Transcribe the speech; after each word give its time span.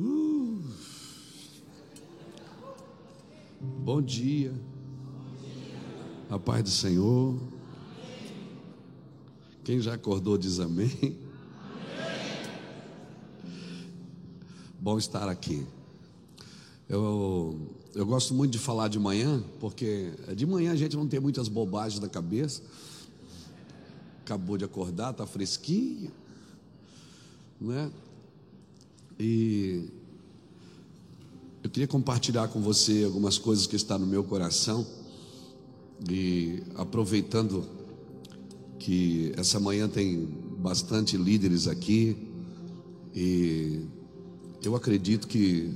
Uh. 0.00 0.62
Bom 3.60 4.00
dia. 4.00 4.54
A 6.30 6.38
paz 6.38 6.62
do 6.62 6.70
Senhor. 6.70 7.38
Quem 9.62 9.78
já 9.78 9.94
acordou 9.94 10.38
diz 10.38 10.58
amém. 10.58 11.18
Bom 14.80 14.96
estar 14.96 15.28
aqui. 15.28 15.66
Eu, 16.88 17.60
eu 17.94 18.06
gosto 18.06 18.32
muito 18.32 18.52
de 18.52 18.58
falar 18.58 18.88
de 18.88 18.98
manhã, 18.98 19.44
porque 19.60 20.14
de 20.34 20.46
manhã 20.46 20.72
a 20.72 20.76
gente 20.76 20.96
não 20.96 21.06
tem 21.06 21.20
muitas 21.20 21.46
bobagens 21.46 22.00
na 22.00 22.08
cabeça. 22.08 22.62
Acabou 24.22 24.56
de 24.56 24.64
acordar, 24.64 25.10
está 25.10 25.26
fresquinho, 25.26 26.10
né? 27.60 27.92
E 29.22 29.84
eu 31.62 31.68
queria 31.68 31.86
compartilhar 31.86 32.48
com 32.48 32.62
você 32.62 33.04
algumas 33.04 33.36
coisas 33.36 33.66
que 33.66 33.76
estão 33.76 33.98
no 33.98 34.06
meu 34.06 34.24
coração. 34.24 34.86
E 36.10 36.62
aproveitando 36.74 37.66
que 38.78 39.30
essa 39.36 39.60
manhã 39.60 39.86
tem 39.86 40.26
bastante 40.58 41.18
líderes 41.18 41.68
aqui, 41.68 42.16
e 43.14 43.84
eu 44.64 44.74
acredito 44.74 45.28
que 45.28 45.70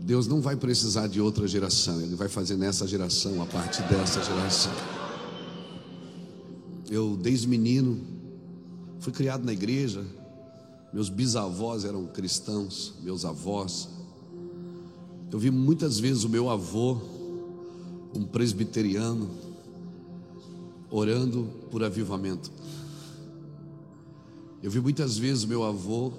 Deus 0.00 0.26
não 0.26 0.40
vai 0.40 0.56
precisar 0.56 1.08
de 1.08 1.20
outra 1.20 1.46
geração, 1.46 2.00
Ele 2.00 2.14
vai 2.14 2.28
fazer 2.28 2.56
nessa 2.56 2.86
geração, 2.86 3.42
a 3.42 3.46
partir 3.46 3.82
dessa 3.82 4.24
geração. 4.24 4.72
Eu, 6.90 7.18
desde 7.18 7.46
menino, 7.46 8.00
fui 8.98 9.12
criado 9.12 9.44
na 9.44 9.52
igreja, 9.52 10.02
meus 10.92 11.08
bisavós 11.08 11.84
eram 11.84 12.06
cristãos, 12.06 12.94
meus 13.02 13.24
avós. 13.24 13.88
Eu 15.30 15.38
vi 15.38 15.50
muitas 15.50 15.98
vezes 15.98 16.24
o 16.24 16.28
meu 16.28 16.48
avô, 16.48 16.98
um 18.14 18.24
presbiteriano, 18.24 19.28
orando 20.90 21.46
por 21.70 21.84
avivamento. 21.84 22.50
Eu 24.62 24.70
vi 24.70 24.80
muitas 24.80 25.18
vezes 25.18 25.44
o 25.44 25.48
meu 25.48 25.62
avô. 25.62 26.12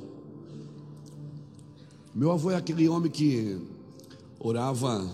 Meu 2.14 2.32
avô 2.32 2.52
é 2.52 2.56
aquele 2.56 2.88
homem 2.88 3.12
que 3.12 3.58
orava 4.40 5.10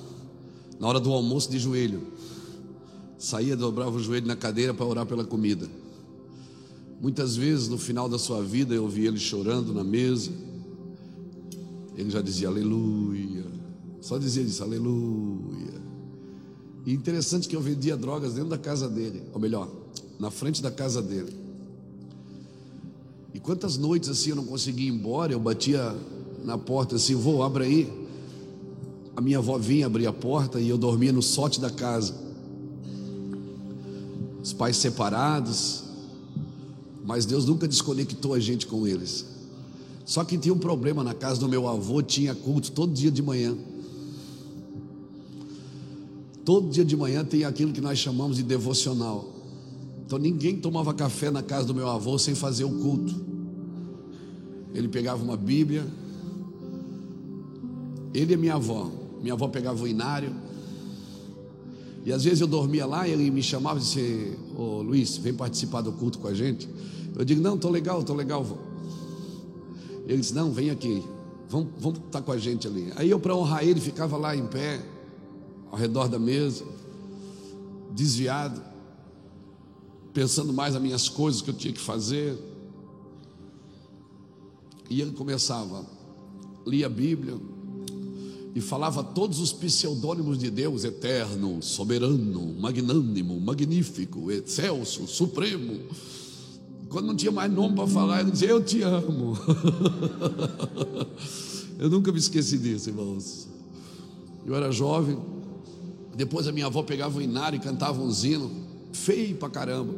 na 0.80 0.88
hora 0.88 1.00
do 1.00 1.12
almoço 1.12 1.50
de 1.50 1.58
joelho. 1.58 2.02
Saía, 3.18 3.56
dobrava 3.56 3.96
o 3.96 4.00
joelho 4.00 4.28
na 4.28 4.36
cadeira 4.36 4.74
para 4.74 4.86
orar 4.86 5.06
pela 5.06 5.24
comida. 5.24 5.68
Muitas 7.06 7.36
vezes 7.36 7.68
no 7.68 7.78
final 7.78 8.10
da 8.10 8.18
sua 8.18 8.42
vida 8.42 8.74
eu 8.74 8.90
vi 8.90 9.06
ele 9.06 9.20
chorando 9.20 9.72
na 9.72 9.84
mesa. 9.84 10.32
Ele 11.96 12.10
já 12.10 12.20
dizia 12.20 12.48
aleluia. 12.48 13.46
Só 14.02 14.18
dizia 14.18 14.42
isso, 14.42 14.64
aleluia. 14.64 15.80
E 16.84 16.92
interessante 16.92 17.48
que 17.48 17.56
eu 17.56 17.62
vendia 17.62 17.96
drogas 17.96 18.34
dentro 18.34 18.50
da 18.50 18.58
casa 18.58 18.90
dele, 18.90 19.22
ou 19.32 19.40
melhor, 19.40 19.70
na 20.20 20.32
frente 20.32 20.64
da 20.64 20.72
casa 20.72 21.00
dele. 21.00 21.32
E 23.36 23.40
quantas 23.40 23.78
noites 23.78 24.10
assim 24.10 24.32
eu 24.32 24.36
não 24.36 24.46
conseguia 24.46 24.88
ir 24.90 24.92
embora, 24.92 25.32
eu 25.32 25.40
batia 25.40 25.96
na 26.44 26.58
porta 26.58 26.96
assim, 26.96 27.14
vou, 27.14 27.44
abre 27.44 27.66
aí. 27.66 28.08
A 29.16 29.22
minha 29.22 29.38
avó 29.38 29.60
vinha 29.60 29.86
abrir 29.86 30.08
a 30.08 30.14
porta 30.14 30.60
e 30.60 30.68
eu 30.68 30.78
dormia 30.80 31.14
no 31.14 31.22
sorte 31.22 31.62
da 31.62 31.70
casa. 31.70 32.16
Os 34.42 34.54
pais 34.54 34.78
separados, 34.78 35.85
mas 37.06 37.26
Deus 37.26 37.46
nunca 37.46 37.68
desconectou 37.68 38.34
a 38.34 38.40
gente 38.40 38.66
com 38.66 38.88
eles. 38.88 39.26
Só 40.04 40.24
que 40.24 40.38
tinha 40.38 40.54
um 40.54 40.60
problema 40.60 41.04
na 41.04 41.14
casa 41.14 41.40
do 41.40 41.48
meu 41.48 41.68
avô, 41.68 42.02
tinha 42.02 42.34
culto 42.34 42.72
todo 42.72 42.92
dia 42.92 43.12
de 43.12 43.22
manhã. 43.22 43.56
Todo 46.44 46.70
dia 46.70 46.84
de 46.84 46.96
manhã 46.98 47.24
tem 47.24 47.44
aquilo 47.44 47.72
que 47.72 47.82
nós 47.82 47.98
chamamos 48.00 48.38
de 48.38 48.44
devocional. 48.44 49.34
Então 50.06 50.18
ninguém 50.18 50.58
tomava 50.58 50.94
café 50.94 51.30
na 51.30 51.42
casa 51.42 51.68
do 51.68 51.74
meu 51.74 51.90
avô 51.90 52.18
sem 52.18 52.36
fazer 52.36 52.64
o 52.64 52.70
culto. 52.70 53.16
Ele 54.74 54.88
pegava 54.88 55.24
uma 55.24 55.38
Bíblia, 55.38 55.88
ele 58.14 58.34
e 58.34 58.38
minha 58.38 58.56
avó. 58.56 58.92
Minha 59.22 59.34
avó 59.34 59.48
pegava 59.48 59.84
o 59.84 59.88
inário. 59.88 60.36
E 62.06 62.14
às 62.14 62.24
vezes 62.24 62.42
eu 62.42 62.48
dormia 62.48 62.86
lá 62.86 63.08
e 63.08 63.12
ele 63.12 63.32
me 63.32 63.42
chamava 63.42 63.80
e 63.80 63.82
disse: 63.82 64.38
Ô 64.56 64.82
Luiz, 64.84 65.18
vem 65.18 65.34
participar 65.34 65.82
do 65.82 65.92
culto 65.92 66.20
com 66.20 66.28
a 66.28 66.34
gente. 66.34 66.70
Eu 67.16 67.24
digo: 67.24 67.42
Não, 67.42 67.56
estou 67.56 67.72
legal, 67.72 68.02
estou 68.02 68.16
legal. 68.16 68.46
Ele 70.06 70.18
disse: 70.18 70.34
Não, 70.34 70.52
vem 70.52 70.70
aqui, 70.70 71.04
vamos, 71.50 71.70
vamos 71.80 72.00
estar 72.00 72.20
tá 72.20 72.22
com 72.22 72.32
a 72.32 72.38
gente 72.38 72.68
ali. 72.68 72.92
Aí 72.96 73.10
eu, 73.10 73.20
para 73.20 73.36
honrar 73.36 73.64
ele, 73.64 73.80
ficava 73.80 74.18
lá 74.18 74.36
em 74.36 74.46
pé, 74.48 74.84
ao 75.72 75.78
redor 75.78 76.08
da 76.08 76.20
mesa, 76.20 76.66
desviado, 77.92 78.62
pensando 80.14 80.54
mais 80.54 80.74
nas 80.74 80.84
minhas 80.84 81.10
coisas 81.10 81.42
que 81.42 81.50
eu 81.50 81.56
tinha 81.56 81.74
que 81.74 81.82
fazer. 81.82 82.38
E 84.90 85.02
ele 85.02 85.12
começava, 85.12 85.86
lia 86.66 86.86
a 86.86 86.90
Bíblia 86.90 87.40
e 88.54 88.62
falava 88.62 89.04
todos 89.04 89.40
os 89.40 89.52
pseudônimos 89.52 90.38
de 90.38 90.50
Deus: 90.50 90.84
eterno, 90.84 91.62
soberano, 91.62 92.54
magnânimo, 92.60 93.40
magnífico, 93.40 94.30
excelso, 94.32 95.08
supremo. 95.08 95.80
Quando 96.90 97.08
não 97.08 97.16
tinha 97.16 97.32
mais 97.32 97.52
nome 97.52 97.76
para 97.76 97.88
falar, 97.88 98.22
ele 98.22 98.32
dizia: 98.32 98.50
Eu 98.50 98.64
te 98.64 98.82
amo. 98.82 99.38
eu 101.80 101.90
nunca 101.90 102.12
me 102.12 102.20
esqueci 102.20 102.58
disso, 102.58 102.90
irmãos. 102.90 103.48
Eu 104.46 104.56
era 104.56 104.72
jovem, 104.72 105.18
depois 106.16 106.48
a 106.48 106.52
minha 106.52 106.68
avó 106.68 106.84
pegava 106.84 107.18
o 107.18 107.22
inário 107.22 107.58
e 107.58 107.60
cantava 107.60 108.02
um 108.02 108.12
zino, 108.12 108.52
feio 108.94 109.36
pra 109.36 109.50
caramba. 109.50 109.94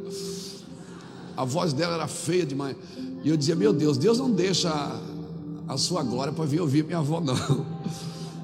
A 1.36 1.44
voz 1.44 1.72
dela 1.72 1.94
era 1.94 2.08
feia 2.08 2.44
demais. 2.46 2.76
E 3.22 3.28
eu 3.28 3.36
dizia: 3.36 3.54
Meu 3.54 3.72
Deus, 3.72 3.98
Deus 3.98 4.18
não 4.18 4.30
deixa 4.30 4.70
a, 4.70 5.00
a 5.74 5.76
sua 5.76 6.02
glória 6.02 6.32
para 6.32 6.44
vir 6.44 6.60
ouvir 6.60 6.84
minha 6.84 6.98
avó, 6.98 7.20
não. 7.20 7.66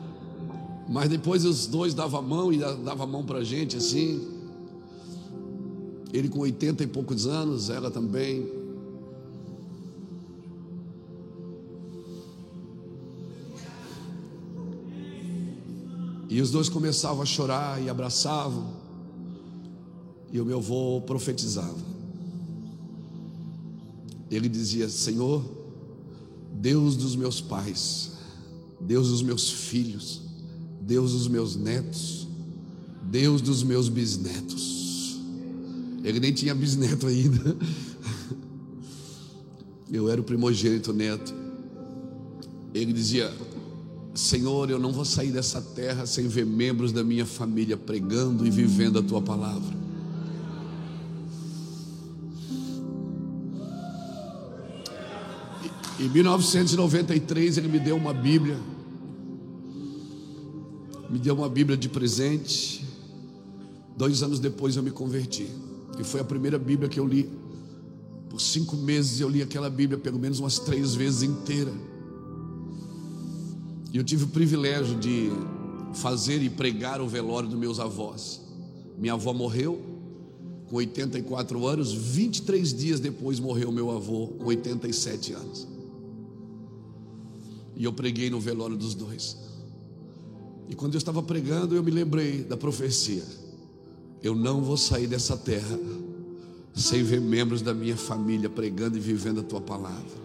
Mas 0.88 1.08
depois 1.08 1.44
os 1.44 1.66
dois 1.66 1.94
davam 1.94 2.20
a 2.20 2.22
mão 2.22 2.52
e 2.52 2.58
davam 2.58 3.04
a 3.04 3.06
mão 3.06 3.24
para 3.24 3.38
a 3.38 3.44
gente 3.44 3.76
assim. 3.76 4.33
Ele 6.14 6.28
com 6.28 6.38
80 6.38 6.84
e 6.84 6.86
poucos 6.86 7.26
anos, 7.26 7.70
ela 7.70 7.90
também. 7.90 8.48
E 16.28 16.40
os 16.40 16.52
dois 16.52 16.68
começavam 16.68 17.20
a 17.20 17.26
chorar 17.26 17.82
e 17.82 17.90
abraçavam. 17.90 18.64
E 20.30 20.40
o 20.40 20.44
meu 20.44 20.58
avô 20.58 21.00
profetizava. 21.00 21.82
Ele 24.30 24.48
dizia: 24.48 24.88
Senhor, 24.88 25.42
Deus 26.52 26.94
dos 26.94 27.16
meus 27.16 27.40
pais, 27.40 28.12
Deus 28.80 29.08
dos 29.08 29.20
meus 29.20 29.50
filhos, 29.50 30.22
Deus 30.80 31.10
dos 31.10 31.26
meus 31.26 31.56
netos, 31.56 32.28
Deus 33.02 33.40
dos 33.40 33.64
meus 33.64 33.88
bisnetos. 33.88 34.83
Ele 36.04 36.20
nem 36.20 36.32
tinha 36.32 36.54
bisneto 36.54 37.06
ainda. 37.08 37.56
Eu 39.90 40.08
era 40.08 40.20
o 40.20 40.24
primogênito 40.24 40.92
neto. 40.92 41.34
Ele 42.72 42.92
dizia: 42.92 43.32
Senhor, 44.14 44.70
eu 44.70 44.78
não 44.78 44.92
vou 44.92 45.04
sair 45.04 45.32
dessa 45.32 45.60
terra 45.60 46.06
sem 46.06 46.28
ver 46.28 46.44
membros 46.44 46.92
da 46.92 47.02
minha 47.02 47.24
família 47.26 47.76
pregando 47.76 48.46
e 48.46 48.50
vivendo 48.50 48.98
a 48.98 49.02
tua 49.02 49.22
palavra. 49.22 49.82
Em 55.98 56.08
1993 56.08 57.56
ele 57.56 57.68
me 57.68 57.78
deu 57.78 57.96
uma 57.96 58.12
Bíblia 58.12 58.58
me 61.14 61.20
deu 61.20 61.36
uma 61.36 61.48
Bíblia 61.48 61.76
de 61.76 61.88
presente. 61.88 62.84
Dois 63.96 64.20
anos 64.24 64.40
depois 64.40 64.74
eu 64.74 64.82
me 64.82 64.90
converti. 64.90 65.46
E 65.98 66.04
foi 66.04 66.20
a 66.20 66.24
primeira 66.24 66.58
Bíblia 66.58 66.88
que 66.88 66.98
eu 66.98 67.06
li. 67.06 67.30
Por 68.28 68.40
cinco 68.40 68.76
meses 68.76 69.20
eu 69.20 69.28
li 69.28 69.42
aquela 69.42 69.70
Bíblia 69.70 69.98
pelo 69.98 70.18
menos 70.18 70.40
umas 70.40 70.58
três 70.58 70.94
vezes 70.94 71.22
inteira. 71.22 71.72
E 73.92 73.96
eu 73.96 74.02
tive 74.02 74.24
o 74.24 74.28
privilégio 74.28 74.98
de 74.98 75.30
fazer 75.94 76.42
e 76.42 76.50
pregar 76.50 77.00
o 77.00 77.06
velório 77.06 77.48
dos 77.48 77.58
meus 77.58 77.78
avós. 77.78 78.40
Minha 78.98 79.14
avó 79.14 79.32
morreu 79.32 79.80
com 80.68 80.76
84 80.76 81.66
anos, 81.66 81.92
23 81.92 82.74
dias 82.74 82.98
depois 82.98 83.38
morreu 83.38 83.70
meu 83.70 83.90
avô 83.90 84.28
com 84.28 84.46
87 84.46 85.32
anos. 85.32 85.68
E 87.76 87.84
eu 87.84 87.92
preguei 87.92 88.30
no 88.30 88.40
velório 88.40 88.76
dos 88.76 88.94
dois. 88.94 89.36
E 90.68 90.74
quando 90.74 90.94
eu 90.94 90.98
estava 90.98 91.22
pregando, 91.22 91.74
eu 91.74 91.82
me 91.82 91.90
lembrei 91.90 92.42
da 92.42 92.56
profecia: 92.56 93.22
eu 94.24 94.34
não 94.34 94.62
vou 94.62 94.78
sair 94.78 95.06
dessa 95.06 95.36
terra 95.36 95.78
sem 96.74 97.02
ver 97.02 97.20
membros 97.20 97.60
da 97.60 97.74
minha 97.74 97.96
família 97.96 98.48
pregando 98.48 98.96
e 98.96 99.00
vivendo 99.00 99.40
a 99.40 99.44
tua 99.44 99.60
palavra. 99.60 100.24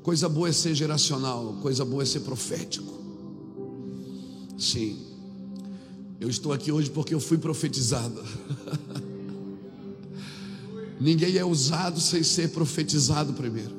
Coisa 0.00 0.28
boa 0.28 0.48
é 0.48 0.52
ser 0.52 0.74
geracional, 0.76 1.58
coisa 1.60 1.84
boa 1.84 2.04
é 2.04 2.06
ser 2.06 2.20
profético. 2.20 3.00
Sim. 4.56 4.96
Eu 6.20 6.30
estou 6.30 6.52
aqui 6.52 6.70
hoje 6.70 6.88
porque 6.88 7.12
eu 7.12 7.20
fui 7.20 7.36
profetizado. 7.36 8.22
Ninguém 11.00 11.36
é 11.36 11.44
usado 11.44 12.00
sem 12.00 12.22
ser 12.22 12.50
profetizado 12.50 13.32
primeiro. 13.32 13.74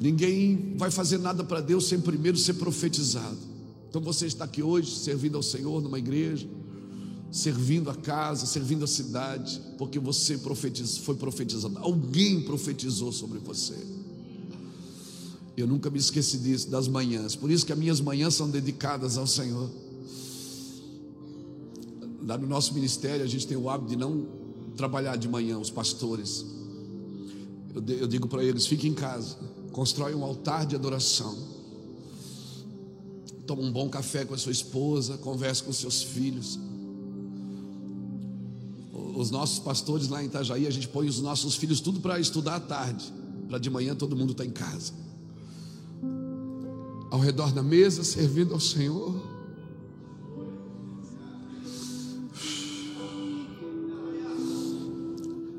Ninguém 0.00 0.74
vai 0.76 0.90
fazer 0.90 1.18
nada 1.18 1.44
para 1.44 1.60
Deus 1.60 1.86
sem 1.86 2.00
primeiro 2.00 2.36
ser 2.36 2.54
profetizado. 2.54 3.57
Então 3.88 4.00
você 4.00 4.26
está 4.26 4.44
aqui 4.44 4.62
hoje 4.62 4.94
servindo 4.96 5.36
ao 5.36 5.42
Senhor 5.42 5.80
numa 5.80 5.98
igreja, 5.98 6.48
servindo 7.30 7.90
a 7.90 7.94
casa, 7.94 8.46
servindo 8.46 8.84
a 8.84 8.86
cidade, 8.86 9.60
porque 9.76 9.98
você 9.98 10.38
profetiz, 10.38 10.98
foi 10.98 11.14
profetizado. 11.14 11.78
Alguém 11.78 12.42
profetizou 12.42 13.12
sobre 13.12 13.38
você. 13.38 13.76
Eu 15.56 15.66
nunca 15.66 15.90
me 15.90 15.98
esqueci 15.98 16.38
disso, 16.38 16.70
das 16.70 16.86
manhãs. 16.86 17.34
Por 17.34 17.50
isso 17.50 17.66
que 17.66 17.72
as 17.72 17.78
minhas 17.78 18.00
manhãs 18.00 18.34
são 18.34 18.48
dedicadas 18.48 19.18
ao 19.18 19.26
Senhor. 19.26 19.68
Lá 22.24 22.38
no 22.38 22.46
nosso 22.46 22.72
ministério, 22.74 23.24
a 23.24 23.28
gente 23.28 23.46
tem 23.46 23.56
o 23.56 23.68
hábito 23.68 23.90
de 23.90 23.96
não 23.96 24.26
trabalhar 24.76 25.16
de 25.16 25.28
manhã, 25.28 25.58
os 25.58 25.70
pastores. 25.70 26.44
Eu, 27.74 28.06
digo 28.06 28.28
para 28.28 28.44
eles: 28.44 28.66
fiquem 28.66 28.92
em 28.92 28.94
casa, 28.94 29.36
constrói 29.72 30.14
um 30.14 30.22
altar 30.22 30.64
de 30.64 30.76
adoração. 30.76 31.57
Toma 33.48 33.62
um 33.62 33.72
bom 33.72 33.88
café 33.88 34.24
com 34.24 34.34
a 34.34 34.38
sua 34.38 34.52
esposa, 34.52 35.18
converse 35.18 35.64
com 35.64 35.72
seus 35.72 36.04
filhos 36.04 36.56
os 39.20 39.32
nossos 39.32 39.58
pastores 39.58 40.08
lá 40.08 40.22
em 40.22 40.26
Itajaí, 40.26 40.66
a 40.66 40.70
gente 40.70 40.86
põe 40.86 41.08
os 41.08 41.20
nossos 41.20 41.56
filhos 41.56 41.80
tudo 41.80 41.98
para 41.98 42.20
estudar 42.20 42.54
à 42.54 42.60
tarde, 42.60 43.12
para 43.48 43.58
de 43.58 43.68
manhã 43.68 43.94
todo 43.94 44.14
mundo 44.14 44.32
tá 44.32 44.44
em 44.44 44.50
casa. 44.50 44.92
Ao 47.10 47.18
redor 47.18 47.52
da 47.52 47.62
mesa, 47.62 48.04
servindo 48.04 48.54
ao 48.54 48.60
Senhor. 48.60 49.20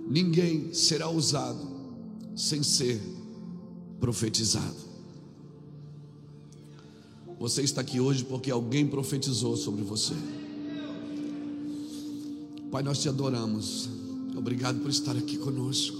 Ninguém 0.10 0.74
será 0.74 1.10
usado 1.10 1.68
sem 2.36 2.64
ser 2.64 3.02
profetizado. 4.00 4.89
Você 7.40 7.62
está 7.62 7.80
aqui 7.80 8.02
hoje 8.02 8.26
porque 8.26 8.52
alguém 8.52 8.86
profetizou 8.86 9.56
sobre 9.56 9.82
você. 9.82 10.14
Pai, 12.70 12.84
nós 12.84 13.00
te 13.00 13.08
adoramos. 13.08 13.90
Obrigado 14.36 14.80
por 14.80 14.90
estar 14.90 15.16
aqui 15.16 15.38
conosco. 15.38 15.98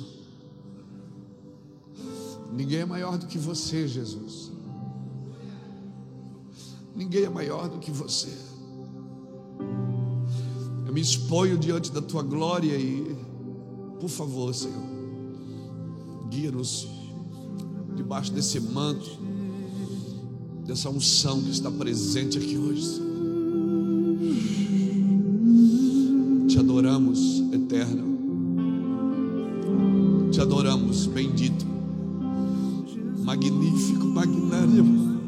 Ninguém 2.52 2.80
é 2.80 2.86
maior 2.86 3.18
do 3.18 3.26
que 3.26 3.38
você, 3.38 3.88
Jesus. 3.88 4.52
Ninguém 6.94 7.24
é 7.24 7.30
maior 7.30 7.70
do 7.70 7.80
que 7.80 7.92
você. 7.92 8.30
Eu 10.86 10.92
me 10.92 11.00
exponho 11.00 11.58
diante 11.58 11.92
da 11.92 12.02
tua 12.02 12.22
glória 12.22 12.76
e, 12.76 13.16
por 14.00 14.10
favor, 14.10 14.54
Senhor, 14.54 14.84
guia-nos 16.30 16.88
debaixo 17.96 18.34
desse 18.34 18.60
manto, 18.60 19.29
dessa 20.70 20.88
unção 20.88 21.42
que 21.42 21.50
está 21.50 21.72
presente 21.72 22.38
aqui 22.38 22.56
hoje. 22.56 22.86
Senhor. 22.86 23.10
adoramos, 26.60 27.44
eterno. 27.52 28.20
Te 30.32 30.40
adoramos, 30.40 31.08
bendito, 31.08 31.66
magnífico, 33.24 34.06
magnânimo, 34.06 35.20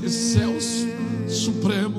excelso, 0.00 0.86
supremo. 1.28 1.97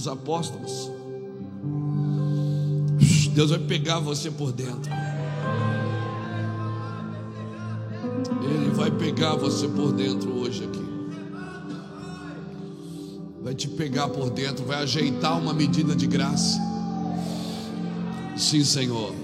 Dos 0.00 0.08
apóstolos. 0.08 0.90
Deus 3.34 3.50
vai 3.50 3.58
pegar 3.58 4.00
você 4.00 4.30
por 4.30 4.50
dentro. 4.50 4.90
Ele 8.42 8.70
vai 8.70 8.90
pegar 8.90 9.36
você 9.36 9.68
por 9.68 9.92
dentro 9.92 10.32
hoje 10.32 10.64
aqui. 10.64 10.80
Vai 13.42 13.54
te 13.54 13.68
pegar 13.68 14.08
por 14.08 14.30
dentro, 14.30 14.64
vai 14.64 14.82
ajeitar 14.82 15.38
uma 15.38 15.52
medida 15.52 15.94
de 15.94 16.06
graça. 16.06 16.58
Sim, 18.36 18.64
Senhor. 18.64 19.14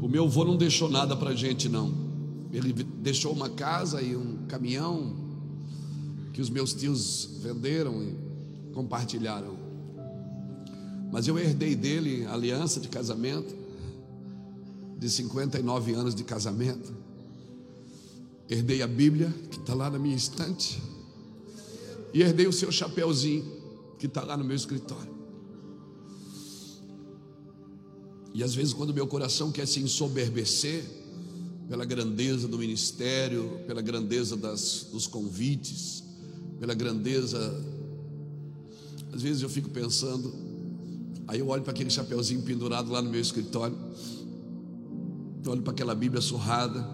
O 0.00 0.08
meu 0.08 0.24
avô 0.24 0.44
não 0.44 0.56
deixou 0.56 0.90
nada 0.90 1.16
para 1.16 1.32
gente, 1.34 1.68
não. 1.68 1.92
Ele 2.52 2.72
deixou 2.72 3.32
uma 3.32 3.48
casa 3.48 4.02
e 4.02 4.16
um 4.16 4.38
caminhão, 4.48 5.25
que 6.36 6.42
os 6.42 6.50
meus 6.50 6.74
tios 6.74 7.30
venderam 7.40 8.02
e 8.02 8.14
compartilharam. 8.74 9.56
Mas 11.10 11.26
eu 11.26 11.38
herdei 11.38 11.74
dele 11.74 12.26
a 12.26 12.34
aliança 12.34 12.78
de 12.78 12.88
casamento, 12.88 13.56
de 14.98 15.08
59 15.08 15.94
anos 15.94 16.14
de 16.14 16.22
casamento. 16.24 16.92
Herdei 18.50 18.82
a 18.82 18.86
Bíblia, 18.86 19.34
que 19.50 19.58
está 19.58 19.72
lá 19.72 19.88
na 19.88 19.98
minha 19.98 20.14
estante. 20.14 20.78
E 22.12 22.20
herdei 22.20 22.46
o 22.46 22.52
seu 22.52 22.70
chapéuzinho, 22.70 23.42
que 23.98 24.04
está 24.04 24.22
lá 24.22 24.36
no 24.36 24.44
meu 24.44 24.56
escritório. 24.56 25.16
E 28.34 28.44
às 28.44 28.54
vezes, 28.54 28.74
quando 28.74 28.92
meu 28.92 29.06
coração 29.06 29.50
quer 29.50 29.66
se 29.66 29.80
ensoberbecer, 29.80 30.84
pela 31.66 31.86
grandeza 31.86 32.46
do 32.46 32.58
ministério, 32.58 33.58
pela 33.66 33.80
grandeza 33.80 34.36
das, 34.36 34.88
dos 34.92 35.06
convites, 35.06 36.04
pela 36.58 36.74
grandeza. 36.74 37.38
Às 39.12 39.22
vezes 39.22 39.42
eu 39.42 39.48
fico 39.48 39.70
pensando, 39.70 40.32
aí 41.26 41.38
eu 41.38 41.48
olho 41.48 41.62
para 41.62 41.72
aquele 41.72 41.90
chapeuzinho 41.90 42.42
pendurado 42.42 42.90
lá 42.90 43.00
no 43.00 43.10
meu 43.10 43.20
escritório, 43.20 43.76
olho 45.46 45.62
para 45.62 45.72
aquela 45.72 45.94
Bíblia 45.94 46.20
surrada, 46.20 46.86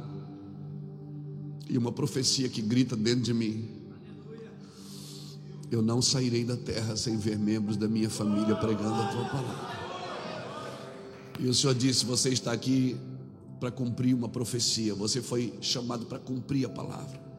e 1.69 1.79
uma 1.79 1.91
profecia 1.91 2.49
que 2.49 2.61
grita 2.61 2.95
dentro 2.95 3.23
de 3.23 3.33
mim: 3.33 3.69
Eu 5.71 5.81
não 5.81 6.03
sairei 6.03 6.45
da 6.45 6.57
terra 6.57 6.97
sem 6.97 7.17
ver 7.17 7.39
membros 7.39 7.77
da 7.77 7.89
minha 7.89 8.11
família 8.11 8.55
pregando 8.57 8.95
a 8.95 9.07
tua 9.09 9.25
palavra. 9.25 9.83
E 11.41 11.47
o 11.49 11.55
Senhor 11.55 11.75
disse: 11.75 12.05
Você 12.05 12.29
está 12.29 12.53
aqui 12.53 12.97
para 13.59 13.71
cumprir 13.71 14.15
uma 14.15 14.29
profecia, 14.29 14.95
você 14.95 15.23
foi 15.23 15.55
chamado 15.61 16.05
para 16.07 16.19
cumprir 16.19 16.67
a 16.67 16.69
palavra. 16.69 17.32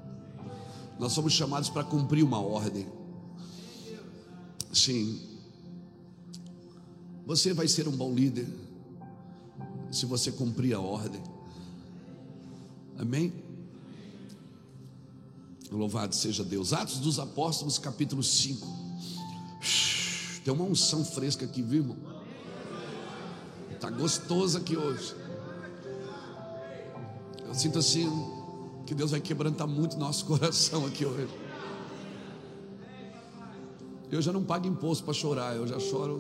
Nós 1.00 1.12
somos 1.12 1.34
chamados 1.34 1.70
para 1.70 1.84
cumprir 1.84 2.24
uma 2.24 2.40
ordem. 2.40 2.88
Sim. 4.72 5.22
Você 7.26 7.54
vai 7.54 7.68
ser 7.68 7.88
um 7.88 7.92
bom 7.92 8.14
líder 8.14 8.48
se 9.92 10.06
você 10.06 10.32
cumprir 10.32 10.74
a 10.74 10.80
ordem. 10.80 11.22
Amém? 12.98 13.34
Louvado 15.72 16.14
seja 16.14 16.44
Deus. 16.44 16.74
Atos 16.74 17.00
dos 17.00 17.20
Apóstolos, 17.20 17.78
capítulo 17.80 18.22
5. 18.22 18.68
Tem 20.44 20.54
uma 20.54 20.66
unção 20.66 21.06
fresca 21.06 21.46
aqui, 21.46 21.62
viu, 21.62 21.82
irmão? 21.82 21.98
Está 23.72 23.90
gostoso 23.90 24.58
aqui 24.58 24.78
hoje. 24.78 25.16
Eu 27.46 27.54
sinto 27.56 27.80
assim 27.80 28.10
que 28.86 28.94
Deus 28.94 29.12
vai 29.12 29.22
quebrantar 29.22 29.68
muito 29.68 29.98
nosso 29.98 30.26
coração 30.28 30.86
aqui 30.86 31.06
hoje. 31.06 31.30
Eu 34.12 34.22
já 34.22 34.32
não 34.32 34.44
pago 34.44 34.68
imposto 34.68 35.04
para 35.04 35.14
chorar, 35.14 35.56
eu 35.56 35.66
já 35.66 35.80
choro. 35.80 36.18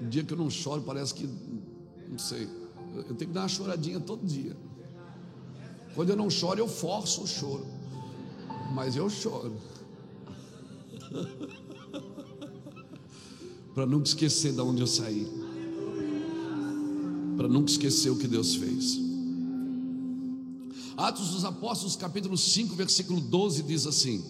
Um 0.00 0.08
dia 0.08 0.22
que 0.22 0.32
eu 0.32 0.38
não 0.38 0.48
choro, 0.48 0.82
parece 0.82 1.12
que, 1.12 1.28
não 2.08 2.18
sei, 2.18 2.48
eu 2.94 3.02
tenho 3.14 3.16
que 3.16 3.26
dar 3.26 3.40
uma 3.42 3.48
choradinha 3.48 3.98
todo 3.98 4.24
dia. 4.24 4.56
Quando 5.94 6.10
eu 6.10 6.16
não 6.16 6.30
choro, 6.30 6.60
eu 6.60 6.68
forço 6.68 7.22
o 7.22 7.26
choro, 7.26 7.66
mas 8.72 8.94
eu 8.94 9.10
choro. 9.10 9.56
para 13.74 13.84
nunca 13.84 14.08
esquecer 14.08 14.52
de 14.52 14.60
onde 14.60 14.80
eu 14.80 14.86
saí, 14.86 15.30
para 17.36 17.48
nunca 17.48 17.70
esquecer 17.70 18.10
o 18.10 18.16
que 18.16 18.26
Deus 18.26 18.54
fez. 18.56 19.05
Atos 20.96 21.28
dos 21.28 21.44
Apóstolos, 21.44 21.94
capítulo 21.94 22.38
5, 22.38 22.74
versículo 22.74 23.20
12 23.20 23.62
diz 23.64 23.86
assim: 23.86 24.24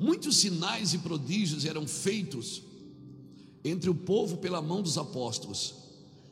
Muitos 0.00 0.38
sinais 0.38 0.94
e 0.94 0.98
prodígios 0.98 1.66
eram 1.66 1.86
feitos 1.86 2.62
entre 3.62 3.90
o 3.90 3.94
povo 3.94 4.38
pela 4.38 4.62
mão 4.62 4.80
dos 4.80 4.96
apóstolos, 4.96 5.74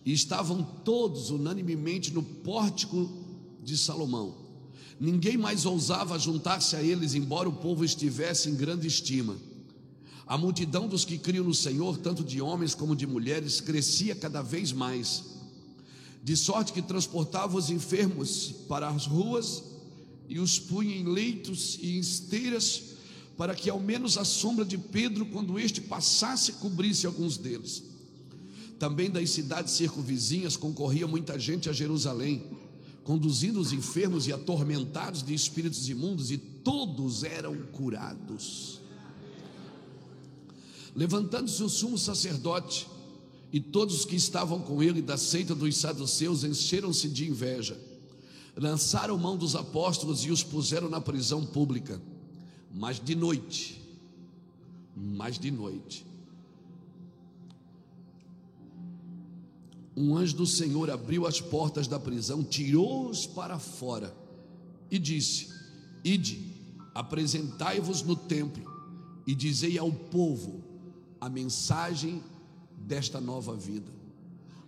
e 0.03 0.13
estavam 0.13 0.63
todos 0.63 1.29
unanimemente 1.29 2.11
no 2.11 2.23
pórtico 2.23 3.11
de 3.63 3.77
Salomão. 3.77 4.35
Ninguém 4.99 5.37
mais 5.37 5.67
ousava 5.67 6.19
juntar-se 6.19 6.75
a 6.75 6.83
eles, 6.83 7.15
embora 7.15 7.47
o 7.47 7.53
povo 7.53 7.85
estivesse 7.85 8.49
em 8.49 8.55
grande 8.55 8.87
estima. 8.87 9.37
A 10.27 10.39
multidão 10.39 10.89
dos 10.89 11.05
que 11.05 11.19
criam 11.19 11.45
no 11.45 11.55
Senhor, 11.55 11.99
tanto 11.99 12.25
de 12.25 12.41
homens 12.41 12.75
como 12.75 12.97
de 12.97 13.07
mulheres, 13.07 13.61
crescia 13.61 14.15
cada 14.15 14.41
vez 14.41 14.73
mais, 14.73 15.36
de 16.27 16.37
sorte 16.37 16.73
que 16.73 16.83
transportava 16.83 17.57
os 17.57 17.71
enfermos 17.71 18.53
para 18.69 18.89
as 18.89 19.07
ruas 19.07 19.63
e 20.29 20.41
os 20.41 20.59
punha 20.59 20.97
em 20.97 21.05
leitos 21.05 21.79
e 21.81 21.93
em 21.93 22.01
esteiras 22.01 22.97
para 23.37 23.55
que 23.55 23.71
ao 23.71 23.79
menos 23.79 24.19
a 24.19 24.25
sombra 24.25 24.65
de 24.65 24.77
Pedro, 24.77 25.27
quando 25.27 25.57
este 25.57 25.81
passasse, 25.81 26.55
cobrisse 26.55 27.07
alguns 27.07 27.37
deles. 27.37 27.85
Também 28.77 29.09
das 29.09 29.31
cidades 29.31 29.75
circunvizinhas 29.75 30.57
concorria 30.57 31.07
muita 31.07 31.39
gente 31.39 31.71
a 31.71 31.73
Jerusalém, 31.73 32.43
conduzindo 33.05 33.61
os 33.61 33.73
enfermos 33.73 34.27
e 34.27 34.33
atormentados 34.33 35.23
de 35.23 35.33
espíritos 35.33 35.89
imundos, 35.89 36.33
e 36.33 36.39
todos 36.39 37.23
eram 37.23 37.57
curados. 37.71 38.81
Levantando-se 40.93 41.63
o 41.63 41.69
sumo 41.69 41.97
sacerdote 41.97 42.96
e 43.57 43.61
todos 43.61 44.01
os 44.01 44.05
que 44.05 44.15
estavam 44.15 44.61
com 44.61 44.83
ele 44.83 45.01
da 45.01 45.17
seita 45.17 45.55
dos 45.55 45.79
saduceus 45.79 46.45
encheram-se 46.45 47.09
de 47.09 47.27
inveja, 47.27 47.81
lançaram 48.55 49.17
mão 49.17 49.35
dos 49.35 49.57
apóstolos 49.57 50.27
e 50.27 50.31
os 50.31 50.43
puseram 50.43 50.91
na 50.91 51.01
prisão 51.01 51.43
pública. 51.47 51.99
Mas 52.71 53.01
de 53.03 53.15
noite, 53.15 53.81
mas 54.95 55.39
de 55.39 55.51
noite, 55.51 56.05
um 59.97 60.15
anjo 60.15 60.37
do 60.37 60.47
Senhor 60.47 60.91
abriu 60.91 61.27
as 61.27 61.41
portas 61.41 61.89
da 61.89 61.99
prisão, 61.99 62.45
tirou-os 62.45 63.25
para 63.25 63.59
fora 63.59 64.15
e 64.91 64.99
disse: 64.99 65.49
Ide, 66.05 66.47
apresentai-vos 66.95 68.03
no 68.03 68.17
templo 68.17 68.71
e 69.27 69.35
dizei 69.35 69.79
ao 69.79 69.91
povo 69.91 70.63
a 71.19 71.31
mensagem 71.31 72.23
desta 72.87 73.21
nova 73.21 73.55
vida. 73.57 73.91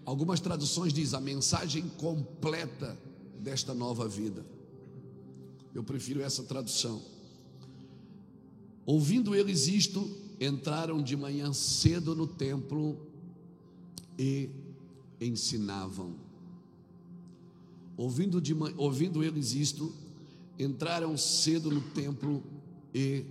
Algumas 0.04 0.40
traduções 0.40 0.92
diz 0.92 1.14
a 1.14 1.20
mensagem 1.20 1.88
completa 1.96 2.98
desta 3.38 3.72
nova 3.72 4.08
vida. 4.08 4.44
Eu 5.74 5.84
prefiro 5.84 6.20
essa 6.20 6.42
tradução. 6.42 7.00
Ouvindo 8.84 9.34
eles 9.34 9.68
isto, 9.68 10.10
entraram 10.40 11.02
de 11.02 11.16
manhã 11.16 11.52
cedo 11.52 12.14
no 12.14 12.26
templo 12.26 12.98
e 14.18 14.50
ensinavam. 15.20 16.14
Ouvindo, 17.96 18.40
de, 18.40 18.56
ouvindo 18.76 19.22
eles 19.22 19.52
isto, 19.52 19.94
entraram 20.58 21.16
cedo 21.16 21.70
no 21.70 21.80
templo 21.80 22.42
e 22.94 23.24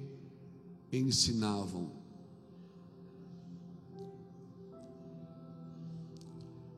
ensinavam. 0.93 1.96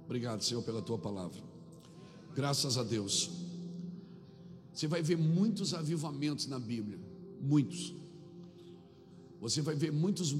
Obrigado, 0.09 0.43
Senhor, 0.43 0.63
pela 0.63 0.81
tua 0.81 0.97
palavra. 0.97 1.39
Graças 2.33 2.79
a 2.79 2.83
Deus. 2.83 3.29
Você 4.73 4.87
vai 4.87 5.03
ver 5.03 5.15
muitos 5.15 5.71
avivamentos 5.71 6.47
na 6.47 6.57
Bíblia, 6.57 6.97
muitos. 7.39 7.93
Você 9.39 9.61
vai 9.61 9.75
ver 9.75 9.91
muitos 9.91 10.35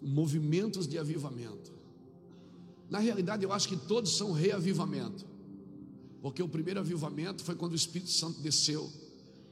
movimentos 0.00 0.86
de 0.86 1.00
avivamento. 1.00 1.72
Na 2.88 3.00
realidade, 3.00 3.42
eu 3.42 3.52
acho 3.52 3.68
que 3.68 3.76
todos 3.76 4.16
são 4.16 4.30
reavivamento. 4.30 5.26
Porque 6.22 6.40
o 6.40 6.48
primeiro 6.48 6.78
avivamento 6.78 7.42
foi 7.42 7.56
quando 7.56 7.72
o 7.72 7.76
Espírito 7.76 8.12
Santo 8.12 8.40
desceu 8.40 8.88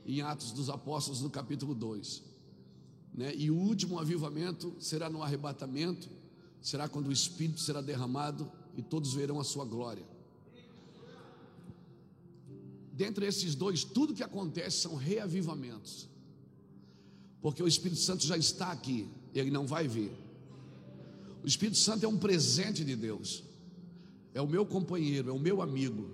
em 0.06 0.20
Atos 0.20 0.52
dos 0.52 0.70
Apóstolos, 0.70 1.22
no 1.22 1.28
capítulo 1.28 1.74
2. 1.74 2.22
Né? 3.12 3.34
E 3.34 3.50
o 3.50 3.56
último 3.56 3.98
avivamento 3.98 4.76
será 4.78 5.10
no 5.10 5.24
arrebatamento, 5.24 6.08
será 6.62 6.88
quando 6.88 7.08
o 7.08 7.12
Espírito 7.12 7.58
será 7.58 7.80
derramado 7.80 8.48
e 8.78 8.82
todos 8.82 9.12
verão 9.12 9.38
a 9.38 9.44
sua 9.44 9.66
glória. 9.66 10.06
Dentre 12.92 13.26
esses 13.26 13.54
dois, 13.54 13.84
tudo 13.84 14.14
que 14.14 14.22
acontece 14.22 14.78
são 14.78 14.94
reavivamentos 14.94 16.08
porque 17.40 17.62
o 17.62 17.68
Espírito 17.68 18.00
Santo 18.00 18.26
já 18.26 18.36
está 18.36 18.72
aqui, 18.72 19.08
ele 19.34 19.50
não 19.50 19.66
vai 19.66 19.86
vir. 19.86 20.10
O 21.42 21.46
Espírito 21.46 21.78
Santo 21.78 22.04
é 22.04 22.08
um 22.08 22.18
presente 22.18 22.84
de 22.84 22.96
Deus, 22.96 23.44
é 24.34 24.42
o 24.42 24.48
meu 24.48 24.66
companheiro, 24.66 25.30
é 25.30 25.32
o 25.32 25.38
meu 25.38 25.62
amigo, 25.62 26.10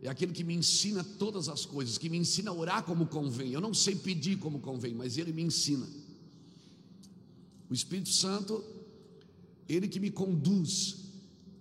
é 0.00 0.08
aquele 0.08 0.32
que 0.32 0.44
me 0.44 0.54
ensina 0.54 1.02
todas 1.02 1.48
as 1.48 1.66
coisas, 1.66 1.98
que 1.98 2.08
me 2.08 2.16
ensina 2.16 2.50
a 2.50 2.54
orar 2.54 2.84
como 2.84 3.06
convém. 3.06 3.52
Eu 3.52 3.60
não 3.60 3.74
sei 3.74 3.94
pedir 3.94 4.38
como 4.38 4.60
convém, 4.60 4.94
mas 4.94 5.18
ele 5.18 5.32
me 5.32 5.42
ensina. 5.42 5.86
O 7.68 7.74
Espírito 7.74 8.08
Santo, 8.08 8.64
ele 9.68 9.86
que 9.86 10.00
me 10.00 10.10
conduz, 10.10 10.96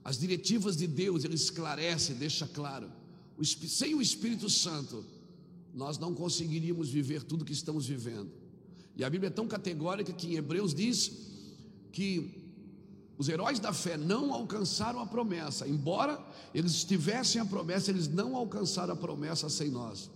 as 0.09 0.17
diretivas 0.17 0.75
de 0.75 0.87
Deus, 0.87 1.23
ele 1.23 1.35
esclarece, 1.35 2.15
deixa 2.15 2.47
claro. 2.47 2.91
Sem 3.43 3.93
o 3.93 4.01
Espírito 4.01 4.49
Santo, 4.49 5.05
nós 5.71 5.99
não 5.99 6.15
conseguiríamos 6.15 6.89
viver 6.89 7.21
tudo 7.21 7.45
que 7.45 7.53
estamos 7.53 7.85
vivendo. 7.85 8.31
E 8.97 9.03
a 9.03 9.09
Bíblia 9.09 9.27
é 9.27 9.31
tão 9.31 9.47
categórica 9.47 10.11
que 10.11 10.25
em 10.25 10.33
Hebreus 10.33 10.73
diz 10.73 11.11
que 11.91 12.09
os 13.19 13.29
heróis 13.29 13.59
da 13.59 13.71
fé 13.71 13.97
não 13.97 14.33
alcançaram 14.33 14.99
a 14.99 15.05
promessa, 15.05 15.67
embora 15.67 16.19
eles 16.55 16.83
tivessem 16.83 17.39
a 17.39 17.45
promessa, 17.45 17.91
eles 17.91 18.07
não 18.07 18.35
alcançaram 18.35 18.95
a 18.95 18.97
promessa 18.97 19.47
sem 19.47 19.69
nós. 19.69 20.09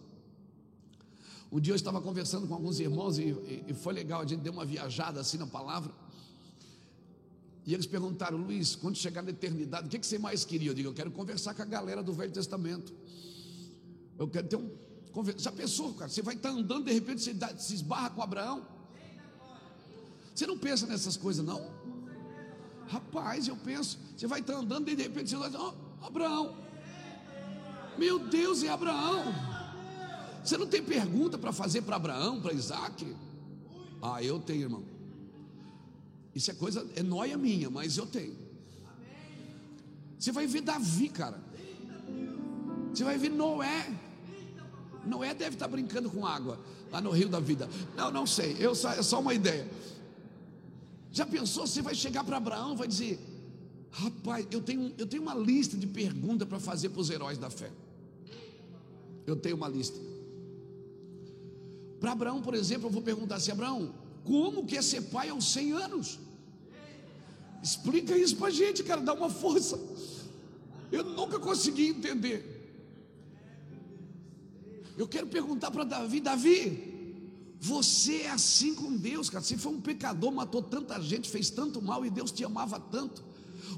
Um 1.52 1.60
dia 1.60 1.74
eu 1.74 1.76
estava 1.76 2.02
conversando 2.02 2.48
com 2.48 2.56
alguns 2.56 2.80
irmãos 2.80 3.20
e, 3.20 3.26
e, 3.26 3.66
e 3.68 3.74
foi 3.76 3.94
legal, 3.94 4.22
a 4.22 4.26
gente 4.26 4.42
deu 4.42 4.54
uma 4.54 4.66
viajada 4.66 5.20
assim 5.20 5.38
na 5.38 5.46
palavra. 5.46 5.94
E 7.66 7.74
eles 7.74 7.86
perguntaram, 7.86 8.38
Luiz, 8.38 8.76
quando 8.76 8.98
chegar 8.98 9.22
na 9.22 9.30
eternidade, 9.30 9.88
o 9.88 9.90
que, 9.90 10.06
você 10.06 10.20
mais 10.20 10.44
queria? 10.44 10.72
Eu 10.72 10.74
digo, 10.74 10.90
eu 10.90 10.94
quero 10.94 11.12
conversar 11.12 11.54
com 11.54 11.62
a 11.62 11.66
galera 11.66 12.04
do 12.04 12.12
Velho 12.12 12.32
Testamento. 12.32 12.94
Eu 14.18 14.28
quero 14.28 14.48
ter 14.48 14.56
um. 14.58 14.70
Já 15.38 15.52
pensou, 15.52 15.94
cara? 15.94 16.10
Você 16.10 16.22
vai 16.22 16.36
estar 16.36 16.50
andando, 16.50 16.86
de 16.86 16.92
repente 16.92 17.22
você 17.22 17.36
se 17.58 17.76
esbarra 17.76 18.10
com 18.10 18.22
Abraão. 18.22 18.66
Você 20.34 20.48
não 20.48 20.58
pensa 20.58 20.88
nessas 20.88 21.16
coisas, 21.16 21.46
não? 21.46 21.72
Rapaz, 22.88 23.48
eu 23.48 23.56
penso. 23.56 23.98
Você 24.18 24.28
vai 24.28 24.40
estar 24.42 24.56
andando 24.56 24.90
e 24.90 24.96
de 24.96 25.04
repente 25.04 25.30
você 25.30 25.38
vai 25.38 25.50
dizer: 25.50 25.62
oh, 25.62 26.06
Abraão. 26.06 26.58
Meu 27.98 28.20
Deus, 28.20 28.64
é 28.64 28.70
Abraão. 28.70 29.24
Você 30.44 30.58
não 30.58 30.68
tem 30.68 30.84
pergunta 30.84 31.38
para 31.38 31.54
fazer 31.54 31.84
para 31.84 31.96
Abraão, 31.96 32.42
para 32.42 32.54
Isaac? 32.54 33.16
Ah, 34.02 34.22
eu 34.22 34.40
tenho, 34.40 34.64
irmão. 34.64 34.93
Isso 36.36 36.50
é 36.50 36.54
coisa, 36.54 36.88
é 36.96 37.04
noia 37.04 37.38
minha, 37.38 37.70
mas 37.70 37.98
eu 37.98 38.06
tenho. 38.06 38.36
Você 40.18 40.32
vai 40.32 40.48
ver 40.48 40.62
Davi, 40.62 41.10
cara. 41.10 41.40
Você 42.94 43.04
vai 43.04 43.18
ver 43.18 43.30
Noé. 43.30 43.94
Noé 45.06 45.34
deve 45.34 45.56
estar 45.56 45.68
brincando 45.68 46.10
com 46.10 46.26
água 46.26 46.60
lá 46.92 47.02
no 47.02 47.12
rio 47.12 47.28
da 47.28 47.40
vida. 47.40 47.70
Não, 47.96 48.10
não 48.10 48.26
sei. 48.26 48.56
Eu 48.60 48.74
só, 48.74 48.92
é 48.92 49.04
só 49.04 49.20
uma 49.20 49.34
ideia. 49.34 49.70
Já 51.12 51.26
pensou? 51.26 51.68
Você 51.68 51.82
vai 51.82 51.94
chegar 51.94 52.24
para 52.24 52.38
Abraão, 52.38 52.76
vai 52.76 52.88
dizer: 52.88 53.20
Rapaz, 53.92 54.48
eu 54.50 54.62
tenho, 54.62 54.94
eu 54.98 55.06
tenho 55.06 55.22
uma 55.22 55.36
lista 55.36 55.78
de 55.78 55.86
perguntas 55.86 56.48
para 56.48 56.60
fazer 56.60 56.90
para 56.90 57.02
os 57.02 57.10
heróis 57.10 57.38
da 57.38 57.50
fé. 57.50 57.72
Eu 59.26 59.36
tenho 59.36 59.56
uma 59.56 59.68
lista. 59.68 60.00
Para 62.00 62.12
Abraão, 62.12 62.42
por 62.42 62.56
exemplo, 62.56 62.88
eu 62.88 62.92
vou 62.92 63.02
perguntar 63.02 63.36
assim: 63.36 63.52
Abraão, 63.52 63.94
como 64.24 64.66
que 64.66 64.78
é 64.78 64.82
ser 64.82 65.02
pai 65.04 65.30
aos 65.30 65.52
100 65.52 65.72
anos? 65.74 66.20
Explica 67.62 68.18
isso 68.18 68.36
para 68.36 68.48
a 68.48 68.52
gente, 68.52 68.84
cara, 68.84 69.02
dá 69.02 69.14
uma 69.14 69.30
força. 69.30 69.80
Eu 70.92 71.04
nunca 71.04 71.40
consegui 71.40 71.88
entender. 71.88 72.54
Eu 74.98 75.08
quero 75.08 75.28
perguntar 75.28 75.72
para 75.72 75.84
Davi: 75.84 76.20
Davi, 76.20 77.16
você 77.60 78.24
é 78.24 78.30
assim 78.30 78.76
com 78.76 78.96
Deus, 78.96 79.30
cara. 79.30 79.44
Você 79.44 79.58
foi 79.58 79.72
um 79.72 79.82
pecador, 79.82 80.32
matou 80.32 80.62
tanta 80.62 81.02
gente, 81.02 81.30
fez 81.30 81.50
tanto 81.50 81.82
mal 81.82 82.06
e 82.06 82.10
Deus 82.10 82.32
te 82.32 82.44
amava 82.44 82.80
tanto. 82.80 83.24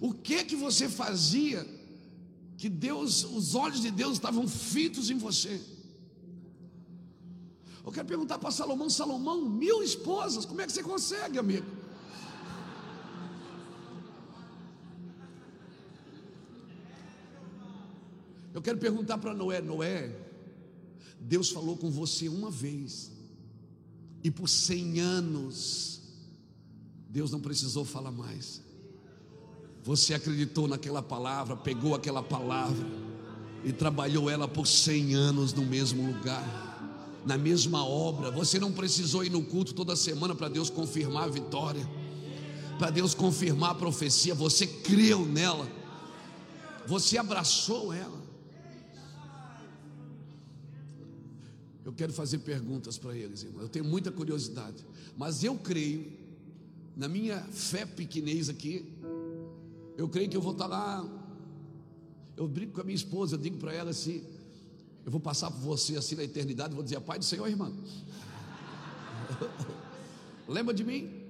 O 0.02 0.14
que 0.14 0.44
que 0.44 0.56
você 0.56 0.90
fazia 0.90 1.66
que 2.58 2.68
Deus, 2.68 3.24
os 3.24 3.54
olhos 3.54 3.82
de 3.82 3.92
Deus 3.92 4.14
estavam 4.14 4.48
fitos 4.48 5.10
em 5.10 5.18
você? 5.18 5.62
Eu 7.86 7.92
quero 7.92 8.08
perguntar 8.08 8.40
para 8.40 8.50
Salomão: 8.52 8.90
Salomão, 8.90 9.48
mil 9.48 9.84
esposas, 9.84 10.46
como 10.46 10.62
é 10.62 10.66
que 10.66 10.72
você 10.72 10.82
consegue, 10.82 11.38
amigo? 11.38 11.66
Eu 18.54 18.62
quero 18.62 18.78
perguntar 18.78 19.18
para 19.18 19.34
Noé: 19.34 19.62
Noé, 19.62 20.16
Deus 21.20 21.50
falou 21.50 21.78
com 21.78 21.92
você 21.92 22.28
uma 22.28 22.50
vez, 22.50 23.12
e 24.24 24.32
por 24.32 24.48
cem 24.48 25.00
anos, 25.00 26.02
Deus 27.10 27.30
não 27.32 27.40
precisou 27.40 27.86
falar 27.86 28.12
mais. 28.12 28.64
Você 29.84 30.16
acreditou 30.16 30.68
naquela 30.68 31.04
palavra, 31.04 31.56
pegou 31.56 31.94
aquela 31.94 32.24
palavra 32.24 32.88
e 33.64 33.72
trabalhou 33.72 34.30
ela 34.30 34.48
por 34.48 34.66
cem 34.66 35.14
anos 35.14 35.54
no 35.54 35.64
mesmo 35.64 36.08
lugar, 36.08 36.75
na 37.26 37.38
mesma 37.38 37.84
obra. 37.84 38.30
Você 38.32 38.60
não 38.60 38.72
precisou 38.72 39.24
ir 39.24 39.32
no 39.32 39.44
culto 39.44 39.74
toda 39.74 39.96
semana 39.96 40.36
para 40.36 40.48
Deus 40.48 40.70
confirmar 40.70 41.24
a 41.24 41.32
vitória, 41.32 41.86
para 42.78 42.92
Deus 42.92 43.14
confirmar 43.14 43.72
a 43.72 43.76
profecia. 43.76 44.36
Você 44.36 44.68
creu 44.68 45.26
nela, 45.26 45.68
você 46.86 47.18
abraçou 47.18 47.92
ela. 47.92 48.24
Eu 51.84 51.94
quero 51.94 52.14
fazer 52.14 52.40
perguntas 52.40 52.98
para 52.98 53.16
eles, 53.16 53.44
irmão. 53.44 53.62
Eu 53.62 53.70
tenho 53.70 53.86
muita 53.86 54.12
curiosidade. 54.12 54.84
Mas 55.18 55.44
eu 55.44 55.56
creio, 55.56 56.12
na 56.96 57.08
minha 57.08 57.40
fé 57.52 57.86
pequenez 57.86 58.50
aqui, 58.50 58.92
eu 59.98 60.10
creio 60.10 60.30
que 60.30 60.36
eu 60.36 60.42
vou 60.42 60.52
estar 60.52 60.68
lá. 60.68 61.08
Eu 62.36 62.48
brinco 62.48 62.74
com 62.74 62.82
a 62.82 62.84
minha 62.84 62.96
esposa, 62.96 63.36
eu 63.36 63.40
digo 63.40 63.58
para 63.58 63.72
ela 63.74 63.92
assim: 63.92 64.24
eu 65.06 65.12
vou 65.12 65.22
passar 65.22 65.52
por 65.52 65.60
você 65.60 65.96
assim 65.96 66.16
na 66.16 66.24
eternidade, 66.24 66.74
vou 66.74 66.84
dizer, 66.84 67.00
Pai 67.00 67.20
do 67.20 67.26
Senhor, 67.26 67.48
irmã. 67.48 67.72
Lembra 70.48 70.74
de 70.74 70.84
mim? 70.84 71.22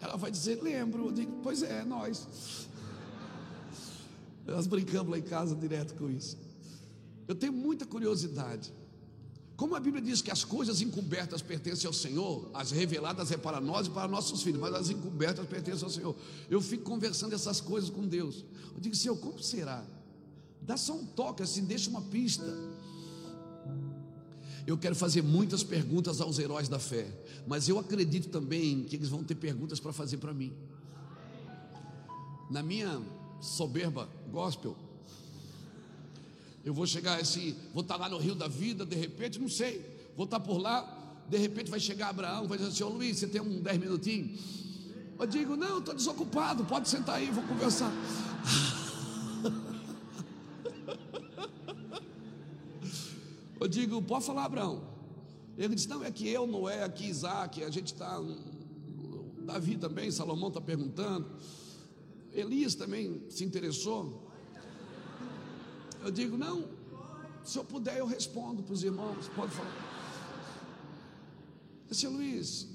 Ela 0.00 0.16
vai 0.16 0.30
dizer, 0.30 0.62
lembro. 0.62 1.06
Eu 1.06 1.12
digo, 1.12 1.40
pois 1.42 1.62
é, 1.62 1.84
nós. 1.84 2.68
Nós 4.46 4.66
brincamos 4.66 5.10
lá 5.10 5.18
em 5.18 5.22
casa 5.22 5.54
direto 5.54 5.94
com 5.94 6.10
isso. 6.10 6.38
Eu 7.28 7.34
tenho 7.34 7.52
muita 7.52 7.84
curiosidade. 7.84 8.72
Como 9.56 9.76
a 9.76 9.80
Bíblia 9.80 10.02
diz 10.02 10.22
que 10.22 10.30
as 10.30 10.42
coisas 10.42 10.80
encobertas 10.80 11.42
pertencem 11.42 11.86
ao 11.86 11.92
Senhor, 11.92 12.50
as 12.54 12.70
reveladas 12.70 13.30
é 13.30 13.36
para 13.36 13.60
nós 13.60 13.88
e 13.88 13.90
para 13.90 14.08
nossos 14.08 14.42
filhos, 14.42 14.58
mas 14.58 14.72
as 14.72 14.88
encobertas 14.88 15.46
pertencem 15.46 15.84
ao 15.84 15.90
Senhor. 15.90 16.16
Eu 16.48 16.62
fico 16.62 16.82
conversando 16.84 17.34
essas 17.34 17.60
coisas 17.60 17.90
com 17.90 18.08
Deus. 18.08 18.44
Eu 18.74 18.80
digo, 18.80 18.96
Senhor, 18.96 19.16
como 19.16 19.38
será? 19.42 19.84
Dá 20.62 20.76
só 20.76 20.94
um 20.94 21.04
toque 21.04 21.42
assim, 21.42 21.64
deixa 21.64 21.90
uma 21.90 22.02
pista. 22.02 22.44
Eu 24.66 24.76
quero 24.76 24.94
fazer 24.94 25.22
muitas 25.22 25.62
perguntas 25.64 26.20
aos 26.20 26.38
heróis 26.38 26.68
da 26.68 26.78
fé, 26.78 27.08
mas 27.46 27.68
eu 27.68 27.78
acredito 27.78 28.28
também 28.28 28.84
que 28.84 28.96
eles 28.96 29.08
vão 29.08 29.24
ter 29.24 29.34
perguntas 29.34 29.80
para 29.80 29.92
fazer 29.92 30.18
para 30.18 30.32
mim. 30.32 30.52
Na 32.50 32.62
minha 32.62 33.00
soberba 33.40 34.08
gospel, 34.30 34.76
eu 36.64 36.74
vou 36.74 36.86
chegar 36.86 37.18
assim, 37.18 37.56
vou 37.72 37.82
estar 37.82 37.96
lá 37.96 38.08
no 38.08 38.18
Rio 38.18 38.34
da 38.34 38.48
Vida, 38.48 38.84
de 38.84 38.94
repente, 38.94 39.38
não 39.38 39.48
sei, 39.48 39.84
vou 40.16 40.24
estar 40.24 40.40
por 40.40 40.58
lá, 40.58 40.98
de 41.28 41.38
repente 41.38 41.70
vai 41.70 41.80
chegar 41.80 42.08
Abraão, 42.08 42.46
vai 42.46 42.58
dizer 42.58 42.70
assim, 42.70 42.82
ô 42.82 42.88
Luiz, 42.90 43.18
você 43.18 43.26
tem 43.26 43.40
um 43.40 43.62
10 43.62 43.78
minutinhos? 43.78 44.40
Eu 45.18 45.26
digo, 45.26 45.56
não, 45.56 45.78
estou 45.78 45.94
desocupado, 45.94 46.64
pode 46.64 46.88
sentar 46.88 47.16
aí, 47.16 47.30
vou 47.30 47.44
conversar. 47.44 47.92
Eu 53.60 53.68
digo, 53.68 54.00
pode 54.00 54.24
falar, 54.24 54.46
Abraão. 54.46 54.82
Ele 55.56 55.74
disse, 55.74 55.88
não, 55.88 56.02
é 56.02 56.10
que 56.10 56.26
eu, 56.26 56.46
Noé, 56.46 56.82
aqui 56.82 57.06
Isaac, 57.06 57.62
a 57.62 57.70
gente 57.70 57.92
está. 57.92 58.18
Davi 59.44 59.76
também, 59.76 60.10
Salomão 60.10 60.48
está 60.48 60.60
perguntando. 60.60 61.30
Elias 62.32 62.74
também 62.74 63.22
se 63.28 63.44
interessou. 63.44 64.30
Eu 66.02 66.10
digo, 66.10 66.38
não, 66.38 66.66
se 67.44 67.58
eu 67.58 67.64
puder, 67.64 67.98
eu 67.98 68.06
respondo 68.06 68.62
para 68.62 68.72
os 68.72 68.82
irmãos. 68.82 69.28
Pode 69.36 69.52
falar. 69.52 69.90
Disse, 71.86 72.06
Luiz, 72.06 72.68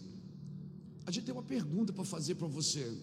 a 1.07 1.11
gente 1.11 1.23
tem 1.23 1.33
uma 1.33 1.41
pergunta 1.43 1.91
para 1.93 2.03
fazer 2.03 2.35
para 2.35 2.47
você. 2.47 2.95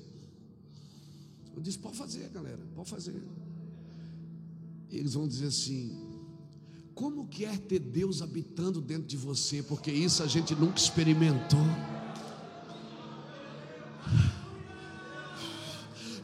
Eu 1.54 1.60
disse, 1.60 1.78
pode 1.78 1.96
fazer, 1.96 2.28
galera, 2.28 2.60
pode 2.76 2.88
fazer. 2.88 3.20
E 4.90 4.96
eles 4.96 5.14
vão 5.14 5.26
dizer 5.26 5.46
assim: 5.46 6.11
como 6.94 7.26
quer 7.26 7.58
ter 7.58 7.78
Deus 7.78 8.22
habitando 8.22 8.80
dentro 8.80 9.04
de 9.04 9.16
você? 9.16 9.62
Porque 9.62 9.90
isso 9.90 10.22
a 10.22 10.26
gente 10.26 10.54
nunca 10.54 10.78
experimentou. 10.78 11.66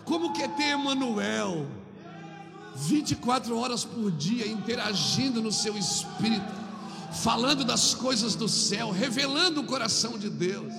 Como 0.04 0.32
quer 0.32 0.54
ter 0.56 0.70
Emanuel? 0.70 1.66
24 2.76 3.56
horas 3.56 3.84
por 3.84 4.10
dia 4.12 4.46
interagindo 4.46 5.42
no 5.42 5.50
seu 5.50 5.76
espírito, 5.76 6.52
falando 7.22 7.64
das 7.64 7.94
coisas 7.94 8.34
do 8.34 8.48
céu, 8.48 8.90
revelando 8.90 9.60
o 9.60 9.64
coração 9.66 10.16
de 10.16 10.30
Deus. 10.30 10.72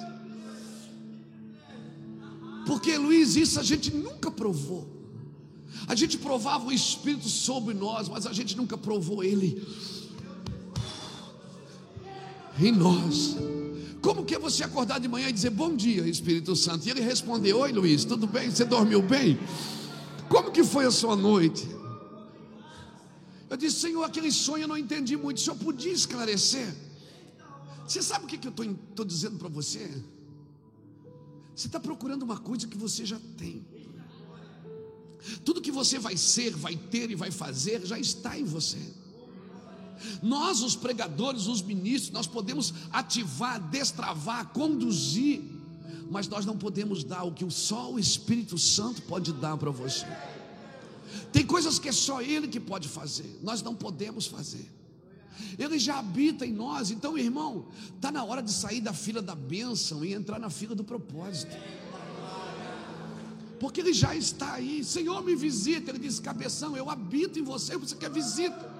Porque, 2.65 2.97
Luiz, 2.97 3.35
isso 3.35 3.59
a 3.59 3.63
gente 3.63 3.93
nunca 3.93 4.31
provou. 4.31 4.98
A 5.87 5.95
gente 5.95 6.17
provava 6.17 6.65
o 6.65 6.71
Espírito 6.71 7.27
sobre 7.27 7.73
nós, 7.73 8.09
mas 8.09 8.25
a 8.25 8.33
gente 8.33 8.55
nunca 8.55 8.77
provou 8.77 9.23
Ele 9.23 9.65
em 12.59 12.71
nós. 12.71 13.35
Como 14.01 14.23
que 14.23 14.35
é 14.35 14.39
você 14.39 14.63
acordar 14.63 14.99
de 14.99 15.07
manhã 15.07 15.27
e 15.29 15.33
dizer 15.33 15.49
bom 15.49 15.75
dia, 15.75 16.07
Espírito 16.07 16.55
Santo? 16.55 16.87
E 16.87 16.89
ele 16.89 17.01
responder: 17.01 17.53
Oi, 17.53 17.71
Luiz, 17.71 18.05
tudo 18.05 18.25
bem? 18.25 18.49
Você 18.49 18.63
dormiu 18.63 19.01
bem? 19.01 19.37
Como 20.29 20.51
que 20.51 20.63
foi 20.63 20.85
a 20.85 20.91
sua 20.91 21.15
noite? 21.15 21.67
Eu 23.49 23.57
disse, 23.57 23.79
Senhor, 23.79 24.03
aquele 24.03 24.31
sonho 24.31 24.63
eu 24.63 24.67
não 24.67 24.77
entendi 24.77 25.17
muito. 25.17 25.37
O 25.37 25.39
Senhor 25.39 25.55
podia 25.55 25.91
esclarecer? 25.91 26.71
Você 27.85 28.03
sabe 28.03 28.25
o 28.25 28.27
que, 28.27 28.37
que 28.37 28.47
eu 28.47 28.51
estou 28.51 29.03
dizendo 29.03 29.37
para 29.39 29.49
você? 29.49 29.89
Você 31.55 31.65
está 31.65 31.79
procurando 31.79 32.21
uma 32.21 32.37
coisa 32.37 32.67
que 32.67 32.77
você 32.77 33.03
já 33.03 33.19
tem. 33.37 33.65
Tudo 35.43 35.61
que 35.61 35.71
você 35.71 35.99
vai 35.99 36.17
ser, 36.17 36.51
vai 36.55 36.75
ter 36.75 37.11
e 37.11 37.15
vai 37.15 37.31
fazer 37.31 37.85
já 37.85 37.99
está 37.99 38.37
em 38.37 38.45
você. 38.45 38.79
Nós, 40.21 40.61
os 40.61 40.75
pregadores, 40.75 41.47
os 41.47 41.61
ministros, 41.61 42.11
nós 42.11 42.27
podemos 42.27 42.73
ativar, 42.91 43.59
destravar, 43.69 44.47
conduzir, 44.47 45.41
mas 46.09 46.27
nós 46.27 46.45
não 46.45 46.57
podemos 46.57 47.03
dar 47.03 47.23
o 47.23 47.33
que 47.33 47.49
só 47.51 47.91
o 47.91 47.99
Espírito 47.99 48.57
Santo 48.57 49.01
pode 49.03 49.33
dar 49.33 49.57
para 49.57 49.71
você. 49.71 50.05
Tem 51.31 51.45
coisas 51.45 51.77
que 51.77 51.89
é 51.89 51.91
só 51.91 52.21
Ele 52.21 52.47
que 52.47 52.59
pode 52.59 52.87
fazer, 52.87 53.39
nós 53.43 53.61
não 53.61 53.75
podemos 53.75 54.25
fazer. 54.25 54.69
Ele 55.57 55.79
já 55.79 55.99
habita 55.99 56.45
em 56.45 56.51
nós, 56.51 56.91
então, 56.91 57.17
irmão, 57.17 57.67
está 57.95 58.11
na 58.11 58.23
hora 58.23 58.41
de 58.41 58.51
sair 58.51 58.81
da 58.81 58.93
fila 58.93 59.21
da 59.21 59.35
bênção 59.35 60.03
e 60.03 60.13
entrar 60.13 60.39
na 60.39 60.49
fila 60.49 60.75
do 60.75 60.83
propósito. 60.83 61.55
Porque 63.59 63.81
Ele 63.81 63.93
já 63.93 64.15
está 64.15 64.53
aí, 64.53 64.83
Senhor, 64.83 65.23
me 65.23 65.35
visita. 65.35 65.91
Ele 65.91 65.99
diz: 65.99 66.19
Cabeção, 66.19 66.75
eu 66.77 66.89
habito 66.89 67.39
em 67.39 67.43
você, 67.43 67.77
você 67.77 67.95
quer 67.95 68.09
visita. 68.09 68.77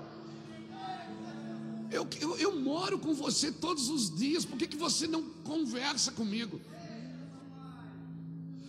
Eu, 1.91 2.07
eu, 2.21 2.37
eu, 2.37 2.59
moro 2.59 2.99
com 2.99 3.13
você 3.15 3.51
todos 3.51 3.89
os 3.89 4.15
dias, 4.15 4.45
por 4.45 4.57
que, 4.57 4.67
que 4.67 4.77
você 4.77 5.07
não 5.07 5.23
conversa 5.43 6.11
comigo? 6.11 6.61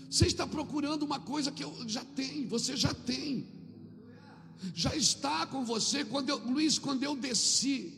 Você 0.09 0.27
está 0.27 0.46
procurando 0.46 1.03
uma 1.03 1.20
coisa 1.20 1.53
que 1.53 1.62
eu 1.62 1.73
já 1.87 2.05
tenho, 2.05 2.49
você 2.49 2.77
já 2.77 2.94
tem 2.94 3.46
já 4.75 4.94
está 4.94 5.46
com 5.46 5.64
você. 5.64 6.05
Quando 6.05 6.29
eu, 6.29 6.38
Luiz, 6.38 6.79
quando 6.79 7.03
eu 7.03 7.16
desci, 7.16 7.94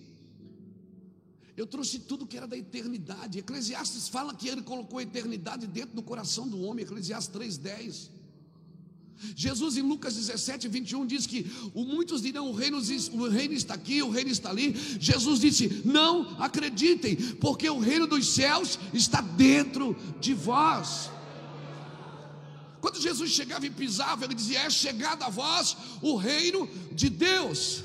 Eu 1.56 1.66
trouxe 1.66 1.98
tudo 1.98 2.26
que 2.26 2.36
era 2.36 2.46
da 2.46 2.56
eternidade. 2.56 3.38
Eclesiastes 3.38 4.08
fala 4.08 4.34
que 4.34 4.48
ele 4.48 4.62
colocou 4.62 4.98
a 4.98 5.02
eternidade 5.02 5.66
dentro 5.66 5.94
do 5.94 6.02
coração 6.02 6.48
do 6.48 6.60
homem, 6.62 6.84
Eclesiastes 6.84 7.34
3,10. 7.34 8.10
Jesus 9.36 9.76
em 9.76 9.82
Lucas 9.82 10.16
17, 10.16 10.66
21 10.66 11.06
diz 11.06 11.26
que 11.26 11.46
muitos 11.74 12.22
dirão: 12.22 12.50
o 12.50 12.52
reino, 12.52 12.78
o 13.12 13.28
reino 13.28 13.54
está 13.54 13.74
aqui, 13.74 14.02
o 14.02 14.10
reino 14.10 14.30
está 14.30 14.50
ali. 14.50 14.74
Jesus 14.98 15.38
disse: 15.38 15.82
Não 15.84 16.36
acreditem, 16.42 17.16
porque 17.36 17.68
o 17.70 17.78
reino 17.78 18.06
dos 18.06 18.26
céus 18.28 18.78
está 18.92 19.20
dentro 19.20 19.96
de 20.20 20.34
vós. 20.34 21.10
Quando 22.80 23.00
Jesus 23.00 23.30
chegava 23.30 23.64
e 23.64 23.70
pisava, 23.70 24.24
ele 24.24 24.34
dizia: 24.34 24.60
É 24.60 24.70
chegado 24.70 25.22
a 25.22 25.28
vós 25.28 25.76
o 26.00 26.16
reino 26.16 26.68
de 26.90 27.08
Deus. 27.08 27.84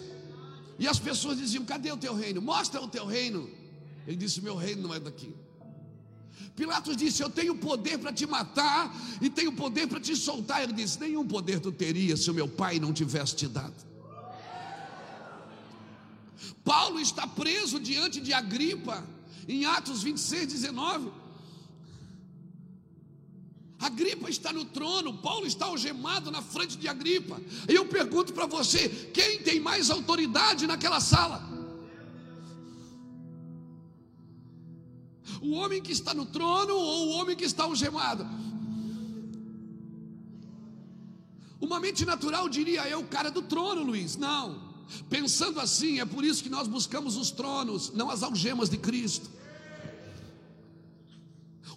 E 0.79 0.87
as 0.87 0.97
pessoas 0.97 1.37
diziam: 1.37 1.63
Cadê 1.65 1.91
o 1.91 1.97
teu 1.97 2.15
reino? 2.15 2.41
Mostra 2.41 2.81
o 2.81 2.87
teu 2.87 3.05
reino. 3.05 3.47
Ele 4.07 4.15
disse: 4.15 4.41
Meu 4.41 4.55
reino 4.55 4.83
não 4.83 4.93
é 4.93 4.99
daqui. 4.99 5.35
Pilatos 6.55 6.95
disse: 6.95 7.21
Eu 7.21 7.29
tenho 7.29 7.55
poder 7.55 7.99
para 7.99 8.13
te 8.13 8.25
matar 8.25 8.95
e 9.21 9.29
tenho 9.29 9.51
poder 9.51 9.87
para 9.87 9.99
te 9.99 10.15
soltar. 10.15 10.63
Ele 10.63 10.73
disse: 10.73 10.99
Nenhum 10.99 11.27
poder 11.27 11.59
tu 11.59 11.71
teria 11.71 12.15
se 12.15 12.31
o 12.31 12.33
meu 12.33 12.47
pai 12.47 12.79
não 12.79 12.93
tivesse 12.93 13.35
te 13.35 13.47
dado. 13.47 13.75
Paulo 16.63 16.99
está 16.99 17.27
preso 17.27 17.79
diante 17.79 18.19
de 18.19 18.33
Agripa, 18.33 19.05
em 19.47 19.65
Atos 19.65 20.03
26, 20.03 20.47
19. 20.47 21.11
Agripa 23.79 24.29
está 24.29 24.51
no 24.51 24.65
trono, 24.65 25.17
Paulo 25.19 25.45
está 25.45 25.67
algemado 25.67 26.31
na 26.31 26.41
frente 26.41 26.77
de 26.77 26.87
Agripa. 26.87 27.39
E 27.69 27.75
eu 27.75 27.85
pergunto 27.85 28.33
para 28.33 28.45
você: 28.45 28.87
quem 29.13 29.39
tem 29.39 29.59
mais 29.59 29.89
autoridade 29.89 30.65
naquela 30.65 30.99
sala? 30.99 31.46
O 35.47 35.51
homem 35.53 35.81
que 35.81 35.93
está 35.93 36.13
no 36.13 36.25
trono 36.25 36.75
ou 36.75 37.07
o 37.07 37.09
homem 37.11 37.33
que 37.33 37.45
está 37.45 37.63
algemado? 37.63 38.27
Uma 41.61 41.79
mente 41.79 42.05
natural 42.05 42.49
diria 42.49 42.81
é 42.81 42.97
o 42.97 43.05
cara 43.05 43.31
do 43.31 43.41
trono, 43.41 43.81
Luiz. 43.81 44.17
Não. 44.17 44.61
Pensando 45.09 45.61
assim, 45.61 46.01
é 46.01 46.05
por 46.05 46.25
isso 46.25 46.43
que 46.43 46.49
nós 46.49 46.67
buscamos 46.67 47.15
os 47.15 47.31
tronos, 47.31 47.93
não 47.93 48.09
as 48.09 48.23
algemas 48.23 48.69
de 48.69 48.77
Cristo. 48.77 49.29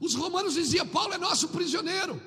Os 0.00 0.14
romanos 0.14 0.54
diziam: 0.54 0.86
Paulo 0.86 1.14
é 1.14 1.18
nosso 1.18 1.46
prisioneiro. 1.48 2.20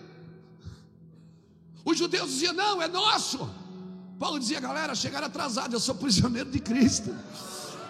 Os 1.84 1.98
judeus 1.98 2.30
diziam: 2.30 2.54
Não, 2.54 2.82
é 2.82 2.88
nosso. 2.88 3.50
Paulo 4.18 4.40
dizia: 4.40 4.62
Galera, 4.62 4.96
chegaram 4.96 5.28
atrasados, 5.28 5.74
eu 5.74 5.80
sou 5.82 5.96
prisioneiro 5.96 6.50
de 6.50 6.60
Cristo. 6.60 7.14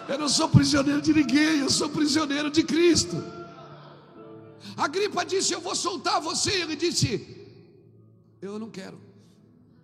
Eu 0.08 0.18
não 0.18 0.28
sou 0.28 0.48
prisioneiro 0.48 1.00
de 1.00 1.14
ninguém, 1.14 1.60
eu 1.60 1.70
sou 1.70 1.88
prisioneiro 1.88 2.50
de 2.50 2.64
Cristo. 2.64 3.43
A 4.76 4.88
gripa 4.88 5.24
disse: 5.24 5.52
Eu 5.52 5.60
vou 5.60 5.74
soltar 5.74 6.20
você. 6.20 6.52
Ele 6.62 6.76
disse: 6.76 7.46
Eu 8.40 8.58
não 8.58 8.70
quero. 8.70 8.98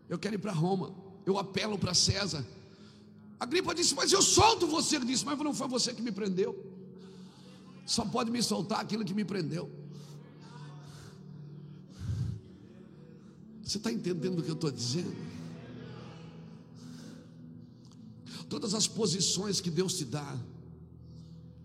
Eu 0.09 0.19
quero 0.19 0.35
ir 0.35 0.39
para 0.39 0.53
Roma. 0.53 0.95
Eu 1.25 1.39
apelo 1.39 1.79
para 1.79 1.95
César. 1.95 2.47
A 3.39 3.47
gripa 3.47 3.75
disse: 3.75 3.95
Mas 3.95 4.13
eu 4.13 4.23
solto 4.23 4.67
você. 4.67 4.97
Ele 4.97 5.07
disse: 5.07 5.25
Mas 5.25 5.39
não 5.39 5.55
foi 5.55 5.69
você 5.69 5.93
que 5.93 6.03
me 6.03 6.13
prendeu. 6.13 6.55
Só 7.87 8.05
pode 8.05 8.31
me 8.31 8.43
soltar 8.43 8.81
aquilo 8.81 9.05
que 9.05 9.15
me 9.15 9.25
prendeu. 9.25 9.71
Você 13.63 13.79
está 13.79 13.93
entendendo 13.93 14.41
o 14.41 14.43
que 14.43 14.51
eu 14.51 14.55
estou 14.55 14.71
dizendo? 14.71 15.17
Todas 18.49 18.75
as 18.75 18.89
posições 18.89 19.61
que 19.61 19.71
Deus 19.71 19.95
te 19.95 20.05
dá, 20.05 20.37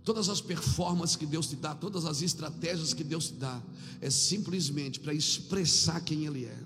todas 0.05 0.29
as 0.29 0.39
performances 0.39 1.15
que 1.15 1.25
Deus 1.25 1.47
te 1.47 1.55
dá, 1.55 1.73
todas 1.73 2.05
as 2.05 2.21
estratégias 2.21 2.93
que 2.93 3.03
Deus 3.03 3.29
te 3.29 3.33
dá, 3.33 3.59
é 3.99 4.09
simplesmente 4.11 4.99
para 4.99 5.13
expressar 5.13 5.99
quem 6.01 6.25
Ele 6.25 6.45
é. 6.45 6.57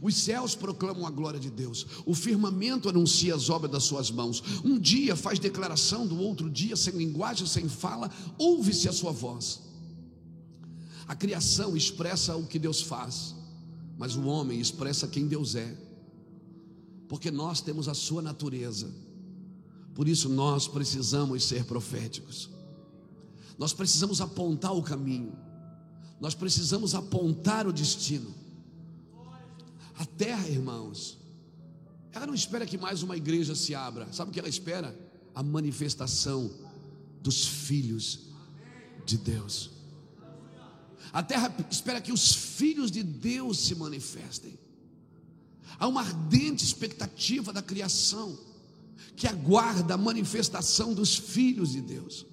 Os 0.00 0.16
céus 0.16 0.54
proclamam 0.54 1.06
a 1.06 1.10
glória 1.10 1.38
de 1.38 1.50
Deus, 1.50 1.86
o 2.06 2.14
firmamento 2.14 2.88
anuncia 2.88 3.34
as 3.34 3.50
obras 3.50 3.70
das 3.70 3.84
suas 3.84 4.10
mãos. 4.10 4.42
Um 4.64 4.78
dia 4.78 5.14
faz 5.14 5.38
declaração 5.38 6.06
do 6.06 6.18
outro 6.18 6.48
dia, 6.48 6.74
sem 6.74 6.94
linguagem, 6.94 7.46
sem 7.46 7.68
fala, 7.68 8.10
ouve-se 8.38 8.88
a 8.88 8.92
sua 8.92 9.12
voz. 9.12 9.60
A 11.06 11.14
criação 11.14 11.76
expressa 11.76 12.34
o 12.34 12.46
que 12.46 12.58
Deus 12.58 12.80
faz, 12.80 13.34
mas 13.98 14.16
o 14.16 14.24
homem 14.24 14.58
expressa 14.58 15.06
quem 15.06 15.28
Deus 15.28 15.54
é, 15.54 15.76
porque 17.06 17.30
nós 17.30 17.60
temos 17.60 17.88
a 17.88 17.94
sua 17.94 18.22
natureza. 18.22 18.90
Por 19.94 20.08
isso 20.08 20.30
nós 20.30 20.66
precisamos 20.66 21.44
ser 21.44 21.66
proféticos. 21.66 22.53
Nós 23.58 23.72
precisamos 23.72 24.20
apontar 24.20 24.72
o 24.72 24.82
caminho. 24.82 25.36
Nós 26.20 26.34
precisamos 26.34 26.94
apontar 26.94 27.66
o 27.66 27.72
destino. 27.72 28.34
A 29.96 30.04
terra, 30.04 30.48
irmãos, 30.48 31.18
ela 32.12 32.26
não 32.26 32.34
espera 32.34 32.66
que 32.66 32.78
mais 32.78 33.02
uma 33.02 33.16
igreja 33.16 33.54
se 33.54 33.74
abra. 33.74 34.12
Sabe 34.12 34.30
o 34.30 34.32
que 34.34 34.40
ela 34.40 34.48
espera? 34.48 34.96
A 35.34 35.42
manifestação 35.42 36.50
dos 37.20 37.46
filhos 37.46 38.28
de 39.04 39.16
Deus. 39.18 39.70
A 41.12 41.22
terra 41.22 41.54
espera 41.70 42.00
que 42.00 42.12
os 42.12 42.34
filhos 42.34 42.90
de 42.90 43.02
Deus 43.02 43.58
se 43.60 43.74
manifestem. 43.74 44.58
Há 45.78 45.86
uma 45.86 46.00
ardente 46.00 46.64
expectativa 46.64 47.52
da 47.52 47.62
criação 47.62 48.38
que 49.16 49.26
aguarda 49.26 49.94
a 49.94 49.98
manifestação 49.98 50.92
dos 50.92 51.16
filhos 51.16 51.72
de 51.72 51.80
Deus. 51.80 52.26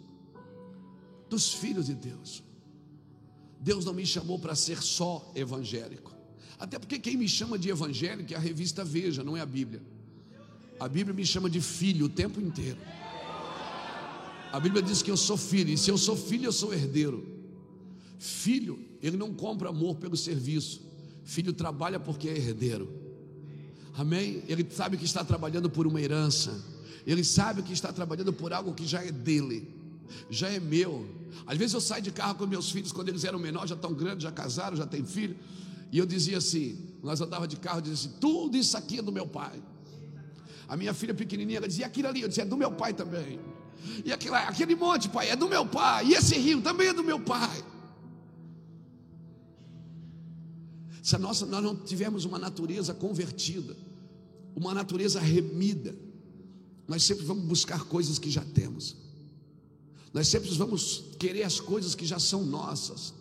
Dos 1.31 1.53
filhos 1.53 1.85
de 1.85 1.95
Deus. 1.95 2.43
Deus 3.57 3.85
não 3.85 3.93
me 3.93 4.05
chamou 4.05 4.37
para 4.37 4.53
ser 4.53 4.83
só 4.83 5.31
evangélico. 5.33 6.13
Até 6.59 6.77
porque 6.77 6.99
quem 6.99 7.15
me 7.15 7.27
chama 7.29 7.57
de 7.57 7.69
evangélico 7.69 8.33
é 8.33 8.35
a 8.35 8.39
revista 8.39 8.83
Veja, 8.83 9.23
não 9.23 9.37
é 9.37 9.39
a 9.39 9.45
Bíblia. 9.45 9.81
A 10.77 10.89
Bíblia 10.89 11.15
me 11.15 11.25
chama 11.25 11.49
de 11.49 11.61
filho 11.61 12.07
o 12.07 12.09
tempo 12.09 12.41
inteiro. 12.41 12.79
A 14.51 14.59
Bíblia 14.59 14.83
diz 14.83 15.01
que 15.01 15.09
eu 15.09 15.15
sou 15.15 15.37
filho, 15.37 15.69
e 15.69 15.77
se 15.77 15.89
eu 15.89 15.97
sou 15.97 16.17
filho, 16.17 16.47
eu 16.47 16.51
sou 16.51 16.73
herdeiro. 16.73 17.25
Filho, 18.19 18.77
ele 19.01 19.15
não 19.15 19.33
compra 19.33 19.69
amor 19.69 19.95
pelo 19.95 20.17
serviço. 20.17 20.81
Filho 21.23 21.53
trabalha 21.53 21.97
porque 21.97 22.27
é 22.27 22.35
herdeiro. 22.35 22.91
Amém? 23.93 24.43
Ele 24.49 24.67
sabe 24.69 24.97
que 24.97 25.05
está 25.05 25.23
trabalhando 25.23 25.69
por 25.69 25.87
uma 25.87 26.01
herança. 26.01 26.61
Ele 27.07 27.23
sabe 27.23 27.61
que 27.63 27.71
está 27.71 27.93
trabalhando 27.93 28.33
por 28.33 28.51
algo 28.51 28.73
que 28.73 28.85
já 28.85 29.01
é 29.01 29.13
dele, 29.13 29.80
já 30.29 30.49
é 30.49 30.59
meu. 30.59 31.07
Às 31.45 31.57
vezes 31.57 31.73
eu 31.73 31.81
saio 31.81 32.01
de 32.01 32.11
carro 32.11 32.35
com 32.35 32.45
meus 32.45 32.71
filhos 32.71 32.91
quando 32.91 33.09
eles 33.09 33.23
eram 33.23 33.39
menores, 33.39 33.69
já 33.69 33.75
estão 33.75 33.93
grandes, 33.93 34.23
já 34.23 34.31
casaram, 34.31 34.75
já 34.75 34.85
têm 34.85 35.05
filho. 35.05 35.35
E 35.91 35.97
eu 35.97 36.05
dizia 36.05 36.37
assim: 36.37 36.79
nós 37.03 37.19
andava 37.21 37.47
de 37.47 37.57
carro, 37.57 37.81
dizia 37.81 38.09
assim: 38.09 38.19
tudo 38.19 38.57
isso 38.57 38.77
aqui 38.77 38.99
é 38.99 39.01
do 39.01 39.11
meu 39.11 39.27
pai. 39.27 39.61
A 40.67 40.77
minha 40.77 40.93
filha 40.93 41.13
pequenininha, 41.13 41.57
ela 41.57 41.67
dizia: 41.67 41.85
aquilo 41.85 42.07
ali, 42.07 42.21
eu 42.21 42.27
dizia: 42.27 42.43
é 42.43 42.45
do 42.45 42.57
meu 42.57 42.71
pai 42.71 42.93
também. 42.93 43.39
E 44.05 44.11
aquele, 44.11 44.35
aquele 44.35 44.75
monte, 44.75 45.09
pai, 45.09 45.29
é 45.29 45.35
do 45.35 45.49
meu 45.49 45.65
pai. 45.65 46.07
E 46.07 46.13
esse 46.13 46.37
rio 46.37 46.61
também 46.61 46.87
é 46.87 46.93
do 46.93 47.03
meu 47.03 47.19
pai. 47.19 47.63
Se 51.01 51.15
a 51.15 51.19
nossa, 51.19 51.45
nós 51.45 51.63
não 51.63 51.75
tivermos 51.75 52.25
uma 52.25 52.37
natureza 52.37 52.93
convertida, 52.93 53.75
uma 54.55 54.73
natureza 54.73 55.19
remida, 55.19 55.95
nós 56.87 57.03
sempre 57.03 57.25
vamos 57.25 57.43
buscar 57.45 57.85
coisas 57.85 58.19
que 58.19 58.29
já 58.29 58.43
temos. 58.45 58.95
Nós 60.13 60.27
sempre 60.27 60.49
vamos 60.51 61.03
querer 61.17 61.43
as 61.43 61.59
coisas 61.59 61.95
que 61.95 62.05
já 62.05 62.19
são 62.19 62.43
nossas. 62.43 63.13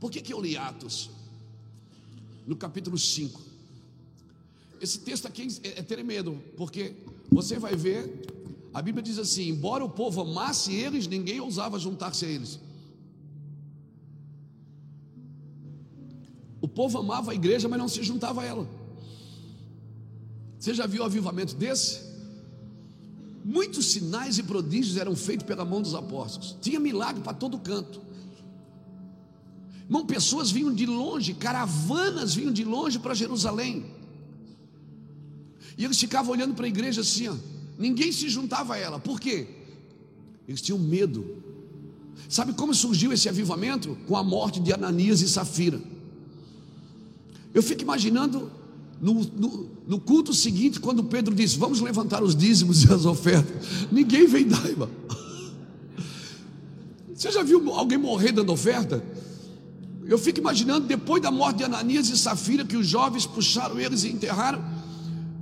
Por 0.00 0.10
que, 0.10 0.20
que 0.20 0.32
eu 0.32 0.40
li 0.40 0.56
Atos? 0.56 1.10
No 2.46 2.56
capítulo 2.56 2.98
5. 2.98 3.40
Esse 4.80 4.98
texto 5.00 5.26
aqui 5.26 5.48
é, 5.62 5.80
é 5.80 5.82
tremendo, 5.82 6.42
porque 6.56 6.94
você 7.30 7.58
vai 7.58 7.74
ver, 7.74 8.26
a 8.72 8.80
Bíblia 8.80 9.02
diz 9.02 9.18
assim: 9.18 9.48
embora 9.48 9.84
o 9.84 9.88
povo 9.88 10.22
amasse 10.22 10.74
eles, 10.74 11.06
ninguém 11.06 11.40
ousava 11.40 11.78
juntar-se 11.78 12.24
a 12.24 12.28
eles. 12.28 12.58
O 16.60 16.68
povo 16.68 16.98
amava 16.98 17.32
a 17.32 17.34
igreja, 17.34 17.68
mas 17.68 17.78
não 17.78 17.88
se 17.88 18.02
juntava 18.02 18.42
a 18.42 18.44
ela. 18.44 18.68
Você 20.58 20.72
já 20.72 20.86
viu 20.86 21.02
um 21.02 21.06
avivamento 21.06 21.54
desse? 21.54 22.13
Muitos 23.44 23.86
sinais 23.92 24.38
e 24.38 24.42
prodígios 24.42 24.96
eram 24.96 25.14
feitos 25.14 25.46
pela 25.46 25.66
mão 25.66 25.82
dos 25.82 25.94
apóstolos. 25.94 26.56
Tinha 26.62 26.80
milagre 26.80 27.22
para 27.22 27.34
todo 27.34 27.58
canto. 27.58 28.00
Irmão, 29.84 30.06
pessoas 30.06 30.50
vinham 30.50 30.72
de 30.72 30.86
longe, 30.86 31.34
caravanas 31.34 32.34
vinham 32.34 32.50
de 32.50 32.64
longe 32.64 32.98
para 32.98 33.12
Jerusalém. 33.12 33.84
E 35.76 35.84
eles 35.84 35.98
ficavam 35.98 36.32
olhando 36.32 36.54
para 36.54 36.64
a 36.64 36.68
igreja 36.68 37.02
assim, 37.02 37.28
ó. 37.28 37.34
ninguém 37.78 38.10
se 38.10 38.30
juntava 38.30 38.74
a 38.74 38.78
ela. 38.78 38.98
Por 38.98 39.20
quê? 39.20 39.46
Eles 40.48 40.62
tinham 40.62 40.78
medo. 40.78 41.42
Sabe 42.30 42.54
como 42.54 42.74
surgiu 42.74 43.12
esse 43.12 43.28
avivamento? 43.28 43.98
Com 44.06 44.16
a 44.16 44.22
morte 44.22 44.58
de 44.58 44.72
Ananias 44.72 45.20
e 45.20 45.28
Safira. 45.28 45.80
Eu 47.52 47.62
fico 47.62 47.82
imaginando 47.82 48.50
no, 49.00 49.14
no, 49.14 49.70
no, 49.86 50.00
culto 50.00 50.32
seguinte, 50.32 50.80
quando 50.80 51.04
Pedro 51.04 51.34
disse: 51.34 51.58
Vamos 51.58 51.80
levantar 51.80 52.22
os 52.22 52.34
dízimos 52.34 52.84
e 52.84 52.92
as 52.92 53.04
ofertas, 53.04 53.86
ninguém 53.90 54.26
vem 54.26 54.46
dar, 54.46 54.64
irmão. 54.66 54.88
Você 57.14 57.30
já 57.30 57.42
viu 57.42 57.72
alguém 57.72 57.98
morrer 57.98 58.32
dando 58.32 58.52
oferta? 58.52 59.04
Eu 60.06 60.18
fico 60.18 60.38
imaginando, 60.38 60.86
depois 60.86 61.22
da 61.22 61.30
morte 61.30 61.58
de 61.58 61.64
Ananias 61.64 62.08
e 62.08 62.16
Safira, 62.18 62.64
que 62.64 62.76
os 62.76 62.86
jovens 62.86 63.26
puxaram 63.26 63.78
eles 63.80 64.04
e 64.04 64.08
enterraram. 64.08 64.62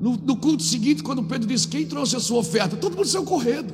No, 0.00 0.16
no 0.16 0.36
culto 0.36 0.62
seguinte, 0.62 1.02
quando 1.02 1.22
Pedro 1.22 1.48
disse: 1.48 1.68
Quem 1.68 1.86
trouxe 1.86 2.16
a 2.16 2.20
sua 2.20 2.38
oferta? 2.38 2.76
Todo 2.76 2.96
mundo 2.96 3.08
saiu 3.08 3.24
correndo. 3.24 3.72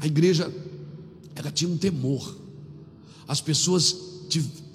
A 0.00 0.06
igreja, 0.06 0.52
ela 1.34 1.50
tinha 1.50 1.70
um 1.70 1.76
temor. 1.76 2.36
As 3.26 3.40
pessoas 3.40 3.96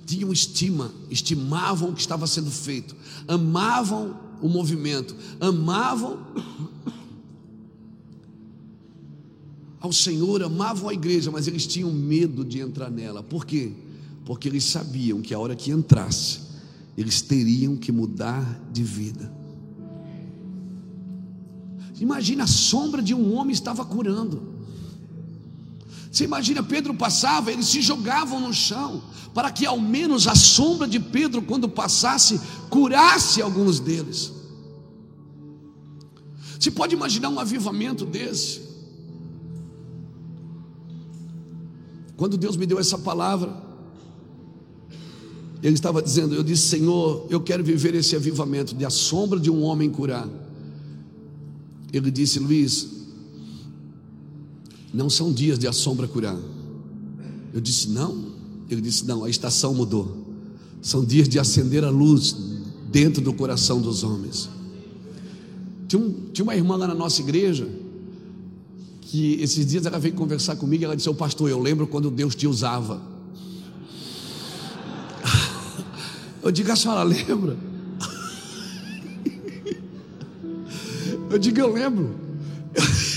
tinham 0.10 0.34
estima, 0.34 0.92
estimavam 1.10 1.90
o 1.90 1.94
que 1.94 2.02
estava 2.02 2.26
sendo 2.26 2.50
feito, 2.50 2.96
amavam 3.28 4.18
o 4.42 4.50
movimento, 4.50 5.16
amavam 5.40 6.26
ao 9.80 9.94
Senhor, 9.94 10.42
amavam 10.42 10.90
a 10.90 10.94
igreja, 10.94 11.30
mas 11.30 11.48
eles 11.48 11.68
tinham 11.68 11.92
medo 11.92 12.44
de 12.44 12.60
entrar 12.60 12.90
nela. 12.90 13.22
Por 13.22 13.46
quê? 13.46 13.72
Porque 14.26 14.48
eles 14.50 14.64
sabiam 14.64 15.22
que 15.22 15.34
a 15.34 15.40
hora 15.40 15.56
que 15.56 15.72
entrasse, 15.72 16.40
eles 16.98 17.22
teriam 17.22 17.78
que 17.78 17.92
mudar 17.92 18.62
de 18.74 18.84
vida. 18.84 19.32
Imagina 22.00 22.46
a 22.46 22.48
sombra 22.48 23.02
de 23.02 23.14
um 23.14 23.36
homem 23.36 23.54
estava 23.54 23.86
curando. 23.86 24.59
Você 26.12 26.24
imagina, 26.24 26.64
Pedro 26.64 26.94
passava, 26.94 27.52
eles 27.52 27.68
se 27.68 27.82
jogavam 27.82 28.40
no 28.40 28.54
chão, 28.54 29.04
para 29.34 29.52
que 29.52 29.66
ao 29.66 29.80
menos 29.80 30.28
a 30.28 30.36
sombra 30.36 30.88
de 30.88 31.00
Pedro, 31.00 31.42
quando 31.42 31.70
passasse, 31.70 32.40
curasse 32.70 33.42
alguns 33.42 33.80
deles. 33.80 34.32
Você 36.60 36.72
pode 36.72 36.96
imaginar 36.96 37.30
um 37.30 37.40
avivamento 37.40 38.06
desse? 38.06 38.68
Quando 42.18 42.38
Deus 42.38 42.58
me 42.58 42.66
deu 42.66 42.80
essa 42.80 42.98
palavra, 42.98 43.56
Ele 45.64 45.76
estava 45.76 46.02
dizendo: 46.02 46.36
Eu 46.36 46.44
disse, 46.44 46.68
Senhor, 46.68 47.28
eu 47.30 47.40
quero 47.40 47.64
viver 47.64 47.94
esse 47.96 48.16
avivamento 48.16 48.76
de 48.76 48.84
a 48.84 48.90
sombra 48.90 49.40
de 49.40 49.50
um 49.50 49.62
homem 49.62 49.90
curar. 49.90 50.28
Ele 51.94 52.12
disse, 52.12 52.40
Luiz, 52.40 52.99
não 54.94 55.10
são 55.10 55.32
dias 55.32 55.60
de 55.60 55.68
a 55.68 55.74
sombra 55.74 56.08
curar. 56.08 56.38
Eu 57.54 57.62
disse, 57.62 57.90
não. 57.90 58.30
Ele 58.70 58.82
disse, 58.82 59.06
não, 59.06 59.24
a 59.24 59.30
estação 59.30 59.74
mudou. 59.74 60.26
São 60.82 61.04
dias 61.04 61.28
de 61.28 61.40
acender 61.40 61.84
a 61.84 61.90
luz 61.90 62.36
dentro 62.92 63.22
do 63.22 63.34
coração 63.34 63.82
dos 63.82 64.04
homens. 64.04 64.50
Tinha, 65.88 66.02
um, 66.02 66.14
tinha 66.32 66.44
uma 66.44 66.56
irmã 66.56 66.76
lá 66.76 66.88
na 66.88 66.94
nossa 66.94 67.22
igreja 67.22 67.68
que 69.02 69.42
esses 69.42 69.66
dias 69.66 69.88
ela 69.88 69.98
veio 69.98 70.14
conversar 70.14 70.56
comigo 70.56 70.84
e 70.84 70.86
ela 70.86 70.96
disse: 70.96 71.10
Ô 71.10 71.16
pastor, 71.16 71.50
eu 71.50 71.60
lembro 71.60 71.88
quando 71.88 72.12
Deus 72.12 72.36
te 72.36 72.46
usava. 72.46 73.02
Eu 76.44 76.52
digo: 76.52 76.72
A 76.72 76.76
senhora 76.76 77.02
lembra? 77.02 77.58
Eu 81.32 81.40
digo: 81.40 81.60
Eu 81.60 81.74
lembro. 81.74 82.16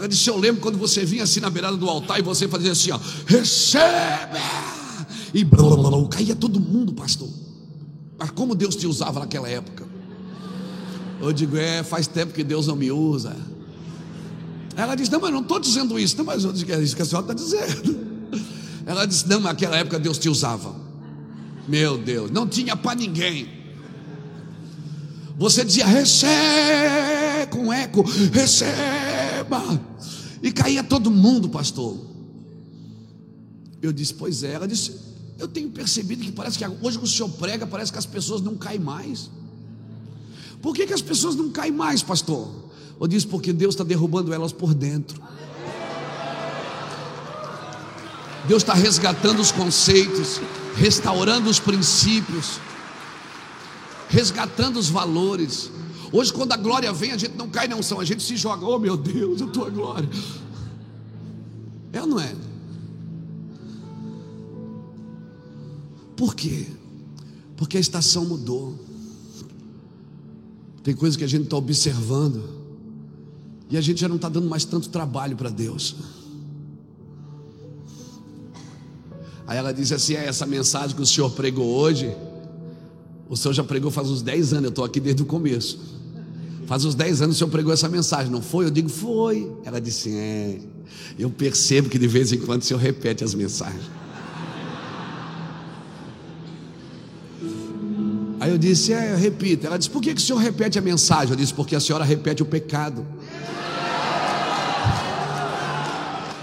Ela 0.00 0.08
disse: 0.08 0.30
Eu 0.30 0.38
lembro 0.38 0.62
quando 0.62 0.78
você 0.78 1.04
vinha 1.04 1.24
assim 1.24 1.40
na 1.40 1.50
beirada 1.50 1.76
do 1.76 1.86
altar 1.86 2.18
e 2.18 2.22
você 2.22 2.48
fazia 2.48 2.72
assim: 2.72 2.90
ó, 2.90 2.98
Recebe! 3.26 4.40
E 5.34 5.44
blá, 5.44 5.76
blá, 5.76 5.90
blá, 5.90 6.08
caía 6.08 6.34
todo 6.34 6.58
mundo, 6.58 6.94
pastor. 6.94 7.28
Mas 8.18 8.30
como 8.30 8.54
Deus 8.54 8.74
te 8.76 8.86
usava 8.86 9.20
naquela 9.20 9.46
época? 9.46 9.86
Eu 11.20 11.34
digo, 11.34 11.54
é, 11.58 11.82
faz 11.82 12.06
tempo 12.06 12.32
que 12.32 12.42
Deus 12.42 12.66
não 12.66 12.76
me 12.76 12.90
usa. 12.90 13.36
Ela 14.74 14.94
disse, 14.94 15.12
não, 15.12 15.20
mas 15.20 15.30
não 15.30 15.42
estou 15.42 15.60
dizendo 15.60 15.98
isso. 15.98 16.16
Não, 16.16 16.24
mas 16.24 16.44
eu 16.44 16.52
disse, 16.52 16.72
é 16.72 16.82
isso 16.82 16.96
que 16.96 17.02
a 17.02 17.04
senhora 17.04 17.30
está 17.30 17.34
dizendo. 17.34 18.08
Ela 18.86 19.04
disse, 19.04 19.28
não, 19.28 19.38
naquela 19.38 19.76
época 19.76 19.98
Deus 19.98 20.18
te 20.18 20.30
usava. 20.30 20.74
Meu 21.68 21.98
Deus, 21.98 22.30
não 22.30 22.48
tinha 22.48 22.74
para 22.74 22.94
ninguém. 22.94 23.48
Você 25.36 25.62
dizia, 25.62 25.86
receba, 25.86 27.46
com 27.50 27.70
eco, 27.70 28.02
receba. 29.50 29.80
E 30.42 30.52
caía 30.52 30.82
todo 30.82 31.10
mundo, 31.10 31.48
pastor. 31.48 31.98
Eu 33.82 33.92
disse, 33.92 34.14
pois 34.14 34.42
é. 34.42 34.52
Ela 34.52 34.68
disse, 34.68 34.94
eu 35.38 35.48
tenho 35.48 35.70
percebido 35.70 36.24
que 36.24 36.32
parece 36.32 36.58
que 36.58 36.64
hoje 36.66 36.98
que 36.98 37.04
o 37.04 37.08
senhor 37.08 37.28
prega, 37.30 37.66
parece 37.66 37.92
que 37.92 37.98
as 37.98 38.06
pessoas 38.06 38.40
não 38.40 38.56
caem 38.56 38.78
mais. 38.78 39.30
Por 40.62 40.74
que, 40.74 40.86
que 40.86 40.92
as 40.92 41.02
pessoas 41.02 41.34
não 41.34 41.50
caem 41.50 41.72
mais, 41.72 42.02
pastor? 42.02 42.48
Ou 42.98 43.08
diz 43.08 43.24
porque 43.24 43.52
Deus 43.52 43.74
está 43.74 43.84
derrubando 43.84 44.32
elas 44.32 44.52
por 44.52 44.74
dentro. 44.74 45.22
Deus 48.46 48.62
está 48.62 48.74
resgatando 48.74 49.40
os 49.40 49.52
conceitos, 49.52 50.40
restaurando 50.76 51.48
os 51.48 51.60
princípios, 51.60 52.58
resgatando 54.08 54.78
os 54.78 54.88
valores. 54.88 55.70
Hoje, 56.12 56.32
quando 56.32 56.52
a 56.52 56.56
glória 56.56 56.92
vem, 56.92 57.12
a 57.12 57.16
gente 57.16 57.36
não 57.36 57.48
cai 57.48 57.68
não 57.68 57.82
são, 57.82 58.00
a 58.00 58.04
gente 58.04 58.22
se 58.22 58.36
joga, 58.36 58.66
oh 58.66 58.78
meu 58.78 58.96
Deus, 58.96 59.40
a 59.42 59.46
tua 59.46 59.70
glória. 59.70 60.08
É 61.92 62.00
ou 62.00 62.06
não 62.06 62.20
é? 62.20 62.34
Por 66.16 66.34
quê? 66.34 66.66
Porque 67.56 67.76
a 67.76 67.80
estação 67.80 68.24
mudou. 68.24 68.78
Tem 70.82 70.94
coisas 70.94 71.16
que 71.16 71.24
a 71.24 71.28
gente 71.28 71.44
está 71.44 71.56
observando 71.56 72.42
e 73.68 73.76
a 73.76 73.80
gente 73.80 74.00
já 74.00 74.08
não 74.08 74.16
está 74.16 74.28
dando 74.28 74.48
mais 74.48 74.64
tanto 74.64 74.88
trabalho 74.88 75.36
para 75.36 75.48
Deus. 75.48 75.96
Aí 79.46 79.56
ela 79.56 79.72
disse 79.72 79.94
assim: 79.94 80.14
é 80.14 80.26
essa 80.26 80.46
mensagem 80.46 80.94
que 80.94 81.02
o 81.02 81.06
senhor 81.06 81.30
pregou 81.30 81.66
hoje, 81.66 82.14
o 83.28 83.36
senhor 83.36 83.54
já 83.54 83.64
pregou 83.64 83.90
faz 83.90 84.08
uns 84.08 84.22
10 84.22 84.52
anos, 84.52 84.64
eu 84.64 84.70
estou 84.70 84.84
aqui 84.84 84.98
desde 84.98 85.22
o 85.22 85.26
começo. 85.26 85.99
Faz 86.70 86.84
uns 86.84 86.94
10 86.94 87.22
anos 87.22 87.34
o 87.34 87.38
senhor 87.40 87.50
pregou 87.50 87.72
essa 87.72 87.88
mensagem, 87.88 88.30
não 88.30 88.40
foi? 88.40 88.64
Eu 88.64 88.70
digo, 88.70 88.88
foi. 88.88 89.50
Ela 89.64 89.80
disse: 89.80 90.14
é. 90.14 90.56
Eu 91.18 91.28
percebo 91.28 91.88
que 91.88 91.98
de 91.98 92.06
vez 92.06 92.32
em 92.32 92.38
quando 92.38 92.62
o 92.62 92.64
senhor 92.64 92.78
repete 92.78 93.24
as 93.24 93.34
mensagens. 93.34 93.82
Aí 98.38 98.52
eu 98.52 98.56
disse, 98.56 98.92
é, 98.92 99.14
eu 99.14 99.16
repito. 99.16 99.66
Ela 99.66 99.76
disse, 99.78 99.90
por 99.90 100.00
que, 100.00 100.14
que 100.14 100.20
o 100.20 100.24
senhor 100.24 100.38
repete 100.38 100.78
a 100.78 100.80
mensagem? 100.80 101.30
Eu 101.30 101.36
disse, 101.36 101.52
porque 101.52 101.74
a 101.74 101.80
senhora 101.80 102.04
repete 102.04 102.40
o 102.40 102.46
pecado. 102.46 103.04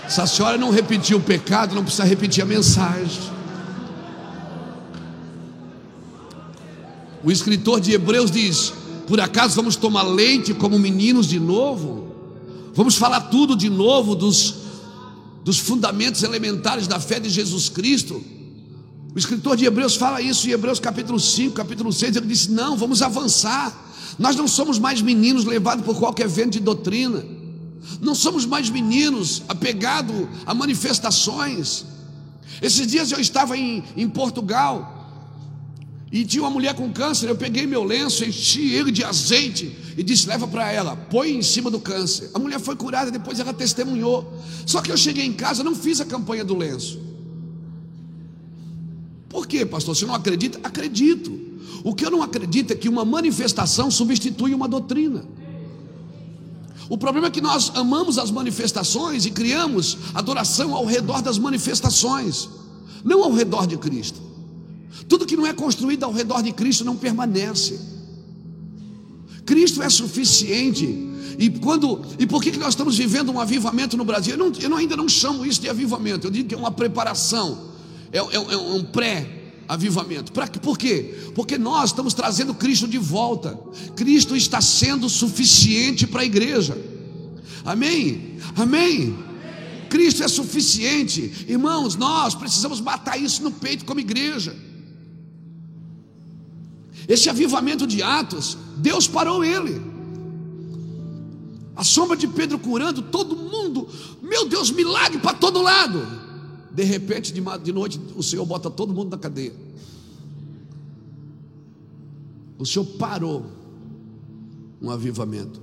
Se 0.09 0.19
a 0.19 0.27
senhora 0.27 0.57
não 0.57 0.71
repetir 0.71 1.15
o 1.15 1.21
pecado, 1.21 1.73
não 1.73 1.85
precisa 1.85 2.03
repetir 2.03 2.43
a 2.43 2.45
mensagem. 2.45 3.31
O 7.23 7.31
escritor 7.31 7.79
de 7.79 7.93
Hebreus 7.93 8.29
diz: 8.29 8.73
Por 9.07 9.21
acaso 9.21 9.55
vamos 9.55 9.77
tomar 9.77 10.03
leite 10.03 10.53
como 10.53 10.77
meninos 10.77 11.27
de 11.27 11.39
novo? 11.39 12.13
Vamos 12.73 12.95
falar 12.95 13.21
tudo 13.21 13.55
de 13.55 13.69
novo 13.69 14.13
dos, 14.13 14.55
dos 15.45 15.57
fundamentos 15.57 16.23
elementares 16.23 16.87
da 16.87 16.99
fé 16.99 17.17
de 17.17 17.29
Jesus 17.29 17.69
Cristo? 17.69 18.21
O 19.15 19.17
escritor 19.17 19.55
de 19.55 19.65
Hebreus 19.65 19.95
fala 19.95 20.21
isso 20.21 20.47
em 20.47 20.51
Hebreus 20.51 20.79
capítulo 20.79 21.19
5, 21.19 21.55
capítulo 21.55 21.91
6. 21.91 22.17
Ele 22.17 22.27
disse: 22.27 22.51
Não, 22.51 22.75
vamos 22.75 23.01
avançar. 23.01 23.85
Nós 24.19 24.35
não 24.35 24.47
somos 24.47 24.77
mais 24.77 25.01
meninos 25.01 25.45
levados 25.45 25.85
por 25.85 25.97
qualquer 25.97 26.27
vento 26.27 26.51
de 26.51 26.59
doutrina. 26.59 27.23
Não 28.01 28.13
somos 28.13 28.45
mais 28.45 28.69
meninos 28.69 29.41
apegados 29.47 30.27
a 30.45 30.53
manifestações. 30.53 31.85
Esses 32.61 32.85
dias 32.85 33.11
eu 33.11 33.19
estava 33.19 33.57
em, 33.57 33.83
em 33.95 34.09
Portugal 34.09 34.96
e 36.11 36.23
tinha 36.25 36.41
uma 36.41 36.49
mulher 36.49 36.73
com 36.73 36.91
câncer. 36.91 37.27
Eu 37.29 37.35
peguei 37.35 37.67
meu 37.67 37.83
lenço, 37.83 38.23
enchi 38.23 38.73
ele 38.73 38.91
de 38.91 39.03
azeite 39.03 39.75
e 39.97 40.03
disse: 40.03 40.27
Leva 40.27 40.47
para 40.47 40.71
ela, 40.71 40.95
põe 40.95 41.35
em 41.35 41.41
cima 41.41 41.69
do 41.69 41.79
câncer. 41.79 42.29
A 42.33 42.39
mulher 42.39 42.59
foi 42.59 42.75
curada, 42.75 43.11
depois 43.11 43.39
ela 43.39 43.53
testemunhou. 43.53 44.41
Só 44.65 44.81
que 44.81 44.91
eu 44.91 44.97
cheguei 44.97 45.25
em 45.25 45.33
casa, 45.33 45.63
não 45.63 45.75
fiz 45.75 45.99
a 45.99 46.05
campanha 46.05 46.43
do 46.43 46.55
lenço. 46.55 46.99
Por 49.27 49.45
quê, 49.45 49.65
pastor? 49.65 49.95
Você 49.95 50.05
não 50.05 50.15
acredita? 50.15 50.59
Acredito. 50.63 51.47
O 51.83 51.93
que 51.93 52.05
eu 52.05 52.11
não 52.11 52.23
acredito 52.23 52.71
é 52.71 52.75
que 52.75 52.89
uma 52.89 53.03
manifestação 53.03 53.91
substitui 53.91 54.53
uma 54.53 54.67
doutrina. 54.67 55.25
O 56.89 56.97
problema 56.97 57.27
é 57.27 57.29
que 57.29 57.41
nós 57.41 57.71
amamos 57.75 58.17
as 58.17 58.31
manifestações 58.31 59.25
e 59.25 59.31
criamos 59.31 59.97
adoração 60.13 60.73
ao 60.73 60.85
redor 60.85 61.21
das 61.21 61.37
manifestações, 61.37 62.47
não 63.03 63.23
ao 63.23 63.33
redor 63.33 63.67
de 63.67 63.77
Cristo. 63.77 64.26
Tudo 65.07 65.25
que 65.25 65.37
não 65.37 65.45
é 65.45 65.53
construído 65.53 66.03
ao 66.03 66.11
redor 66.11 66.41
de 66.41 66.51
Cristo 66.51 66.83
não 66.83 66.97
permanece. 66.97 67.79
Cristo 69.45 69.81
é 69.81 69.89
suficiente. 69.89 70.85
E 71.39 71.49
quando 71.49 72.01
e 72.19 72.25
por 72.25 72.41
que, 72.41 72.51
que 72.51 72.57
nós 72.57 72.69
estamos 72.69 72.97
vivendo 72.97 73.31
um 73.31 73.39
avivamento 73.39 73.95
no 73.95 74.03
Brasil? 74.03 74.33
Eu, 74.33 74.37
não, 74.37 74.51
eu 74.59 74.75
ainda 74.75 74.97
não 74.97 75.07
chamo 75.07 75.45
isso 75.45 75.61
de 75.61 75.69
avivamento, 75.69 76.27
eu 76.27 76.31
digo 76.31 76.49
que 76.49 76.55
é 76.55 76.57
uma 76.57 76.71
preparação 76.71 77.67
é, 78.11 78.17
é, 78.17 78.35
é 78.35 78.57
um 78.57 78.83
pré-avivamento. 78.83 80.31
Por 80.61 80.77
quê? 80.77 81.15
Porque 81.35 81.57
nós 81.57 81.91
estamos 81.91 82.13
trazendo 82.13 82.53
Cristo 82.53 82.87
de 82.87 82.97
volta. 82.97 83.57
Cristo 83.95 84.35
está 84.35 84.61
sendo 84.61 85.09
suficiente 85.09 86.07
para 86.07 86.21
a 86.21 86.25
igreja. 86.25 86.77
Amém? 87.63 88.37
Amém? 88.55 89.17
Cristo 89.89 90.23
é 90.23 90.27
suficiente. 90.27 91.45
Irmãos, 91.47 91.95
nós 91.95 92.33
precisamos 92.35 92.81
matar 92.81 93.21
isso 93.21 93.43
no 93.43 93.51
peito 93.51 93.85
como 93.85 93.99
igreja. 93.99 94.55
Esse 97.07 97.29
avivamento 97.29 97.87
de 97.87 98.03
Atos, 98.03 98.57
Deus 98.77 99.07
parou 99.07 99.43
ele. 99.43 99.81
A 101.75 101.83
sombra 101.83 102.17
de 102.17 102.27
Pedro 102.27 102.59
curando, 102.59 103.01
todo 103.03 103.35
mundo, 103.35 103.87
meu 104.21 104.49
Deus, 104.49 104.71
milagre 104.71 105.19
para 105.19 105.33
todo 105.35 105.61
lado. 105.61 106.05
De 106.71 106.83
repente, 106.83 107.31
de 107.31 107.71
noite, 107.71 107.99
o 108.15 108.21
Senhor 108.21 108.45
bota 108.45 108.69
todo 108.69 108.93
mundo 108.93 109.11
na 109.11 109.17
cadeia. 109.17 109.53
O 112.57 112.65
Senhor 112.65 112.85
parou 112.85 113.45
um 114.81 114.89
avivamento. 114.89 115.61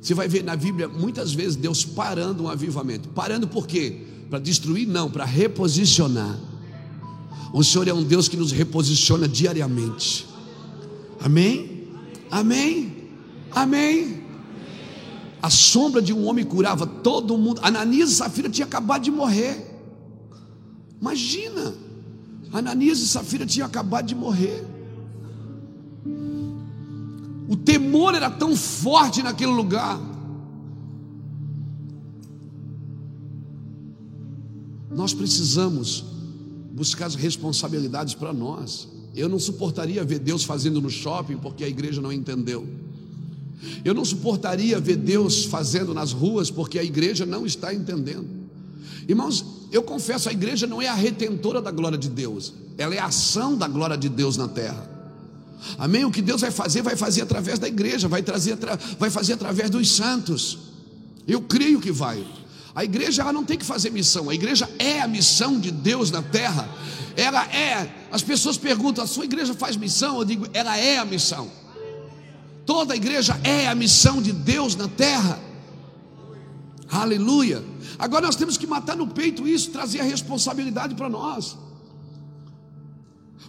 Você 0.00 0.12
vai 0.12 0.28
ver 0.28 0.42
na 0.42 0.56
Bíblia 0.56 0.88
muitas 0.88 1.32
vezes 1.32 1.56
Deus 1.56 1.84
parando 1.84 2.44
um 2.44 2.48
avivamento. 2.48 3.08
Parando 3.10 3.46
por 3.46 3.66
quê? 3.66 4.02
Para 4.28 4.38
destruir? 4.38 4.86
Não, 4.88 5.10
para 5.10 5.24
reposicionar. 5.24 6.38
O 7.52 7.62
Senhor 7.62 7.86
é 7.86 7.94
um 7.94 8.02
Deus 8.02 8.28
que 8.28 8.36
nos 8.36 8.50
reposiciona 8.50 9.28
diariamente. 9.28 10.33
Amém? 11.20 11.88
Amém? 12.30 13.10
Amém? 13.50 14.24
A 15.40 15.50
sombra 15.50 16.00
de 16.00 16.12
um 16.12 16.26
homem 16.26 16.44
curava 16.44 16.86
todo 16.86 17.36
mundo. 17.36 17.60
Ananias 17.62 18.10
e 18.10 18.14
Safira 18.16 18.48
tinham 18.48 18.66
acabado 18.66 19.02
de 19.02 19.10
morrer. 19.10 19.78
Imagina. 21.00 21.74
Ananias 22.52 22.98
e 23.00 23.06
Safira 23.06 23.44
tinham 23.44 23.66
acabado 23.66 24.06
de 24.06 24.14
morrer. 24.14 24.64
O 27.46 27.56
temor 27.56 28.14
era 28.14 28.30
tão 28.30 28.56
forte 28.56 29.22
naquele 29.22 29.52
lugar. 29.52 30.00
Nós 34.90 35.12
precisamos 35.12 36.04
buscar 36.72 37.06
as 37.06 37.14
responsabilidades 37.14 38.14
para 38.14 38.32
nós. 38.32 38.88
Eu 39.14 39.28
não 39.28 39.38
suportaria 39.38 40.04
ver 40.04 40.18
Deus 40.18 40.44
fazendo 40.44 40.80
no 40.80 40.90
shopping 40.90 41.36
porque 41.36 41.64
a 41.64 41.68
igreja 41.68 42.00
não 42.00 42.12
entendeu. 42.12 42.66
Eu 43.84 43.94
não 43.94 44.04
suportaria 44.04 44.78
ver 44.80 44.96
Deus 44.96 45.44
fazendo 45.44 45.94
nas 45.94 46.12
ruas 46.12 46.50
porque 46.50 46.78
a 46.78 46.84
igreja 46.84 47.24
não 47.24 47.46
está 47.46 47.72
entendendo. 47.72 48.26
Irmãos, 49.08 49.44
eu 49.70 49.82
confesso, 49.82 50.28
a 50.28 50.32
igreja 50.32 50.66
não 50.66 50.80
é 50.80 50.88
a 50.88 50.94
retentora 50.94 51.60
da 51.60 51.70
glória 51.70 51.98
de 51.98 52.08
Deus, 52.08 52.52
ela 52.78 52.94
é 52.94 52.98
a 52.98 53.06
ação 53.06 53.56
da 53.56 53.68
glória 53.68 53.96
de 53.96 54.08
Deus 54.08 54.36
na 54.36 54.48
terra. 54.48 54.90
Amém? 55.78 56.04
O 56.04 56.10
que 56.10 56.20
Deus 56.20 56.40
vai 56.40 56.50
fazer, 56.50 56.82
vai 56.82 56.96
fazer 56.96 57.22
através 57.22 57.58
da 57.58 57.68
igreja, 57.68 58.06
vai, 58.08 58.22
trazer, 58.22 58.56
vai 58.98 59.10
fazer 59.10 59.34
através 59.34 59.70
dos 59.70 59.90
santos. 59.90 60.58
Eu 61.26 61.40
creio 61.40 61.80
que 61.80 61.90
vai. 61.90 62.24
A 62.74 62.84
igreja 62.84 63.22
ela 63.22 63.32
não 63.32 63.44
tem 63.44 63.56
que 63.56 63.64
fazer 63.64 63.90
missão, 63.90 64.28
a 64.28 64.34
igreja 64.34 64.68
é 64.78 65.00
a 65.00 65.08
missão 65.08 65.58
de 65.58 65.70
Deus 65.70 66.10
na 66.10 66.22
terra. 66.22 66.68
Ela 67.16 67.44
é. 67.46 67.92
As 68.10 68.22
pessoas 68.22 68.56
perguntam: 68.56 69.04
a 69.04 69.06
sua 69.06 69.24
igreja 69.24 69.54
faz 69.54 69.76
missão? 69.76 70.18
Eu 70.18 70.24
digo: 70.24 70.46
ela 70.52 70.76
é 70.76 70.98
a 70.98 71.04
missão. 71.04 71.50
Toda 72.66 72.94
a 72.94 72.96
igreja 72.96 73.38
é 73.44 73.68
a 73.68 73.74
missão 73.74 74.22
de 74.22 74.32
Deus 74.32 74.74
na 74.74 74.88
terra. 74.88 75.38
Aleluia. 76.88 77.64
Agora 77.98 78.26
nós 78.26 78.36
temos 78.36 78.56
que 78.56 78.66
matar 78.66 78.96
no 78.96 79.08
peito 79.08 79.46
isso, 79.46 79.70
trazer 79.70 80.00
a 80.00 80.04
responsabilidade 80.04 80.94
para 80.94 81.08
nós. 81.08 81.56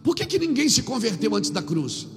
Por 0.03 0.15
que, 0.15 0.25
que 0.25 0.37
ninguém 0.37 0.69
se 0.69 0.83
converteu 0.83 1.35
antes 1.35 1.49
da 1.49 1.61
cruz? 1.61 2.07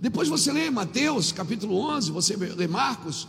Depois 0.00 0.28
você 0.28 0.52
lê 0.52 0.70
Mateus 0.70 1.32
capítulo 1.32 1.76
11, 1.76 2.10
você 2.10 2.36
lê 2.36 2.68
Marcos. 2.68 3.26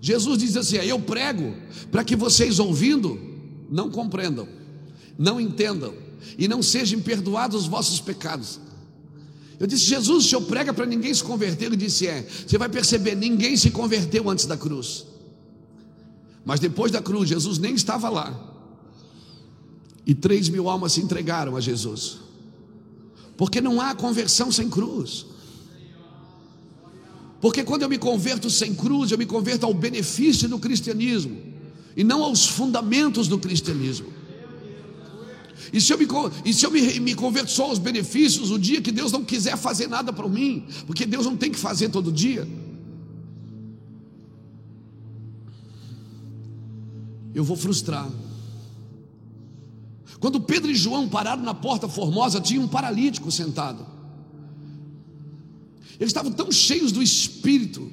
Jesus 0.00 0.38
diz 0.38 0.56
assim: 0.56 0.76
Eu 0.76 1.00
prego 1.00 1.54
para 1.90 2.04
que 2.04 2.14
vocês 2.14 2.58
ouvindo 2.58 3.18
não 3.70 3.90
compreendam, 3.90 4.46
não 5.18 5.40
entendam 5.40 5.94
e 6.38 6.48
não 6.48 6.62
sejam 6.62 7.00
perdoados 7.00 7.62
os 7.62 7.66
vossos 7.66 8.00
pecados. 8.00 8.60
Eu 9.58 9.66
disse: 9.66 9.84
Jesus, 9.84 10.24
o 10.24 10.28
senhor 10.28 10.42
prega 10.42 10.72
para 10.72 10.86
ninguém 10.86 11.12
se 11.12 11.22
converter? 11.22 11.66
Ele 11.66 11.76
disse: 11.76 12.06
É. 12.06 12.22
Você 12.22 12.56
vai 12.56 12.68
perceber, 12.68 13.14
ninguém 13.14 13.56
se 13.56 13.70
converteu 13.70 14.28
antes 14.30 14.46
da 14.46 14.56
cruz. 14.56 15.06
Mas 16.44 16.58
depois 16.58 16.90
da 16.90 17.02
cruz, 17.02 17.28
Jesus 17.28 17.58
nem 17.58 17.74
estava 17.74 18.08
lá. 18.08 18.48
E 20.06 20.14
três 20.14 20.48
mil 20.48 20.68
almas 20.68 20.92
se 20.92 21.00
entregaram 21.00 21.56
a 21.56 21.60
Jesus. 21.60 22.18
Porque 23.36 23.60
não 23.60 23.80
há 23.80 23.94
conversão 23.94 24.50
sem 24.50 24.68
cruz. 24.68 25.26
Porque 27.40 27.62
quando 27.62 27.82
eu 27.82 27.88
me 27.88 27.98
converto 27.98 28.50
sem 28.50 28.74
cruz, 28.74 29.10
eu 29.10 29.18
me 29.18 29.26
converto 29.26 29.64
ao 29.64 29.72
benefício 29.72 30.48
do 30.48 30.58
cristianismo 30.58 31.38
e 31.96 32.04
não 32.04 32.22
aos 32.22 32.46
fundamentos 32.46 33.28
do 33.28 33.38
cristianismo. 33.38 34.19
E 35.72 35.80
se 35.80 35.92
eu, 35.92 35.98
me, 35.98 36.06
e 36.44 36.52
se 36.52 36.64
eu 36.64 36.70
me, 36.70 37.00
me 37.00 37.14
converto 37.14 37.50
só 37.50 37.64
aos 37.64 37.78
benefícios, 37.78 38.50
o 38.50 38.58
dia 38.58 38.80
que 38.80 38.90
Deus 38.90 39.12
não 39.12 39.24
quiser 39.24 39.56
fazer 39.56 39.88
nada 39.88 40.12
para 40.12 40.28
mim, 40.28 40.66
porque 40.86 41.06
Deus 41.06 41.26
não 41.26 41.36
tem 41.36 41.50
que 41.50 41.58
fazer 41.58 41.90
todo 41.90 42.10
dia, 42.10 42.48
eu 47.34 47.44
vou 47.44 47.56
frustrar. 47.56 48.08
Quando 50.18 50.40
Pedro 50.40 50.70
e 50.70 50.74
João 50.74 51.08
pararam 51.08 51.42
na 51.42 51.54
porta 51.54 51.88
formosa, 51.88 52.40
tinha 52.40 52.60
um 52.60 52.68
paralítico 52.68 53.30
sentado. 53.30 53.86
Eles 55.98 56.10
estavam 56.10 56.32
tão 56.32 56.50
cheios 56.50 56.92
do 56.92 57.02
espírito 57.02 57.90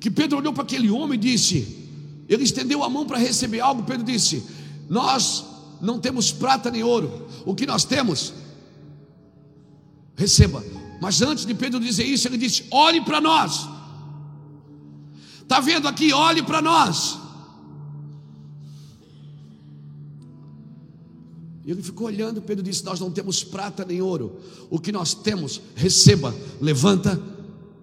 que 0.00 0.10
Pedro 0.10 0.38
olhou 0.38 0.52
para 0.52 0.62
aquele 0.62 0.90
homem 0.90 1.18
e 1.18 1.20
disse: 1.20 1.88
Ele 2.28 2.44
estendeu 2.44 2.82
a 2.82 2.88
mão 2.88 3.06
para 3.06 3.18
receber 3.18 3.60
algo. 3.60 3.82
Pedro 3.82 4.04
disse: 4.04 4.42
Nós 4.88 5.44
não 5.82 5.98
temos 5.98 6.30
prata 6.30 6.70
nem 6.70 6.84
ouro, 6.84 7.26
o 7.44 7.56
que 7.56 7.66
nós 7.66 7.84
temos, 7.84 8.32
receba. 10.14 10.64
Mas 11.00 11.20
antes 11.20 11.44
de 11.44 11.52
Pedro 11.52 11.80
dizer 11.80 12.04
isso, 12.04 12.28
ele 12.28 12.38
disse: 12.38 12.64
Olhe 12.70 13.04
para 13.04 13.20
nós. 13.20 13.68
Está 15.42 15.58
vendo 15.58 15.88
aqui? 15.88 16.12
Olhe 16.12 16.40
para 16.40 16.62
nós. 16.62 17.18
E 21.64 21.70
ele 21.70 21.82
ficou 21.82 22.06
olhando, 22.06 22.40
Pedro 22.40 22.62
disse: 22.62 22.84
Nós 22.84 23.00
não 23.00 23.10
temos 23.10 23.42
prata 23.42 23.84
nem 23.84 24.00
ouro, 24.00 24.38
o 24.70 24.78
que 24.78 24.92
nós 24.92 25.12
temos, 25.14 25.60
receba, 25.74 26.32
levanta 26.60 27.20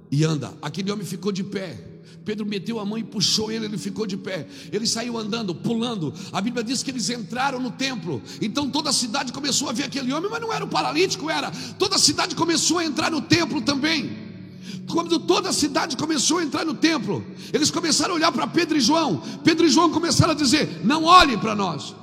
e 0.10 0.24
anda. 0.24 0.54
Aquele 0.62 0.90
homem 0.90 1.06
ficou 1.06 1.34
de 1.34 1.44
pé. 1.44 1.89
Pedro 2.26 2.46
meteu 2.46 2.80
a 2.80 2.86
mão 2.86 2.98
e 2.98 3.04
puxou 3.04 3.52
ele, 3.52 3.66
ele 3.66 3.78
ficou 3.78 4.06
de 4.06 4.18
pé. 4.18 4.48
Ele 4.72 4.86
saiu 4.86 5.18
andando, 5.18 5.54
pulando. 5.56 6.14
A 6.32 6.42
Bíblia 6.42 6.64
diz 6.64 6.84
que 6.84 6.92
eles 6.92 7.10
entraram 7.10 7.60
no 7.60 7.72
templo. 7.72 8.22
Então 8.42 8.70
toda 8.70 8.90
a 8.90 8.94
cidade 8.94 9.32
começou 9.32 9.70
a 9.70 9.72
ver 9.72 9.84
aquele 9.84 10.12
homem, 10.14 10.30
mas 10.30 10.42
não 10.42 10.54
era 10.54 10.64
o 10.64 10.68
paralítico, 10.68 11.30
era. 11.30 11.52
Toda 11.78 11.96
a 11.96 12.00
cidade 12.00 12.36
começou 12.36 12.80
a 12.80 12.86
entrar 12.86 13.10
no 13.10 13.22
templo 13.22 13.62
também. 13.62 14.30
Quando 14.92 15.20
toda 15.20 15.50
a 15.50 15.54
cidade 15.54 15.96
começou 15.96 16.40
a 16.40 16.44
entrar 16.44 16.66
no 16.66 16.74
templo, 16.74 17.24
eles 17.54 17.70
começaram 17.70 18.14
a 18.14 18.16
olhar 18.16 18.32
para 18.32 18.48
Pedro 18.48 18.78
e 18.78 18.82
João. 18.82 19.22
Pedro 19.44 19.66
e 19.66 19.70
João 19.70 19.92
começaram 19.92 20.32
a 20.32 20.36
dizer: 20.36 20.84
Não 20.84 21.04
olhe 21.04 21.38
para 21.38 21.56
nós. 21.56 21.96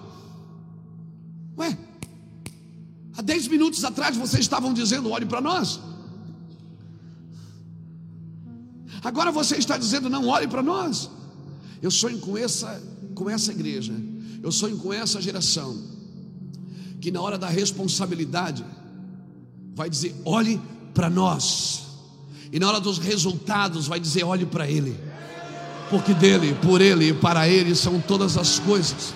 Ué, 1.59 1.77
há 3.17 3.23
10 3.23 3.49
minutos 3.49 3.85
atrás 3.85 4.17
vocês 4.17 4.41
estavam 4.41 4.73
dizendo: 4.73 5.11
olhe 5.11 5.27
para 5.27 5.41
nós. 5.41 5.81
Agora 9.07 9.31
você 9.31 9.57
está 9.57 9.79
dizendo: 9.79 10.11
não 10.11 10.27
olhe 10.27 10.49
para 10.49 10.61
nós. 10.61 11.09
Eu 11.81 11.93
sonho 11.93 12.19
com 12.19 12.37
essa, 12.37 12.83
com 13.15 13.31
essa 13.31 13.53
igreja, 13.53 13.95
eu 14.43 14.51
sonho 14.51 14.77
com 14.79 14.93
essa 14.93 15.23
geração, 15.23 15.81
que 17.01 17.13
na 17.13 17.21
hora 17.21 17.39
da 17.39 17.47
responsabilidade 17.47 18.65
vai 19.77 19.89
dizer: 19.89 20.13
olhe 20.25 20.61
para 20.93 21.09
nós, 21.09 21.85
e 22.51 22.59
na 22.59 22.67
hora 22.67 22.81
dos 22.81 22.99
resultados 22.99 23.87
vai 23.87 24.01
dizer: 24.01 24.25
olhe 24.25 24.45
para 24.45 24.69
Ele, 24.69 24.99
porque 25.89 26.13
dele, 26.13 26.57
por 26.61 26.81
Ele 26.81 27.11
e 27.11 27.15
para 27.15 27.49
Ele 27.49 27.77
são 27.77 28.01
todas 28.01 28.37
as 28.37 28.59
coisas. 28.59 29.15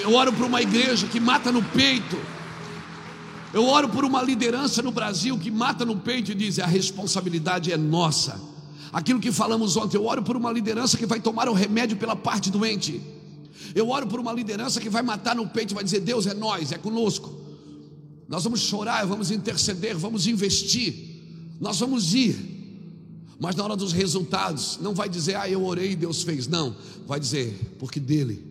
Eu 0.00 0.12
oro 0.12 0.32
por 0.32 0.46
uma 0.46 0.60
igreja 0.60 1.06
que 1.06 1.20
mata 1.20 1.52
no 1.52 1.62
peito. 1.62 2.18
Eu 3.52 3.64
oro 3.64 3.88
por 3.88 4.04
uma 4.04 4.22
liderança 4.22 4.82
no 4.82 4.90
Brasil 4.90 5.38
que 5.38 5.50
mata 5.50 5.84
no 5.84 5.96
peito 5.96 6.32
e 6.32 6.34
diz: 6.34 6.58
a 6.58 6.66
responsabilidade 6.66 7.72
é 7.72 7.76
nossa. 7.76 8.40
Aquilo 8.92 9.20
que 9.20 9.32
falamos 9.32 9.76
ontem, 9.76 9.96
eu 9.96 10.06
oro 10.06 10.22
por 10.22 10.36
uma 10.36 10.50
liderança 10.50 10.96
que 10.96 11.06
vai 11.06 11.20
tomar 11.20 11.48
o 11.48 11.52
remédio 11.52 11.96
pela 11.96 12.16
parte 12.16 12.50
doente. 12.50 13.00
Eu 13.74 13.90
oro 13.90 14.06
por 14.06 14.20
uma 14.20 14.32
liderança 14.32 14.80
que 14.80 14.88
vai 14.88 15.02
matar 15.02 15.34
no 15.34 15.46
peito 15.46 15.72
e 15.72 15.74
vai 15.74 15.84
dizer: 15.84 16.00
Deus 16.00 16.26
é 16.26 16.34
nós, 16.34 16.72
é 16.72 16.78
conosco. 16.78 17.32
Nós 18.28 18.44
vamos 18.44 18.60
chorar, 18.60 19.06
vamos 19.06 19.30
interceder, 19.30 19.96
vamos 19.96 20.26
investir, 20.26 21.54
nós 21.58 21.80
vamos 21.80 22.14
ir. 22.14 22.56
Mas 23.40 23.54
na 23.54 23.64
hora 23.64 23.76
dos 23.76 23.92
resultados, 23.92 24.78
não 24.82 24.94
vai 24.94 25.08
dizer, 25.08 25.36
ah, 25.36 25.48
eu 25.48 25.64
orei 25.64 25.92
e 25.92 25.96
Deus 25.96 26.22
fez. 26.22 26.46
Não, 26.48 26.76
vai 27.06 27.20
dizer, 27.20 27.76
porque 27.78 28.00
dele, 28.00 28.44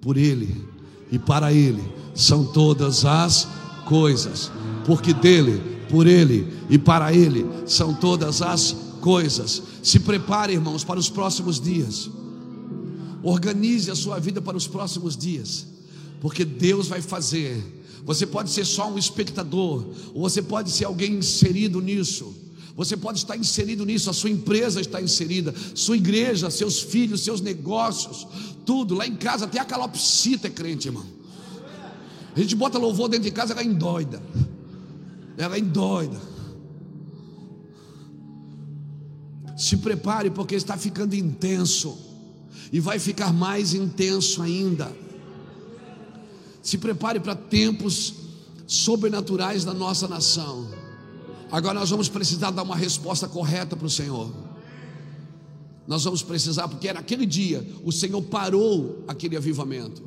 por 0.00 0.16
ele 0.16 0.74
e 1.10 1.18
para 1.18 1.52
Ele 1.52 1.82
são 2.14 2.44
todas 2.44 3.04
as 3.04 3.46
coisas, 3.84 4.50
porque 4.84 5.12
dele, 5.12 5.60
por 5.88 6.06
Ele 6.06 6.52
e 6.68 6.78
para 6.78 7.12
Ele 7.12 7.46
são 7.66 7.94
todas 7.94 8.42
as 8.42 8.74
coisas. 9.00 9.62
Se 9.82 10.00
prepare, 10.00 10.54
irmãos, 10.54 10.82
para 10.82 10.98
os 10.98 11.08
próximos 11.08 11.60
dias. 11.60 12.10
Organize 13.22 13.90
a 13.90 13.94
sua 13.94 14.18
vida 14.18 14.40
para 14.42 14.56
os 14.56 14.66
próximos 14.66 15.16
dias, 15.16 15.66
porque 16.20 16.44
Deus 16.44 16.88
vai 16.88 17.00
fazer. 17.00 17.62
Você 18.04 18.26
pode 18.26 18.50
ser 18.50 18.66
só 18.66 18.90
um 18.90 18.98
espectador, 18.98 19.86
ou 20.12 20.22
você 20.28 20.42
pode 20.42 20.70
ser 20.70 20.84
alguém 20.84 21.14
inserido 21.14 21.80
nisso. 21.80 22.34
Você 22.76 22.96
pode 22.96 23.18
estar 23.18 23.36
inserido 23.36 23.86
nisso, 23.86 24.10
a 24.10 24.12
sua 24.12 24.30
empresa 24.30 24.80
está 24.80 25.00
inserida, 25.00 25.54
sua 25.74 25.96
igreja, 25.96 26.50
seus 26.50 26.80
filhos, 26.80 27.22
seus 27.22 27.40
negócios, 27.40 28.26
tudo. 28.66 28.94
Lá 28.94 29.06
em 29.06 29.14
casa 29.14 29.44
até 29.44 29.60
a 29.60 29.64
calopsita 29.64 30.48
é 30.48 30.50
crente, 30.50 30.88
irmão. 30.88 31.06
A 32.34 32.40
gente 32.40 32.56
bota 32.56 32.78
louvor 32.78 33.08
dentro 33.08 33.24
de 33.24 33.30
casa, 33.30 33.52
ela 33.52 33.62
é 33.62 33.64
endoida. 33.64 34.20
Ela 35.36 35.56
é 35.56 35.58
endoida. 35.58 36.20
Se 39.56 39.76
prepare, 39.76 40.30
porque 40.30 40.54
está 40.54 40.76
ficando 40.76 41.14
intenso. 41.14 41.96
E 42.72 42.80
vai 42.80 42.98
ficar 42.98 43.32
mais 43.32 43.72
intenso 43.72 44.42
ainda. 44.42 44.90
Se 46.60 46.76
prepare 46.76 47.20
para 47.20 47.36
tempos 47.36 48.14
sobrenaturais 48.66 49.64
da 49.64 49.72
nossa 49.72 50.08
nação. 50.08 50.68
Agora 51.52 51.78
nós 51.78 51.90
vamos 51.90 52.08
precisar 52.08 52.50
dar 52.50 52.62
uma 52.62 52.74
resposta 52.74 53.28
correta 53.28 53.76
para 53.76 53.86
o 53.86 53.90
Senhor. 53.90 54.32
Nós 55.86 56.02
vamos 56.02 56.22
precisar, 56.22 56.66
porque 56.66 56.92
naquele 56.92 57.26
dia 57.26 57.64
o 57.84 57.92
Senhor 57.92 58.20
parou 58.22 59.04
aquele 59.06 59.36
avivamento. 59.36 60.02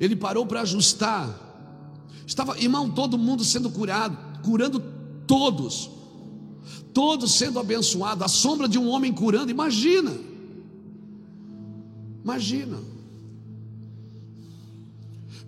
Ele 0.00 0.16
parou 0.16 0.46
para 0.46 0.62
ajustar. 0.62 1.45
Estava, 2.26 2.58
irmão, 2.58 2.90
todo 2.90 3.16
mundo 3.16 3.44
sendo 3.44 3.70
curado, 3.70 4.16
curando 4.42 4.82
todos. 5.26 5.90
Todos 6.92 7.34
sendo 7.34 7.58
abençoados, 7.58 8.24
a 8.24 8.28
sombra 8.28 8.68
de 8.68 8.78
um 8.78 8.88
homem 8.88 9.12
curando, 9.12 9.50
imagina. 9.50 10.12
Imagina. 12.24 12.78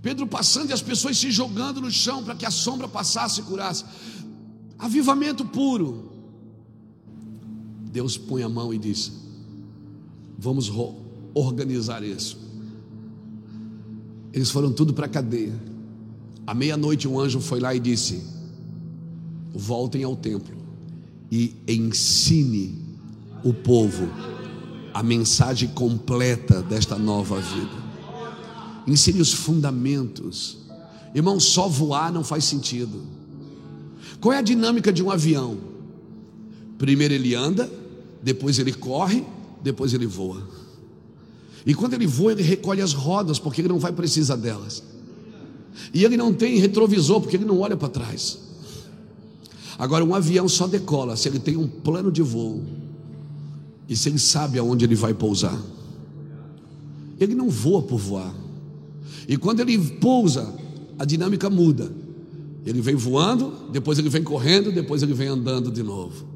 Pedro 0.00 0.26
passando 0.26 0.70
e 0.70 0.72
as 0.72 0.82
pessoas 0.82 1.18
se 1.18 1.30
jogando 1.30 1.80
no 1.80 1.90
chão 1.90 2.22
para 2.22 2.34
que 2.34 2.46
a 2.46 2.50
sombra 2.50 2.86
passasse 2.86 3.40
e 3.40 3.44
curasse. 3.44 3.84
Avivamento 4.78 5.44
puro. 5.44 6.12
Deus 7.90 8.16
põe 8.16 8.42
a 8.42 8.48
mão 8.48 8.72
e 8.72 8.78
diz: 8.78 9.12
Vamos 10.38 10.70
organizar 11.34 12.04
isso. 12.04 12.38
Eles 14.32 14.50
foram 14.50 14.72
tudo 14.72 14.94
para 14.94 15.06
a 15.06 15.08
cadeia. 15.08 15.67
À 16.48 16.54
meia-noite, 16.54 17.06
um 17.06 17.20
anjo 17.20 17.42
foi 17.42 17.60
lá 17.60 17.74
e 17.74 17.78
disse: 17.78 18.22
Voltem 19.52 20.02
ao 20.02 20.16
templo 20.16 20.56
e 21.30 21.54
ensine 21.68 22.86
o 23.44 23.52
povo 23.52 24.08
a 24.94 25.02
mensagem 25.02 25.68
completa 25.68 26.62
desta 26.62 26.96
nova 26.96 27.38
vida. 27.38 27.76
Ensine 28.86 29.20
os 29.20 29.30
fundamentos. 29.30 30.56
Irmão, 31.14 31.38
só 31.38 31.68
voar 31.68 32.10
não 32.10 32.24
faz 32.24 32.44
sentido. 32.44 33.02
Qual 34.18 34.32
é 34.32 34.38
a 34.38 34.42
dinâmica 34.42 34.90
de 34.90 35.02
um 35.02 35.10
avião? 35.10 35.58
Primeiro 36.78 37.12
ele 37.12 37.34
anda, 37.34 37.70
depois 38.22 38.58
ele 38.58 38.72
corre, 38.72 39.22
depois 39.62 39.92
ele 39.92 40.06
voa. 40.06 40.48
E 41.66 41.74
quando 41.74 41.92
ele 41.92 42.06
voa, 42.06 42.32
ele 42.32 42.42
recolhe 42.42 42.80
as 42.80 42.94
rodas, 42.94 43.38
porque 43.38 43.60
ele 43.60 43.68
não 43.68 43.78
vai 43.78 43.92
precisar 43.92 44.36
delas. 44.36 44.82
E 45.92 46.04
ele 46.04 46.16
não 46.16 46.32
tem 46.32 46.58
retrovisor, 46.58 47.20
porque 47.20 47.36
ele 47.36 47.44
não 47.44 47.60
olha 47.60 47.76
para 47.76 47.88
trás. 47.88 48.38
Agora, 49.78 50.04
um 50.04 50.14
avião 50.14 50.48
só 50.48 50.66
decola 50.66 51.16
se 51.16 51.28
ele 51.28 51.38
tem 51.38 51.56
um 51.56 51.68
plano 51.68 52.10
de 52.10 52.22
voo 52.22 52.64
e 53.88 53.96
se 53.96 54.08
ele 54.08 54.18
sabe 54.18 54.58
aonde 54.58 54.84
ele 54.84 54.94
vai 54.94 55.14
pousar. 55.14 55.58
Ele 57.18 57.34
não 57.34 57.48
voa 57.48 57.82
por 57.82 57.98
voar. 57.98 58.34
E 59.26 59.36
quando 59.36 59.60
ele 59.60 59.78
pousa, 59.78 60.54
a 60.98 61.04
dinâmica 61.04 61.48
muda. 61.48 61.90
Ele 62.66 62.80
vem 62.80 62.96
voando, 62.96 63.52
depois 63.72 63.98
ele 63.98 64.08
vem 64.08 64.22
correndo, 64.22 64.72
depois 64.72 65.02
ele 65.02 65.14
vem 65.14 65.28
andando 65.28 65.70
de 65.70 65.82
novo. 65.82 66.26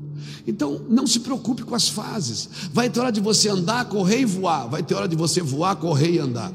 Então, 0.47 0.81
não 0.89 1.07
se 1.07 1.21
preocupe 1.21 1.63
com 1.63 1.75
as 1.75 1.89
fases. 1.89 2.49
Vai 2.73 2.91
ter 2.91 3.01
hora 3.01 3.13
de 3.13 3.21
você 3.21 3.49
andar, 3.49 3.85
correr 3.89 4.21
e 4.21 4.25
voar. 4.25 4.67
Vai 4.67 4.83
ter 4.83 4.95
hora 4.95 5.09
de 5.09 5.17
você 5.17 5.41
voar, 5.41 5.77
correr 5.77 6.13
e 6.13 6.19
andar. 6.19 6.53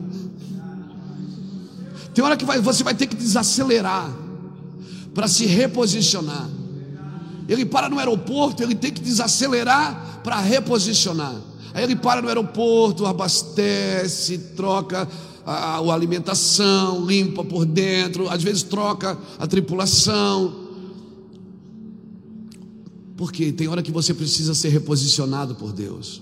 Tem 2.17 2.23
hora 2.25 2.35
que 2.35 2.45
vai, 2.45 2.59
você 2.59 2.83
vai 2.83 2.95
ter 2.95 3.05
que 3.05 3.15
desacelerar 3.15 4.11
para 5.13 5.27
se 5.27 5.45
reposicionar. 5.45 6.49
Ele 7.47 7.63
para 7.63 7.87
no 7.89 7.99
aeroporto, 7.99 8.63
ele 8.63 8.73
tem 8.73 8.91
que 8.91 8.99
desacelerar 8.99 10.21
para 10.23 10.39
reposicionar. 10.39 11.39
Aí 11.75 11.83
ele 11.83 11.95
para 11.95 12.19
no 12.19 12.27
aeroporto, 12.27 13.05
abastece, 13.05 14.39
troca 14.55 15.07
a, 15.45 15.75
a 15.75 15.93
alimentação, 15.93 17.05
limpa 17.05 17.43
por 17.43 17.67
dentro, 17.67 18.27
às 18.27 18.41
vezes 18.41 18.63
troca 18.63 19.15
a 19.37 19.45
tripulação. 19.45 20.55
Porque 23.15 23.51
tem 23.51 23.67
hora 23.67 23.83
que 23.83 23.91
você 23.91 24.11
precisa 24.11 24.55
ser 24.55 24.69
reposicionado 24.69 25.53
por 25.53 25.71
Deus. 25.71 26.19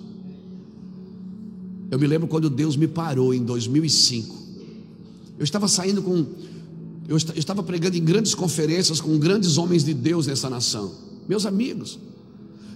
Eu 1.90 1.98
me 1.98 2.06
lembro 2.06 2.28
quando 2.28 2.50
Deus 2.50 2.76
me 2.76 2.86
parou 2.86 3.34
em 3.34 3.46
2005. 3.46 4.44
Eu 5.38 5.44
estava 5.44 5.68
saindo 5.68 6.02
com. 6.02 6.26
Eu 7.08 7.18
estava 7.18 7.62
pregando 7.62 7.96
em 7.96 8.04
grandes 8.04 8.34
conferências 8.34 9.00
com 9.00 9.18
grandes 9.20 9.58
homens 9.58 9.84
de 9.84 9.94
Deus 9.94 10.26
nessa 10.26 10.50
nação, 10.50 10.92
meus 11.28 11.46
amigos. 11.46 12.00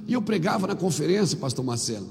E 0.07 0.14
eu 0.14 0.22
pregava 0.22 0.68
na 0.68 0.76
conferência, 0.76 1.38
Pastor 1.38 1.66
Marcelo. 1.66 2.07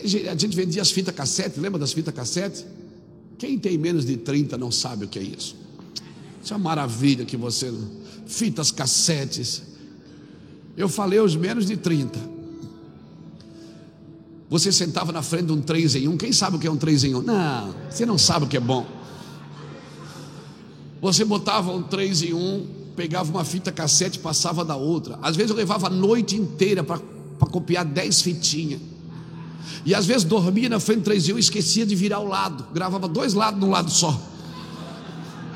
A 0.00 0.36
gente 0.36 0.56
vendia 0.56 0.82
as 0.82 0.90
fitas 0.90 1.14
cassete, 1.14 1.60
lembra 1.60 1.78
das 1.78 1.92
fitas 1.92 2.12
cassete? 2.12 2.64
Quem 3.38 3.58
tem 3.58 3.78
menos 3.78 4.04
de 4.04 4.16
30 4.16 4.58
não 4.58 4.72
sabe 4.72 5.04
o 5.04 5.08
que 5.08 5.18
é 5.18 5.22
isso. 5.22 5.56
Isso 6.42 6.52
é 6.52 6.56
uma 6.56 6.64
maravilha 6.64 7.24
que 7.24 7.36
você. 7.36 7.72
Fitas 8.26 8.70
cassetes. 8.70 9.62
Eu 10.76 10.88
falei 10.88 11.20
os 11.20 11.36
menos 11.36 11.66
de 11.66 11.76
30. 11.76 12.18
Você 14.50 14.72
sentava 14.72 15.12
na 15.12 15.22
frente 15.22 15.46
de 15.46 15.52
um 15.52 15.60
3 15.60 15.96
em 15.96 16.08
1. 16.08 16.16
Quem 16.16 16.32
sabe 16.32 16.56
o 16.56 16.58
que 16.58 16.66
é 16.66 16.70
um 16.70 16.76
3 16.76 17.04
em 17.04 17.14
1? 17.14 17.22
Não, 17.22 17.74
você 17.88 18.04
não 18.04 18.18
sabe 18.18 18.44
o 18.46 18.48
que 18.48 18.56
é 18.56 18.60
bom. 18.60 18.86
Você 21.02 21.24
botava 21.24 21.72
um 21.72 21.82
3 21.82 22.22
em 22.22 22.32
1, 22.32 22.66
pegava 22.94 23.28
uma 23.28 23.44
fita 23.44 23.72
cassete 23.72 24.20
passava 24.20 24.64
da 24.64 24.76
outra. 24.76 25.18
Às 25.20 25.34
vezes 25.34 25.50
eu 25.50 25.56
levava 25.56 25.88
a 25.88 25.90
noite 25.90 26.36
inteira 26.36 26.84
para 26.84 27.00
copiar 27.50 27.84
10 27.84 28.22
fitinhas. 28.22 28.80
E 29.84 29.96
às 29.96 30.06
vezes 30.06 30.22
dormia 30.22 30.68
na 30.68 30.78
frente 30.78 31.00
do 31.00 31.04
3 31.06 31.26
e 31.26 31.38
esquecia 31.40 31.84
de 31.84 31.96
virar 31.96 32.20
o 32.20 32.28
lado. 32.28 32.66
Gravava 32.72 33.08
dois 33.08 33.34
lados 33.34 33.60
num 33.60 33.68
lado 33.68 33.90
só. 33.90 34.16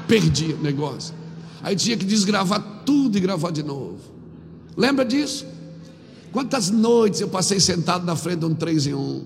Perdia 0.08 0.56
o 0.56 0.60
negócio. 0.60 1.14
Aí 1.62 1.76
tinha 1.76 1.96
que 1.96 2.04
desgravar 2.04 2.82
tudo 2.84 3.16
e 3.16 3.20
gravar 3.20 3.52
de 3.52 3.62
novo. 3.62 4.00
Lembra 4.76 5.04
disso? 5.04 5.46
Quantas 6.32 6.70
noites 6.70 7.20
eu 7.20 7.28
passei 7.28 7.60
sentado 7.60 8.04
na 8.04 8.16
frente 8.16 8.40
de 8.40 8.46
um 8.46 8.54
3 8.54 8.88
em 8.88 8.94
1. 8.94 9.24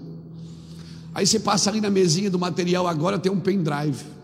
Aí 1.14 1.26
você 1.26 1.40
passa 1.40 1.70
ali 1.70 1.80
na 1.80 1.88
mesinha 1.88 2.30
do 2.30 2.38
material, 2.38 2.86
agora 2.86 3.18
tem 3.18 3.32
um 3.32 3.40
pendrive. 3.40 4.19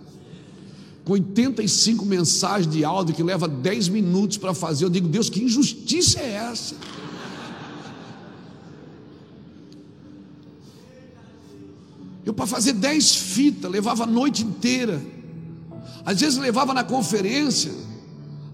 Com 1.07 1.13
85 1.13 2.05
mensagens 2.05 2.67
de 2.71 2.85
áudio 2.85 3.15
que 3.15 3.23
leva 3.23 3.47
10 3.47 3.89
minutos 3.91 4.39
para 4.39 4.53
fazer. 4.53 4.87
Eu 4.87 4.91
digo, 4.91 5.07
Deus, 5.07 5.31
que 5.31 5.41
injustiça 5.41 6.19
é 6.19 6.33
essa? 6.33 6.75
Eu, 12.25 12.35
para 12.35 12.45
fazer 12.45 12.73
dez 12.73 13.15
fitas, 13.15 13.71
levava 13.71 14.03
a 14.03 14.07
noite 14.07 14.43
inteira. 14.43 15.01
Às 16.05 16.21
vezes 16.21 16.37
levava 16.41 16.75
na 16.75 16.83
conferência. 16.83 17.71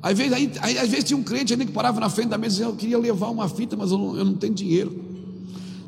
Às 0.02 0.14
vezes, 0.14 0.34
aí, 0.34 0.52
aí, 0.60 0.78
às 0.78 0.90
vezes 0.90 1.06
tinha 1.06 1.16
um 1.16 1.22
cliente 1.22 1.54
ali 1.54 1.64
que 1.64 1.72
parava 1.72 1.98
na 2.00 2.10
frente 2.10 2.28
da 2.28 2.36
mesa 2.36 2.56
e 2.56 2.58
dizia: 2.58 2.66
Eu 2.66 2.76
queria 2.76 2.98
levar 2.98 3.30
uma 3.30 3.48
fita, 3.48 3.74
mas 3.74 3.90
eu 3.90 3.96
não, 3.96 4.14
eu 4.14 4.26
não 4.26 4.34
tenho 4.34 4.52
dinheiro. 4.52 4.94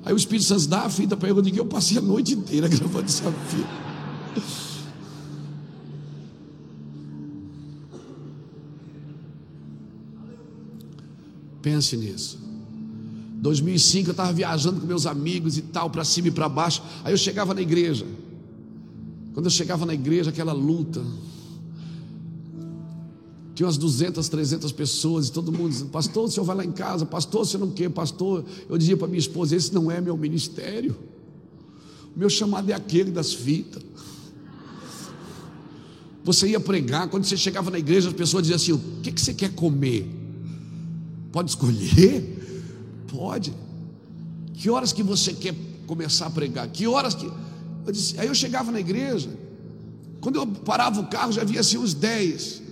Aí 0.02 0.14
o 0.14 0.16
Espírito 0.16 0.46
Santo 0.46 0.66
dá 0.66 0.80
a 0.80 0.88
fita 0.88 1.14
para 1.14 1.28
ele. 1.28 1.38
Eu 1.40 1.42
digo: 1.42 1.58
Eu 1.58 1.66
passei 1.66 1.98
a 1.98 2.00
noite 2.00 2.32
inteira 2.32 2.68
gravando 2.68 3.04
essa 3.04 3.30
fita. 3.30 4.73
Pense 11.64 11.96
nisso. 11.96 12.38
2005 13.40 14.10
eu 14.10 14.12
estava 14.12 14.30
viajando 14.34 14.82
com 14.82 14.86
meus 14.86 15.06
amigos 15.06 15.56
e 15.56 15.62
tal, 15.62 15.88
para 15.88 16.04
cima 16.04 16.28
e 16.28 16.30
para 16.30 16.46
baixo. 16.46 16.82
Aí 17.02 17.10
eu 17.10 17.16
chegava 17.16 17.54
na 17.54 17.62
igreja. 17.62 18.06
Quando 19.32 19.46
eu 19.46 19.50
chegava 19.50 19.86
na 19.86 19.94
igreja, 19.94 20.28
aquela 20.28 20.52
luta. 20.52 21.02
Tinha 23.54 23.66
umas 23.66 23.78
200, 23.78 24.28
300 24.28 24.72
pessoas 24.72 25.28
e 25.28 25.32
todo 25.32 25.50
mundo 25.50 25.70
dizendo: 25.70 25.88
Pastor, 25.88 26.26
o 26.26 26.30
senhor 26.30 26.44
vai 26.44 26.56
lá 26.56 26.64
em 26.66 26.72
casa, 26.72 27.06
pastor, 27.06 27.40
o 27.40 27.44
senhor 27.46 27.64
não 27.64 27.72
quer, 27.72 27.88
pastor. 27.88 28.44
Eu 28.68 28.76
dizia 28.76 28.96
para 28.96 29.06
minha 29.06 29.18
esposa: 29.18 29.56
Esse 29.56 29.72
não 29.72 29.90
é 29.90 30.02
meu 30.02 30.18
ministério. 30.18 30.94
O 32.14 32.18
meu 32.18 32.28
chamado 32.28 32.68
é 32.68 32.74
aquele 32.74 33.10
das 33.10 33.32
fitas. 33.32 33.82
Você 36.22 36.48
ia 36.48 36.60
pregar, 36.60 37.08
quando 37.08 37.24
você 37.24 37.38
chegava 37.38 37.70
na 37.70 37.78
igreja, 37.78 38.08
as 38.08 38.14
pessoas 38.14 38.42
diziam 38.42 38.56
assim: 38.56 38.72
O 38.72 39.00
que, 39.02 39.10
que 39.10 39.20
você 39.20 39.32
quer 39.32 39.54
comer? 39.54 40.23
Pode 41.34 41.50
escolher. 41.50 42.22
Pode. 43.08 43.52
Que 44.52 44.70
horas 44.70 44.92
que 44.92 45.02
você 45.02 45.32
quer 45.32 45.52
começar 45.84 46.26
a 46.26 46.30
pregar? 46.30 46.68
Que 46.68 46.86
horas 46.86 47.12
que. 47.12 47.26
Eu 47.84 47.92
disse, 47.92 48.20
aí 48.20 48.28
eu 48.28 48.34
chegava 48.36 48.70
na 48.70 48.78
igreja, 48.78 49.28
quando 50.20 50.36
eu 50.36 50.46
parava 50.46 51.00
o 51.00 51.08
carro, 51.08 51.32
já 51.32 51.42
havia 51.42 51.58
assim 51.58 51.76
uns 51.76 51.92
10. 51.92 52.62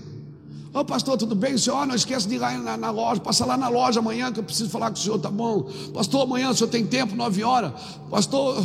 Ô 0.72 0.78
oh, 0.78 0.84
pastor, 0.84 1.18
tudo 1.18 1.34
bem? 1.34 1.54
O 1.54 1.58
senhor 1.58 1.84
não 1.88 1.96
esquece 1.96 2.28
de 2.28 2.36
ir 2.36 2.38
lá 2.38 2.56
na, 2.56 2.76
na, 2.76 2.90
loja, 2.92 3.20
passa 3.20 3.44
lá 3.44 3.56
na 3.56 3.68
loja 3.68 3.98
amanhã 3.98 4.30
que 4.30 4.38
eu 4.38 4.44
preciso 4.44 4.70
falar 4.70 4.92
com 4.92 4.96
o 4.96 5.00
senhor, 5.00 5.18
tá 5.18 5.28
bom? 5.28 5.68
Pastor, 5.92 6.22
amanhã 6.22 6.50
o 6.50 6.54
senhor 6.54 6.70
tem 6.70 6.86
tempo, 6.86 7.16
nove 7.16 7.42
horas. 7.42 7.72
Pastor, 8.08 8.62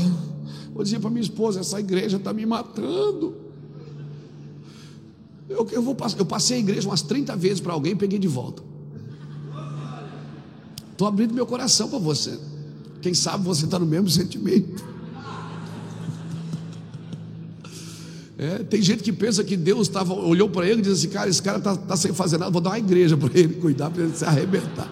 vou 0.76 0.84
dizer 0.84 1.00
para 1.00 1.10
minha 1.10 1.24
esposa, 1.24 1.60
essa 1.60 1.80
igreja 1.80 2.18
está 2.18 2.32
me 2.32 2.46
matando. 2.46 3.36
Eu, 5.50 5.68
eu, 5.72 5.82
vou, 5.82 5.98
eu 6.20 6.26
passei 6.26 6.58
a 6.58 6.60
igreja 6.60 6.88
umas 6.88 7.02
30 7.02 7.36
vezes 7.36 7.60
para 7.60 7.74
alguém 7.74 7.94
e 7.94 7.96
peguei 7.96 8.20
de 8.20 8.28
volta. 8.28 8.77
Estou 10.98 11.08
abrindo 11.08 11.32
meu 11.32 11.46
coração 11.46 11.88
para 11.88 12.00
você. 12.00 12.40
Quem 13.04 13.14
sabe 13.14 13.44
você 13.44 13.66
está 13.66 13.78
no 13.78 13.86
mesmo 13.86 14.10
sentimento. 14.10 14.84
É, 18.36 18.64
tem 18.64 18.82
gente 18.82 19.04
que 19.04 19.14
pensa 19.14 19.44
que 19.44 19.56
Deus 19.56 19.88
tava, 19.88 20.16
olhou 20.16 20.50
para 20.50 20.66
ele 20.66 20.80
e 20.80 20.82
disse 20.82 21.06
assim: 21.06 21.10
Cara, 21.10 21.30
esse 21.30 21.40
cara 21.40 21.60
está 21.60 21.78
tá 21.78 21.96
sem 21.96 22.12
fazer 22.16 22.40
nada, 22.40 22.50
vou 22.50 22.60
dar 22.60 22.72
uma 22.72 22.80
igreja 22.80 23.16
para 23.16 23.30
ele 23.38 23.54
cuidar, 23.54 23.92
para 23.92 24.06
ele 24.06 24.16
se 24.18 24.26
arrebentar. 24.26 24.92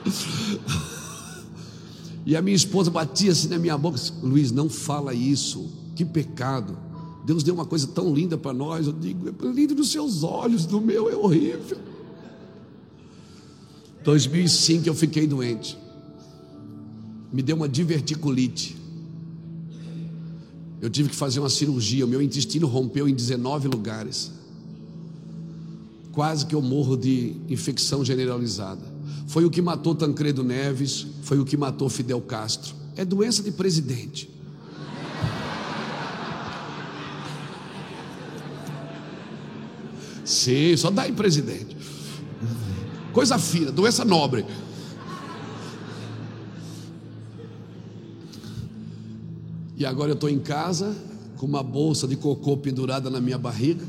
e 2.23 2.35
a 2.35 2.41
minha 2.43 2.55
esposa 2.55 2.91
batia 2.91 3.31
assim 3.31 3.47
na 3.47 3.57
minha 3.57 3.75
boca: 3.75 3.99
Luiz, 4.21 4.51
não 4.51 4.69
fala 4.69 5.11
isso, 5.11 5.67
que 5.95 6.05
pecado. 6.05 6.77
Deus 7.25 7.41
deu 7.41 7.55
uma 7.55 7.65
coisa 7.65 7.87
tão 7.87 8.13
linda 8.13 8.37
para 8.37 8.53
nós. 8.53 8.85
Eu 8.85 8.93
digo: 8.93 9.27
é 9.27 9.47
lindo 9.47 9.73
nos 9.73 9.91
seus 9.91 10.21
olhos, 10.21 10.67
no 10.67 10.79
meu 10.79 11.09
é 11.09 11.15
horrível. 11.15 11.79
2005 14.03 14.87
eu 14.87 14.93
fiquei 14.93 15.25
doente, 15.25 15.75
me 17.31 17.41
deu 17.41 17.55
uma 17.55 17.67
diverticulite. 17.67 18.75
Eu 20.81 20.89
tive 20.89 21.09
que 21.09 21.15
fazer 21.15 21.39
uma 21.39 21.49
cirurgia, 21.49 22.05
o 22.05 22.07
meu 22.07 22.21
intestino 22.21 22.67
rompeu 22.67 23.07
em 23.07 23.13
19 23.13 23.67
lugares. 23.67 24.31
Quase 26.11 26.45
que 26.45 26.55
eu 26.55 26.61
morro 26.61 26.95
de 26.95 27.35
infecção 27.49 28.05
generalizada. 28.05 28.81
Foi 29.27 29.43
o 29.43 29.49
que 29.49 29.61
matou 29.61 29.95
Tancredo 29.95 30.43
Neves, 30.43 31.07
foi 31.23 31.39
o 31.39 31.45
que 31.45 31.57
matou 31.57 31.89
Fidel 31.89 32.21
Castro. 32.21 32.75
É 32.95 33.03
doença 33.03 33.41
de 33.41 33.51
presidente. 33.51 34.29
Sim, 40.23 40.75
só 40.75 40.89
dá 40.89 41.07
em 41.07 41.13
presidente. 41.13 41.75
Coisa 43.13 43.37
fina, 43.37 43.71
doença 43.71 44.03
nobre. 44.03 44.45
E 49.77 49.85
agora 49.85 50.11
eu 50.11 50.15
estou 50.15 50.29
em 50.29 50.39
casa 50.39 50.95
com 51.37 51.45
uma 51.45 51.61
bolsa 51.61 52.07
de 52.07 52.15
cocô 52.15 52.55
pendurada 52.57 53.09
na 53.09 53.19
minha 53.19 53.37
barriga 53.37 53.85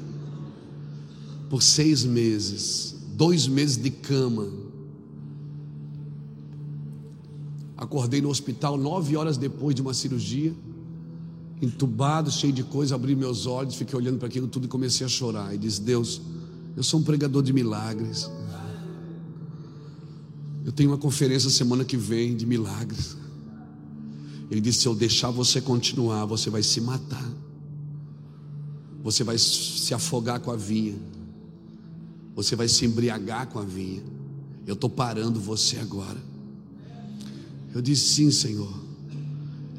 por 1.48 1.62
seis 1.62 2.04
meses, 2.04 2.96
dois 3.14 3.46
meses 3.46 3.76
de 3.76 3.90
cama. 3.90 4.48
Acordei 7.76 8.20
no 8.20 8.28
hospital 8.28 8.76
nove 8.76 9.16
horas 9.16 9.36
depois 9.36 9.74
de 9.74 9.82
uma 9.82 9.94
cirurgia, 9.94 10.52
entubado, 11.62 12.30
cheio 12.30 12.52
de 12.52 12.64
coisa, 12.64 12.94
abri 12.94 13.14
meus 13.14 13.46
olhos, 13.46 13.76
fiquei 13.76 13.96
olhando 13.96 14.18
para 14.18 14.26
aquilo 14.26 14.48
tudo 14.48 14.64
e 14.64 14.68
comecei 14.68 15.06
a 15.06 15.08
chorar. 15.08 15.54
E 15.54 15.58
disse: 15.58 15.80
Deus, 15.80 16.20
eu 16.76 16.82
sou 16.82 17.00
um 17.00 17.02
pregador 17.02 17.42
de 17.42 17.52
milagres. 17.52 18.28
Eu 20.64 20.72
tenho 20.72 20.90
uma 20.90 20.98
conferência 20.98 21.48
semana 21.48 21.84
que 21.84 21.96
vem 21.96 22.36
de 22.36 22.44
milagres. 22.44 23.16
Ele 24.50 24.60
disse: 24.60 24.80
Se 24.80 24.88
eu 24.88 24.94
deixar 24.94 25.30
você 25.30 25.60
continuar, 25.60 26.24
você 26.24 26.50
vai 26.50 26.62
se 26.62 26.80
matar. 26.80 27.32
Você 29.02 29.22
vai 29.22 29.38
se 29.38 29.92
afogar 29.94 30.40
com 30.40 30.50
a 30.50 30.56
vinha. 30.56 30.96
Você 32.34 32.54
vai 32.54 32.68
se 32.68 32.84
embriagar 32.84 33.48
com 33.48 33.58
a 33.58 33.64
vinha. 33.64 34.02
Eu 34.66 34.74
estou 34.74 34.90
parando 34.90 35.40
você 35.40 35.78
agora. 35.78 36.20
Eu 37.74 37.82
disse: 37.82 38.14
Sim, 38.14 38.30
Senhor. 38.30 38.72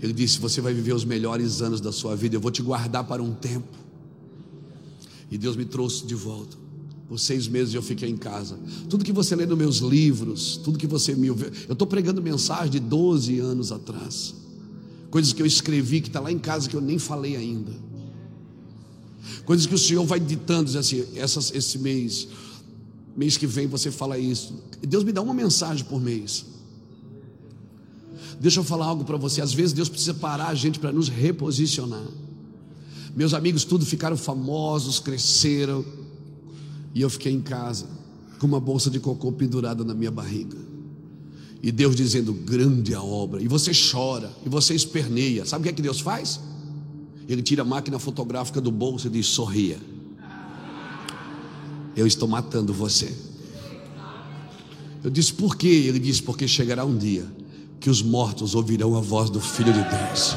Ele 0.01 0.13
disse: 0.13 0.39
Você 0.39 0.59
vai 0.59 0.73
viver 0.73 0.93
os 0.93 1.05
melhores 1.05 1.61
anos 1.61 1.79
da 1.79 1.91
sua 1.91 2.15
vida. 2.15 2.35
Eu 2.35 2.41
vou 2.41 2.51
te 2.51 2.61
guardar 2.61 3.05
para 3.05 3.23
um 3.23 3.33
tempo. 3.33 3.77
E 5.31 5.37
Deus 5.37 5.55
me 5.55 5.65
trouxe 5.65 6.05
de 6.05 6.15
volta. 6.15 6.57
Por 7.07 7.17
seis 7.17 7.47
meses 7.47 7.73
eu 7.73 7.81
fiquei 7.81 8.09
em 8.09 8.17
casa. 8.17 8.59
Tudo 8.89 9.05
que 9.05 9.13
você 9.13 9.33
lê 9.33 9.45
nos 9.45 9.57
meus 9.57 9.77
livros, 9.77 10.57
tudo 10.57 10.77
que 10.77 10.87
você 10.87 11.15
me 11.15 11.29
ouviu. 11.29 11.49
Eu 11.67 11.73
estou 11.73 11.87
pregando 11.87 12.21
mensagem 12.21 12.69
de 12.69 12.79
12 12.81 13.39
anos 13.39 13.71
atrás 13.71 14.35
coisas 15.09 15.33
que 15.33 15.41
eu 15.41 15.45
escrevi 15.45 16.01
que 16.01 16.07
está 16.07 16.19
lá 16.19 16.31
em 16.31 16.39
casa 16.39 16.69
que 16.69 16.75
eu 16.75 16.81
nem 16.81 16.99
falei 16.99 17.35
ainda, 17.35 17.71
coisas 19.45 19.65
que 19.65 19.75
o 19.75 19.77
Senhor 19.77 20.05
vai 20.05 20.19
ditando, 20.19 20.65
diz 20.65 20.75
assim, 20.75 21.05
essas, 21.15 21.51
esse 21.53 21.79
mês, 21.79 22.27
mês 23.15 23.37
que 23.37 23.47
vem 23.47 23.67
você 23.67 23.91
fala 23.91 24.17
isso. 24.17 24.53
Deus 24.81 25.03
me 25.03 25.11
dá 25.11 25.21
uma 25.21 25.33
mensagem 25.33 25.83
por 25.85 25.99
mês. 25.99 26.45
Deixa 28.39 28.59
eu 28.59 28.63
falar 28.63 28.85
algo 28.85 29.03
para 29.03 29.17
você. 29.17 29.41
Às 29.41 29.53
vezes 29.53 29.73
Deus 29.73 29.89
precisa 29.89 30.13
parar 30.13 30.49
a 30.49 30.55
gente 30.55 30.79
para 30.79 30.91
nos 30.91 31.09
reposicionar. 31.09 32.05
Meus 33.15 33.33
amigos 33.33 33.63
tudo 33.63 33.85
ficaram 33.85 34.15
famosos, 34.15 34.99
cresceram, 34.99 35.83
e 36.93 37.01
eu 37.01 37.09
fiquei 37.09 37.31
em 37.31 37.41
casa 37.41 37.87
com 38.39 38.45
uma 38.45 38.59
bolsa 38.59 38.89
de 38.89 38.99
cocô 38.99 39.31
pendurada 39.31 39.83
na 39.83 39.93
minha 39.93 40.11
barriga. 40.11 40.57
E 41.61 41.71
Deus 41.71 41.95
dizendo: 41.95 42.33
grande 42.33 42.93
a 42.93 43.01
obra. 43.01 43.41
E 43.41 43.47
você 43.47 43.71
chora, 43.73 44.31
e 44.45 44.49
você 44.49 44.73
esperneia. 44.73 45.45
Sabe 45.45 45.61
o 45.61 45.63
que 45.63 45.69
é 45.69 45.73
que 45.73 45.81
Deus 45.81 45.99
faz? 45.99 46.39
Ele 47.27 47.41
tira 47.41 47.61
a 47.61 47.65
máquina 47.65 47.99
fotográfica 47.99 48.61
do 48.61 48.71
bolso 48.71 49.07
e 49.07 49.09
diz: 49.09 49.25
sorria. 49.27 49.77
Eu 51.95 52.05
estou 52.05 52.27
matando 52.27 52.73
você. 52.73 53.11
Eu 55.03 55.09
disse: 55.09 55.33
por 55.33 55.55
quê? 55.55 55.67
Ele 55.67 55.99
disse: 55.99 56.21
porque 56.21 56.47
chegará 56.47 56.85
um 56.85 56.97
dia 56.97 57.25
que 57.79 57.89
os 57.89 58.01
mortos 58.01 58.55
ouvirão 58.55 58.95
a 58.95 59.01
voz 59.01 59.29
do 59.29 59.39
Filho 59.39 59.73
de 59.73 59.83
Deus, 59.83 60.35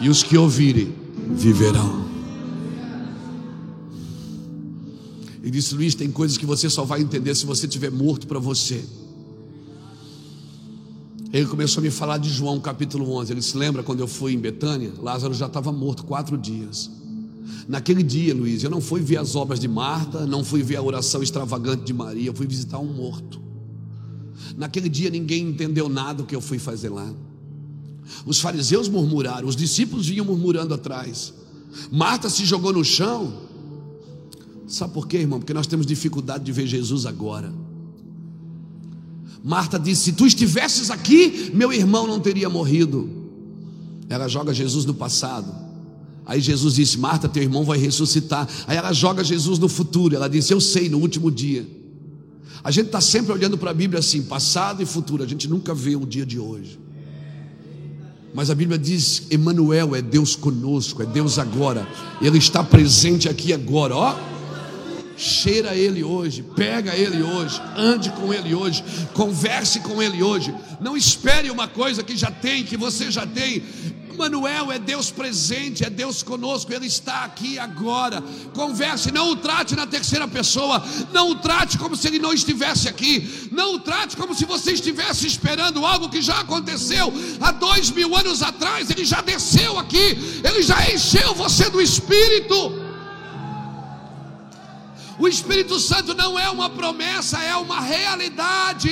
e 0.00 0.08
os 0.08 0.22
que 0.22 0.36
ouvirem 0.36 0.94
viverão. 1.30 2.06
Ele 5.42 5.50
disse: 5.50 5.74
Luiz, 5.74 5.94
tem 5.94 6.10
coisas 6.10 6.36
que 6.36 6.44
você 6.44 6.68
só 6.68 6.84
vai 6.84 7.00
entender 7.00 7.34
se 7.34 7.46
você 7.46 7.66
estiver 7.66 7.90
morto 7.90 8.26
para 8.26 8.38
você. 8.38 8.84
Ele 11.32 11.46
começou 11.46 11.80
a 11.80 11.84
me 11.84 11.90
falar 11.90 12.18
de 12.18 12.28
João 12.28 12.60
capítulo 12.60 13.10
11. 13.16 13.32
Ele 13.32 13.42
se 13.42 13.56
lembra 13.56 13.82
quando 13.82 14.00
eu 14.00 14.06
fui 14.06 14.32
em 14.32 14.38
Betânia? 14.38 14.92
Lázaro 15.00 15.34
já 15.34 15.46
estava 15.46 15.72
morto 15.72 16.04
quatro 16.04 16.38
dias. 16.38 16.90
Naquele 17.68 18.02
dia, 18.02 18.34
Luiz, 18.34 18.62
eu 18.62 18.70
não 18.70 18.80
fui 18.80 19.00
ver 19.00 19.18
as 19.18 19.34
obras 19.34 19.58
de 19.58 19.66
Marta, 19.66 20.24
não 20.26 20.44
fui 20.44 20.62
ver 20.62 20.76
a 20.76 20.82
oração 20.82 21.22
extravagante 21.22 21.84
de 21.84 21.92
Maria, 21.92 22.28
eu 22.28 22.34
fui 22.34 22.46
visitar 22.46 22.78
um 22.78 22.92
morto. 22.92 23.40
Naquele 24.56 24.88
dia 24.88 25.10
ninguém 25.10 25.48
entendeu 25.48 25.88
nada 25.88 26.22
do 26.22 26.26
que 26.26 26.34
eu 26.34 26.40
fui 26.40 26.58
fazer 26.58 26.90
lá. 26.90 27.12
Os 28.24 28.40
fariseus 28.40 28.88
murmuraram, 28.88 29.48
os 29.48 29.56
discípulos 29.56 30.06
vinham 30.06 30.24
murmurando 30.24 30.74
atrás. 30.74 31.34
Marta 31.90 32.30
se 32.30 32.44
jogou 32.44 32.72
no 32.72 32.84
chão. 32.84 33.42
Sabe 34.68 34.94
por 34.94 35.06
quê, 35.06 35.18
irmão? 35.18 35.40
Porque 35.40 35.54
nós 35.54 35.66
temos 35.66 35.86
dificuldade 35.86 36.44
de 36.44 36.52
ver 36.52 36.66
Jesus 36.66 37.04
agora. 37.04 37.52
Marta 39.42 39.78
disse: 39.78 40.04
Se 40.04 40.12
tu 40.12 40.26
estivesses 40.26 40.90
aqui, 40.90 41.50
meu 41.54 41.72
irmão 41.72 42.06
não 42.06 42.20
teria 42.20 42.48
morrido. 42.48 43.08
Ela 44.08 44.28
joga 44.28 44.54
Jesus 44.54 44.84
no 44.84 44.94
passado. 44.94 45.52
Aí 46.24 46.40
Jesus 46.40 46.74
disse: 46.74 46.98
Marta, 46.98 47.28
teu 47.28 47.42
irmão 47.42 47.64
vai 47.64 47.78
ressuscitar. 47.78 48.48
Aí 48.66 48.76
ela 48.76 48.92
joga 48.92 49.22
Jesus 49.22 49.58
no 49.58 49.68
futuro. 49.68 50.14
Ela 50.14 50.28
disse: 50.28 50.52
Eu 50.52 50.60
sei, 50.60 50.88
no 50.88 50.98
último 50.98 51.30
dia. 51.30 51.66
A 52.64 52.70
gente 52.70 52.86
está 52.86 53.00
sempre 53.00 53.32
olhando 53.32 53.56
para 53.56 53.70
a 53.70 53.74
Bíblia 53.74 54.00
assim, 54.00 54.22
passado 54.22 54.82
e 54.82 54.86
futuro. 54.86 55.22
A 55.22 55.26
gente 55.26 55.48
nunca 55.48 55.72
vê 55.72 55.94
o 55.94 56.04
dia 56.04 56.26
de 56.26 56.38
hoje. 56.38 56.78
Mas 58.34 58.50
a 58.50 58.54
Bíblia 58.54 58.78
diz: 58.78 59.28
Emmanuel 59.30 59.94
é 59.94 60.02
Deus 60.02 60.34
conosco, 60.34 61.02
é 61.02 61.06
Deus 61.06 61.38
agora. 61.38 61.86
Ele 62.20 62.38
está 62.38 62.64
presente 62.64 63.28
aqui 63.28 63.52
agora. 63.52 63.94
Ó 63.94 64.35
cheira 65.16 65.74
ele 65.74 66.04
hoje, 66.04 66.42
pega 66.54 66.94
ele 66.94 67.22
hoje, 67.22 67.60
ande 67.76 68.10
com 68.10 68.32
ele 68.32 68.54
hoje, 68.54 68.84
converse 69.14 69.80
com 69.80 70.02
ele 70.02 70.22
hoje. 70.22 70.54
Não 70.80 70.96
espere 70.96 71.50
uma 71.50 71.66
coisa 71.66 72.02
que 72.02 72.16
já 72.16 72.30
tem, 72.30 72.64
que 72.64 72.76
você 72.76 73.10
já 73.10 73.26
tem. 73.26 73.62
Manuel 74.16 74.72
é 74.72 74.78
Deus 74.78 75.10
presente, 75.10 75.84
é 75.84 75.90
Deus 75.90 76.22
conosco, 76.22 76.72
Ele 76.72 76.86
está 76.86 77.24
aqui 77.24 77.58
agora. 77.58 78.22
Converse, 78.54 79.12
não 79.12 79.30
o 79.30 79.36
trate 79.36 79.76
na 79.76 79.86
terceira 79.86 80.26
pessoa, 80.26 80.82
não 81.12 81.30
o 81.30 81.34
trate 81.36 81.78
como 81.78 81.94
se 81.94 82.08
Ele 82.08 82.18
não 82.18 82.32
estivesse 82.32 82.88
aqui, 82.88 83.48
não 83.52 83.74
o 83.74 83.78
trate 83.78 84.16
como 84.16 84.34
se 84.34 84.44
você 84.44 84.72
estivesse 84.72 85.26
esperando 85.26 85.84
algo 85.84 86.08
que 86.08 86.22
já 86.22 86.40
aconteceu 86.40 87.12
há 87.40 87.52
dois 87.52 87.90
mil 87.90 88.16
anos 88.16 88.42
atrás. 88.42 88.90
Ele 88.90 89.04
já 89.04 89.20
desceu 89.20 89.78
aqui, 89.78 90.40
Ele 90.42 90.62
já 90.62 90.90
encheu 90.90 91.34
você 91.34 91.68
do 91.68 91.80
Espírito. 91.80 92.85
O 95.18 95.26
Espírito 95.26 95.78
Santo 95.80 96.12
não 96.14 96.38
é 96.38 96.50
uma 96.50 96.68
promessa, 96.68 97.38
é 97.38 97.56
uma 97.56 97.80
realidade. 97.80 98.90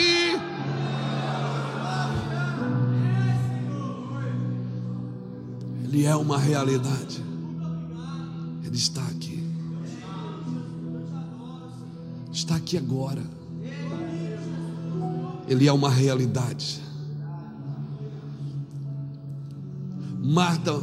Ele 5.85 6.05
é 6.07 6.16
uma 6.16 6.39
realidade. 6.39 7.22
Ele 8.64 8.77
está 8.77 9.03
aqui. 9.03 9.45
Está 12.33 12.57
aqui 12.57 12.79
agora. 12.79 13.22
Ele 15.47 15.68
é 15.68 15.72
uma 15.72 15.91
realidade. 15.91 16.83
Marta 20.18 20.83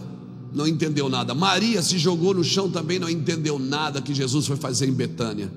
não 0.53 0.67
entendeu 0.67 1.09
nada. 1.09 1.33
Maria 1.33 1.81
se 1.81 1.97
jogou 1.97 2.33
no 2.33 2.43
chão 2.43 2.69
também, 2.69 2.99
não 2.99 3.09
entendeu 3.09 3.57
nada 3.57 4.01
que 4.01 4.13
Jesus 4.13 4.45
foi 4.45 4.57
fazer 4.57 4.87
em 4.87 4.93
Betânia. 4.93 5.51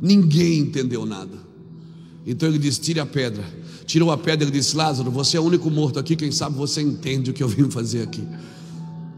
Ninguém 0.00 0.58
entendeu 0.58 1.06
nada. 1.06 1.38
Então 2.26 2.48
ele 2.48 2.58
disse: 2.58 2.80
Tire 2.80 3.00
a 3.00 3.06
pedra. 3.06 3.44
Tirou 3.86 4.10
a 4.10 4.18
pedra 4.18 4.48
e 4.48 4.50
disse: 4.50 4.76
Lázaro, 4.76 5.10
você 5.10 5.36
é 5.36 5.40
o 5.40 5.44
único 5.44 5.70
morto 5.70 5.98
aqui, 5.98 6.16
quem 6.16 6.30
sabe 6.30 6.56
você 6.56 6.80
entende 6.80 7.30
o 7.30 7.34
que 7.34 7.42
eu 7.42 7.48
vim 7.48 7.70
fazer 7.70 8.02
aqui. 8.02 8.26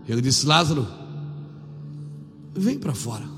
Ele 0.09 0.21
disse: 0.21 0.47
Lázaro, 0.47 0.87
vem 2.55 2.79
para 2.79 2.95
fora. 2.95 3.29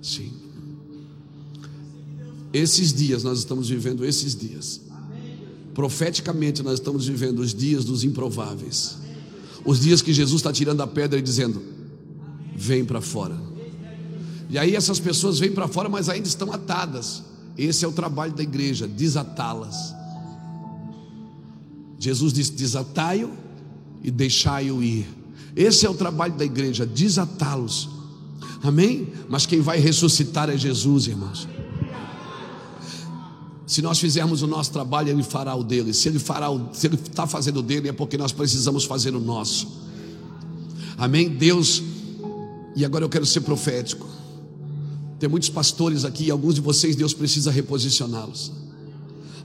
Sim. 0.00 0.32
Esses 2.52 2.92
dias 2.92 3.22
nós 3.22 3.38
estamos 3.38 3.68
vivendo 3.68 4.04
esses 4.04 4.36
dias. 4.36 4.80
Profeticamente 5.72 6.62
nós 6.62 6.74
estamos 6.74 7.06
vivendo 7.06 7.38
os 7.38 7.54
dias 7.54 7.84
dos 7.84 8.04
improváveis. 8.04 8.98
Os 9.64 9.80
dias 9.80 10.02
que 10.02 10.12
Jesus 10.12 10.40
está 10.40 10.52
tirando 10.52 10.80
a 10.80 10.86
pedra 10.86 11.18
e 11.18 11.22
dizendo: 11.22 11.62
Vem 12.54 12.84
para 12.84 13.00
fora. 13.00 13.36
E 14.50 14.58
aí 14.58 14.76
essas 14.76 15.00
pessoas 15.00 15.38
vêm 15.38 15.52
para 15.52 15.66
fora, 15.66 15.88
mas 15.88 16.08
ainda 16.08 16.28
estão 16.28 16.52
atadas. 16.52 17.22
Esse 17.56 17.84
é 17.84 17.88
o 17.88 17.92
trabalho 17.92 18.32
da 18.32 18.42
igreja, 18.42 18.86
desatá-las. 18.86 19.94
Jesus 21.98 22.32
disse: 22.32 22.52
desatai-o 22.52 23.30
e 24.02 24.10
deixai-o 24.10 24.82
ir. 24.82 25.06
Esse 25.54 25.86
é 25.86 25.90
o 25.90 25.94
trabalho 25.94 26.34
da 26.34 26.44
igreja, 26.44 26.84
desatá-los. 26.84 27.88
Amém? 28.62 29.12
Mas 29.28 29.46
quem 29.46 29.60
vai 29.60 29.78
ressuscitar 29.78 30.50
é 30.50 30.56
Jesus, 30.56 31.06
irmãos. 31.06 31.48
Se 33.72 33.80
nós 33.80 33.98
fizermos 33.98 34.42
o 34.42 34.46
nosso 34.46 34.70
trabalho, 34.70 35.08
Ele 35.08 35.22
fará 35.22 35.54
o 35.54 35.64
dele. 35.64 35.94
Se 35.94 36.06
Ele 36.06 36.18
fará, 36.18 36.50
o, 36.50 36.74
se 36.74 36.86
Ele 36.88 36.96
está 36.96 37.26
fazendo 37.26 37.60
o 37.60 37.62
dele, 37.62 37.88
é 37.88 37.92
porque 37.92 38.18
nós 38.18 38.30
precisamos 38.30 38.84
fazer 38.84 39.16
o 39.16 39.18
nosso. 39.18 39.66
Amém? 40.98 41.30
Deus. 41.30 41.82
E 42.76 42.84
agora 42.84 43.02
eu 43.02 43.08
quero 43.08 43.24
ser 43.24 43.40
profético. 43.40 44.06
Tem 45.18 45.26
muitos 45.26 45.48
pastores 45.48 46.04
aqui, 46.04 46.24
e 46.24 46.30
alguns 46.30 46.56
de 46.56 46.60
vocês 46.60 46.94
Deus 46.94 47.14
precisa 47.14 47.50
reposicioná-los. 47.50 48.52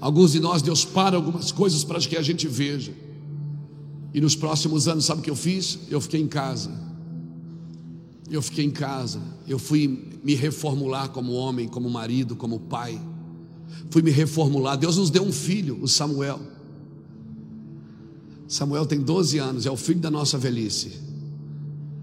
Alguns 0.02 0.34
de 0.34 0.42
nós 0.42 0.62
Deus 0.62 0.84
para 0.84 1.16
algumas 1.16 1.54
coisas 1.54 1.86
para 1.86 1.98
que 2.02 2.18
a 2.18 2.22
gente 2.22 2.50
veja. 2.50 2.92
E 4.14 4.20
nos 4.20 4.36
próximos 4.36 4.90
anos, 4.90 5.06
sabe 5.06 5.22
o 5.22 5.24
que 5.24 5.30
eu 5.30 5.38
fiz? 5.38 5.80
Eu 5.90 6.02
fiquei 6.02 6.20
em 6.20 6.28
casa. 6.28 6.70
Eu 8.30 8.42
fiquei 8.42 8.66
em 8.66 8.72
casa. 8.72 9.22
Eu 9.48 9.58
fui 9.58 10.20
me 10.22 10.36
reformular 10.36 11.12
como 11.12 11.32
homem, 11.32 11.66
como 11.66 11.90
marido, 11.90 12.36
como 12.36 12.60
pai 12.60 13.00
fui 13.90 14.02
me 14.02 14.12
reformular. 14.12 14.78
Deus 14.78 14.98
nos 14.98 15.10
deu 15.10 15.24
um 15.24 15.32
filho, 15.32 15.80
o 15.82 15.88
Samuel. 15.88 16.40
Samuel 18.48 18.86
tem 18.86 19.00
12 19.00 19.38
anos, 19.38 19.66
é 19.66 19.72
o 19.72 19.78
filho 19.78 20.00
da 20.00 20.10
nossa 20.10 20.38
velhice. 20.38 21.00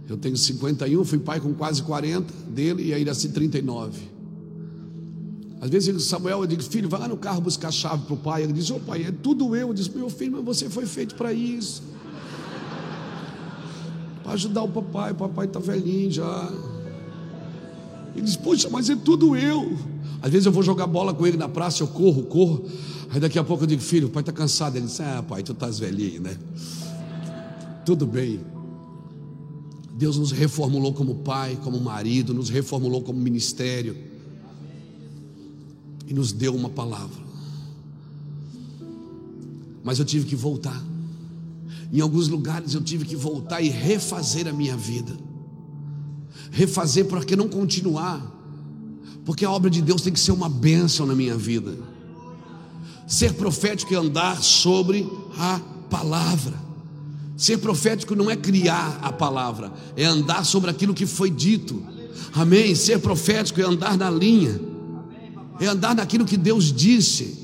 Eu 0.08 0.18
tenho 0.18 0.36
51, 0.36 1.04
fui 1.04 1.18
pai 1.18 1.40
com 1.40 1.54
quase 1.54 1.82
40 1.82 2.32
dele 2.50 2.84
e 2.84 2.94
ainda 2.94 3.12
assim 3.12 3.30
39. 3.30 4.14
Às 5.60 5.70
vezes 5.70 6.04
Samuel, 6.04 6.40
eu 6.40 6.46
digo, 6.46 6.62
filho, 6.62 6.90
vai 6.90 7.00
lá 7.00 7.08
no 7.08 7.16
carro 7.16 7.40
buscar 7.40 7.68
a 7.68 7.72
chave 7.72 8.04
para 8.04 8.12
o 8.12 8.18
pai. 8.18 8.42
Ele 8.42 8.52
diz, 8.52 8.70
ô 8.70 8.76
oh, 8.76 8.80
pai, 8.80 9.04
é 9.04 9.10
tudo 9.10 9.56
eu. 9.56 9.68
Eu 9.68 9.74
disse, 9.74 9.90
meu 9.90 10.10
filho, 10.10 10.32
mas 10.32 10.44
você 10.44 10.68
foi 10.68 10.84
feito 10.84 11.14
para 11.14 11.32
isso. 11.32 11.82
Para 14.22 14.32
ajudar 14.32 14.62
o 14.62 14.68
papai, 14.68 15.12
o 15.12 15.14
papai 15.14 15.46
está 15.46 15.58
velhinho 15.58 16.10
já. 16.10 16.52
Ele 18.14 18.26
diz, 18.26 18.36
poxa, 18.36 18.68
mas 18.70 18.90
é 18.90 18.96
tudo 18.96 19.34
eu. 19.34 19.93
Às 20.24 20.30
vezes 20.30 20.46
eu 20.46 20.52
vou 20.52 20.62
jogar 20.62 20.86
bola 20.86 21.12
com 21.12 21.26
ele 21.26 21.36
na 21.36 21.50
praça, 21.50 21.82
eu 21.82 21.86
corro, 21.86 22.22
corro. 22.22 22.64
Aí 23.10 23.20
daqui 23.20 23.38
a 23.38 23.44
pouco 23.44 23.64
eu 23.64 23.66
digo, 23.66 23.82
filho, 23.82 24.06
o 24.06 24.10
pai 24.10 24.22
está 24.22 24.32
cansado. 24.32 24.74
Ele 24.74 24.86
diz, 24.86 24.98
ah, 24.98 25.22
pai, 25.22 25.42
tu 25.42 25.52
estás 25.52 25.78
velhinho, 25.78 26.22
né? 26.22 26.38
Tudo 27.84 28.06
bem. 28.06 28.40
Deus 29.92 30.16
nos 30.16 30.32
reformulou 30.32 30.94
como 30.94 31.16
pai, 31.16 31.58
como 31.62 31.78
marido, 31.78 32.32
nos 32.32 32.48
reformulou 32.48 33.02
como 33.02 33.20
ministério. 33.20 33.94
E 36.06 36.14
nos 36.14 36.32
deu 36.32 36.54
uma 36.54 36.70
palavra. 36.70 37.22
Mas 39.82 39.98
eu 39.98 40.06
tive 40.06 40.24
que 40.24 40.34
voltar. 40.34 40.82
Em 41.92 42.00
alguns 42.00 42.28
lugares 42.28 42.72
eu 42.72 42.80
tive 42.80 43.04
que 43.04 43.14
voltar 43.14 43.60
e 43.60 43.68
refazer 43.68 44.48
a 44.48 44.54
minha 44.54 44.74
vida. 44.74 45.12
Refazer 46.50 47.04
para 47.04 47.22
que 47.22 47.36
não 47.36 47.46
continuar 47.46 48.33
porque 49.24 49.44
a 49.44 49.50
obra 49.50 49.70
de 49.70 49.80
Deus 49.80 50.02
tem 50.02 50.12
que 50.12 50.20
ser 50.20 50.32
uma 50.32 50.48
bênção 50.48 51.06
na 51.06 51.14
minha 51.14 51.36
vida. 51.36 51.74
Ser 53.06 53.34
profético 53.34 53.94
é 53.94 53.96
andar 53.96 54.42
sobre 54.42 55.08
a 55.38 55.60
palavra. 55.88 56.54
Ser 57.36 57.58
profético 57.58 58.14
não 58.14 58.30
é 58.30 58.36
criar 58.36 58.98
a 59.02 59.10
palavra, 59.12 59.72
é 59.96 60.04
andar 60.04 60.44
sobre 60.44 60.70
aquilo 60.70 60.94
que 60.94 61.06
foi 61.06 61.30
dito. 61.30 61.82
Amém? 62.32 62.74
Ser 62.74 63.00
profético 63.00 63.60
é 63.60 63.64
andar 63.64 63.96
na 63.96 64.10
linha, 64.10 64.60
é 65.60 65.66
andar 65.66 65.94
naquilo 65.94 66.24
que 66.24 66.36
Deus 66.36 66.72
disse. 66.72 67.42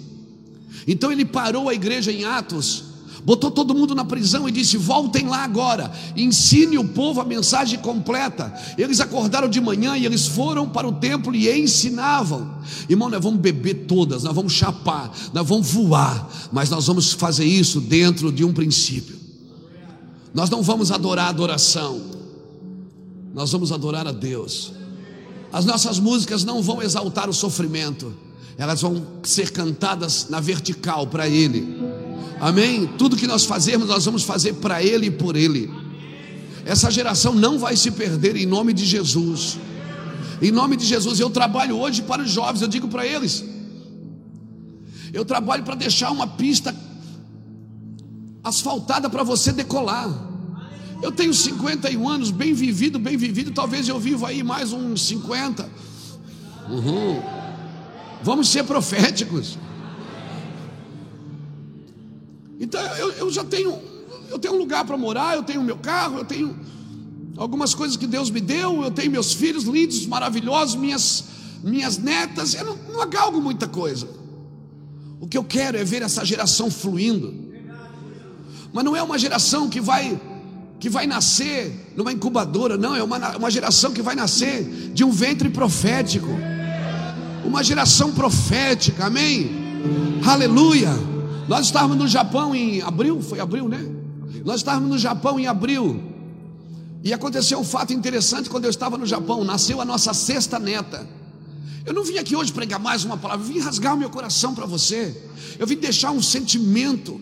Então 0.87 1.11
ele 1.11 1.25
parou 1.25 1.69
a 1.69 1.75
igreja 1.75 2.13
em 2.13 2.25
Atos 2.25 2.90
botou 3.25 3.51
todo 3.51 3.75
mundo 3.75 3.95
na 3.95 4.05
prisão 4.05 4.49
e 4.49 4.53
disse: 4.53 4.77
Voltem 4.77 5.27
lá 5.27 5.45
agora, 5.45 5.93
ensine 6.17 6.79
o 6.79 6.89
povo 6.89 7.21
a 7.21 7.25
mensagem 7.25 7.79
completa. 7.79 8.53
Eles 8.77 9.01
acordaram 9.01 9.49
de 9.49 9.61
manhã 9.61 9.97
e 9.97 10.07
eles 10.07 10.27
foram 10.27 10.69
para 10.69 10.87
o 10.87 10.93
templo 10.93 11.35
e 11.35 11.51
ensinavam. 11.59 12.59
Irmão, 12.89 13.09
nós 13.09 13.23
vamos 13.23 13.41
beber 13.41 13.87
todas, 13.87 14.23
nós 14.23 14.35
vamos 14.35 14.53
chapar, 14.53 15.11
nós 15.33 15.47
vamos 15.47 15.71
voar, 15.71 16.29
mas 16.53 16.71
nós 16.71 16.87
vamos 16.87 17.13
fazer 17.13 17.45
isso 17.45 17.81
dentro 17.81 18.33
de 18.33 18.45
um 18.45 18.53
princípio. 18.53 19.19
Nós 20.33 20.49
não 20.49 20.63
vamos 20.63 20.93
adorar 20.93 21.27
a 21.27 21.31
adoração, 21.31 22.01
nós 23.35 23.51
vamos 23.51 23.73
adorar 23.73 24.07
a 24.07 24.13
Deus. 24.13 24.73
As 25.53 25.65
nossas 25.65 25.99
músicas 25.99 26.45
não 26.45 26.63
vão 26.63 26.81
exaltar 26.81 27.29
o 27.29 27.33
sofrimento, 27.33 28.15
elas 28.57 28.81
vão 28.81 29.05
ser 29.23 29.51
cantadas 29.51 30.29
na 30.29 30.39
vertical 30.39 31.07
para 31.07 31.29
Ele. 31.29 32.10
Amém? 32.41 32.87
Tudo 32.99 33.17
que 33.17 33.27
nós 33.27 33.45
fazemos, 33.45 33.89
nós 33.89 34.05
vamos 34.05 34.23
fazer 34.23 34.55
para 34.55 34.83
Ele 34.83 35.07
e 35.07 35.11
por 35.11 35.37
Ele. 35.37 35.71
Essa 36.65 36.91
geração 36.91 37.35
não 37.35 37.59
vai 37.59 37.77
se 37.77 37.91
perder 37.91 38.37
em 38.37 38.47
nome 38.47 38.73
de 38.73 38.85
Jesus. 38.85 39.59
Em 40.43 40.51
nome 40.51 40.77
de 40.77 40.87
Jesus, 40.87 41.21
eu 41.21 41.29
trabalho 41.29 41.77
hoje 41.77 42.03
para 42.03 42.23
os 42.23 42.31
jovens, 42.31 42.63
eu 42.63 42.69
digo 42.69 42.89
para 42.89 43.07
eles: 43.07 43.45
eu 45.13 45.25
trabalho 45.25 45.65
para 45.65 45.75
deixar 45.75 46.11
uma 46.11 46.27
pista 46.27 46.75
asfaltada 48.43 49.11
para 49.11 49.23
você 49.23 49.53
decolar. 49.53 50.09
Eu 51.03 51.13
tenho 51.13 51.33
51 51.33 52.09
anos, 52.09 52.31
bem 52.31 52.53
vivido, 52.53 52.99
bem 52.99 53.17
vivido, 53.17 53.51
talvez 53.53 53.89
eu 53.89 53.99
vivo 53.99 54.27
aí 54.27 54.43
mais 54.43 54.73
uns 54.73 55.03
50. 55.07 55.69
Uhum. 56.69 57.23
Vamos 58.23 58.49
ser 58.49 58.65
proféticos. 58.65 59.59
Então 62.61 62.81
eu, 62.97 63.11
eu 63.13 63.31
já 63.31 63.43
tenho, 63.43 63.79
eu 64.29 64.39
tenho 64.39 64.55
um 64.55 64.59
lugar 64.59 64.85
para 64.85 64.97
morar, 64.99 65.35
eu 65.35 65.43
tenho 65.43 65.63
meu 65.63 65.79
carro, 65.79 66.19
eu 66.19 66.25
tenho 66.27 66.55
algumas 67.39 67.75
coisas 67.75 67.97
que 67.97 68.07
Deus 68.07 68.29
me 68.29 68.41
deu, 68.41 68.83
eu 68.83 68.91
tenho 68.91 69.11
meus 69.11 69.33
filhos 69.33 69.65
lindos, 69.65 70.07
maravilhosos, 70.07 70.77
minhas, 70.77 71.25
minhas 71.65 71.97
netas, 71.97 72.53
eu 72.55 72.65
não, 72.67 72.77
não 72.93 73.01
agalgo 73.01 73.41
muita 73.41 73.67
coisa. 73.67 74.07
O 75.19 75.27
que 75.27 75.39
eu 75.39 75.45
quero 75.45 75.79
é 75.79 75.85
ver 75.85 76.03
essa 76.03 76.23
geração 76.23 76.71
fluindo. 76.71 77.49
Mas 78.73 78.85
não 78.85 78.95
é 78.95 79.03
uma 79.03 79.19
geração 79.19 79.69
que 79.69 79.81
vai 79.81 80.21
que 80.79 80.89
vai 80.89 81.07
nascer 81.07 81.93
numa 81.95 82.11
incubadora, 82.11 82.79
não, 82.79 82.97
é 82.97 83.03
uma, 83.03 83.37
uma 83.37 83.51
geração 83.51 83.93
que 83.93 84.01
vai 84.01 84.15
nascer 84.15 84.65
de 84.95 85.05
um 85.05 85.11
ventre 85.11 85.51
profético. 85.51 86.29
Uma 87.45 87.63
geração 87.63 88.13
profética, 88.13 89.05
amém? 89.05 89.51
Aleluia. 90.25 91.10
Nós 91.51 91.67
estávamos 91.67 91.97
no 91.97 92.07
Japão 92.07 92.55
em 92.55 92.81
abril, 92.81 93.21
foi 93.21 93.41
abril, 93.41 93.69
né? 93.69 93.85
Nós 94.45 94.61
estávamos 94.61 94.89
no 94.89 94.97
Japão 94.97 95.37
em 95.37 95.49
abril. 95.49 96.01
E 97.03 97.13
aconteceu 97.13 97.59
um 97.59 97.65
fato 97.65 97.93
interessante 97.93 98.49
quando 98.49 98.67
eu 98.67 98.71
estava 98.71 98.97
no 98.97 99.05
Japão, 99.05 99.43
nasceu 99.43 99.81
a 99.81 99.85
nossa 99.85 100.15
sexta 100.15 100.61
neta. 100.61 101.09
Eu 101.85 101.93
não 101.93 102.05
vim 102.05 102.19
aqui 102.19 102.37
hoje 102.37 102.53
pregar 102.53 102.79
mais 102.79 103.05
uma 103.05 103.17
palavra, 103.17 103.45
eu 103.45 103.53
vim 103.53 103.59
rasgar 103.59 103.97
o 103.97 103.99
meu 103.99 104.09
coração 104.09 104.55
para 104.55 104.65
você. 104.65 105.29
Eu 105.59 105.67
vim 105.67 105.75
deixar 105.75 106.13
um 106.13 106.23
sentimento. 106.23 107.21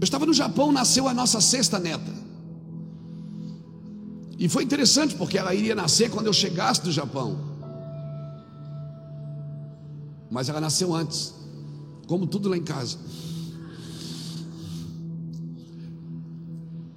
Eu 0.00 0.04
estava 0.04 0.24
no 0.26 0.32
Japão, 0.32 0.70
nasceu 0.70 1.08
a 1.08 1.12
nossa 1.12 1.40
sexta 1.40 1.80
neta. 1.80 2.14
E 4.38 4.48
foi 4.48 4.62
interessante 4.62 5.16
porque 5.16 5.36
ela 5.36 5.52
iria 5.52 5.74
nascer 5.74 6.08
quando 6.08 6.28
eu 6.28 6.32
chegasse 6.32 6.82
do 6.82 6.92
Japão. 6.92 7.49
Mas 10.30 10.48
ela 10.48 10.60
nasceu 10.60 10.94
antes, 10.94 11.34
como 12.06 12.26
tudo 12.26 12.48
lá 12.48 12.56
em 12.56 12.62
casa. 12.62 12.98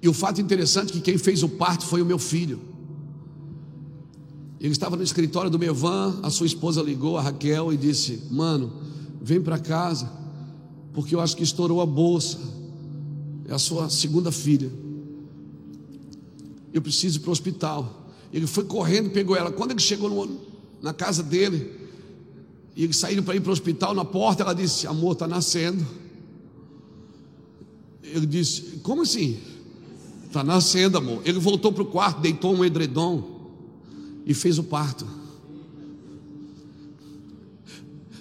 E 0.02 0.08
o 0.10 0.14
fato 0.14 0.42
interessante 0.42 0.90
é 0.90 0.94
que 0.94 1.02
quem 1.02 1.18
fez 1.18 1.44
o 1.44 1.50
parto 1.50 1.86
foi 1.86 2.02
o 2.02 2.06
meu 2.06 2.20
filho. 2.20 2.60
Ele 4.60 4.72
estava 4.72 4.96
no 4.96 5.04
escritório 5.04 5.50
do 5.50 5.58
Mevan, 5.58 6.20
a 6.22 6.30
sua 6.30 6.46
esposa 6.46 6.82
ligou, 6.82 7.18
a 7.18 7.22
Raquel, 7.22 7.74
e 7.74 7.78
disse: 7.78 8.24
Mano, 8.30 8.72
vem 9.22 9.42
para 9.42 9.58
casa, 9.58 10.12
porque 10.94 11.16
eu 11.16 11.22
acho 11.22 11.36
que 11.36 11.44
estourou 11.44 11.82
a 11.82 11.86
bolsa. 11.86 12.38
É 13.48 13.54
a 13.54 13.60
sua 13.60 13.90
segunda 13.90 14.32
filha. 14.32 14.72
Eu 16.74 16.82
preciso 16.82 17.20
ir 17.20 17.22
para 17.22 17.30
o 17.30 17.32
hospital. 17.32 18.10
Ele 18.32 18.48
foi 18.48 18.64
correndo, 18.64 19.10
pegou 19.10 19.36
ela. 19.36 19.52
Quando 19.52 19.72
ele 19.72 19.80
chegou 19.80 20.10
no, 20.10 20.40
na 20.82 20.94
casa 20.94 21.22
dele, 21.22 21.83
e 22.76 22.84
eles 22.84 22.98
saíram 22.98 23.24
para 23.24 23.36
ir 23.36 23.42
para 23.42 23.50
o 23.50 23.54
hospital, 23.54 23.94
na 23.94 24.06
porta 24.06 24.44
ela 24.44 24.54
disse: 24.54 24.88
Amor, 24.88 25.14
está 25.14 25.28
nascendo. 25.28 25.86
Ele 28.02 28.26
disse: 28.26 28.80
Como 28.82 29.04
assim? 29.04 29.40
Está 30.26 30.44
nascendo, 30.44 30.98
amor. 30.98 31.22
Ele 31.26 31.38
voltou 31.40 31.72
para 31.72 31.84
o 31.84 31.86
quarto, 31.86 32.20
deitou 32.20 32.56
um 32.56 32.66
edredom 32.66 33.24
e 34.26 34.34
fez 34.34 34.58
o 34.58 34.64
parto. 34.64 35.06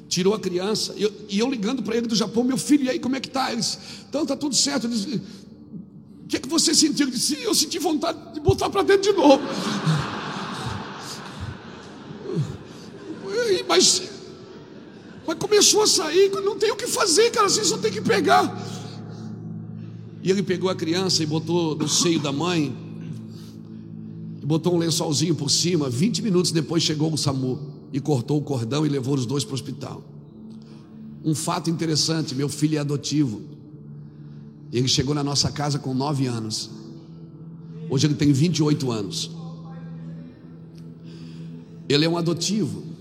Tirou 0.08 0.34
a 0.34 0.38
criança, 0.38 0.92
e 0.94 1.02
eu, 1.04 1.12
e 1.30 1.38
eu 1.38 1.50
ligando 1.50 1.82
para 1.82 1.96
ele 1.96 2.06
do 2.06 2.14
Japão, 2.14 2.44
meu 2.44 2.58
filho, 2.58 2.84
e 2.84 2.90
aí 2.90 2.98
como 2.98 3.16
é 3.16 3.20
que 3.20 3.28
está? 3.28 3.50
Ele 3.50 3.62
disse, 3.62 3.78
então 4.06 4.24
está 4.24 4.36
tudo 4.36 4.54
certo. 4.54 4.86
Ele 4.86 4.94
disse, 4.94 5.22
o 6.24 6.26
que 6.28 6.36
é 6.36 6.40
que 6.40 6.48
você 6.48 6.74
sentiu? 6.74 7.06
Ele 7.06 7.16
disse, 7.16 7.42
eu 7.42 7.54
senti 7.54 7.78
vontade 7.78 8.34
de 8.34 8.40
botar 8.40 8.68
para 8.68 8.82
dentro 8.82 9.10
de 9.10 9.16
novo. 9.16 9.42
Mas, 13.66 14.11
mas 15.26 15.38
começou 15.38 15.82
a 15.82 15.86
sair, 15.86 16.30
não 16.30 16.56
tem 16.56 16.70
o 16.70 16.76
que 16.76 16.86
fazer, 16.86 17.30
cara, 17.30 17.48
você 17.48 17.64
só 17.64 17.78
tem 17.78 17.92
que 17.92 18.00
pegar. 18.00 18.70
E 20.22 20.30
ele 20.30 20.42
pegou 20.42 20.70
a 20.70 20.74
criança 20.74 21.22
e 21.22 21.26
botou 21.26 21.74
no 21.76 21.88
seio 21.88 22.20
da 22.20 22.32
mãe, 22.32 22.74
e 24.42 24.46
botou 24.46 24.74
um 24.74 24.78
lençolzinho 24.78 25.34
por 25.34 25.50
cima. 25.50 25.88
20 25.88 26.22
minutos 26.22 26.50
depois 26.50 26.82
chegou 26.82 27.12
o 27.12 27.16
SAMU 27.16 27.60
e 27.92 28.00
cortou 28.00 28.38
o 28.38 28.42
cordão 28.42 28.84
e 28.84 28.88
levou 28.88 29.14
os 29.14 29.24
dois 29.24 29.44
para 29.44 29.52
o 29.52 29.54
hospital. 29.54 30.02
Um 31.24 31.34
fato 31.34 31.70
interessante: 31.70 32.34
meu 32.34 32.48
filho 32.48 32.76
é 32.76 32.80
adotivo. 32.80 33.42
Ele 34.72 34.88
chegou 34.88 35.14
na 35.14 35.22
nossa 35.22 35.50
casa 35.52 35.78
com 35.78 35.94
9 35.94 36.26
anos. 36.26 36.70
Hoje 37.88 38.06
ele 38.06 38.14
tem 38.14 38.32
28 38.32 38.90
anos. 38.90 39.30
Ele 41.88 42.04
é 42.04 42.08
um 42.08 42.16
adotivo. 42.16 42.91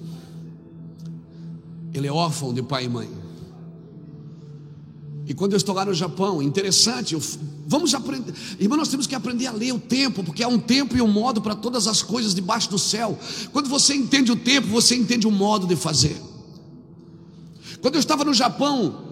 Ele 1.93 2.07
é 2.07 2.11
órfão 2.11 2.53
de 2.53 2.61
pai 2.61 2.85
e 2.85 2.89
mãe. 2.89 3.09
E 5.25 5.33
quando 5.33 5.53
eu 5.53 5.57
estou 5.57 5.73
lá 5.73 5.85
no 5.85 5.93
Japão, 5.93 6.41
interessante, 6.41 7.13
eu, 7.13 7.21
vamos 7.67 7.93
aprender, 7.93 8.33
irmão, 8.59 8.77
nós 8.77 8.89
temos 8.89 9.07
que 9.07 9.15
aprender 9.15 9.47
a 9.47 9.51
ler 9.51 9.73
o 9.73 9.79
tempo, 9.79 10.23
porque 10.23 10.43
há 10.43 10.47
um 10.47 10.59
tempo 10.59 10.97
e 10.97 11.01
um 11.01 11.07
modo 11.07 11.41
para 11.41 11.55
todas 11.55 11.87
as 11.87 12.01
coisas 12.01 12.33
debaixo 12.33 12.69
do 12.69 12.79
céu. 12.79 13.17
Quando 13.51 13.69
você 13.69 13.93
entende 13.93 14.31
o 14.31 14.35
tempo, 14.35 14.67
você 14.67 14.95
entende 14.95 15.27
o 15.27 15.31
modo 15.31 15.67
de 15.67 15.75
fazer. 15.75 16.21
Quando 17.81 17.95
eu 17.95 17.99
estava 17.99 18.25
no 18.25 18.33
Japão, 18.33 19.11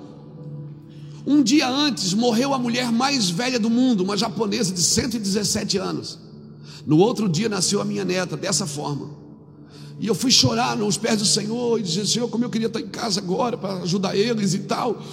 um 1.25 1.43
dia 1.43 1.69
antes 1.69 2.13
morreu 2.13 2.53
a 2.53 2.59
mulher 2.59 2.91
mais 2.91 3.29
velha 3.29 3.59
do 3.59 3.69
mundo, 3.69 4.03
uma 4.03 4.17
japonesa 4.17 4.73
de 4.73 4.81
117 4.81 5.77
anos. 5.77 6.19
No 6.85 6.97
outro 6.97 7.29
dia 7.29 7.47
nasceu 7.47 7.81
a 7.81 7.85
minha 7.85 8.03
neta, 8.03 8.35
dessa 8.35 8.65
forma. 8.65 9.18
E 9.99 10.07
eu 10.07 10.15
fui 10.15 10.31
chorar 10.31 10.77
nos 10.77 10.97
pés 10.97 11.19
do 11.19 11.25
Senhor 11.25 11.79
e 11.79 11.83
dizer: 11.83 12.07
Senhor, 12.07 12.29
como 12.29 12.45
eu 12.45 12.49
queria 12.49 12.67
estar 12.67 12.79
em 12.79 12.87
casa 12.87 13.19
agora 13.19 13.57
para 13.57 13.83
ajudar 13.83 14.15
eles 14.15 14.53
e 14.53 14.59
tal. 14.59 15.03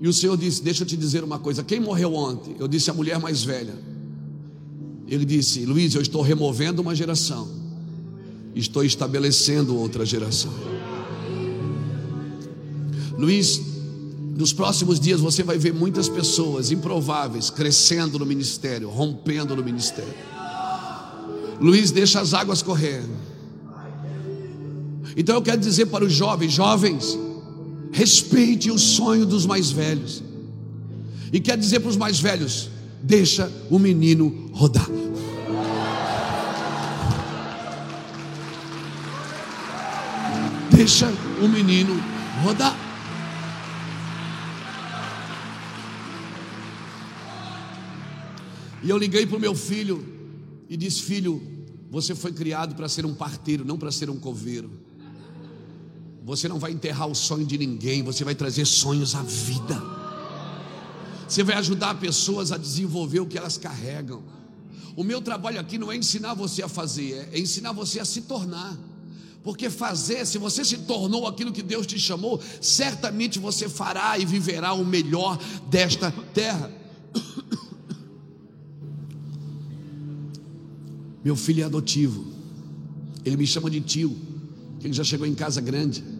E 0.00 0.06
o 0.06 0.12
Senhor 0.12 0.36
disse: 0.36 0.62
Deixa 0.62 0.84
eu 0.84 0.86
te 0.86 0.96
dizer 0.96 1.24
uma 1.24 1.38
coisa. 1.38 1.64
Quem 1.64 1.80
morreu 1.80 2.14
ontem? 2.14 2.54
Eu 2.58 2.68
disse: 2.68 2.88
A 2.90 2.94
mulher 2.94 3.18
mais 3.18 3.42
velha. 3.42 3.74
Ele 5.08 5.24
disse: 5.24 5.64
Luiz, 5.64 5.94
eu 5.94 6.02
estou 6.02 6.22
removendo 6.22 6.82
uma 6.82 6.94
geração, 6.94 7.48
estou 8.54 8.84
estabelecendo 8.84 9.76
outra 9.76 10.04
geração. 10.06 10.52
Luiz, 13.18 13.60
nos 14.36 14.52
próximos 14.52 15.00
dias 15.00 15.20
você 15.20 15.42
vai 15.42 15.58
ver 15.58 15.72
muitas 15.72 16.08
pessoas 16.08 16.70
improváveis 16.70 17.50
crescendo 17.50 18.18
no 18.18 18.26
ministério, 18.26 18.90
rompendo 18.90 19.56
no 19.56 19.64
ministério. 19.64 20.14
Luiz, 21.60 21.90
deixa 21.90 22.20
as 22.20 22.34
águas 22.34 22.62
correr. 22.62 23.02
Então 25.16 25.34
eu 25.34 25.42
quero 25.42 25.58
dizer 25.58 25.86
para 25.86 26.04
os 26.04 26.12
jovens: 26.12 26.52
jovens, 26.52 27.18
respeite 27.90 28.70
o 28.70 28.78
sonho 28.78 29.24
dos 29.24 29.46
mais 29.46 29.70
velhos. 29.70 30.22
E 31.32 31.40
quer 31.40 31.56
dizer 31.56 31.80
para 31.80 31.88
os 31.88 31.96
mais 31.96 32.20
velhos: 32.20 32.68
deixa 33.02 33.50
o 33.70 33.78
menino 33.78 34.50
rodar. 34.52 34.88
Deixa 40.70 41.10
o 41.42 41.48
menino 41.48 41.98
rodar. 42.42 42.76
E 48.84 48.90
eu 48.90 48.98
liguei 48.98 49.26
para 49.26 49.38
o 49.38 49.40
meu 49.40 49.54
filho 49.54 50.04
e 50.68 50.76
disse: 50.76 51.02
Filho, 51.02 51.40
você 51.90 52.14
foi 52.14 52.32
criado 52.32 52.74
para 52.74 52.86
ser 52.88 53.06
um 53.06 53.14
parteiro, 53.14 53.64
não 53.64 53.78
para 53.78 53.90
ser 53.90 54.10
um 54.10 54.20
coveiro. 54.20 54.70
Você 56.26 56.48
não 56.48 56.58
vai 56.58 56.72
enterrar 56.72 57.06
o 57.06 57.14
sonho 57.14 57.46
de 57.46 57.56
ninguém, 57.56 58.02
você 58.02 58.24
vai 58.24 58.34
trazer 58.34 58.64
sonhos 58.66 59.14
à 59.14 59.22
vida. 59.22 59.80
Você 61.28 61.44
vai 61.44 61.54
ajudar 61.54 61.94
pessoas 62.00 62.50
a 62.50 62.56
desenvolver 62.56 63.20
o 63.20 63.26
que 63.26 63.38
elas 63.38 63.56
carregam. 63.56 64.24
O 64.96 65.04
meu 65.04 65.22
trabalho 65.22 65.60
aqui 65.60 65.78
não 65.78 65.92
é 65.92 65.96
ensinar 65.96 66.34
você 66.34 66.64
a 66.64 66.68
fazer, 66.68 67.28
é 67.32 67.38
ensinar 67.38 67.70
você 67.70 68.00
a 68.00 68.04
se 68.04 68.22
tornar. 68.22 68.76
Porque 69.44 69.70
fazer, 69.70 70.26
se 70.26 70.36
você 70.36 70.64
se 70.64 70.78
tornou 70.78 71.28
aquilo 71.28 71.52
que 71.52 71.62
Deus 71.62 71.86
te 71.86 71.96
chamou, 71.96 72.42
certamente 72.60 73.38
você 73.38 73.68
fará 73.68 74.18
e 74.18 74.26
viverá 74.26 74.72
o 74.72 74.84
melhor 74.84 75.38
desta 75.70 76.10
terra. 76.34 76.72
Meu 81.24 81.36
filho 81.36 81.62
é 81.62 81.66
adotivo. 81.66 82.26
Ele 83.24 83.36
me 83.36 83.46
chama 83.46 83.70
de 83.70 83.80
tio, 83.80 84.16
ele 84.82 84.92
já 84.92 85.04
chegou 85.04 85.24
em 85.24 85.34
casa 85.34 85.60
grande. 85.60 86.15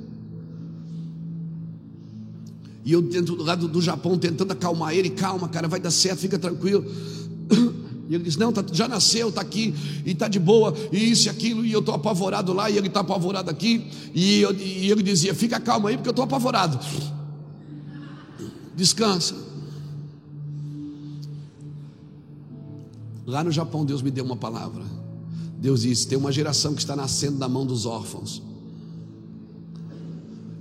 E 2.86 2.92
eu 2.92 3.02
dentro 3.02 3.34
do 3.34 3.42
lado 3.42 3.66
do 3.66 3.82
Japão 3.82 4.16
tentando 4.16 4.52
acalmar 4.52 4.94
ele, 4.94 5.10
calma, 5.10 5.48
cara, 5.48 5.66
vai 5.66 5.80
dar 5.80 5.90
certo, 5.90 6.20
fica 6.20 6.38
tranquilo. 6.38 6.86
E 8.08 8.14
ele 8.14 8.22
diz: 8.22 8.36
Não, 8.36 8.52
tá, 8.52 8.64
já 8.72 8.86
nasceu, 8.86 9.30
está 9.30 9.40
aqui, 9.40 9.74
e 10.04 10.12
está 10.12 10.28
de 10.28 10.38
boa, 10.38 10.72
e 10.92 11.10
isso 11.10 11.26
e 11.26 11.28
aquilo, 11.28 11.64
e 11.64 11.72
eu 11.72 11.80
estou 11.80 11.92
apavorado 11.92 12.52
lá, 12.52 12.70
e 12.70 12.78
ele 12.78 12.86
está 12.86 13.00
apavorado 13.00 13.50
aqui. 13.50 13.90
E, 14.14 14.42
eu, 14.42 14.54
e 14.54 14.88
ele 14.88 15.02
dizia: 15.02 15.34
Fica 15.34 15.58
calma 15.58 15.88
aí, 15.88 15.96
porque 15.96 16.10
eu 16.10 16.12
estou 16.12 16.24
apavorado. 16.24 16.78
Descansa. 18.76 19.34
Lá 23.26 23.42
no 23.42 23.50
Japão, 23.50 23.84
Deus 23.84 24.02
me 24.02 24.12
deu 24.12 24.24
uma 24.24 24.36
palavra. 24.36 24.84
Deus 25.58 25.82
disse: 25.82 26.06
Tem 26.06 26.16
uma 26.16 26.30
geração 26.30 26.74
que 26.74 26.82
está 26.82 26.94
nascendo 26.94 27.38
na 27.38 27.48
mão 27.48 27.66
dos 27.66 27.86
órfãos. 27.86 28.40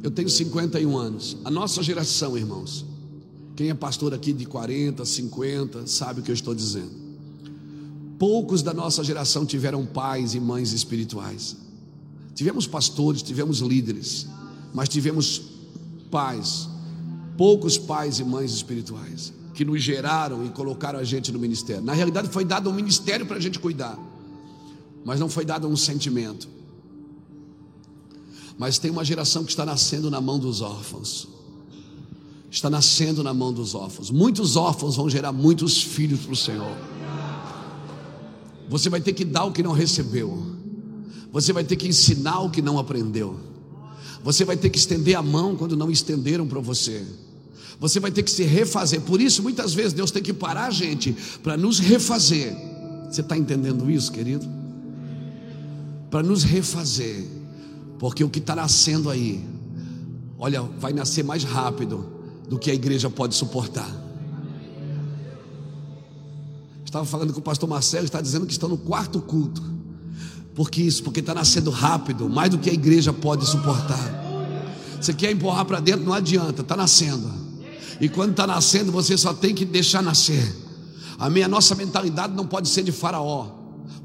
Eu 0.06 0.12
tenho 0.12 0.30
51 0.30 0.96
anos. 0.96 1.36
A 1.44 1.50
nossa 1.50 1.82
geração, 1.82 2.38
irmãos, 2.38 2.86
quem 3.56 3.72
é 3.72 3.74
pastor 3.74 4.14
aqui 4.14 4.34
de 4.34 4.46
40, 4.46 5.04
50, 5.04 5.88
sabe 5.88 6.20
o 6.20 6.24
que 6.24 6.30
eu 6.30 6.36
estou 6.36 6.54
dizendo. 6.54 6.92
Poucos 8.20 8.62
da 8.62 8.72
nossa 8.72 9.04
geração 9.04 9.48
tiveram 9.48 9.84
pais 9.84 10.36
e 10.36 10.40
mães 10.40 10.74
espirituais. 10.74 11.58
Tivemos 12.36 12.68
pastores, 12.68 13.24
tivemos 13.24 13.62
líderes, 13.62 14.28
mas 14.76 14.88
tivemos 14.90 15.42
pais, 16.12 16.70
poucos 17.36 17.76
pais 17.76 18.20
e 18.20 18.24
mães 18.24 18.54
espirituais, 18.54 19.34
que 19.56 19.66
nos 19.66 19.82
geraram 19.82 20.46
e 20.46 20.50
colocaram 20.50 21.00
a 21.00 21.04
gente 21.04 21.32
no 21.32 21.40
ministério. 21.40 21.82
Na 21.82 21.94
realidade, 21.94 22.30
foi 22.30 22.46
dado 22.46 22.70
um 22.70 22.74
ministério 22.74 23.26
para 23.26 23.38
a 23.38 23.42
gente 23.42 23.58
cuidar, 23.58 23.98
mas 25.04 25.20
não 25.20 25.30
foi 25.30 25.46
dado 25.46 25.68
um 25.68 25.76
sentimento. 25.76 26.48
Mas 28.58 28.78
tem 28.78 28.90
uma 28.90 29.04
geração 29.04 29.44
que 29.44 29.52
está 29.52 29.66
nascendo 29.66 30.10
na 30.10 30.22
mão 30.22 30.40
dos 30.40 30.62
órfãos. 30.62 31.28
Está 32.50 32.70
nascendo 32.70 33.22
na 33.22 33.34
mão 33.34 33.52
dos 33.52 33.76
órfãos. 33.76 34.10
Muitos 34.10 34.56
órfãos 34.56 34.96
vão 34.96 35.10
gerar 35.10 35.34
muitos 35.34 35.82
filhos 35.82 36.22
para 36.22 36.34
o 36.34 36.36
Senhor. 36.36 36.78
Você 38.70 38.90
vai 38.90 39.02
ter 39.02 39.14
que 39.14 39.26
dar 39.26 39.44
o 39.44 39.52
que 39.52 39.62
não 39.62 39.74
recebeu. 39.74 40.56
Você 41.32 41.52
vai 41.52 41.66
ter 41.66 41.76
que 41.76 41.88
ensinar 41.88 42.40
o 42.40 42.50
que 42.50 42.62
não 42.62 42.80
aprendeu. 42.80 43.38
Você 44.24 44.46
vai 44.46 44.56
ter 44.56 44.70
que 44.70 44.78
estender 44.78 45.16
a 45.16 45.22
mão 45.22 45.56
quando 45.56 45.76
não 45.76 45.92
estenderam 45.92 46.48
para 46.48 46.62
você. 46.62 47.06
Você 47.80 48.00
vai 48.00 48.10
ter 48.10 48.24
que 48.24 48.32
se 48.32 48.44
refazer. 48.44 49.02
Por 49.02 49.20
isso, 49.20 49.44
muitas 49.44 49.74
vezes, 49.74 49.92
Deus 49.92 50.10
tem 50.10 50.24
que 50.24 50.34
parar 50.34 50.68
a 50.68 50.72
gente 50.72 51.16
para 51.44 51.58
nos 51.58 51.78
refazer. 51.78 52.56
Você 53.12 53.22
está 53.22 53.38
entendendo 53.38 53.92
isso, 53.92 54.12
querido? 54.12 54.48
Para 56.10 56.24
nos 56.24 56.44
refazer. 56.44 57.35
Porque 58.00 58.24
o 58.24 58.30
que 58.30 58.40
está 58.40 58.56
nascendo 58.56 59.10
aí, 59.10 59.44
olha, 60.38 60.62
vai 60.62 60.94
nascer 60.94 61.24
mais 61.24 61.44
rápido 61.44 62.06
do 62.48 62.60
que 62.60 62.70
a 62.70 62.74
igreja 62.74 63.10
pode 63.10 63.36
suportar. 63.36 64.06
estava 66.96 67.06
falando 67.06 67.34
com 67.34 67.40
o 67.40 67.44
pastor 67.44 67.68
Marcelo, 67.68 68.06
está 68.06 68.22
dizendo 68.22 68.46
que 68.46 68.54
estão 68.54 68.70
no 68.70 68.78
quarto 68.78 69.20
culto. 69.20 69.62
Por 70.54 70.72
que 70.72 70.82
isso? 70.82 71.04
Porque 71.04 71.20
está 71.20 71.34
nascendo 71.34 71.70
rápido, 71.70 72.30
mais 72.30 72.50
do 72.50 72.58
que 72.58 72.70
a 72.70 72.74
igreja 72.74 73.12
pode 73.12 73.46
suportar. 73.46 74.24
Você 75.02 75.14
quer 75.14 75.32
empurrar 75.32 75.66
para 75.66 75.82
dentro, 75.82 76.06
não 76.06 76.14
adianta, 76.14 76.62
está 76.62 76.78
nascendo. 76.78 77.30
E 78.00 78.08
quando 78.08 78.32
está 78.32 78.48
nascendo, 78.48 78.92
você 78.92 79.18
só 79.18 79.34
tem 79.34 79.54
que 79.54 79.66
deixar 79.66 80.02
nascer. 80.02 80.56
A 81.18 81.30
minha 81.30 81.48
nossa 81.48 81.76
mentalidade 81.76 82.34
não 82.34 82.48
pode 82.48 82.70
ser 82.70 82.84
de 82.84 82.92
faraó, 82.94 83.48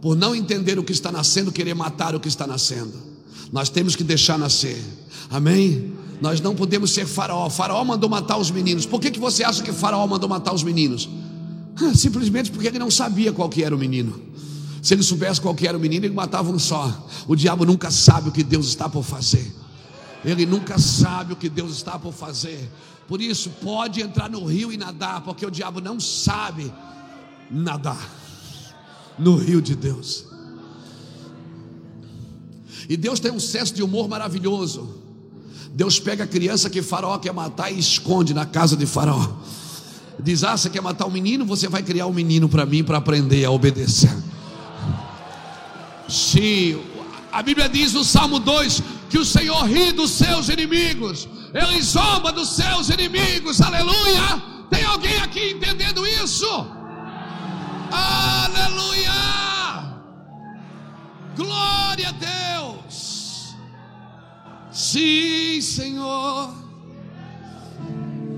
por 0.02 0.16
não 0.16 0.34
entender 0.34 0.78
o 0.78 0.82
que 0.82 0.92
está 0.92 1.12
nascendo, 1.12 1.52
querer 1.52 1.74
matar 1.74 2.14
o 2.16 2.20
que 2.20 2.28
está 2.28 2.46
nascendo. 2.46 3.09
Nós 3.52 3.68
temos 3.68 3.96
que 3.96 4.04
deixar 4.04 4.38
nascer. 4.38 4.82
Amém? 5.28 5.92
Nós 6.20 6.40
não 6.40 6.54
podemos 6.54 6.90
ser 6.90 7.06
faraó. 7.06 7.48
Faraó 7.48 7.84
mandou 7.84 8.08
matar 8.08 8.36
os 8.36 8.50
meninos. 8.50 8.86
Por 8.86 9.00
que, 9.00 9.10
que 9.10 9.18
você 9.18 9.42
acha 9.42 9.62
que 9.62 9.72
faraó 9.72 10.06
mandou 10.06 10.28
matar 10.28 10.54
os 10.54 10.62
meninos? 10.62 11.08
Simplesmente 11.94 12.50
porque 12.50 12.68
ele 12.68 12.78
não 12.78 12.90
sabia 12.90 13.32
qual 13.32 13.48
que 13.48 13.64
era 13.64 13.74
o 13.74 13.78
menino. 13.78 14.20
Se 14.82 14.94
ele 14.94 15.02
soubesse 15.02 15.40
qual 15.40 15.54
que 15.54 15.66
era 15.66 15.76
o 15.76 15.80
menino, 15.80 16.06
ele 16.06 16.14
matava 16.14 16.50
um 16.50 16.58
só. 16.58 17.06
O 17.26 17.34
diabo 17.34 17.64
nunca 17.64 17.90
sabe 17.90 18.28
o 18.28 18.32
que 18.32 18.42
Deus 18.42 18.66
está 18.66 18.88
por 18.88 19.02
fazer. 19.02 19.54
Ele 20.24 20.44
nunca 20.44 20.78
sabe 20.78 21.32
o 21.32 21.36
que 21.36 21.48
Deus 21.48 21.72
está 21.72 21.98
por 21.98 22.12
fazer. 22.12 22.70
Por 23.08 23.20
isso, 23.20 23.50
pode 23.62 24.00
entrar 24.00 24.30
no 24.30 24.44
rio 24.44 24.72
e 24.72 24.76
nadar, 24.76 25.22
porque 25.22 25.44
o 25.44 25.50
diabo 25.50 25.80
não 25.80 25.98
sabe 25.98 26.72
nadar 27.50 28.08
no 29.18 29.36
rio 29.36 29.60
de 29.60 29.74
Deus. 29.74 30.29
E 32.90 32.96
Deus 32.96 33.20
tem 33.20 33.30
um 33.30 33.38
senso 33.38 33.72
de 33.72 33.84
humor 33.84 34.08
maravilhoso. 34.08 34.96
Deus 35.72 36.00
pega 36.00 36.24
a 36.24 36.26
criança 36.26 36.68
que 36.68 36.82
Faraó 36.82 37.16
quer 37.18 37.32
matar 37.32 37.70
e 37.70 37.78
esconde 37.78 38.34
na 38.34 38.44
casa 38.44 38.76
de 38.76 38.84
Faraó. 38.84 39.28
Diz: 40.18 40.42
Ah, 40.42 40.56
você 40.56 40.68
quer 40.68 40.82
matar 40.82 41.06
um 41.06 41.10
menino? 41.10 41.44
Você 41.44 41.68
vai 41.68 41.84
criar 41.84 42.08
um 42.08 42.12
menino 42.12 42.48
para 42.48 42.66
mim 42.66 42.82
para 42.82 42.98
aprender 42.98 43.44
a 43.44 43.50
obedecer. 43.52 44.10
Sim, 46.08 46.80
a 47.30 47.40
Bíblia 47.44 47.68
diz 47.68 47.92
no 47.92 48.02
Salmo 48.02 48.40
2 48.40 48.82
que 49.08 49.18
o 49.18 49.24
Senhor 49.24 49.62
ri 49.66 49.92
dos 49.92 50.10
seus 50.10 50.48
inimigos, 50.48 51.28
ele 51.54 51.80
zomba 51.80 52.32
dos 52.32 52.56
seus 52.56 52.90
inimigos, 52.90 53.60
aleluia. 53.60 54.42
Tem 54.68 54.84
alguém 54.84 55.16
aqui 55.20 55.52
entendendo 55.52 56.04
isso? 56.04 56.66
Aleluia! 57.92 59.49
Glória 61.40 62.10
a 62.10 62.12
Deus! 62.12 63.54
Sim, 64.70 65.58
Senhor. 65.62 66.52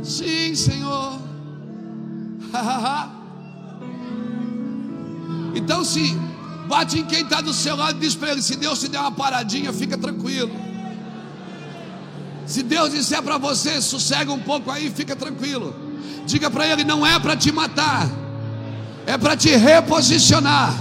Sim, 0.04 0.54
Senhor. 0.54 1.18
então, 5.56 5.84
se 5.84 6.16
bate 6.68 7.00
em 7.00 7.04
quem 7.04 7.22
está 7.22 7.40
do 7.40 7.52
seu 7.52 7.74
lado 7.74 7.96
e 7.96 8.00
diz 8.00 8.14
para 8.14 8.30
ele: 8.30 8.42
se 8.42 8.54
Deus 8.54 8.78
te 8.78 8.86
der 8.86 9.00
uma 9.00 9.10
paradinha, 9.10 9.72
fica 9.72 9.98
tranquilo. 9.98 10.54
Se 12.46 12.62
Deus 12.62 12.92
disser 12.92 13.20
para 13.20 13.36
você, 13.36 13.82
sossega 13.82 14.32
um 14.32 14.40
pouco 14.40 14.70
aí, 14.70 14.88
fica 14.90 15.16
tranquilo. 15.16 15.74
Diga 16.24 16.48
para 16.48 16.68
ele: 16.68 16.84
não 16.84 17.04
é 17.04 17.18
para 17.18 17.36
te 17.36 17.50
matar, 17.50 18.08
é 19.06 19.18
para 19.18 19.36
te 19.36 19.50
reposicionar, 19.56 20.72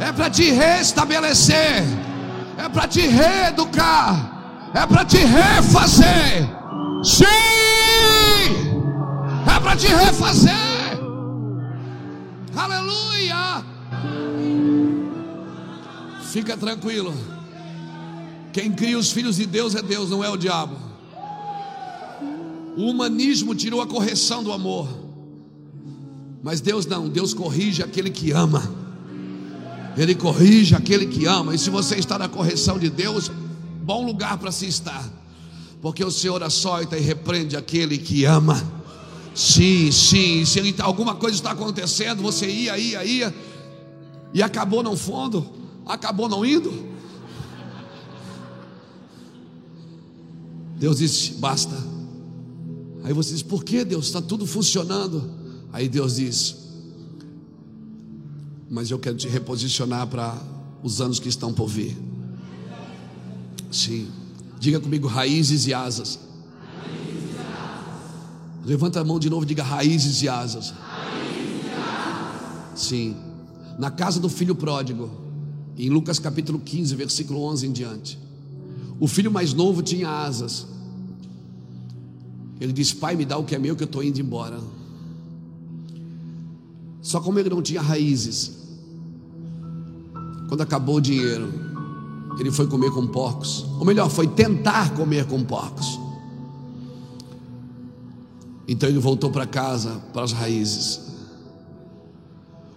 é 0.00 0.12
para 0.12 0.30
te 0.30 0.50
restabelecer, 0.50 1.82
é 2.58 2.68
para 2.68 2.86
te 2.86 3.00
reeducar, 3.00 4.70
é 4.74 4.86
para 4.86 5.04
te 5.04 5.18
refazer. 5.18 6.48
Sim, 7.02 7.24
é 9.46 9.60
para 9.60 9.76
te 9.76 9.86
refazer. 9.86 10.54
Aleluia. 12.54 13.64
Fica 16.30 16.56
tranquilo. 16.56 17.14
Quem 18.52 18.72
cria 18.72 18.98
os 18.98 19.10
filhos 19.12 19.36
de 19.36 19.46
Deus 19.46 19.74
é 19.74 19.82
Deus, 19.82 20.10
não 20.10 20.24
é 20.24 20.30
o 20.30 20.36
diabo. 20.36 20.76
O 22.76 22.90
humanismo 22.90 23.54
tirou 23.54 23.80
a 23.80 23.86
correção 23.86 24.42
do 24.42 24.52
amor. 24.52 24.88
Mas 26.42 26.60
Deus 26.60 26.86
não, 26.86 27.08
Deus 27.08 27.32
corrige 27.32 27.82
aquele 27.82 28.10
que 28.10 28.32
ama. 28.32 28.85
Ele 29.96 30.14
corrige 30.14 30.74
aquele 30.74 31.06
que 31.06 31.26
ama. 31.26 31.54
E 31.54 31.58
se 31.58 31.70
você 31.70 31.96
está 31.96 32.18
na 32.18 32.28
correção 32.28 32.78
de 32.78 32.90
Deus, 32.90 33.30
bom 33.82 34.04
lugar 34.04 34.36
para 34.36 34.52
se 34.52 34.66
estar. 34.66 35.08
Porque 35.80 36.04
o 36.04 36.10
Senhor 36.10 36.42
açoita 36.42 36.98
e 36.98 37.00
repreende 37.00 37.56
aquele 37.56 37.96
que 37.96 38.24
ama. 38.24 38.62
Sim, 39.34 39.90
sim. 39.90 40.44
Se 40.44 40.58
ele, 40.58 40.74
alguma 40.78 41.14
coisa 41.14 41.36
está 41.36 41.52
acontecendo, 41.52 42.22
você 42.22 42.46
ia, 42.46 42.78
ia, 42.78 43.04
ia. 43.04 43.34
E 44.34 44.42
acabou 44.42 44.82
não 44.82 44.96
fundo, 44.96 45.46
acabou 45.86 46.28
não 46.28 46.44
indo. 46.44 46.72
Deus 50.78 50.98
disse: 50.98 51.32
basta. 51.34 51.76
Aí 53.04 53.12
você 53.12 53.32
diz: 53.32 53.42
por 53.42 53.64
que 53.64 53.84
Deus? 53.84 54.06
Está 54.06 54.20
tudo 54.20 54.46
funcionando. 54.46 55.30
Aí 55.72 55.88
Deus 55.88 56.16
diz: 56.16 56.65
mas 58.68 58.90
eu 58.90 58.98
quero 58.98 59.16
te 59.16 59.28
reposicionar 59.28 60.06
para 60.06 60.36
os 60.82 61.00
anos 61.00 61.18
que 61.18 61.28
estão 61.28 61.52
por 61.52 61.68
vir. 61.68 61.96
Sim. 63.70 64.08
Diga 64.58 64.80
comigo: 64.80 65.06
raízes 65.06 65.66
e 65.66 65.74
asas. 65.74 66.18
Levanta 68.64 69.00
a 69.00 69.04
mão 69.04 69.18
de 69.18 69.30
novo 69.30 69.44
e 69.44 69.46
diga 69.46 69.62
raízes 69.62 70.22
e 70.22 70.28
asas. 70.28 70.74
Sim. 72.74 73.16
Na 73.78 73.90
casa 73.90 74.18
do 74.18 74.28
filho 74.28 74.54
pródigo, 74.54 75.10
em 75.78 75.88
Lucas 75.88 76.18
capítulo 76.18 76.58
15, 76.58 76.94
versículo 76.96 77.42
11 77.44 77.66
em 77.66 77.72
diante. 77.72 78.18
O 78.98 79.06
filho 79.06 79.30
mais 79.30 79.52
novo 79.52 79.82
tinha 79.82 80.08
asas. 80.08 80.66
Ele 82.60 82.72
disse: 82.72 82.96
Pai, 82.96 83.14
me 83.14 83.24
dá 83.24 83.36
o 83.36 83.44
que 83.44 83.54
é 83.54 83.58
meu, 83.58 83.76
que 83.76 83.82
eu 83.82 83.86
estou 83.86 84.02
indo 84.02 84.20
embora. 84.20 84.58
Só 87.06 87.20
como 87.20 87.38
ele 87.38 87.48
não 87.48 87.62
tinha 87.62 87.80
raízes, 87.80 88.50
quando 90.48 90.60
acabou 90.62 90.96
o 90.96 91.00
dinheiro, 91.00 91.54
ele 92.36 92.50
foi 92.50 92.66
comer 92.66 92.90
com 92.90 93.06
porcos. 93.06 93.64
Ou 93.78 93.84
melhor, 93.84 94.10
foi 94.10 94.26
tentar 94.26 94.92
comer 94.92 95.24
com 95.24 95.44
porcos. 95.44 96.00
Então 98.66 98.88
ele 98.88 98.98
voltou 98.98 99.30
para 99.30 99.46
casa, 99.46 100.02
para 100.12 100.24
as 100.24 100.32
raízes. 100.32 101.00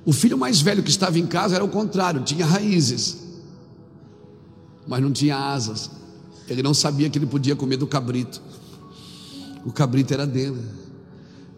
O 0.06 0.14
filho 0.14 0.38
mais 0.38 0.62
velho 0.62 0.84
que 0.84 0.92
estava 0.92 1.18
em 1.18 1.26
casa 1.26 1.56
era 1.56 1.66
o 1.66 1.70
contrário, 1.70 2.22
tinha 2.22 2.46
raízes, 2.46 3.18
mas 4.88 5.02
não 5.02 5.12
tinha 5.12 5.36
asas. 5.36 5.90
Ele 6.48 6.62
não 6.62 6.76
sabia 6.76 7.10
que 7.10 7.18
ele 7.18 7.26
podia 7.26 7.56
comer 7.56 7.78
do 7.78 7.88
cabrito. 7.88 8.40
O 9.66 9.72
cabrito 9.72 10.14
era 10.14 10.28
dele. 10.28 10.79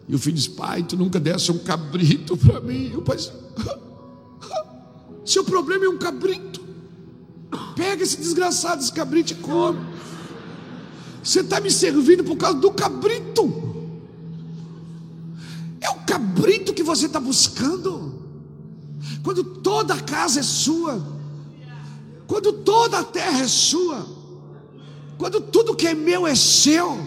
E 0.08 0.14
o 0.14 0.18
filho 0.18 0.36
disse: 0.36 0.50
Pai, 0.50 0.82
tu 0.82 0.96
nunca 0.96 1.20
desse 1.20 1.50
um 1.52 1.58
cabrito 1.58 2.36
para 2.36 2.60
mim. 2.60 2.90
E 2.92 2.96
o 2.96 3.02
pai 3.02 3.16
disse: 3.16 3.32
Seu 5.24 5.44
problema 5.44 5.84
é 5.84 5.88
um 5.88 5.98
cabrito. 5.98 6.60
Pega 7.76 8.02
esse 8.02 8.16
desgraçado, 8.16 8.82
esse 8.82 8.92
cabrito 8.92 9.32
e 9.32 9.36
come. 9.36 9.80
Você 11.22 11.40
está 11.40 11.60
me 11.60 11.70
servindo 11.70 12.24
por 12.24 12.36
causa 12.36 12.58
do 12.58 12.70
cabrito. 12.72 13.62
É 15.80 15.88
o 15.90 16.00
cabrito 16.00 16.74
que 16.74 16.82
você 16.82 17.06
está 17.06 17.20
buscando. 17.20 18.20
Quando 19.22 19.44
toda 19.44 19.94
a 19.94 20.00
casa 20.00 20.40
é 20.40 20.42
sua, 20.42 21.00
quando 22.26 22.52
toda 22.52 22.98
a 22.98 23.04
terra 23.04 23.40
é 23.40 23.48
sua, 23.48 24.04
quando 25.16 25.40
tudo 25.40 25.76
que 25.76 25.86
é 25.86 25.94
meu 25.94 26.26
é 26.26 26.34
seu, 26.34 26.98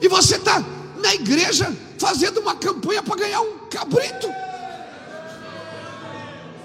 e 0.00 0.08
você 0.08 0.36
está 0.36 0.64
na 1.04 1.14
igreja 1.14 1.70
fazendo 1.98 2.40
uma 2.40 2.56
campanha 2.56 3.02
para 3.02 3.16
ganhar 3.16 3.42
um 3.42 3.68
cabrito. 3.68 4.26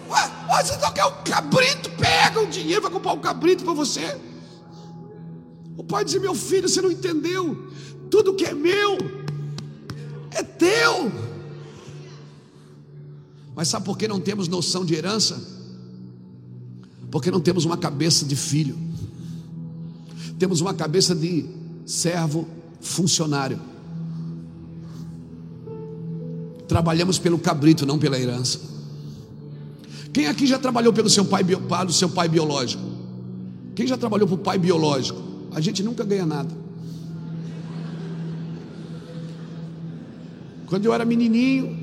Ué, 0.10 0.64
você 0.64 0.78
não 0.78 0.92
quer 0.94 1.06
um 1.06 1.24
cabrito? 1.24 1.92
Pega 1.92 2.42
o 2.42 2.48
dinheiro, 2.48 2.82
vai 2.82 2.90
comprar 2.90 3.14
um 3.14 3.20
cabrito 3.20 3.66
para 3.66 3.74
você. 3.74 4.18
O 5.78 5.84
pai 5.84 6.06
diz: 6.06 6.20
Meu 6.20 6.34
filho, 6.34 6.68
você 6.68 6.82
não 6.82 6.90
entendeu? 6.90 7.70
Tudo 8.10 8.34
que 8.34 8.46
é 8.46 8.54
meu 8.54 8.98
é 10.32 10.42
teu. 10.42 11.12
Mas 13.54 13.68
sabe 13.68 13.86
por 13.86 13.98
que 13.98 14.08
não 14.08 14.22
temos 14.22 14.48
noção 14.48 14.86
de 14.86 14.96
herança? 14.96 15.60
Porque 17.12 17.30
não 17.30 17.42
temos 17.42 17.66
uma 17.66 17.78
cabeça 17.78 18.24
de 18.24 18.36
filho, 18.36 18.78
temos 20.38 20.62
uma 20.62 20.74
cabeça 20.74 21.14
de 21.14 21.46
servo 21.86 22.48
funcionário. 22.80 23.60
Trabalhamos 26.70 27.20
pelo 27.20 27.38
cabrito, 27.38 27.86
não 27.86 28.00
pela 28.00 28.18
herança. 28.18 28.60
Quem 30.14 30.28
aqui 30.28 30.48
já 30.48 30.58
trabalhou 30.58 30.94
pelo 30.94 31.10
seu 31.10 31.26
pai, 31.26 31.44
seu 31.90 32.10
pai 32.10 32.30
biológico? 32.30 32.84
Quem 33.76 33.86
já 33.86 33.98
trabalhou 33.98 34.28
para 34.28 34.36
o 34.36 34.38
pai 34.38 34.58
biológico? 34.58 35.20
A 35.52 35.60
gente 35.60 35.84
nunca 35.84 36.04
ganha 36.06 36.26
nada. 36.26 36.50
Quando 40.68 40.86
eu 40.86 40.94
era 40.94 41.04
menininho, 41.04 41.76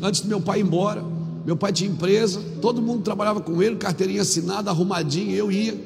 antes 0.00 0.22
do 0.22 0.28
meu 0.28 0.40
pai 0.40 0.60
ir 0.60 0.62
embora, 0.62 1.04
Meu 1.46 1.56
pai 1.56 1.72
tinha 1.72 1.88
empresa, 1.88 2.42
todo 2.60 2.82
mundo 2.82 3.04
trabalhava 3.04 3.40
com 3.40 3.62
ele, 3.62 3.76
carteirinha 3.76 4.22
assinada, 4.22 4.68
arrumadinho, 4.68 5.30
eu 5.30 5.52
ia. 5.52 5.80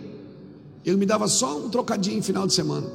Ele 0.87 0.97
me 0.97 1.05
dava 1.05 1.29
só 1.29 1.59
um 1.59 1.69
trocadinho 1.69 2.17
no 2.17 2.23
final 2.23 2.47
de 2.47 2.55
semana. 2.55 2.87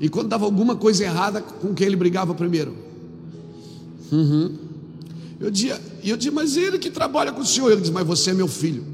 E 0.00 0.08
quando 0.08 0.28
dava 0.28 0.44
alguma 0.44 0.76
coisa 0.76 1.02
errada, 1.02 1.40
com 1.42 1.74
quem 1.74 1.88
ele 1.88 1.96
brigava 1.96 2.32
primeiro? 2.32 2.87
Uhum. 4.10 4.56
Eu 5.40 5.50
dizia, 5.50 5.80
eu 6.02 6.16
dizia, 6.16 6.32
mas 6.32 6.56
ele 6.56 6.78
que 6.78 6.90
trabalha 6.90 7.32
com 7.32 7.40
o 7.40 7.46
senhor. 7.46 7.70
Ele 7.70 7.80
diz, 7.80 7.90
mas 7.90 8.06
você 8.06 8.30
é 8.30 8.34
meu 8.34 8.48
filho. 8.48 8.84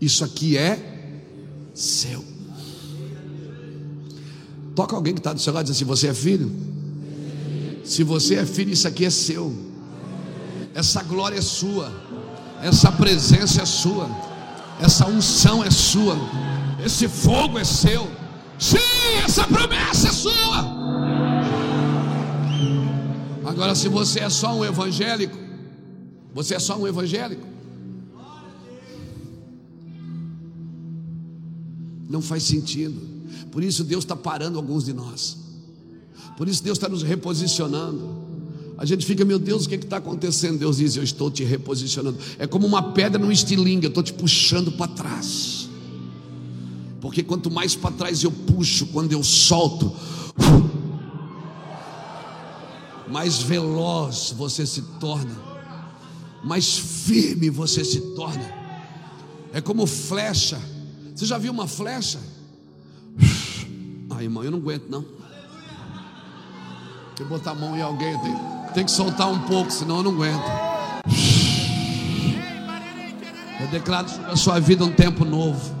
Isso 0.00 0.24
aqui 0.24 0.56
é 0.56 1.12
seu. 1.72 2.24
Toca 4.74 4.96
alguém 4.96 5.14
que 5.14 5.20
está 5.20 5.32
do 5.32 5.40
seu 5.40 5.52
lado 5.52 5.66
e 5.66 5.68
diz 5.68 5.76
assim: 5.76 5.84
Você 5.84 6.08
é 6.08 6.14
filho? 6.14 6.50
Se 7.84 8.02
você 8.02 8.36
é 8.36 8.46
filho, 8.46 8.72
isso 8.72 8.88
aqui 8.88 9.04
é 9.04 9.10
seu. 9.10 9.54
Essa 10.74 11.02
glória 11.02 11.38
é 11.38 11.42
sua. 11.42 11.92
Essa 12.62 12.90
presença 12.90 13.62
é 13.62 13.66
sua. 13.66 14.08
Essa 14.80 15.06
unção 15.06 15.62
é 15.62 15.70
sua. 15.70 16.16
Esse 16.84 17.06
fogo 17.08 17.58
é 17.58 17.64
seu. 17.64 18.08
Sim, 18.58 18.78
essa 19.24 19.46
promessa 19.46 20.08
é 20.08 20.12
sua. 20.12 21.31
Agora, 23.44 23.74
se 23.74 23.88
você 23.88 24.20
é 24.20 24.30
só 24.30 24.56
um 24.56 24.64
evangélico, 24.64 25.36
você 26.34 26.54
é 26.54 26.58
só 26.58 26.78
um 26.78 26.86
evangélico. 26.86 27.46
Não 32.08 32.20
faz 32.20 32.42
sentido. 32.42 33.00
Por 33.50 33.62
isso 33.62 33.84
Deus 33.84 34.04
está 34.04 34.14
parando 34.14 34.58
alguns 34.58 34.84
de 34.84 34.92
nós. 34.92 35.36
Por 36.36 36.48
isso 36.48 36.62
Deus 36.62 36.78
está 36.78 36.88
nos 36.88 37.02
reposicionando. 37.02 38.22
A 38.78 38.84
gente 38.84 39.04
fica, 39.06 39.24
meu 39.24 39.38
Deus, 39.38 39.64
o 39.64 39.68
que 39.68 39.76
está 39.76 39.98
acontecendo? 39.98 40.58
Deus 40.58 40.78
diz: 40.78 40.96
Eu 40.96 41.02
estou 41.02 41.30
te 41.30 41.44
reposicionando. 41.44 42.18
É 42.38 42.46
como 42.46 42.66
uma 42.66 42.92
pedra 42.92 43.22
no 43.22 43.30
estilingue, 43.30 43.84
eu 43.84 43.88
estou 43.88 44.02
te 44.02 44.12
puxando 44.12 44.72
para 44.72 44.88
trás. 44.88 45.68
Porque 47.00 47.22
quanto 47.22 47.50
mais 47.50 47.74
para 47.74 47.90
trás 47.90 48.22
eu 48.22 48.30
puxo, 48.30 48.86
quando 48.86 49.12
eu 49.12 49.22
solto, 49.22 49.92
mais 53.08 53.42
veloz 53.42 54.34
você 54.36 54.66
se 54.66 54.82
torna, 55.00 55.34
mais 56.42 56.78
firme 56.78 57.50
você 57.50 57.84
se 57.84 58.00
torna. 58.14 58.62
É 59.52 59.60
como 59.60 59.86
flecha. 59.86 60.60
Você 61.14 61.26
já 61.26 61.38
viu 61.38 61.52
uma 61.52 61.66
flecha? 61.66 62.18
Ah, 64.14 64.22
irmão, 64.22 64.44
eu 64.44 64.50
não 64.50 64.58
aguento 64.58 64.90
não. 64.90 65.00
Tem 67.16 67.24
que 67.24 67.24
botar 67.24 67.52
a 67.52 67.54
mão 67.54 67.74
em 67.74 67.80
alguém, 67.80 68.18
tem, 68.18 68.36
tem 68.74 68.84
que 68.84 68.90
soltar 68.90 69.26
um 69.26 69.38
pouco, 69.46 69.70
senão 69.70 69.96
eu 69.96 70.02
não 70.02 70.10
aguento. 70.12 70.44
Eu 73.58 73.68
declaro 73.68 74.08
sobre 74.10 74.30
a 74.30 74.36
sua 74.36 74.60
vida 74.60 74.84
um 74.84 74.92
tempo 74.92 75.24
novo. 75.24 75.74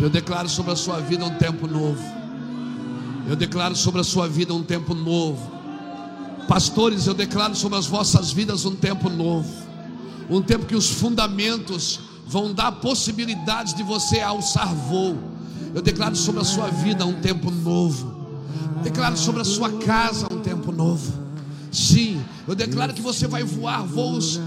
Eu 0.00 0.08
declaro 0.08 0.48
sobre 0.48 0.72
a 0.72 0.76
sua 0.76 1.00
vida 1.00 1.24
um 1.24 1.34
tempo 1.36 1.66
novo. 1.66 2.19
Eu 3.28 3.36
declaro 3.36 3.76
sobre 3.76 4.00
a 4.00 4.04
sua 4.04 4.28
vida 4.28 4.52
um 4.54 4.62
tempo 4.62 4.94
novo. 4.94 5.50
Pastores, 6.48 7.06
eu 7.06 7.14
declaro 7.14 7.54
sobre 7.54 7.78
as 7.78 7.86
vossas 7.86 8.32
vidas 8.32 8.64
um 8.64 8.74
tempo 8.74 9.08
novo. 9.08 9.48
Um 10.28 10.42
tempo 10.42 10.66
que 10.66 10.74
os 10.74 10.88
fundamentos 10.88 12.00
vão 12.26 12.52
dar 12.52 12.72
possibilidades 12.72 13.74
de 13.74 13.82
você 13.82 14.20
alçar 14.20 14.74
voo. 14.74 15.18
Eu 15.74 15.82
declaro 15.82 16.16
sobre 16.16 16.40
a 16.40 16.44
sua 16.44 16.68
vida 16.68 17.06
um 17.06 17.20
tempo 17.20 17.50
novo. 17.50 18.20
Declaro 18.82 19.16
sobre 19.16 19.42
a 19.42 19.44
sua 19.44 19.70
casa 19.78 20.26
um 20.32 20.40
tempo 20.40 20.72
novo. 20.72 21.12
Sim, 21.70 22.20
eu 22.48 22.54
declaro 22.54 22.92
que 22.92 23.02
você 23.02 23.26
vai 23.28 23.44
voar 23.44 23.84
voos 23.84 24.40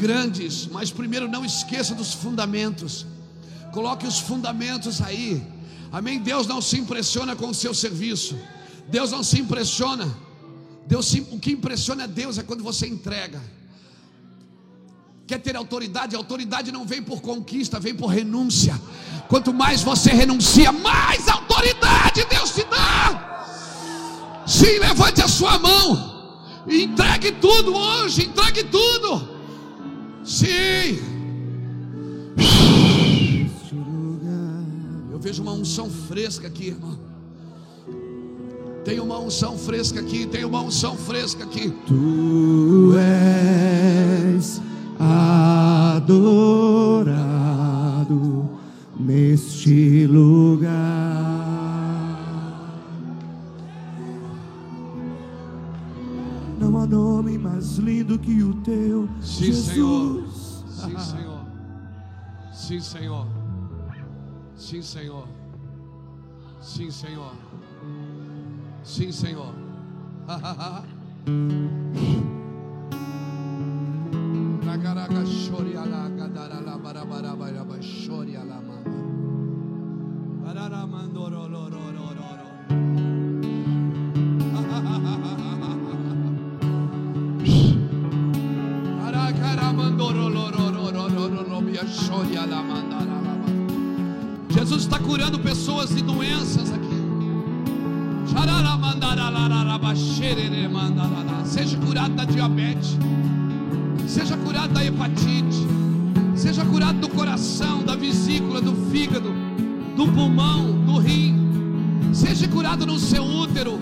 grandes, 0.00 0.68
mas 0.72 0.90
primeiro 0.90 1.28
não 1.28 1.44
esqueça 1.44 1.94
dos 1.94 2.12
fundamentos. 2.12 3.06
Coloque 3.72 4.06
os 4.06 4.18
fundamentos 4.18 5.00
aí. 5.00 5.42
Amém. 5.94 6.18
Deus 6.18 6.48
não 6.48 6.60
se 6.60 6.76
impressiona 6.76 7.36
com 7.36 7.48
o 7.50 7.54
seu 7.54 7.72
serviço. 7.72 8.36
Deus 8.88 9.12
não 9.12 9.22
se 9.22 9.40
impressiona. 9.40 10.12
Deus, 10.88 11.14
o 11.30 11.38
que 11.38 11.52
impressiona 11.52 12.08
Deus 12.08 12.36
é 12.36 12.42
quando 12.42 12.64
você 12.64 12.84
entrega. 12.88 13.40
Quer 15.24 15.38
ter 15.38 15.54
autoridade? 15.54 16.16
A 16.16 16.18
autoridade 16.18 16.72
não 16.72 16.84
vem 16.84 17.00
por 17.00 17.20
conquista, 17.20 17.78
vem 17.78 17.94
por 17.94 18.08
renúncia. 18.08 18.74
Quanto 19.28 19.54
mais 19.54 19.82
você 19.82 20.10
renuncia, 20.10 20.72
mais 20.72 21.28
autoridade 21.28 22.26
Deus 22.28 22.50
te 22.50 22.64
dá. 22.64 24.42
Sim, 24.44 24.80
levante 24.80 25.22
a 25.22 25.28
sua 25.28 25.60
mão. 25.60 26.42
Entregue 26.68 27.30
tudo 27.30 27.72
hoje, 27.72 28.26
entregue 28.26 28.64
tudo. 28.64 29.28
Sim. 30.24 31.13
Vejo 35.24 35.42
uma 35.42 35.52
unção 35.52 35.88
fresca 35.88 36.46
aqui, 36.48 36.66
irmão. 36.66 36.98
Tem 38.84 39.00
uma 39.00 39.18
unção 39.18 39.56
fresca 39.56 40.00
aqui, 40.00 40.26
tem 40.26 40.44
uma 40.44 40.60
unção 40.60 40.98
fresca 40.98 41.44
aqui. 41.44 41.70
Tu 41.86 42.92
és 42.98 44.60
adorado 44.98 46.10
neste 49.00 50.06
lugar. 50.06 50.74
Não 56.60 56.76
há 56.76 56.86
nome 56.86 57.38
mais 57.38 57.78
lindo 57.78 58.18
que 58.18 58.42
o 58.42 58.52
teu, 58.56 59.08
Sim, 59.22 59.44
Jesus. 59.44 59.72
Senhor. 59.72 60.22
Sim, 60.68 60.98
Senhor. 60.98 61.40
Sim, 62.52 62.80
Senhor. 62.80 63.43
Sim, 64.56 64.82
Senhor. 64.82 65.26
Sim, 66.60 66.90
Senhor. 66.90 67.32
Sim, 68.82 69.12
Senhor. 69.12 69.54
Nagaraga 74.64 75.24
shoriala 75.26 76.08
gadarala 76.16 76.78
barabaraba 76.78 77.80
shoriala 77.82 78.60
mama. 78.62 78.96
Barara 80.44 80.86
mandoro 80.86 81.48
lo 81.48 81.68
lo 81.68 81.90
lo 81.90 82.06
lo 82.16 82.28
lo. 82.38 82.48
Arakara 89.04 89.72
mandoro 89.72 90.28
lo 90.28 90.50
lo 90.50 90.70
lo 90.70 90.90
lo 90.90 91.08
lo 91.08 91.28
lo 91.28 91.42
lo 91.42 91.60
mia 91.60 91.84
shoriala 91.84 92.62
ba. 92.68 92.83
Jesus 94.64 94.84
está 94.84 94.98
curando 94.98 95.38
pessoas 95.40 95.94
de 95.94 96.00
doenças 96.00 96.72
aqui. 96.72 97.04
Seja 101.44 101.76
curado 101.76 102.14
da 102.14 102.24
diabetes. 102.24 102.96
Seja 104.06 104.38
curado 104.38 104.72
da 104.72 104.82
hepatite. 104.82 105.66
Seja 106.34 106.64
curado 106.64 106.98
do 106.98 107.10
coração, 107.10 107.84
da 107.84 107.94
vesícula, 107.94 108.62
do 108.62 108.74
fígado, 108.90 109.34
do 109.98 110.10
pulmão, 110.10 110.82
do 110.86 110.96
rim. 110.96 111.36
Seja 112.14 112.48
curado 112.48 112.86
no 112.86 112.98
seu 112.98 113.22
útero, 113.22 113.78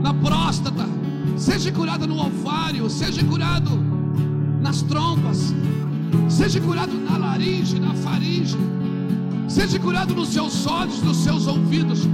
na 0.00 0.14
próstata. 0.14 0.88
Seja 1.36 1.70
curado 1.70 2.06
no 2.06 2.18
ovário. 2.18 2.88
Seja 2.88 3.22
curado 3.22 3.70
nas 4.62 4.80
trompas. 4.80 5.54
Seja 6.30 6.58
curado 6.58 6.94
na 6.94 7.18
laringe, 7.18 7.78
na 7.78 7.92
faringe. 7.92 8.56
Seja 9.50 9.80
curado 9.80 10.14
nos 10.14 10.28
seus 10.28 10.64
olhos, 10.64 11.02
nos 11.02 11.16
seus 11.16 11.48
ouvidos. 11.48 12.06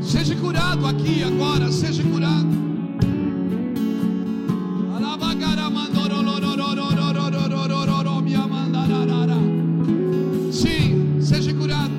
Seja 0.00 0.36
curado 0.36 0.86
aqui 0.86 1.24
agora, 1.24 1.72
seja 1.72 2.04
curado. 2.04 2.46
Sim, 10.52 11.20
seja 11.20 11.52
curado. 11.52 11.92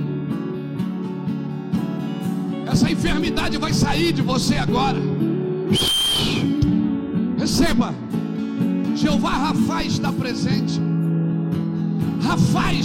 Essa 2.71 2.89
enfermidade 2.89 3.57
vai 3.57 3.73
sair 3.73 4.13
de 4.13 4.21
você 4.21 4.55
agora. 4.55 5.14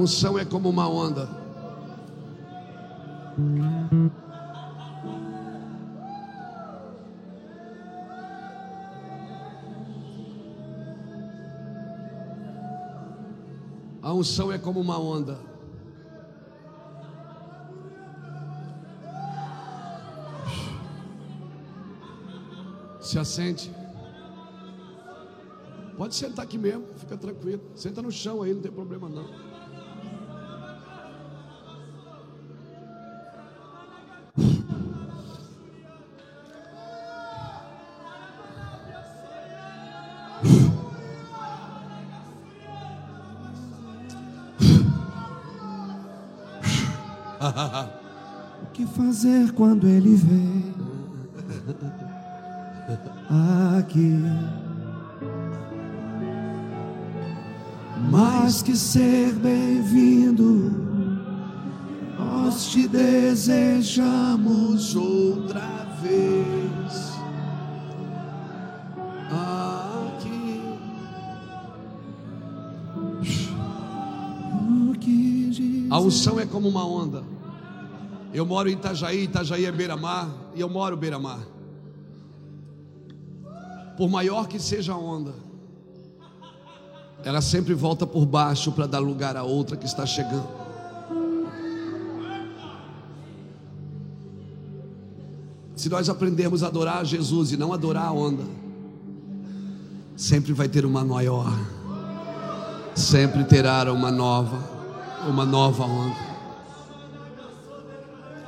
unção 0.00 0.38
é 0.38 0.44
como 0.46 0.68
uma 0.70 0.88
onda. 0.88 1.28
A 14.02 14.14
unção 14.14 14.50
é 14.50 14.58
como 14.58 14.80
uma 14.80 14.98
onda. 14.98 15.38
Se 23.00 23.18
assente. 23.18 23.70
Pode 25.98 26.14
sentar 26.14 26.46
aqui 26.46 26.56
mesmo, 26.56 26.86
fica 26.96 27.18
tranquilo. 27.18 27.60
Senta 27.74 28.00
no 28.00 28.10
chão 28.10 28.40
aí, 28.40 28.54
não 28.54 28.62
tem 28.62 28.72
problema 28.72 29.06
não. 29.06 29.49
Fazer 49.20 49.52
quando 49.52 49.86
ele 49.86 50.16
vem 50.16 50.74
aqui? 53.78 54.18
Mais 58.10 58.62
que 58.62 58.74
ser 58.74 59.34
bem-vindo, 59.34 60.72
nós 62.18 62.70
te 62.70 62.88
desejamos 62.88 64.96
outra 64.96 65.86
vez 66.02 67.12
aqui. 70.08 70.62
A 75.90 76.00
unção 76.00 76.40
é 76.40 76.46
como 76.46 76.70
uma 76.70 76.86
onda. 76.86 77.22
Eu 78.32 78.46
moro 78.46 78.68
em 78.68 78.72
Itajaí, 78.72 79.24
Itajaí 79.24 79.64
é 79.64 79.72
beira-mar, 79.72 80.28
e 80.54 80.60
eu 80.60 80.68
moro 80.68 80.96
beira-mar. 80.96 81.40
Por 83.96 84.08
maior 84.08 84.46
que 84.46 84.58
seja 84.58 84.92
a 84.92 84.96
onda, 84.96 85.34
ela 87.24 87.40
sempre 87.40 87.74
volta 87.74 88.06
por 88.06 88.24
baixo 88.24 88.72
para 88.72 88.86
dar 88.86 89.00
lugar 89.00 89.36
a 89.36 89.42
outra 89.42 89.76
que 89.76 89.84
está 89.84 90.06
chegando. 90.06 90.48
Se 95.74 95.88
nós 95.88 96.08
aprendermos 96.08 96.62
a 96.62 96.68
adorar 96.68 96.98
a 96.98 97.04
Jesus 97.04 97.52
e 97.52 97.56
não 97.56 97.72
adorar 97.72 98.06
a 98.06 98.12
onda, 98.12 98.44
sempre 100.14 100.52
vai 100.52 100.68
ter 100.68 100.84
uma 100.84 101.04
maior, 101.04 101.50
sempre 102.94 103.44
terá 103.44 103.90
uma 103.92 104.10
nova, 104.10 104.62
uma 105.26 105.44
nova 105.44 105.84
onda. 105.84 106.29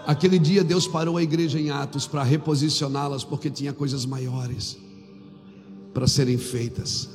Aquele 0.06 0.38
dia 0.38 0.64
Deus 0.64 0.86
parou 0.86 1.16
a 1.16 1.22
igreja 1.22 1.60
em 1.60 1.70
Atos 1.70 2.06
para 2.06 2.22
reposicioná-las, 2.22 3.24
porque 3.24 3.50
tinha 3.50 3.72
coisas 3.72 4.04
maiores 4.04 4.76
para 5.94 6.06
serem 6.06 6.38
feitas. 6.38 7.08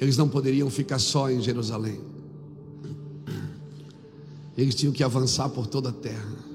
Eles 0.00 0.16
não 0.16 0.28
poderiam 0.28 0.68
ficar 0.70 0.98
só 0.98 1.30
em 1.30 1.40
Jerusalém. 1.40 2.00
Eles 4.56 4.74
tinham 4.74 4.92
que 4.92 5.04
avançar 5.04 5.48
por 5.50 5.66
toda 5.66 5.90
a 5.90 5.92
terra. 5.92 6.46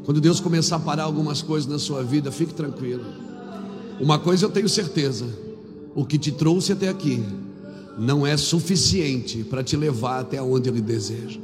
Quando 0.10 0.22
Deus 0.22 0.40
começar 0.40 0.78
a 0.78 0.80
parar 0.80 1.04
algumas 1.04 1.44
coisas 1.44 1.70
na 1.70 1.78
sua 1.78 2.04
vida, 2.04 2.32
fique 2.32 2.52
tranquilo. 2.52 3.06
Uma 4.00 4.18
coisa 4.18 4.44
eu 4.44 4.50
tenho 4.50 4.68
certeza: 4.68 5.28
o 5.94 6.04
que 6.04 6.18
te 6.18 6.32
trouxe 6.32 6.72
até 6.72 6.90
aqui 6.90 7.24
não 7.96 8.26
é 8.26 8.36
suficiente 8.36 9.44
para 9.44 9.64
te 9.64 9.78
levar 9.78 10.22
até 10.22 10.42
onde 10.42 10.68
Ele 10.68 10.82
deseja. 10.82 11.40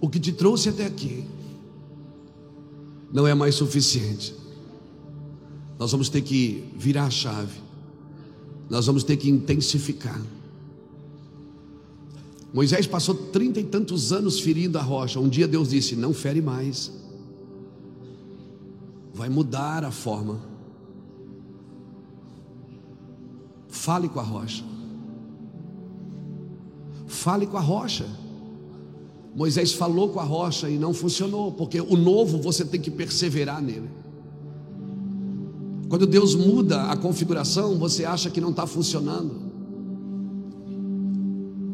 O 0.00 0.08
que 0.08 0.20
te 0.20 0.30
trouxe 0.30 0.68
até 0.68 0.86
aqui 0.86 1.24
não 3.12 3.26
é 3.26 3.34
mais 3.34 3.56
suficiente. 3.56 4.32
Nós 5.76 5.90
vamos 5.90 6.08
ter 6.08 6.20
que 6.20 6.72
virar 6.78 7.06
a 7.06 7.10
chave, 7.10 7.58
nós 8.70 8.86
vamos 8.86 9.02
ter 9.02 9.16
que 9.16 9.28
intensificar. 9.28 10.22
Moisés 12.54 12.86
passou 12.86 13.16
trinta 13.16 13.58
e 13.58 13.64
tantos 13.64 14.12
anos 14.12 14.38
ferindo 14.38 14.78
a 14.78 14.82
rocha. 14.82 15.18
Um 15.18 15.28
dia 15.28 15.48
Deus 15.48 15.70
disse: 15.70 15.96
Não 15.96 16.14
fere 16.14 16.40
mais, 16.40 16.92
vai 19.12 19.28
mudar 19.28 19.82
a 19.84 19.90
forma. 19.90 20.40
Fale 23.66 24.08
com 24.08 24.20
a 24.20 24.22
rocha. 24.22 24.62
Fale 27.08 27.44
com 27.44 27.56
a 27.56 27.60
rocha. 27.60 28.06
Moisés 29.34 29.72
falou 29.72 30.10
com 30.10 30.20
a 30.20 30.24
rocha 30.24 30.70
e 30.70 30.78
não 30.78 30.94
funcionou, 30.94 31.50
porque 31.50 31.80
o 31.80 31.96
novo 31.96 32.40
você 32.40 32.64
tem 32.64 32.80
que 32.80 32.90
perseverar 32.90 33.60
nele. 33.60 33.90
Quando 35.88 36.06
Deus 36.06 36.36
muda 36.36 36.84
a 36.84 36.96
configuração, 36.96 37.76
você 37.80 38.04
acha 38.04 38.30
que 38.30 38.40
não 38.40 38.50
está 38.50 38.64
funcionando. 38.64 39.43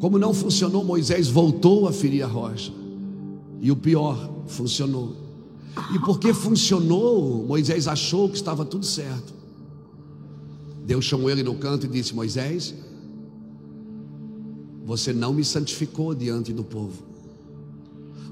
Como 0.00 0.18
não 0.18 0.32
funcionou, 0.32 0.82
Moisés 0.82 1.28
voltou 1.28 1.86
a 1.86 1.92
ferir 1.92 2.22
a 2.22 2.26
rocha. 2.26 2.72
E 3.60 3.70
o 3.70 3.76
pior, 3.76 4.30
funcionou. 4.46 5.14
E 5.94 5.98
porque 6.00 6.32
funcionou, 6.32 7.46
Moisés 7.46 7.86
achou 7.86 8.28
que 8.28 8.36
estava 8.36 8.64
tudo 8.64 8.86
certo. 8.86 9.34
Deus 10.86 11.04
chamou 11.04 11.30
ele 11.30 11.42
no 11.42 11.54
canto 11.54 11.84
e 11.84 11.88
disse: 11.88 12.14
Moisés, 12.14 12.74
você 14.84 15.12
não 15.12 15.34
me 15.34 15.44
santificou 15.44 16.14
diante 16.14 16.52
do 16.52 16.64
povo. 16.64 17.02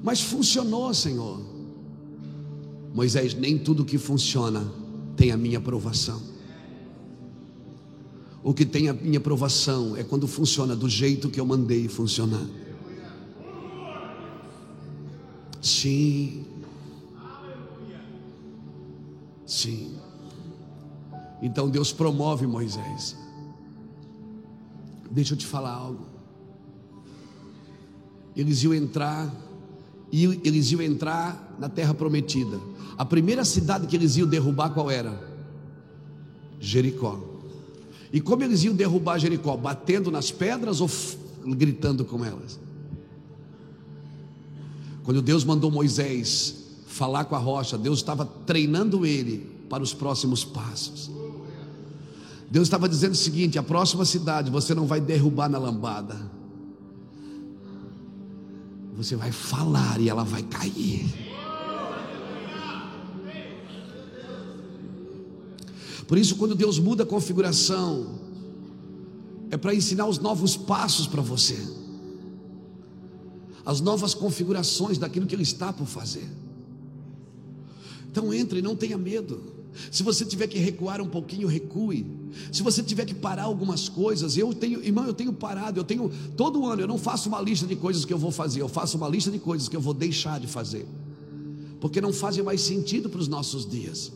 Mas 0.03 0.23
funcionou, 0.23 0.93
Senhor. 0.95 1.39
Moisés, 2.95 3.35
nem 3.35 3.59
tudo 3.59 3.85
que 3.85 3.99
funciona 3.99 4.66
tem 5.15 5.31
a 5.31 5.36
minha 5.36 5.59
aprovação. 5.59 6.20
O 8.43 8.55
que 8.55 8.65
tem 8.65 8.89
a 8.89 8.93
minha 8.93 9.19
aprovação 9.19 9.97
é 9.97 10.05
quando 10.05 10.28
funciona 10.28 10.77
do 10.77 10.89
jeito 10.89 11.28
que 11.28 11.40
eu 11.40 11.47
mandei 11.47 11.89
funcionar. 11.89 12.47
Sim. 15.60 16.44
Sim. 19.44 19.97
Então 21.43 21.69
Deus 21.69 21.93
promove 21.93 22.47
Moisés. 22.47 23.16
Deixa 25.10 25.35
eu 25.35 25.39
te 25.39 25.47
falar 25.47 25.73
algo. 25.73 26.06
Eles 28.36 28.62
iam 28.62 28.73
entrar, 28.73 29.35
eles 30.12 30.70
iam 30.70 30.81
entrar 30.81 31.56
na 31.59 31.69
terra 31.69 31.93
prometida. 31.93 32.60
A 32.97 33.05
primeira 33.05 33.44
cidade 33.44 33.86
que 33.86 33.97
eles 33.97 34.16
iam 34.16 34.28
derrubar 34.28 34.70
qual 34.70 34.90
era? 34.90 35.19
Jericó. 36.60 37.28
E 38.13 38.21
como 38.21 38.43
eles 38.43 38.65
iam 38.65 38.75
derrubar 38.75 39.19
Jericó? 39.19 39.57
Batendo 39.57 40.11
nas 40.11 40.31
pedras 40.31 40.81
ou 40.81 40.91
gritando 41.45 42.05
com 42.05 42.25
elas? 42.25 42.59
Quando 45.05 45.23
Deus 45.23 45.45
mandou 45.45 45.71
Moisés 45.71 46.55
falar 46.87 47.25
com 47.25 47.35
a 47.35 47.39
rocha, 47.39 47.79
Deus 47.79 47.99
estava 47.99 48.25
treinando 48.25 49.07
ele 49.07 49.47
para 49.69 49.83
os 49.83 49.93
próximos 49.93 50.45
passos. 50.45 51.11
Deus 52.51 52.67
estava 52.67 52.89
dizendo 52.89 53.13
o 53.13 53.17
seguinte: 53.17 53.59
a 53.59 53.63
próxima 53.63 54.05
cidade 54.05 54.51
você 54.51 54.75
não 54.75 54.87
vai 54.87 55.01
derrubar 55.01 55.49
na 55.49 55.59
lambada, 55.59 56.17
você 58.97 59.17
vai 59.17 59.31
falar 59.31 60.01
e 60.01 60.09
ela 60.09 60.25
vai 60.25 60.43
cair. 60.43 61.28
Por 66.09 66.17
isso, 66.17 66.37
quando 66.37 66.55
Deus 66.55 66.79
muda 66.79 67.03
a 67.03 67.07
configuração, 67.07 68.19
é 69.51 69.59
para 69.59 69.75
ensinar 69.75 70.07
os 70.07 70.19
novos 70.19 70.57
passos 70.57 71.07
para 71.07 71.21
você, 71.21 71.59
as 73.65 73.83
novas 73.83 74.15
configurações 74.15 74.97
daquilo 74.97 75.27
que 75.27 75.35
Ele 75.35 75.43
está 75.43 75.71
por 75.71 75.87
fazer. 75.87 76.27
Então 78.11 78.33
entre, 78.33 78.63
não 78.63 78.75
tenha 78.75 78.97
medo. 78.97 79.59
Se 79.93 80.03
você 80.03 80.25
tiver 80.25 80.47
que 80.47 80.59
recuar 80.59 80.99
um 81.03 81.09
pouquinho, 81.09 81.47
recue. 81.47 82.07
Se 82.51 82.63
você 82.63 82.83
tiver 82.83 83.05
que 83.05 83.15
parar 83.15 83.45
algumas 83.45 83.87
coisas, 83.87 84.39
eu 84.39 84.55
tenho, 84.55 84.83
irmão, 84.83 85.05
eu 85.05 85.13
tenho 85.13 85.33
parado, 85.33 85.79
eu 85.79 85.85
tenho 85.85 86.11
todo 86.39 86.65
ano, 86.65 86.81
eu 86.81 86.89
não 86.89 86.97
faço 86.97 87.29
uma 87.29 87.41
lista 87.41 87.67
de 87.67 87.77
coisas 87.77 88.07
que 88.07 88.13
eu 88.13 88.19
vou 88.19 88.33
fazer, 88.33 88.63
eu 88.63 88.69
faço 88.69 88.97
uma 88.97 89.09
lista 89.09 89.31
de 89.31 89.39
coisas 89.39 89.69
que 89.69 89.77
eu 89.77 89.81
vou 89.81 89.93
deixar 89.93 90.41
de 90.41 90.47
fazer. 90.47 90.87
Porque 91.79 92.01
não 92.01 92.15
fazem 92.15 92.43
mais 92.43 92.63
sentido 92.63 93.11
para 93.11 93.21
os 93.21 93.29
nossos 93.29 93.69
dias. 93.69 94.11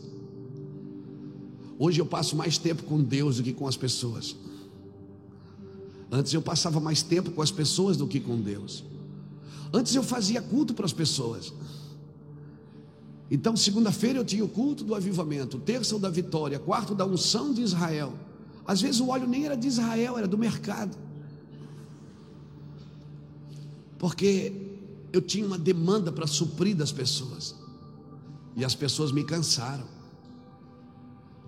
Hoje 1.85 1.99
eu 1.99 2.05
passo 2.05 2.37
mais 2.37 2.57
tempo 2.57 2.83
com 2.83 3.03
Deus 3.03 3.35
do 3.35 3.43
que 3.43 3.51
com 3.51 3.67
as 3.67 3.75
pessoas. 3.75 4.37
Antes 6.09 6.33
eu 6.33 6.41
passava 6.41 6.79
mais 6.79 7.03
tempo 7.03 7.29
com 7.31 7.41
as 7.41 7.51
pessoas 7.51 7.97
do 7.97 8.07
que 8.07 8.21
com 8.21 8.39
Deus. 8.39 8.85
Antes 9.73 9.93
eu 9.93 10.01
fazia 10.01 10.41
culto 10.41 10.73
para 10.73 10.85
as 10.85 10.93
pessoas. 10.93 11.51
Então, 13.29 13.57
segunda-feira 13.57 14.17
eu 14.17 14.23
tinha 14.23 14.45
o 14.45 14.47
culto 14.47 14.85
do 14.85 14.95
avivamento, 14.95 15.59
terça 15.59 15.93
o 15.93 15.99
da 15.99 16.09
vitória, 16.09 16.57
quarto 16.57 16.95
da 16.95 17.05
unção 17.05 17.53
de 17.53 17.61
Israel. 17.61 18.13
Às 18.65 18.79
vezes 18.79 19.01
o 19.01 19.09
óleo 19.09 19.27
nem 19.27 19.45
era 19.45 19.57
de 19.57 19.67
Israel, 19.67 20.17
era 20.17 20.27
do 20.27 20.37
mercado. 20.37 20.97
Porque 23.97 24.53
eu 25.11 25.21
tinha 25.21 25.45
uma 25.45 25.57
demanda 25.57 26.13
para 26.13 26.27
suprir 26.27 26.77
das 26.77 26.93
pessoas. 26.93 27.53
E 28.55 28.63
as 28.63 28.73
pessoas 28.73 29.11
me 29.11 29.25
cansaram. 29.25 29.92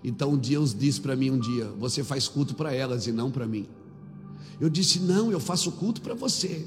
Então 0.06 0.36
Deus 0.36 0.72
disse 0.72 1.00
para 1.00 1.16
mim 1.16 1.32
um 1.32 1.38
dia: 1.38 1.64
Você 1.80 2.04
faz 2.04 2.28
culto 2.28 2.54
para 2.54 2.72
elas 2.72 3.08
e 3.08 3.12
não 3.12 3.28
para 3.28 3.44
mim. 3.44 3.66
Eu 4.60 4.70
disse: 4.70 5.00
Não, 5.00 5.32
eu 5.32 5.40
faço 5.40 5.72
culto 5.72 6.00
para 6.00 6.14
você. 6.14 6.64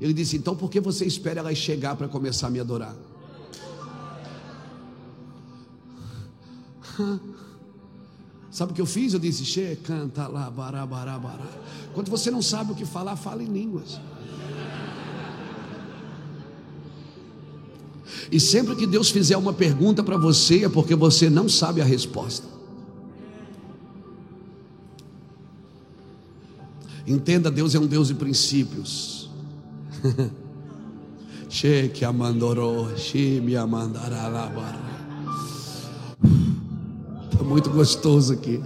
Ele 0.00 0.12
disse: 0.12 0.36
Então 0.36 0.56
por 0.56 0.68
que 0.68 0.80
você 0.80 1.04
espera 1.06 1.38
elas 1.38 1.56
chegar 1.56 1.94
para 1.94 2.08
começar 2.08 2.48
a 2.48 2.50
me 2.50 2.58
adorar? 2.58 2.96
Sabe 8.50 8.72
o 8.72 8.74
que 8.74 8.80
eu 8.80 8.86
fiz? 8.86 9.14
Eu 9.14 9.20
disse: 9.20 9.44
Che, 9.44 9.76
canta 9.76 10.26
lá, 10.26 10.50
bará, 10.50 10.84
bará, 10.84 11.16
bará. 11.20 11.46
Quando 11.94 12.10
você 12.10 12.32
não 12.32 12.42
sabe 12.42 12.72
o 12.72 12.74
que 12.74 12.84
falar, 12.84 13.14
fala 13.14 13.44
em 13.44 13.46
línguas. 13.46 14.00
E 18.30 18.40
sempre 18.40 18.74
que 18.74 18.88
Deus 18.88 19.08
fizer 19.08 19.36
uma 19.36 19.52
pergunta 19.52 20.02
para 20.02 20.16
você, 20.16 20.64
é 20.64 20.68
porque 20.68 20.96
você 20.96 21.30
não 21.30 21.48
sabe 21.48 21.80
a 21.80 21.84
resposta. 21.84 22.61
Entenda, 27.12 27.50
Deus 27.50 27.74
é 27.74 27.78
um 27.78 27.86
Deus 27.86 28.08
de 28.08 28.14
princípios. 28.14 29.28
Cheque 31.46 32.06
amandorô, 32.06 32.86
me 33.42 33.54
amandaralabara. 33.54 34.80
Está 37.30 37.44
muito 37.44 37.68
gostoso 37.68 38.32
aqui. 38.32 38.62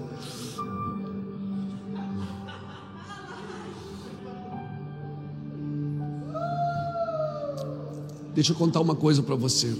Deixa 8.32 8.52
eu 8.52 8.56
contar 8.56 8.80
uma 8.80 8.94
coisa 8.94 9.24
para 9.24 9.34
você. 9.34 9.74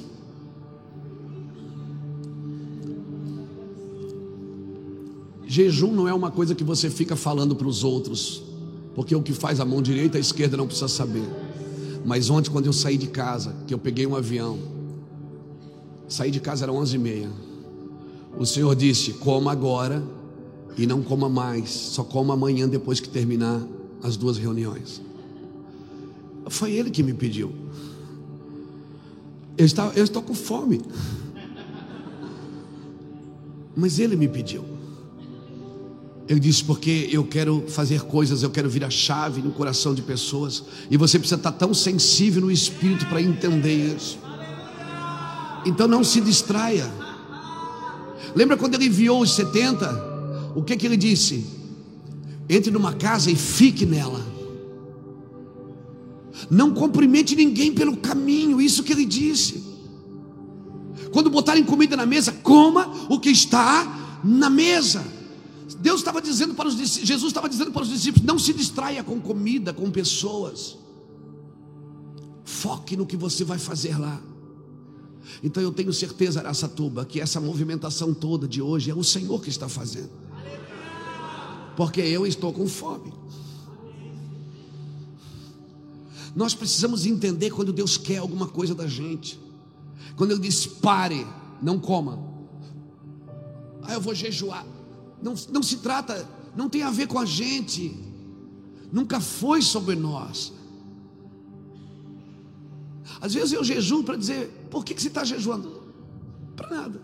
Jejum 5.47 5.93
não 5.93 6.09
é 6.09 6.12
uma 6.12 6.32
coisa 6.32 6.52
que 6.52 6.64
você 6.64 6.90
fica 6.90 7.14
falando 7.14 7.55
para 7.55 7.68
os 7.68 7.84
outros, 7.84 8.55
porque 8.97 9.14
o 9.14 9.20
que 9.23 9.35
faz 9.35 9.60
a 9.60 9.64
mão 9.66 9.82
direita, 9.82 10.16
a 10.16 10.20
esquerda 10.20 10.56
não 10.56 10.66
precisa 10.66 10.89
saber. 10.89 11.28
Mas 12.02 12.31
ontem, 12.31 12.51
quando 12.51 12.64
eu 12.64 12.73
saí 12.73 12.97
de 12.97 13.09
casa, 13.09 13.55
que 13.66 13.74
eu 13.74 13.78
peguei 13.78 14.06
um 14.06 14.16
avião, 14.16 14.59
saí 16.09 16.31
de 16.31 16.40
casa 16.40 16.64
era 16.64 16.73
onze 16.73 16.97
e 16.97 16.98
meia. 16.98 17.28
O 18.39 18.47
Senhor 18.47 18.74
disse: 18.74 19.12
coma 19.12 19.52
agora 19.52 20.02
e 20.78 20.86
não 20.86 21.02
coma 21.02 21.28
mais, 21.28 21.68
só 21.68 22.02
coma 22.02 22.32
amanhã 22.32 22.66
depois 22.66 22.98
que 22.98 23.09
terminar 23.09 23.60
as 24.02 24.16
duas 24.16 24.39
reuniões. 24.39 25.02
Foi 26.48 26.73
Ele 26.73 26.90
que 26.90 27.02
me 27.02 27.12
pediu. 27.12 27.52
Eu, 29.59 29.66
estava, 29.66 29.93
eu 29.94 30.05
estou 30.05 30.23
com 30.23 30.35
fome. 30.35 30.81
Mas 33.77 33.98
ele 33.98 34.16
me 34.16 34.27
pediu. 34.27 34.76
Ele 36.28 36.40
disse: 36.40 36.65
porque 36.65 37.09
eu 37.11 37.24
quero 37.24 37.65
fazer 37.69 38.03
coisas, 38.03 38.43
eu 38.43 38.51
quero 38.51 38.69
virar 38.69 38.90
chave 38.90 39.40
no 39.40 39.53
coração 39.53 39.94
de 39.94 40.03
pessoas. 40.03 40.65
E 40.90 40.97
você 40.97 41.19
precisa 41.19 41.36
estar 41.36 41.53
tão 41.53 41.73
sensível 41.73 42.43
no 42.43 42.51
espírito 42.51 43.07
para 43.07 43.20
entender 43.20 43.94
isso. 43.94 44.19
Então 45.65 45.86
não 45.86 46.03
se 46.03 46.20
distraia. 46.20 46.90
Lembra 48.35 48.57
quando 48.57 48.74
ele 48.74 48.86
enviou 48.86 49.20
os 49.20 49.35
70? 49.35 50.53
O 50.55 50.62
que, 50.62 50.77
que 50.77 50.86
ele 50.86 50.97
disse? 50.97 51.47
Entre 52.48 52.70
numa 52.70 52.93
casa 52.93 53.31
e 53.31 53.36
fique 53.36 53.86
nela. 53.86 54.24
Não 56.51 56.73
cumprimente 56.73 57.35
ninguém 57.35 57.73
pelo 57.73 57.97
caminho, 57.97 58.61
isso 58.61 58.82
que 58.82 58.93
ele 58.93 59.05
disse. 59.05 59.65
Quando 61.12 61.31
botarem 61.31 61.65
comida 61.65 61.97
na 61.97 62.05
mesa, 62.05 62.31
coma 62.31 63.07
o 63.09 63.19
que 63.19 63.31
está 63.31 64.20
na 64.23 64.51
mesa. 64.51 65.15
Deus 65.86 66.00
estava 66.00 66.20
dizendo 66.20 66.52
para 66.52 66.66
os 66.66 66.74
Jesus 66.74 67.30
estava 67.30 67.48
dizendo 67.48 67.70
para 67.70 67.82
os 67.82 67.88
discípulos: 67.88 68.26
não 68.26 68.40
se 68.40 68.52
distraia 68.52 69.04
com 69.04 69.20
comida, 69.20 69.72
com 69.72 69.88
pessoas. 69.88 70.76
Foque 72.44 72.96
no 72.96 73.06
que 73.06 73.16
você 73.16 73.44
vai 73.44 73.56
fazer 73.56 73.96
lá. 73.96 74.20
Então 75.44 75.62
eu 75.62 75.70
tenho 75.72 75.92
certeza, 75.92 76.40
Araçatuba, 76.40 77.04
que 77.04 77.20
essa 77.20 77.40
movimentação 77.40 78.12
toda 78.12 78.48
de 78.48 78.60
hoje 78.60 78.90
é 78.90 78.94
o 78.96 79.04
Senhor 79.04 79.40
que 79.40 79.48
está 79.48 79.68
fazendo. 79.68 80.10
Porque 81.76 82.00
eu 82.00 82.26
estou 82.26 82.52
com 82.52 82.66
fome. 82.66 83.12
Nós 86.34 86.52
precisamos 86.52 87.06
entender 87.06 87.50
quando 87.50 87.72
Deus 87.72 87.96
quer 87.96 88.18
alguma 88.18 88.48
coisa 88.48 88.74
da 88.74 88.88
gente. 88.88 89.38
Quando 90.16 90.32
Ele 90.32 90.40
diz 90.40 90.66
pare, 90.66 91.24
não 91.62 91.78
coma. 91.78 92.18
Ah, 93.84 93.94
eu 93.94 94.00
vou 94.00 94.12
jejuar. 94.12 94.66
Não, 95.22 95.34
não 95.51 95.62
se 95.62 95.78
trata, 95.78 96.28
não 96.55 96.68
tem 96.68 96.82
a 96.82 96.90
ver 96.90 97.06
com 97.06 97.18
a 97.18 97.24
gente. 97.24 97.97
Nunca 98.93 99.20
foi 99.20 99.62
sobre 99.62 99.97
nós. 99.97 100.52
Às 103.20 103.34
vezes 103.34 103.52
eu 103.52 103.64
jejuo 103.64 104.02
para 104.02 104.16
dizer, 104.16 104.48
por 104.70 104.84
que, 104.84 104.94
que 104.94 105.02
você 105.02 105.09
está 105.09 105.24
jejuando? 105.24 105.82
Para 106.55 106.70
nada. 106.70 107.01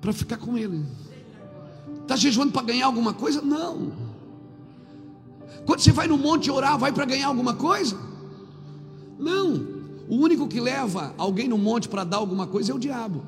Para 0.00 0.12
ficar 0.12 0.36
com 0.36 0.56
Ele. 0.56 0.84
Está 2.02 2.16
jejuando 2.16 2.52
para 2.52 2.62
ganhar 2.62 2.86
alguma 2.86 3.12
coisa? 3.12 3.42
Não. 3.42 3.92
Quando 5.66 5.80
você 5.80 5.92
vai 5.92 6.06
no 6.06 6.16
monte 6.16 6.50
orar, 6.50 6.78
vai 6.78 6.92
para 6.92 7.04
ganhar 7.04 7.26
alguma 7.26 7.54
coisa? 7.54 7.98
Não. 9.18 9.78
O 10.08 10.16
único 10.16 10.48
que 10.48 10.60
leva 10.60 11.14
alguém 11.18 11.48
no 11.48 11.58
monte 11.58 11.88
para 11.88 12.04
dar 12.04 12.16
alguma 12.16 12.46
coisa 12.46 12.72
é 12.72 12.74
o 12.74 12.78
diabo, 12.78 13.22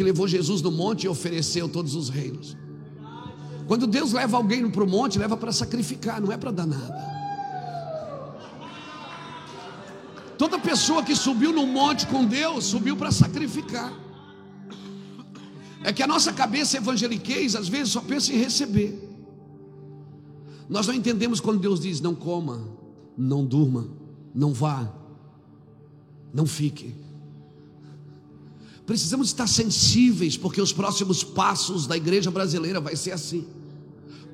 que 0.00 0.04
levou 0.04 0.26
Jesus 0.26 0.62
no 0.62 0.70
monte 0.70 1.04
e 1.04 1.08
ofereceu 1.08 1.68
todos 1.68 1.94
os 1.94 2.08
reinos. 2.08 2.56
Quando 3.66 3.86
Deus 3.86 4.14
leva 4.14 4.38
alguém 4.38 4.70
para 4.70 4.82
o 4.82 4.88
monte, 4.88 5.18
leva 5.18 5.36
para 5.36 5.52
sacrificar, 5.52 6.22
não 6.22 6.32
é 6.32 6.38
para 6.38 6.50
dar 6.50 6.66
nada. 6.66 6.96
Toda 10.38 10.58
pessoa 10.58 11.02
que 11.02 11.14
subiu 11.14 11.52
no 11.52 11.66
monte 11.66 12.06
com 12.06 12.24
Deus, 12.24 12.64
subiu 12.64 12.96
para 12.96 13.10
sacrificar. 13.10 13.92
É 15.84 15.92
que 15.92 16.02
a 16.02 16.06
nossa 16.06 16.32
cabeça 16.32 16.78
evangeliquez 16.78 17.54
às 17.54 17.68
vezes 17.68 17.92
só 17.92 18.00
pensa 18.00 18.32
em 18.32 18.38
receber. 18.38 18.98
Nós 20.66 20.86
não 20.86 20.94
entendemos 20.94 21.40
quando 21.40 21.60
Deus 21.60 21.80
diz: 21.80 22.00
não 22.00 22.14
coma, 22.14 22.66
não 23.18 23.44
durma, 23.44 23.86
não 24.34 24.54
vá, 24.54 24.90
não 26.32 26.46
fique. 26.46 27.09
Precisamos 28.90 29.28
estar 29.28 29.46
sensíveis, 29.46 30.36
porque 30.36 30.60
os 30.60 30.72
próximos 30.72 31.22
passos 31.22 31.86
da 31.86 31.96
igreja 31.96 32.28
brasileira 32.28 32.80
vai 32.80 32.96
ser 32.96 33.12
assim. 33.12 33.46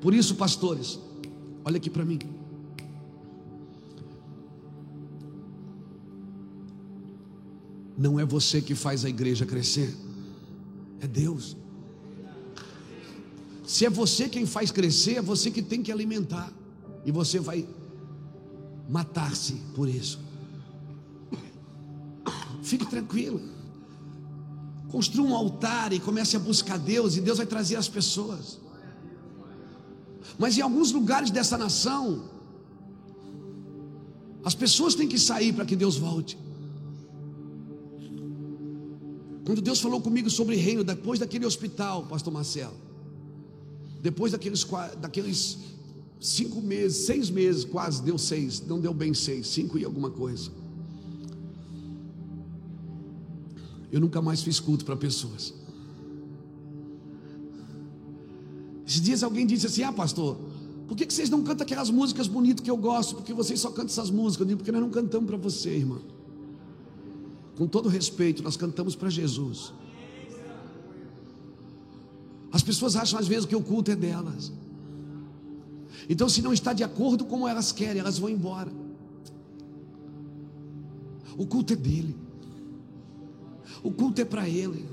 Por 0.01 0.15
isso, 0.15 0.33
pastores, 0.33 0.97
olha 1.63 1.77
aqui 1.77 1.91
para 1.91 2.03
mim. 2.03 2.17
Não 7.95 8.19
é 8.19 8.25
você 8.25 8.59
que 8.59 8.73
faz 8.73 9.05
a 9.05 9.09
igreja 9.09 9.45
crescer, 9.45 9.95
é 11.01 11.05
Deus. 11.05 11.55
Se 13.63 13.85
é 13.85 13.91
você 13.91 14.27
quem 14.27 14.47
faz 14.47 14.71
crescer, 14.71 15.17
é 15.17 15.21
você 15.21 15.51
que 15.51 15.61
tem 15.61 15.83
que 15.83 15.91
alimentar. 15.91 16.51
E 17.05 17.11
você 17.11 17.39
vai 17.39 17.63
matar-se 18.89 19.53
por 19.75 19.87
isso. 19.87 20.19
Fique 22.63 22.87
tranquilo. 22.87 23.56
Construa 24.89 25.27
um 25.27 25.35
altar 25.35 25.91
e 25.91 25.99
comece 25.99 26.35
a 26.35 26.39
buscar 26.39 26.77
Deus, 26.77 27.17
e 27.17 27.21
Deus 27.21 27.37
vai 27.37 27.45
trazer 27.45 27.75
as 27.75 27.89
pessoas. 27.89 28.59
Mas 30.39 30.57
em 30.57 30.61
alguns 30.61 30.91
lugares 30.91 31.31
dessa 31.31 31.57
nação, 31.57 32.23
as 34.43 34.55
pessoas 34.55 34.95
têm 34.95 35.07
que 35.07 35.19
sair 35.19 35.51
para 35.51 35.65
que 35.65 35.75
Deus 35.75 35.97
volte. 35.97 36.37
Quando 39.45 39.61
Deus 39.61 39.79
falou 39.79 40.01
comigo 40.01 40.29
sobre 40.29 40.55
reino, 40.55 40.83
depois 40.83 41.19
daquele 41.19 41.45
hospital, 41.45 42.05
Pastor 42.05 42.31
Marcelo, 42.31 42.75
depois 44.01 44.31
daqueles, 44.31 44.65
daqueles 44.99 45.57
cinco 46.19 46.61
meses, 46.61 47.05
seis 47.05 47.29
meses, 47.29 47.65
quase 47.65 48.01
deu 48.03 48.17
seis, 48.17 48.61
não 48.65 48.79
deu 48.79 48.93
bem 48.93 49.13
seis, 49.13 49.47
cinco 49.47 49.77
e 49.77 49.85
alguma 49.85 50.09
coisa. 50.09 50.51
Eu 53.91 54.01
nunca 54.01 54.21
mais 54.21 54.41
fiz 54.41 54.59
culto 54.59 54.83
para 54.83 54.95
pessoas. 54.95 55.53
Esses 58.85 59.01
dias 59.01 59.23
alguém 59.23 59.45
disse 59.45 59.67
assim: 59.67 59.83
Ah, 59.83 59.91
pastor, 59.91 60.37
por 60.87 60.95
que, 60.95 61.05
vocês 61.05 61.29
não 61.29 61.43
cantam 61.43 61.65
aquelas 61.65 61.89
músicas 61.89 62.27
bonitas 62.27 62.63
que 62.63 62.71
eu 62.71 62.77
gosto? 62.77 63.15
Porque 63.15 63.33
vocês 63.33 63.59
só 63.59 63.69
cantam 63.69 63.87
essas 63.87 64.09
músicas. 64.09 64.41
Eu 64.41 64.47
digo, 64.47 64.57
porque 64.59 64.71
nós 64.71 64.81
não 64.81 64.89
cantamos 64.89 65.27
para 65.27 65.37
você, 65.37 65.71
irmão. 65.71 66.01
Com 67.57 67.67
todo 67.67 67.89
respeito, 67.89 68.41
nós 68.41 68.55
cantamos 68.55 68.95
para 68.95 69.09
Jesus. 69.09 69.73
As 72.51 72.63
pessoas 72.63 72.95
acham 72.95 73.19
às 73.19 73.27
vezes 73.27 73.45
que 73.45 73.55
o 73.55 73.61
culto 73.61 73.91
é 73.91 73.95
delas. 73.95 74.51
Então, 76.09 76.29
se 76.29 76.41
não 76.41 76.53
está 76.53 76.71
de 76.71 76.83
acordo 76.83 77.25
com 77.25 77.31
como 77.31 77.47
elas 77.47 77.73
querem, 77.73 77.99
elas 77.99 78.17
vão 78.17 78.29
embora. 78.29 78.71
O 81.37 81.45
culto 81.45 81.73
é 81.73 81.75
dele. 81.75 82.15
O 83.83 83.91
culto 83.91 84.21
é 84.21 84.25
para 84.25 84.47
ele. 84.47 84.85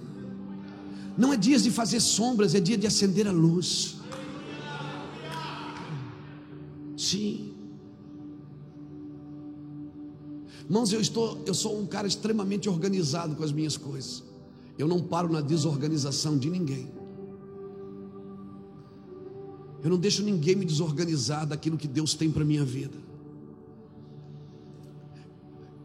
Não 1.16 1.32
é 1.32 1.36
dia 1.36 1.58
de 1.58 1.70
fazer 1.70 2.00
sombras, 2.00 2.54
é 2.54 2.60
dia 2.60 2.76
de 2.76 2.86
acender 2.86 3.26
a 3.26 3.32
luz. 3.32 3.96
Sim. 6.96 7.52
Irmãos, 10.64 10.92
eu 10.92 11.00
estou, 11.00 11.42
eu 11.46 11.54
sou 11.54 11.78
um 11.78 11.86
cara 11.86 12.08
extremamente 12.08 12.68
organizado 12.68 13.36
com 13.36 13.44
as 13.44 13.52
minhas 13.52 13.76
coisas. 13.76 14.22
Eu 14.78 14.88
não 14.88 15.00
paro 15.00 15.30
na 15.30 15.40
desorganização 15.40 16.36
de 16.36 16.50
ninguém. 16.50 16.90
Eu 19.82 19.90
não 19.90 19.98
deixo 19.98 20.22
ninguém 20.22 20.56
me 20.56 20.64
desorganizar 20.64 21.46
daquilo 21.46 21.76
que 21.76 21.86
Deus 21.86 22.14
tem 22.14 22.30
para 22.30 22.44
minha 22.44 22.64
vida. 22.64 22.96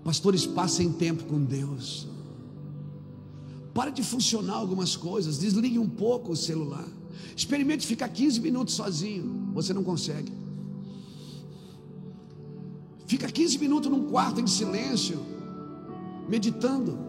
Pastores, 0.03 0.45
passem 0.45 0.91
tempo 0.93 1.25
com 1.25 1.43
Deus. 1.43 2.07
Para 3.79 3.91
de 3.91 4.03
funcionar 4.03 4.55
algumas 4.55 4.97
coisas, 4.97 5.39
desligue 5.39 5.79
um 5.79 5.87
pouco 5.87 6.33
o 6.33 6.35
celular. 6.35 6.85
Experimente 7.33 7.87
ficar 7.87 8.09
15 8.09 8.41
minutos 8.41 8.73
sozinho. 8.73 9.53
Você 9.53 9.73
não 9.73 9.85
consegue. 9.85 10.33
Fica 13.07 13.31
15 13.31 13.57
minutos 13.57 13.89
num 13.89 14.09
quarto 14.09 14.41
em 14.41 14.47
silêncio, 14.47 15.17
meditando. 16.27 16.99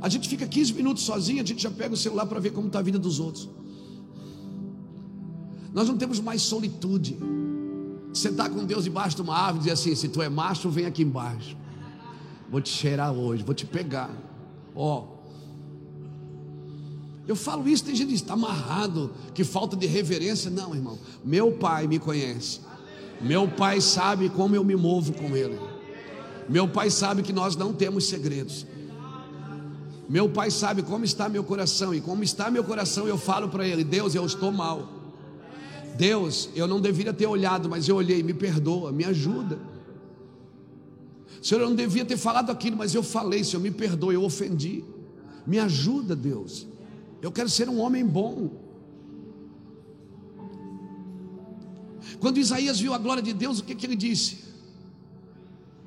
A 0.00 0.08
gente 0.08 0.28
fica 0.28 0.44
15 0.44 0.72
minutos 0.72 1.04
sozinho, 1.04 1.40
a 1.40 1.46
gente 1.46 1.62
já 1.62 1.70
pega 1.70 1.94
o 1.94 1.96
celular 1.96 2.26
para 2.26 2.40
ver 2.40 2.50
como 2.50 2.66
está 2.66 2.80
a 2.80 2.82
vida 2.82 2.98
dos 2.98 3.20
outros. 3.20 3.48
Nós 5.72 5.88
não 5.88 5.96
temos 5.96 6.18
mais 6.18 6.42
solitude. 6.42 7.16
Sentar 8.12 8.50
com 8.50 8.64
Deus 8.64 8.82
debaixo 8.82 9.14
de 9.14 9.22
uma 9.22 9.36
árvore 9.36 9.58
e 9.58 9.60
dizer 9.60 9.74
assim: 9.74 9.94
se 9.94 10.08
tu 10.08 10.20
é 10.20 10.28
macho, 10.28 10.68
vem 10.68 10.84
aqui 10.84 11.04
embaixo. 11.04 11.56
Vou 12.50 12.60
te 12.60 12.70
cheirar 12.70 13.12
hoje, 13.12 13.44
vou 13.44 13.54
te 13.54 13.64
pegar. 13.64 14.10
Ó. 14.74 15.14
Oh. 15.14 15.17
Eu 17.28 17.36
falo 17.36 17.68
isso, 17.68 17.84
tem 17.84 17.94
gente 17.94 18.08
que 18.08 18.14
está 18.14 18.32
amarrado, 18.32 19.12
que 19.34 19.44
falta 19.44 19.76
de 19.76 19.86
reverência. 19.86 20.50
Não, 20.50 20.74
irmão. 20.74 20.98
Meu 21.22 21.52
pai 21.52 21.86
me 21.86 21.98
conhece. 21.98 22.60
Meu 23.20 23.46
pai 23.46 23.82
sabe 23.82 24.30
como 24.30 24.56
eu 24.56 24.64
me 24.64 24.74
movo 24.74 25.12
com 25.12 25.36
ele. 25.36 25.60
Meu 26.48 26.66
pai 26.66 26.88
sabe 26.88 27.22
que 27.22 27.30
nós 27.30 27.54
não 27.54 27.74
temos 27.74 28.06
segredos. 28.06 28.66
Meu 30.08 30.30
pai 30.30 30.50
sabe 30.50 30.82
como 30.82 31.04
está 31.04 31.28
meu 31.28 31.44
coração. 31.44 31.94
E 31.94 32.00
como 32.00 32.24
está 32.24 32.50
meu 32.50 32.64
coração, 32.64 33.06
eu 33.06 33.18
falo 33.18 33.50
para 33.50 33.68
ele: 33.68 33.84
Deus, 33.84 34.14
eu 34.14 34.24
estou 34.24 34.50
mal. 34.50 34.88
Deus, 35.98 36.48
eu 36.54 36.66
não 36.66 36.80
deveria 36.80 37.12
ter 37.12 37.26
olhado, 37.26 37.68
mas 37.68 37.86
eu 37.88 37.96
olhei, 37.96 38.22
me 38.22 38.32
perdoa, 38.32 38.90
me 38.90 39.04
ajuda. 39.04 39.58
Senhor, 41.42 41.60
eu 41.60 41.68
não 41.68 41.76
devia 41.76 42.06
ter 42.06 42.16
falado 42.16 42.50
aquilo, 42.50 42.78
mas 42.78 42.94
eu 42.94 43.02
falei, 43.02 43.44
Senhor, 43.44 43.60
me 43.60 43.70
perdoa, 43.70 44.14
eu 44.14 44.24
ofendi. 44.24 44.82
Me 45.46 45.58
ajuda, 45.58 46.16
Deus. 46.16 46.66
Eu 47.20 47.32
quero 47.32 47.48
ser 47.48 47.68
um 47.68 47.80
homem 47.80 48.04
bom. 48.04 48.50
Quando 52.20 52.38
Isaías 52.38 52.80
viu 52.80 52.94
a 52.94 52.98
glória 52.98 53.22
de 53.22 53.32
Deus, 53.32 53.58
o 53.58 53.64
que, 53.64 53.74
que 53.74 53.86
ele 53.86 53.96
disse? 53.96 54.48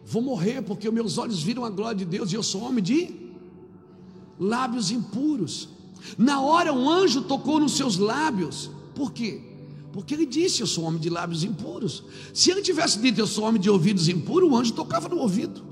Vou 0.05 0.21
morrer, 0.21 0.61
porque 0.61 0.89
meus 0.91 1.17
olhos 1.17 1.41
viram 1.41 1.63
a 1.63 1.69
glória 1.69 1.97
de 1.97 2.05
Deus 2.05 2.31
e 2.31 2.35
eu 2.35 2.43
sou 2.43 2.61
homem 2.63 2.83
de 2.83 3.15
lábios 4.39 4.91
impuros. 4.91 5.69
Na 6.17 6.41
hora, 6.41 6.73
um 6.73 6.89
anjo 6.89 7.21
tocou 7.21 7.59
nos 7.59 7.77
seus 7.77 7.97
lábios, 7.97 8.69
por 8.95 9.11
quê? 9.13 9.41
Porque 9.93 10.13
ele 10.13 10.25
disse: 10.25 10.61
Eu 10.61 10.67
sou 10.67 10.83
homem 10.85 10.99
de 10.99 11.09
lábios 11.09 11.43
impuros. 11.43 12.03
Se 12.33 12.49
ele 12.51 12.61
tivesse 12.61 12.99
dito: 12.99 13.19
Eu 13.19 13.27
sou 13.27 13.45
homem 13.45 13.61
de 13.61 13.69
ouvidos 13.69 14.07
impuros, 14.07 14.49
o 14.49 14.55
anjo 14.55 14.73
tocava 14.73 15.07
no 15.07 15.17
ouvido. 15.17 15.63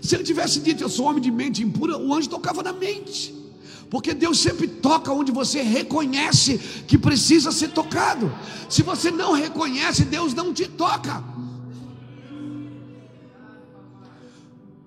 Se 0.00 0.14
ele 0.14 0.24
tivesse 0.24 0.60
dito: 0.60 0.82
Eu 0.82 0.88
sou 0.88 1.06
homem 1.06 1.22
de 1.22 1.30
mente 1.30 1.62
impura, 1.62 1.96
o 1.96 2.12
anjo 2.12 2.28
tocava 2.28 2.62
na 2.62 2.72
mente. 2.72 3.41
Porque 3.92 4.14
Deus 4.14 4.38
sempre 4.38 4.66
toca 4.66 5.12
onde 5.12 5.30
você 5.30 5.60
reconhece 5.60 6.56
que 6.88 6.96
precisa 6.96 7.52
ser 7.52 7.68
tocado. 7.68 8.32
Se 8.66 8.82
você 8.82 9.10
não 9.10 9.32
reconhece, 9.34 10.06
Deus 10.06 10.32
não 10.32 10.54
te 10.54 10.66
toca. 10.66 11.22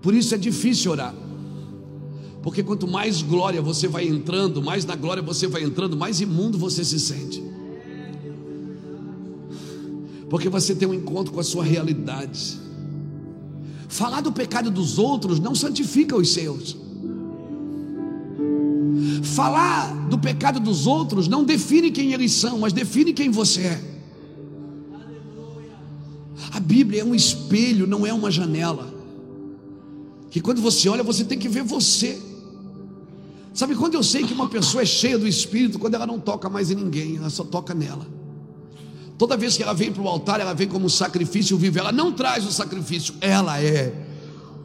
Por 0.02 0.16
isso 0.16 0.34
é 0.34 0.38
difícil 0.40 0.92
orar. 0.92 1.14
Porque 2.42 2.64
quanto 2.64 2.88
mais 2.88 3.22
glória 3.22 3.62
você 3.62 3.88
vai 3.88 4.08
entrando, 4.08 4.60
mais 4.64 4.86
na 4.86 4.96
glória 4.96 5.22
você 5.22 5.46
vai 5.46 5.62
entrando, 5.62 5.96
mais 5.96 6.20
imundo 6.20 6.58
você 6.58 6.84
se 6.84 7.00
sente 7.00 7.44
porque 10.30 10.50
você 10.50 10.76
tem 10.76 10.88
um 10.88 10.94
encontro 10.94 11.32
com 11.32 11.40
a 11.40 11.44
sua 11.44 11.64
realidade. 11.64 12.60
Falar 13.88 14.22
do 14.22 14.32
pecado 14.32 14.70
dos 14.70 14.98
outros 14.98 15.40
não 15.40 15.56
santifica 15.56 16.16
os 16.16 16.34
seus. 16.34 16.76
Falar 19.36 19.94
do 20.08 20.18
pecado 20.18 20.62
dos 20.62 20.88
outros 20.88 21.28
não 21.28 21.44
define 21.44 21.92
quem 21.92 22.14
eles 22.14 22.32
são, 22.32 22.58
mas 22.58 22.72
define 22.72 23.12
quem 23.12 23.30
você 23.30 23.62
é. 23.64 23.82
A 26.52 26.60
Bíblia 26.62 27.02
é 27.02 27.04
um 27.04 27.14
espelho, 27.14 27.86
não 27.86 28.06
é 28.06 28.14
uma 28.14 28.32
janela. 28.32 28.94
Que 30.32 30.40
quando 30.40 30.62
você 30.62 30.88
olha, 30.88 31.04
você 31.04 31.26
tem 31.26 31.38
que 31.38 31.50
ver 31.50 31.64
você. 31.64 32.18
Sabe 33.54 33.76
quando 33.76 33.96
eu 33.96 34.04
sei 34.04 34.24
que 34.24 34.34
uma 34.34 34.48
pessoa 34.48 34.84
é 34.84 34.86
cheia 34.86 35.18
do 35.18 35.28
Espírito? 35.28 35.80
Quando 35.80 35.96
ela 35.96 36.08
não 36.08 36.18
toca 36.18 36.50
mais 36.50 36.72
em 36.72 36.76
ninguém, 36.76 37.18
ela 37.18 37.30
só 37.30 37.44
toca 37.44 37.74
nela. 37.74 38.08
Toda 39.18 39.36
vez 39.36 39.58
que 39.58 39.64
ela 39.64 39.74
vem 39.74 39.92
para 39.92 40.02
o 40.02 40.08
altar, 40.08 40.40
ela 40.40 40.54
vem 40.54 40.68
como 40.68 40.90
sacrifício 40.90 41.58
vivo. 41.58 41.78
Ela 41.78 41.92
não 41.92 42.14
traz 42.14 42.46
o 42.46 42.54
sacrifício, 42.54 43.14
ela 43.20 43.62
é 43.62 43.94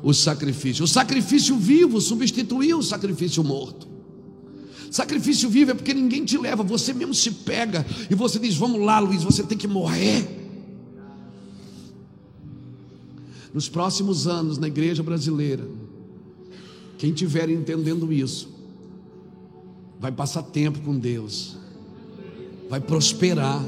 o 0.01 0.14
sacrifício. 0.14 0.84
O 0.84 0.88
sacrifício 0.88 1.56
vivo 1.56 2.01
substituiu 2.01 2.78
o 2.78 2.82
sacrifício 2.84 3.42
morto. 3.42 3.90
Sacrifício 4.91 5.49
vivo 5.49 5.71
é 5.71 5.75
porque 5.75 5.95
ninguém 5.95 6.25
te 6.25 6.37
leva, 6.37 6.62
você 6.62 6.93
mesmo 6.93 7.15
se 7.15 7.31
pega 7.31 7.87
e 8.11 8.15
você 8.15 8.39
diz: 8.39 8.57
Vamos 8.57 8.81
lá, 8.81 8.99
Luiz, 8.99 9.23
você 9.23 9.43
tem 9.43 9.57
que 9.57 9.69
morrer. 9.69 10.39
Nos 13.55 13.69
próximos 13.69 14.27
anos, 14.27 14.59
na 14.59 14.69
igreja 14.69 15.03
brasileira, 15.03 15.67
quem 16.99 17.11
estiver 17.11 17.49
entendendo 17.49 18.12
isso, 18.12 18.49
vai 19.99 20.12
passar 20.12 20.43
tempo 20.43 20.81
com 20.81 20.99
Deus, 20.99 21.57
vai 22.69 22.81
prosperar 22.81 23.62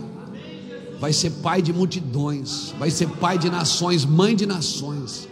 vai 1.02 1.12
ser 1.12 1.30
pai 1.30 1.60
de 1.60 1.72
multidões, 1.72 2.72
vai 2.78 2.88
ser 2.88 3.08
pai 3.08 3.36
de 3.36 3.50
nações, 3.50 4.04
mãe 4.04 4.36
de 4.36 4.46
nações. 4.46 5.28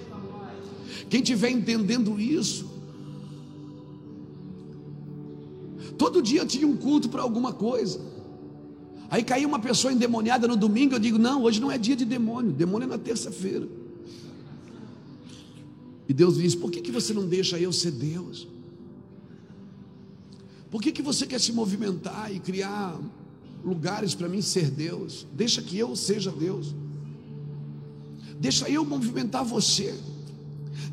Quem 1.09 1.21
estiver 1.21 1.49
entendendo 1.49 2.19
isso, 2.19 2.69
todo 6.03 6.23
dia 6.23 6.47
tinha 6.47 6.67
um 6.67 6.77
culto 6.77 7.11
para 7.11 7.21
alguma 7.21 7.53
coisa. 7.53 8.01
Aí 9.11 9.23
caiu 9.23 9.47
uma 9.47 9.59
pessoa 9.59 9.93
endemoniada 9.93 10.49
no 10.49 10.57
domingo, 10.57 10.95
eu 10.95 10.99
digo: 10.99 11.19
não, 11.19 11.43
hoje 11.43 11.61
não 11.61 11.71
é 11.71 11.77
dia 11.77 11.95
de 11.95 12.07
demônio, 12.07 12.53
demônio 12.53 12.87
é 12.87 12.89
na 12.89 12.99
terça-feira. 12.99 13.69
E 16.09 16.15
Deus 16.15 16.39
diz: 16.39 16.55
por 16.55 16.71
que, 16.71 16.81
que 16.81 16.91
você 16.91 17.13
não 17.13 17.27
deixa 17.27 17.59
eu 17.59 17.71
ser 17.71 17.91
Deus? 17.91 18.49
Por 20.71 20.81
que, 20.81 20.91
que 20.91 21.03
você 21.03 21.27
quer 21.27 21.41
se 21.41 21.53
movimentar 21.53 22.35
e 22.35 22.41
criar 22.41 22.99
lugares 23.63 24.15
para 24.15 24.29
mim 24.29 24.41
ser 24.41 24.71
Deus. 24.71 25.27
Deixa 25.33 25.61
que 25.61 25.77
eu 25.77 25.95
seja 25.95 26.31
Deus. 26.31 26.75
Deixa 28.39 28.71
eu 28.71 28.85
movimentar 28.85 29.45
você. 29.45 29.95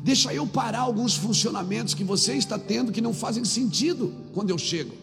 Deixa 0.02 0.32
eu 0.32 0.46
parar 0.46 0.80
alguns 0.80 1.14
funcionamentos 1.16 1.94
que 1.94 2.04
você 2.04 2.34
está 2.34 2.58
tendo 2.58 2.92
que 2.92 3.00
não 3.00 3.12
fazem 3.12 3.44
sentido 3.44 4.12
quando 4.32 4.50
eu 4.50 4.58
chego. 4.58 4.94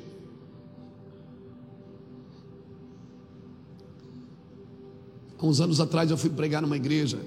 Há 5.38 5.46
uns 5.46 5.62
anos 5.62 5.80
atrás 5.80 6.10
eu 6.10 6.18
fui 6.18 6.30
pregar 6.30 6.62
numa 6.62 6.76
igreja, 6.76 7.20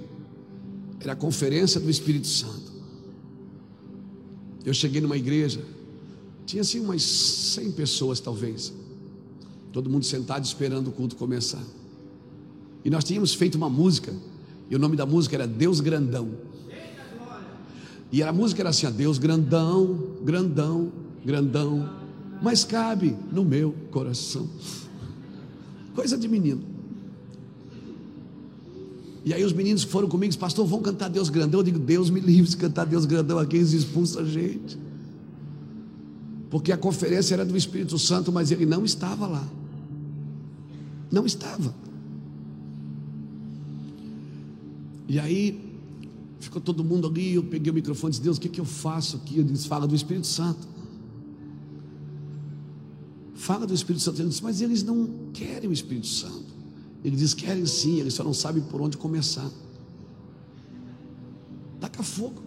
era 1.01 1.13
a 1.13 1.17
conferência 1.17 1.81
do 1.81 1.89
Espírito 1.89 2.27
Santo. 2.27 2.73
Eu 4.65 4.75
cheguei 4.75 5.01
numa 5.01 5.17
igreja 5.17 5.65
Tinha 6.45 6.63
assim 6.63 6.81
umas 6.81 7.03
100 7.03 7.73
pessoas, 7.73 8.21
talvez. 8.21 8.73
Todo 9.71 9.91
mundo 9.91 10.07
sentado 10.07 10.47
esperando 10.47 10.89
o 10.89 10.93
culto 10.93 11.15
começar. 11.15 11.63
E 12.83 12.89
nós 12.89 13.05
tínhamos 13.05 13.35
feito 13.35 13.57
uma 13.57 13.69
música, 13.69 14.15
e 14.71 14.75
o 14.75 14.79
nome 14.79 14.97
da 14.97 15.05
música 15.05 15.37
era 15.37 15.47
Deus 15.47 15.81
Grandão. 15.81 16.31
E 18.11 18.23
a 18.23 18.33
música 18.33 18.63
era 18.63 18.71
assim: 18.71 18.87
ó, 18.87 18.91
Deus 18.91 19.19
grandão, 19.19 20.17
grandão, 20.23 20.93
grandão, 21.25 21.89
mas 22.43 22.65
cabe 22.65 23.17
no 23.33 23.45
meu 23.45 23.75
coração. 23.91 24.49
Coisa 25.95 26.17
de 26.17 26.29
menino. 26.29 26.63
E 29.25 29.35
aí 29.35 29.45
os 29.45 29.53
meninos 29.53 29.83
foram 29.83 30.09
comigo 30.09 30.27
e 30.27 30.29
disse, 30.29 30.39
pastor, 30.39 30.67
vamos 30.67 30.85
cantar 30.85 31.09
Deus 31.09 31.29
grandão. 31.29 31.61
Eu 31.61 31.65
digo, 31.65 31.79
Deus 31.79 32.09
me 32.09 32.19
livre 32.19 32.49
de 32.49 32.57
cantar 32.57 32.87
Deus 32.87 33.05
grandão 33.05 33.39
aqui, 33.39 33.57
eles 33.57 33.73
expulsam 33.73 34.23
a 34.23 34.25
gente. 34.25 34.79
Porque 36.49 36.73
a 36.73 36.79
conferência 36.79 37.35
era 37.35 37.45
do 37.45 37.55
Espírito 37.55 37.99
Santo, 37.99 38.33
mas 38.33 38.51
ele 38.51 38.65
não 38.65 38.87
estava 38.87 39.27
lá. 39.27 39.47
Não 41.11 41.27
estava. 41.27 41.75
E 45.07 45.19
aí 45.19 45.68
ficou 46.41 46.61
todo 46.61 46.85
mundo 46.85 47.07
ali, 47.07 47.35
eu 47.35 47.43
peguei 47.43 47.71
o 47.71 47.75
microfone 47.75 48.11
e 48.11 48.13
disse, 48.13 48.23
Deus, 48.23 48.37
o 48.37 48.41
que, 48.41 48.49
que 48.49 48.61
eu 48.61 48.65
faço 48.65 49.17
aqui? 49.17 49.39
Eu 49.39 49.45
disse, 49.45 49.67
fala 49.67 49.87
do 49.87 49.95
Espírito 49.95 50.27
Santo. 50.27 50.67
Fala 53.35 53.67
do 53.67 53.75
Espírito 53.75 54.03
Santo. 54.03 54.21
Ele 54.21 54.29
disse, 54.29 54.43
mas 54.43 54.61
eles 54.61 54.83
não 54.83 55.31
querem 55.33 55.69
o 55.69 55.73
Espírito 55.73 56.07
Santo. 56.07 56.47
Ele 57.05 57.17
diz, 57.17 57.35
querem 57.35 57.65
sim, 57.67 58.01
eles 58.01 58.15
só 58.15 58.25
não 58.25 58.35
sabem 58.35 58.63
por 58.63 58.81
onde 58.81 58.97
começar. 58.97 59.51
Taca 61.81 62.03
fogo. 62.03 62.43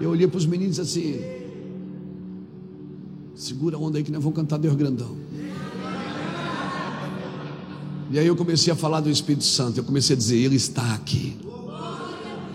Eu 0.00 0.10
olhei 0.10 0.26
para 0.26 0.36
os 0.38 0.46
meninos 0.46 0.78
assim, 0.78 1.18
segura 3.34 3.76
a 3.76 3.80
onda 3.80 3.98
aí 3.98 4.04
que 4.04 4.12
nós 4.12 4.22
vamos 4.22 4.36
cantar 4.36 4.58
Deus 4.58 4.74
grandão. 4.74 5.25
E 8.10 8.18
aí 8.18 8.26
eu 8.26 8.36
comecei 8.36 8.72
a 8.72 8.76
falar 8.76 9.00
do 9.00 9.10
Espírito 9.10 9.44
Santo, 9.44 9.78
eu 9.78 9.84
comecei 9.84 10.14
a 10.14 10.18
dizer, 10.18 10.36
Ele 10.36 10.56
está 10.56 10.94
aqui. 10.94 11.36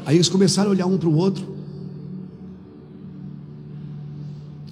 Aí 0.06 0.15
eles 0.15 0.30
começaram 0.30 0.69
a 0.69 0.73
olhar 0.73 0.86
um 0.88 0.98
para 0.98 1.10
o 1.10 1.15
outro. 1.15 1.45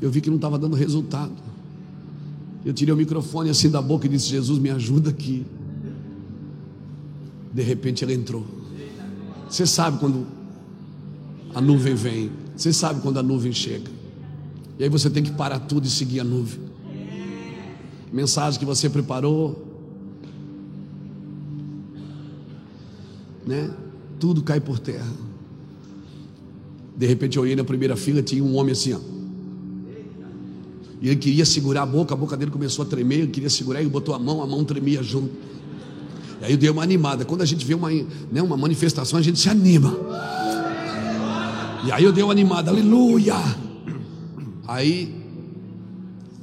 Eu 0.02 0.10
vi 0.10 0.22
que 0.22 0.30
não 0.30 0.38
estava 0.38 0.58
dando 0.58 0.76
resultado. 0.76 1.34
Eu 2.66 2.74
tirei 2.74 2.94
o 2.94 2.98
microfone 2.98 3.50
assim 3.50 3.70
da 3.70 3.82
boca 3.82 4.06
e 4.06 4.10
disse: 4.10 4.28
Jesus, 4.28 4.60
me 4.60 4.70
ajuda 4.70 5.10
aqui. 5.10 5.46
De 7.54 7.62
repente 7.62 8.04
ele 8.04 8.14
entrou. 8.14 8.46
Você 9.50 9.66
sabe 9.66 9.98
quando 9.98 10.26
a 11.54 11.62
nuvem 11.62 11.96
vem, 11.96 12.32
você 12.56 12.72
sabe 12.72 13.02
quando 13.02 13.18
a 13.18 13.24
nuvem 13.24 13.52
chega. 13.52 13.90
E 14.78 14.84
aí 14.84 14.90
você 14.90 15.10
tem 15.10 15.24
que 15.24 15.32
parar 15.32 15.60
tudo 15.60 15.86
e 15.86 15.90
seguir 15.90 16.22
a 16.22 16.24
nuvem. 16.24 16.60
Mensagem 18.12 18.60
que 18.60 18.66
você 18.66 18.90
preparou, 18.90 19.69
né? 23.50 23.72
Tudo 24.20 24.44
cai 24.44 24.60
por 24.60 24.78
terra. 24.78 25.12
De 26.96 27.08
repente 27.08 27.38
eu 27.38 27.44
olhei 27.44 27.56
na 27.56 27.64
primeira 27.64 27.96
fila, 27.96 28.22
tinha 28.22 28.44
um 28.44 28.56
homem 28.56 28.74
assim, 28.74 28.94
ó. 28.94 29.00
E 31.02 31.08
ele 31.08 31.16
queria 31.16 31.46
segurar 31.46 31.84
a 31.84 31.86
boca, 31.86 32.14
a 32.14 32.18
boca 32.18 32.38
dele 32.38 32.52
começou 32.52 32.86
a 32.86 32.88
tremer, 32.88 33.20
ele 33.20 33.28
queria 33.28 33.50
segurar, 33.50 33.80
ele 33.80 33.90
botou 33.90 34.14
a 34.14 34.20
mão, 34.20 34.44
a 34.44 34.48
mão 34.48 34.64
tremia 34.64 35.02
junto. 35.02 35.32
E 36.42 36.46
aí 36.46 36.52
eu 36.52 36.58
dei 36.58 36.70
uma 36.70 36.84
animada. 36.84 37.26
Quando 37.26 37.42
a 37.42 37.46
gente 37.46 37.66
vê 37.66 37.74
uma, 37.74 37.90
né, 37.90 38.42
uma 38.42 38.56
manifestação, 38.56 39.18
a 39.18 39.22
gente 39.22 39.40
se 39.40 39.50
anima. 39.50 39.98
E 41.86 41.92
aí 41.92 42.04
eu 42.04 42.12
dei 42.12 42.24
uma 42.24 42.34
animada, 42.34 42.70
aleluia. 42.70 43.34
Aí 44.68 45.16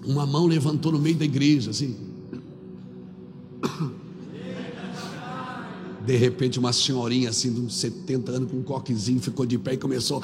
uma 0.04 0.26
mão 0.26 0.46
levantou 0.46 0.90
no 0.90 0.98
meio 0.98 1.16
da 1.16 1.24
igreja, 1.24 1.70
assim. 1.70 2.05
De 6.06 6.16
repente, 6.16 6.58
uma 6.60 6.72
senhorinha 6.72 7.30
assim, 7.30 7.52
de 7.52 7.60
uns 7.60 7.74
70 7.78 8.30
anos, 8.30 8.50
com 8.50 8.58
um 8.58 8.62
coquezinho, 8.62 9.20
ficou 9.20 9.44
de 9.44 9.58
pé 9.58 9.74
e 9.74 9.76
começou. 9.76 10.22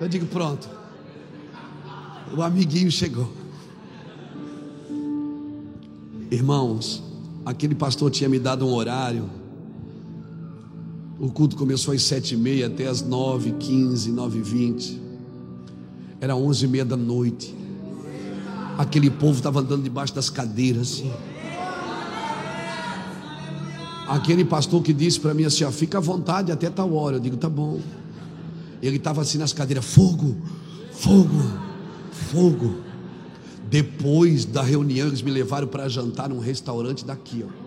Eu 0.00 0.08
digo, 0.08 0.24
pronto. 0.24 0.66
O 2.34 2.42
amiguinho 2.42 2.90
chegou. 2.90 3.30
Irmãos, 6.30 7.02
aquele 7.44 7.74
pastor 7.74 8.10
tinha 8.10 8.30
me 8.30 8.38
dado 8.38 8.66
um 8.66 8.72
horário. 8.72 9.28
O 11.18 11.30
culto 11.30 11.54
começou 11.54 11.92
às 11.92 12.02
sete 12.02 12.32
e 12.32 12.36
meia 12.36 12.66
até 12.66 12.86
às 12.86 13.02
nove, 13.02 13.52
quinze, 13.52 14.10
nove 14.10 14.38
e 14.38 14.42
vinte. 14.42 14.98
Era 16.18 16.34
onze 16.34 16.64
e 16.64 16.68
meia 16.68 16.84
da 16.84 16.96
noite. 16.96 17.54
Aquele 18.78 19.10
povo 19.10 19.36
estava 19.36 19.60
andando 19.60 19.82
debaixo 19.82 20.14
das 20.14 20.30
cadeiras. 20.30 20.92
Assim. 20.92 21.35
Aquele 24.06 24.44
pastor 24.44 24.82
que 24.82 24.92
disse 24.92 25.18
para 25.18 25.34
mim 25.34 25.44
assim: 25.44 25.64
ó, 25.64 25.70
fica 25.70 25.98
à 25.98 26.00
vontade 26.00 26.52
até 26.52 26.70
tal 26.70 26.92
hora. 26.94 27.16
Eu 27.16 27.20
digo, 27.20 27.36
tá 27.36 27.48
bom. 27.48 27.80
Ele 28.80 28.96
estava 28.96 29.22
assim 29.22 29.38
nas 29.38 29.52
cadeiras: 29.52 29.84
fogo, 29.84 30.36
fogo, 30.92 31.42
fogo. 32.30 32.76
Depois 33.68 34.44
da 34.44 34.62
reunião, 34.62 35.08
eles 35.08 35.22
me 35.22 35.30
levaram 35.30 35.66
para 35.66 35.88
jantar 35.88 36.28
num 36.28 36.38
restaurante 36.38 37.04
daqui, 37.04 37.44
ó. 37.44 37.66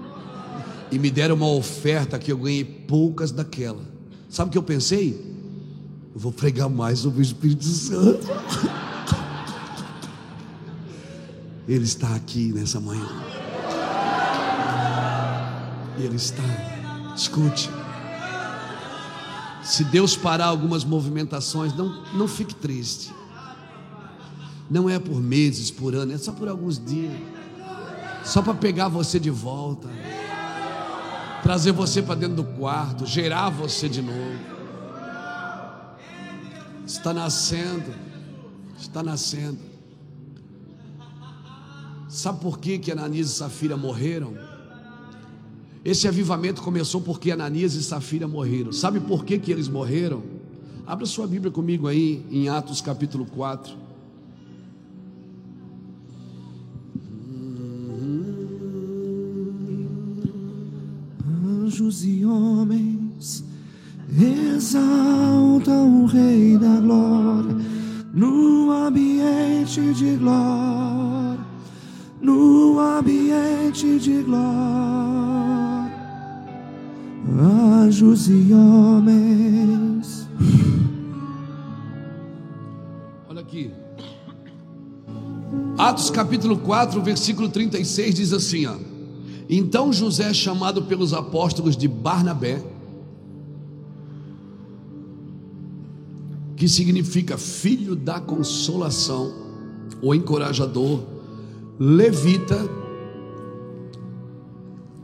E 0.91 0.97
me 0.97 1.11
deram 1.11 1.35
uma 1.35 1.49
oferta 1.49 2.17
que 2.17 2.31
eu 2.31 2.37
ganhei 2.37 2.63
poucas 2.63 3.31
daquela. 3.31 3.83
Sabe 4.29 4.49
o 4.49 4.51
que 4.51 4.57
eu 4.57 4.63
pensei? 4.63 5.09
Eu 6.13 6.19
vou 6.19 6.31
pregar 6.31 6.69
mais 6.69 6.99
sobre 6.99 7.19
o 7.19 7.21
Espírito 7.21 7.65
Santo. 7.65 8.27
Ele 11.67 11.83
está 11.83 12.15
aqui 12.15 12.51
nessa 12.53 12.79
manhã. 12.79 13.07
Ele 15.99 16.15
está. 16.15 16.43
Escute. 17.15 17.69
Se 19.63 19.83
Deus 19.83 20.15
parar 20.15 20.45
algumas 20.45 20.83
movimentações, 20.83 21.75
não, 21.75 22.03
não 22.13 22.27
fique 22.27 22.55
triste. 22.55 23.13
Não 24.69 24.89
é 24.89 24.97
por 24.97 25.19
meses, 25.19 25.69
por 25.69 25.93
ano, 25.93 26.13
é 26.13 26.17
só 26.17 26.31
por 26.31 26.47
alguns 26.47 26.83
dias. 26.83 27.13
Só 28.23 28.41
para 28.41 28.53
pegar 28.53 28.87
você 28.87 29.19
de 29.19 29.29
volta. 29.29 29.87
Trazer 31.43 31.71
você 31.71 32.01
para 32.01 32.15
dentro 32.15 32.37
do 32.37 32.43
quarto, 32.43 33.05
gerar 33.05 33.49
você 33.49 33.89
de 33.89 34.01
novo. 34.01 34.39
Está 36.85 37.13
nascendo. 37.13 37.93
Está 38.79 39.03
nascendo. 39.03 39.59
Sabe 42.07 42.39
por 42.39 42.57
que, 42.57 42.79
que 42.79 42.91
Ananias 42.91 43.27
e 43.27 43.33
Safira 43.33 43.77
morreram? 43.77 44.48
Esse 45.83 46.07
avivamento 46.07 46.61
começou 46.61 46.99
porque 47.01 47.31
Ananias 47.31 47.73
e 47.73 47.83
Safira 47.83 48.27
morreram. 48.27 48.71
Sabe 48.71 48.99
por 48.99 49.23
que, 49.23 49.39
que 49.39 49.51
eles 49.51 49.67
morreram? 49.67 50.21
Abra 50.85 51.05
sua 51.05 51.27
Bíblia 51.27 51.51
comigo 51.51 51.87
aí 51.87 52.25
em 52.29 52.49
Atos 52.49 52.81
capítulo 52.81 53.25
4. 53.25 53.73
Anjos 61.45 62.03
e 62.03 62.25
homens 62.25 63.43
exaltam 64.19 66.03
o 66.03 66.05
Rei 66.07 66.57
da 66.57 66.79
Glória 66.79 67.55
no 68.13 68.71
ambiente 68.71 69.93
de 69.93 70.15
glória, 70.15 71.39
no 72.21 72.79
ambiente 72.79 73.99
de 73.99 74.23
glória. 74.23 75.28
Anjos 77.99 78.29
e 78.29 78.53
homens. 78.53 80.25
Olha 83.27 83.41
aqui. 83.41 83.69
Atos 85.77 86.09
capítulo 86.09 86.59
4, 86.59 87.01
versículo 87.01 87.49
36 87.49 88.15
diz 88.15 88.31
assim: 88.31 88.67
ó. 88.67 88.77
Então 89.49 89.91
José, 89.91 90.33
chamado 90.33 90.83
pelos 90.83 91.11
apóstolos 91.11 91.75
de 91.75 91.89
Barnabé, 91.89 92.63
que 96.55 96.69
significa 96.69 97.37
filho 97.37 97.97
da 97.97 98.21
consolação, 98.21 99.33
ou 100.01 100.15
encorajador, 100.15 101.03
levita, 101.77 102.57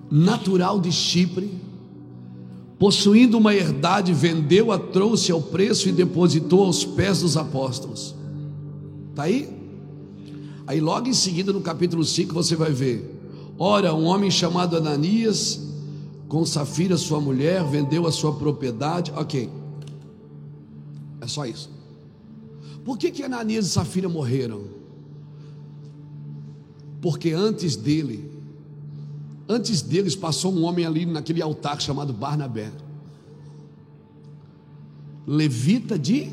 natural 0.09 0.79
de 0.79 0.93
Chipre, 0.93 1.64
possuindo 2.77 3.37
uma 3.37 3.55
herdade, 3.55 4.13
vendeu-a, 4.13 4.77
trouxe 4.77 5.31
ao 5.31 5.41
preço 5.41 5.87
e 5.87 5.91
depositou 5.91 6.65
aos 6.65 6.83
pés 6.83 7.21
dos 7.21 7.37
apóstolos. 7.37 8.15
Está 9.11 9.23
aí? 9.23 9.49
Aí 10.67 10.81
logo 10.81 11.07
em 11.07 11.13
seguida, 11.13 11.53
no 11.53 11.61
capítulo 11.61 12.03
5, 12.03 12.33
você 12.33 12.55
vai 12.55 12.71
ver. 12.71 13.13
Ora, 13.57 13.93
um 13.93 14.05
homem 14.05 14.29
chamado 14.29 14.75
Ananias, 14.75 15.61
com 16.27 16.45
Safira, 16.45 16.97
sua 16.97 17.21
mulher, 17.21 17.63
vendeu 17.63 18.05
a 18.07 18.11
sua 18.11 18.33
propriedade. 18.33 19.13
Ok. 19.15 19.49
É 21.21 21.27
só 21.27 21.45
isso. 21.45 21.69
Por 22.83 22.97
que, 22.97 23.11
que 23.11 23.23
Ananias 23.23 23.67
e 23.67 23.69
Safira 23.69 24.09
morreram? 24.09 24.63
Porque 27.01 27.31
antes 27.31 27.75
dele, 27.75 28.34
antes 29.47 29.81
deles 29.81 30.15
passou 30.15 30.53
um 30.53 30.63
homem 30.63 30.85
ali 30.85 31.05
naquele 31.05 31.41
altar 31.41 31.81
chamado 31.81 32.13
Barnabé, 32.13 32.71
levita 35.25 35.97
de 35.97 36.31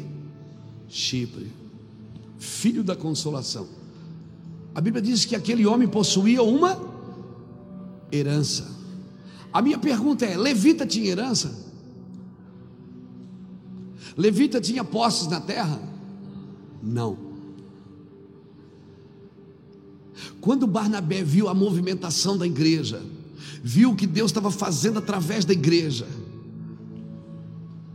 Chipre, 0.89 1.51
filho 2.39 2.85
da 2.85 2.95
consolação. 2.95 3.67
A 4.75 4.81
Bíblia 4.81 5.03
diz 5.03 5.25
que 5.25 5.35
aquele 5.35 5.67
homem 5.67 5.89
possuía 5.89 6.43
uma 6.43 6.79
herança. 8.11 8.71
A 9.53 9.61
minha 9.61 9.79
pergunta 9.79 10.25
é: 10.25 10.37
Levita 10.37 10.87
tinha 10.87 11.11
herança? 11.11 11.55
Levita 14.17 14.61
tinha 14.61 14.85
posses 14.85 15.29
na 15.29 15.41
terra? 15.41 15.81
Não. 16.83 17.32
Quando 20.43 20.67
Barnabé 20.67 21.23
viu 21.23 21.49
a 21.49 21.55
movimentação 21.55 22.37
da 22.37 22.45
igreja, 22.45 23.01
viu 23.63 23.93
o 23.93 23.97
que 23.97 24.09
Deus 24.09 24.33
estava 24.33 24.51
fazendo 24.51 24.99
através 24.99 25.45
da 25.45 25.53
igreja, 25.53 26.05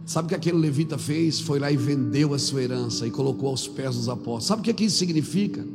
sabe 0.06 0.28
o 0.28 0.30
que 0.30 0.36
aquele 0.36 0.58
levita 0.58 0.98
fez? 0.98 1.42
Foi 1.42 1.60
lá 1.60 1.70
e 1.70 1.76
vendeu 1.76 2.34
a 2.34 2.40
sua 2.40 2.64
herança 2.64 3.06
e 3.06 3.12
colocou 3.12 3.50
aos 3.50 3.68
pés 3.68 3.98
dos 3.98 4.08
apóstolos. 4.08 4.46
Sabe 4.46 4.62
o 4.62 4.74
que 4.74 4.86
isso 4.86 4.98
significa? 4.98 5.68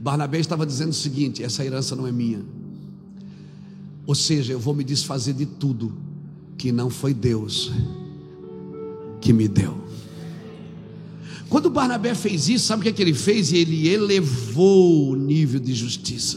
Barnabé 0.00 0.40
estava 0.40 0.64
dizendo 0.64 0.92
o 0.92 0.94
seguinte: 0.94 1.42
essa 1.42 1.62
herança 1.62 1.94
não 1.94 2.06
é 2.06 2.12
minha. 2.12 2.42
Ou 4.06 4.14
seja, 4.14 4.54
eu 4.54 4.58
vou 4.58 4.72
me 4.72 4.82
desfazer 4.82 5.34
de 5.34 5.44
tudo 5.44 5.92
que 6.56 6.72
não 6.72 6.88
foi 6.88 7.12
Deus 7.12 7.70
que 9.20 9.30
me 9.30 9.46
deu. 9.46 9.83
Quando 11.54 11.70
Barnabé 11.70 12.16
fez 12.16 12.48
isso, 12.48 12.66
sabe 12.66 12.80
o 12.80 12.82
que, 12.82 12.88
é 12.88 12.92
que 12.92 13.00
ele 13.00 13.14
fez? 13.14 13.52
Ele 13.52 13.86
elevou 13.86 15.10
o 15.10 15.14
nível 15.14 15.60
de 15.60 15.72
justiça. 15.72 16.36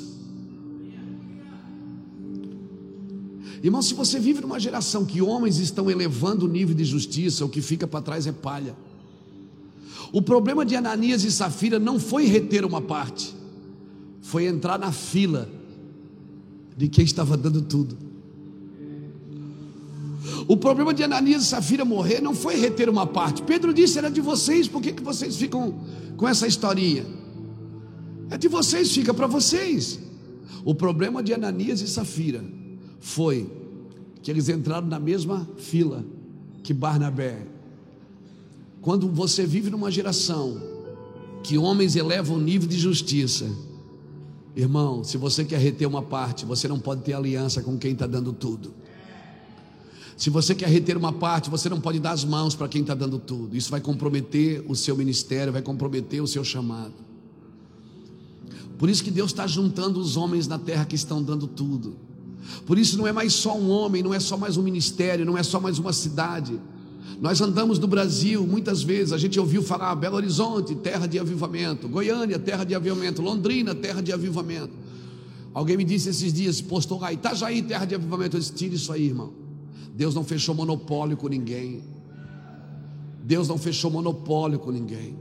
Irmão, 3.64 3.81
se 3.81 3.95
você 3.95 4.19
vive 4.19 4.41
numa 4.41 4.60
geração 4.60 5.03
que 5.03 5.19
homens 5.19 5.57
estão 5.57 5.89
elevando 5.89 6.45
o 6.45 6.48
nível 6.48 6.76
de 6.76 6.85
justiça, 6.85 7.44
o 7.44 7.49
que 7.49 7.64
fica 7.64 7.88
para 7.88 7.99
trás 7.99 8.27
é 8.27 8.31
palha. 8.31 8.76
O 10.11 10.22
problema 10.22 10.64
de 10.64 10.76
Ananias 10.76 11.23
e 11.23 11.31
Safira 11.31 11.80
não 11.80 11.99
foi 11.99 12.27
reter 12.27 12.64
uma 12.64 12.80
parte, 12.80 13.34
foi 14.22 14.45
entrar 14.45 14.77
na 14.77 14.91
fila 14.91 15.49
de 16.77 16.88
quem 16.88 17.03
estava 17.03 17.35
dando 17.35 17.64
tudo. 17.64 18.06
O 20.47 20.55
problema 20.55 20.93
de 20.93 21.03
Ananias 21.03 21.43
e 21.43 21.45
Safira 21.45 21.83
morrer 21.83 22.21
não 22.21 22.33
foi 22.33 22.55
reter 22.55 22.89
uma 22.89 23.05
parte. 23.05 23.41
Pedro 23.41 23.73
disse: 23.73 23.97
era 23.97 24.09
de 24.09 24.21
vocês, 24.21 24.67
por 24.67 24.81
que, 24.81 24.93
que 24.93 25.03
vocês 25.03 25.35
ficam 25.35 25.75
com 26.15 26.27
essa 26.27 26.47
historinha? 26.47 27.05
É 28.29 28.37
de 28.37 28.47
vocês, 28.47 28.91
fica 28.91 29.13
para 29.13 29.27
vocês. 29.27 29.99
O 30.63 30.73
problema 30.73 31.21
de 31.21 31.33
Ananias 31.33 31.81
e 31.81 31.87
Safira 31.87 32.43
foi 32.99 33.49
que 34.21 34.31
eles 34.31 34.49
entraram 34.49 34.87
na 34.87 34.99
mesma 34.99 35.47
fila 35.57 36.05
que 36.63 36.73
Barnabé. 36.73 37.45
Quando 38.81 39.07
você 39.09 39.45
vive 39.45 39.69
numa 39.69 39.91
geração 39.91 40.61
que 41.43 41.57
homens 41.57 41.95
elevam 41.95 42.37
o 42.37 42.39
nível 42.39 42.67
de 42.67 42.77
justiça, 42.77 43.45
Irmão, 44.57 45.03
se 45.03 45.17
você 45.17 45.45
quer 45.45 45.59
reter 45.59 45.87
uma 45.87 46.01
parte, 46.01 46.43
você 46.43 46.67
não 46.67 46.79
pode 46.79 47.03
ter 47.03 47.13
aliança 47.13 47.61
com 47.61 47.77
quem 47.77 47.91
está 47.91 48.07
dando 48.07 48.33
tudo. 48.33 48.73
Se 50.18 50.31
você 50.31 50.56
quer 50.56 50.68
reter 50.68 50.98
uma 50.98 51.14
parte, 51.14 51.48
você 51.48 51.69
não 51.69 51.80
pode 51.80 51.99
dar 51.99 52.11
as 52.11 52.26
mãos 52.26 52.56
para 52.56 52.68
quem 52.68 52.81
está 52.81 52.95
dando 52.95 53.19
tudo. 53.19 53.56
Isso 53.56 53.69
vai 53.69 53.80
comprometer 53.80 54.65
o 54.68 54.76
seu 54.76 54.98
ministério, 54.98 55.53
vai 55.53 55.61
comprometer 55.61 56.23
o 56.23 56.27
seu 56.27 56.44
chamado. 56.44 56.95
Por 58.80 58.89
isso 58.89 59.03
que 59.03 59.11
Deus 59.11 59.30
está 59.30 59.45
juntando 59.45 59.99
os 59.99 60.18
homens 60.18 60.48
na 60.48 60.57
terra 60.57 60.85
que 60.85 60.95
estão 60.95 61.22
dando 61.22 61.45
tudo. 61.45 61.95
Por 62.65 62.80
isso 62.80 62.98
não 62.98 63.06
é 63.06 63.11
mais 63.11 63.34
só 63.34 63.56
um 63.56 63.69
homem, 63.69 64.02
não 64.02 64.11
é 64.11 64.19
só 64.19 64.35
mais 64.35 64.57
um 64.57 64.64
ministério, 64.64 65.23
não 65.23 65.38
é 65.38 65.44
só 65.44 65.60
mais 65.60 65.77
uma 65.77 65.94
cidade. 65.94 66.60
Nós 67.22 67.39
andamos 67.39 67.77
no 67.77 67.88
Brasil, 67.88 68.45
muitas 68.45 68.81
vezes 68.81 69.14
a 69.14 69.19
gente 69.19 69.39
ouviu 69.39 69.61
falar 69.61 69.94
Belo 69.95 70.15
Horizonte, 70.15 70.73
terra 70.73 71.06
de 71.06 71.19
avivamento, 71.19 71.88
Goiânia, 71.88 72.39
terra 72.39 72.64
de 72.64 72.73
avivamento, 72.73 73.22
Londrina, 73.22 73.76
terra 73.76 74.02
de 74.02 74.11
avivamento. 74.11 74.73
Alguém 75.53 75.77
me 75.77 75.84
disse 75.84 76.10
esses 76.10 76.34
dias, 76.34 76.60
postou 76.60 76.99
lá, 76.99 77.14
Itajaí, 77.14 77.61
terra 77.61 77.85
de 77.85 77.94
avivamento. 77.94 78.35
Eu 78.35 78.39
disse, 78.39 78.53
tira 78.53 78.73
isso 78.73 78.91
aí, 78.91 79.06
irmão. 79.06 79.46
Deus 79.97 80.13
não 80.13 80.23
fechou 80.23 80.53
monopólio 80.53 81.17
com 81.17 81.27
ninguém. 81.27 81.81
Deus 83.23 83.47
não 83.47 83.57
fechou 83.57 83.89
monopólio 83.89 84.59
com 84.59 84.69
ninguém. 84.69 85.17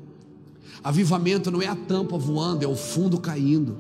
Avivamento 0.84 1.50
não 1.50 1.62
é 1.62 1.66
a 1.66 1.74
tampa 1.74 2.18
voando, 2.18 2.62
é 2.62 2.68
o 2.68 2.76
fundo 2.76 3.18
caindo. 3.18 3.78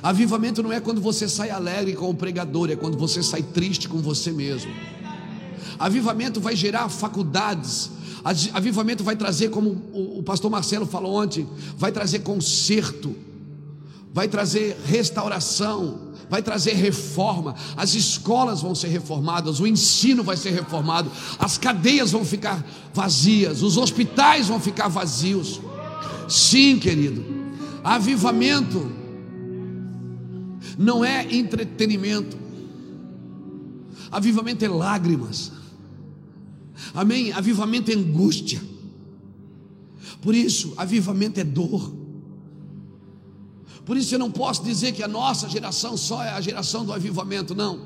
Avivamento 0.00 0.62
não 0.62 0.72
é 0.72 0.78
quando 0.78 1.00
você 1.00 1.28
sai 1.28 1.50
alegre 1.50 1.96
com 1.96 2.08
o 2.08 2.14
pregador, 2.14 2.70
é 2.70 2.76
quando 2.76 2.96
você 2.96 3.24
sai 3.24 3.42
triste 3.42 3.88
com 3.88 3.98
você 3.98 4.30
mesmo. 4.30 4.70
Avivamento 5.80 6.40
vai 6.40 6.54
gerar 6.54 6.88
faculdades. 6.88 7.90
Avivamento 8.54 9.02
vai 9.02 9.16
trazer, 9.16 9.48
como 9.48 9.70
o 9.92 10.22
pastor 10.22 10.48
Marcelo 10.48 10.86
falou 10.86 11.12
ontem, 11.12 11.44
vai 11.76 11.90
trazer 11.90 12.20
conserto, 12.20 13.16
vai 14.14 14.28
trazer 14.28 14.76
restauração, 14.86 16.05
vai 16.28 16.42
trazer 16.42 16.74
reforma. 16.74 17.54
As 17.76 17.94
escolas 17.94 18.62
vão 18.62 18.74
ser 18.74 18.88
reformadas, 18.88 19.60
o 19.60 19.66
ensino 19.66 20.22
vai 20.22 20.36
ser 20.36 20.50
reformado, 20.50 21.10
as 21.38 21.58
cadeias 21.58 22.12
vão 22.12 22.24
ficar 22.24 22.64
vazias, 22.92 23.62
os 23.62 23.76
hospitais 23.76 24.48
vão 24.48 24.60
ficar 24.60 24.88
vazios. 24.88 25.60
Sim, 26.28 26.78
querido, 26.78 27.24
avivamento 27.84 28.90
não 30.76 31.04
é 31.04 31.26
entretenimento, 31.32 32.36
avivamento 34.10 34.64
é 34.64 34.68
lágrimas. 34.68 35.52
Amém? 36.94 37.32
Avivamento 37.32 37.90
é 37.90 37.94
angústia. 37.94 38.60
Por 40.20 40.34
isso, 40.34 40.74
avivamento 40.76 41.40
é 41.40 41.44
dor. 41.44 42.05
Por 43.86 43.96
isso 43.96 44.12
eu 44.14 44.18
não 44.18 44.32
posso 44.32 44.64
dizer 44.64 44.92
que 44.92 45.02
a 45.02 45.08
nossa 45.08 45.48
geração 45.48 45.96
só 45.96 46.22
é 46.22 46.30
a 46.30 46.40
geração 46.40 46.84
do 46.84 46.92
avivamento, 46.92 47.54
não. 47.54 47.80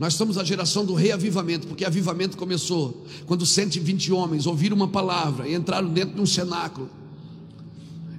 Nós 0.00 0.14
somos 0.14 0.38
a 0.38 0.42
geração 0.42 0.84
do 0.84 0.94
reavivamento, 0.94 1.66
porque 1.66 1.84
avivamento 1.84 2.38
começou 2.38 3.04
quando 3.26 3.44
120 3.44 4.12
homens 4.12 4.46
ouviram 4.46 4.74
uma 4.74 4.88
palavra 4.88 5.46
e 5.46 5.54
entraram 5.54 5.88
dentro 5.88 6.14
de 6.14 6.20
um 6.22 6.26
cenáculo. 6.26 6.88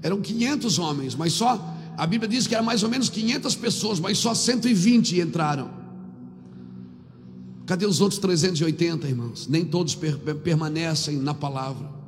Eram 0.04 0.22
500 0.22 0.78
homens, 0.78 1.16
mas 1.16 1.34
só 1.34 1.60
a 1.98 2.06
Bíblia 2.06 2.30
diz 2.30 2.46
que 2.46 2.54
era 2.54 2.64
mais 2.64 2.84
ou 2.84 2.90
menos 2.90 3.10
500 3.10 3.56
pessoas, 3.56 4.00
mas 4.00 4.20
só 4.20 4.36
120 4.36 5.20
entraram. 5.20 5.72
Cadê 7.66 7.88
os 7.88 8.00
outros 8.00 8.20
380, 8.20 9.08
irmãos? 9.08 9.48
Nem 9.48 9.66
todos 9.66 9.96
per 9.96 10.18
permanecem 10.18 11.18
na 11.18 11.34
palavra. 11.34 12.03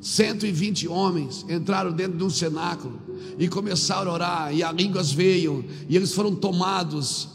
120 0.00 0.88
homens 0.88 1.44
entraram 1.48 1.92
dentro 1.92 2.16
de 2.16 2.24
um 2.24 2.30
cenáculo 2.30 3.00
e 3.38 3.48
começaram 3.48 4.10
a 4.10 4.14
orar, 4.14 4.54
e 4.54 4.62
as 4.62 4.74
línguas 4.74 5.12
veio, 5.12 5.64
e 5.88 5.96
eles 5.96 6.12
foram 6.12 6.34
tomados. 6.34 7.28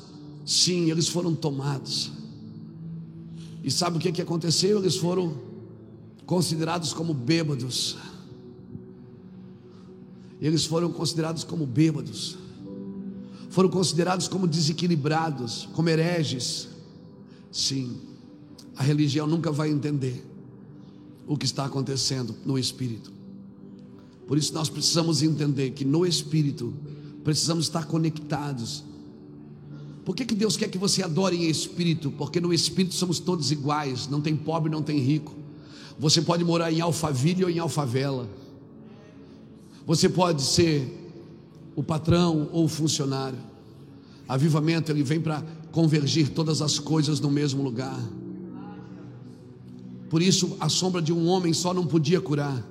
Sim, 0.45 0.89
eles 0.89 1.07
foram 1.07 1.35
tomados. 1.35 2.11
E 3.63 3.69
sabe 3.69 3.97
o 3.97 3.99
que, 3.99 4.11
que 4.11 4.21
aconteceu? 4.21 4.79
Eles 4.79 4.95
foram 4.95 5.37
considerados 6.25 6.93
como 6.93 7.13
bêbados. 7.13 7.97
Eles 10.41 10.65
foram 10.65 10.91
considerados 10.91 11.43
como 11.43 11.65
bêbados. 11.65 12.37
Foram 13.49 13.69
considerados 13.69 14.27
como 14.27 14.47
desequilibrados, 14.47 15.69
como 15.73 15.87
hereges 15.87 16.75
Sim, 17.55 18.01
a 18.75 18.83
religião 18.83 19.25
nunca 19.25 19.49
vai 19.49 19.69
entender 19.69 20.21
o 21.27 21.37
que 21.37 21.45
está 21.45 21.65
acontecendo 21.65 22.35
no 22.45 22.57
espírito. 22.57 23.11
Por 24.27 24.37
isso 24.37 24.53
nós 24.53 24.69
precisamos 24.69 25.21
entender 25.21 25.71
que 25.71 25.85
no 25.85 26.05
espírito 26.05 26.73
precisamos 27.23 27.65
estar 27.65 27.85
conectados. 27.85 28.83
Por 30.03 30.15
que, 30.15 30.25
que 30.25 30.35
Deus 30.35 30.55
quer 30.55 30.69
que 30.69 30.77
você 30.77 31.03
adore 31.03 31.35
em 31.35 31.49
espírito? 31.49 32.11
Porque 32.11 32.39
no 32.39 32.53
espírito 32.53 32.93
somos 32.93 33.19
todos 33.19 33.51
iguais, 33.51 34.07
não 34.07 34.21
tem 34.21 34.35
pobre, 34.35 34.71
não 34.71 34.81
tem 34.81 34.99
rico. 34.99 35.33
Você 35.97 36.21
pode 36.21 36.43
morar 36.43 36.71
em 36.71 36.81
Alphaville 36.81 37.43
ou 37.43 37.49
em 37.49 37.59
Alfavela. 37.59 38.29
Você 39.85 40.09
pode 40.09 40.41
ser 40.41 41.11
o 41.75 41.83
patrão 41.83 42.49
ou 42.51 42.65
o 42.65 42.67
funcionário. 42.67 43.39
Avivamento 44.27 44.91
ele 44.91 45.03
vem 45.03 45.19
para 45.19 45.43
convergir 45.71 46.29
todas 46.29 46.61
as 46.61 46.79
coisas 46.79 47.19
no 47.19 47.29
mesmo 47.29 47.63
lugar. 47.63 47.99
Por 50.09 50.21
isso, 50.21 50.55
a 50.59 50.69
sombra 50.69 51.01
de 51.01 51.11
um 51.11 51.27
homem 51.27 51.53
só 51.53 51.73
não 51.73 51.85
podia 51.85 52.21
curar. 52.21 52.63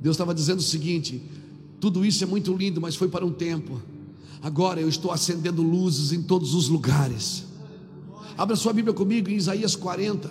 Deus 0.00 0.14
estava 0.14 0.34
dizendo 0.34 0.60
o 0.60 0.62
seguinte: 0.62 1.22
tudo 1.80 2.04
isso 2.04 2.22
é 2.22 2.26
muito 2.26 2.54
lindo, 2.54 2.80
mas 2.80 2.96
foi 2.96 3.08
para 3.08 3.24
um 3.24 3.32
tempo. 3.32 3.80
Agora 4.40 4.80
eu 4.80 4.88
estou 4.88 5.10
acendendo 5.10 5.62
luzes 5.62 6.12
em 6.12 6.22
todos 6.22 6.54
os 6.54 6.68
lugares. 6.68 7.44
Abra 8.36 8.54
sua 8.54 8.72
Bíblia 8.72 8.94
comigo 8.94 9.28
em 9.28 9.34
Isaías 9.34 9.74
40. 9.74 10.30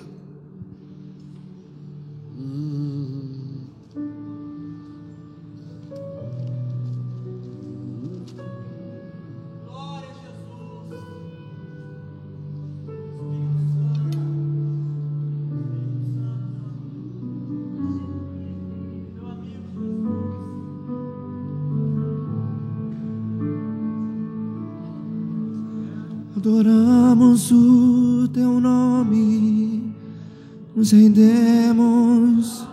Nos 30.78 30.92
rendemos. 30.92 32.68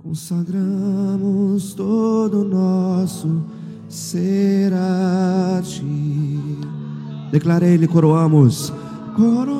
Consagramos 0.00 1.74
todo 1.74 2.42
o 2.42 2.44
nosso 2.44 3.42
ser 3.88 4.72
a 4.72 5.60
ti. 5.64 6.38
Declarei-lhe, 7.32 7.88
coroamos. 7.88 8.72
Coroamos 9.16 9.59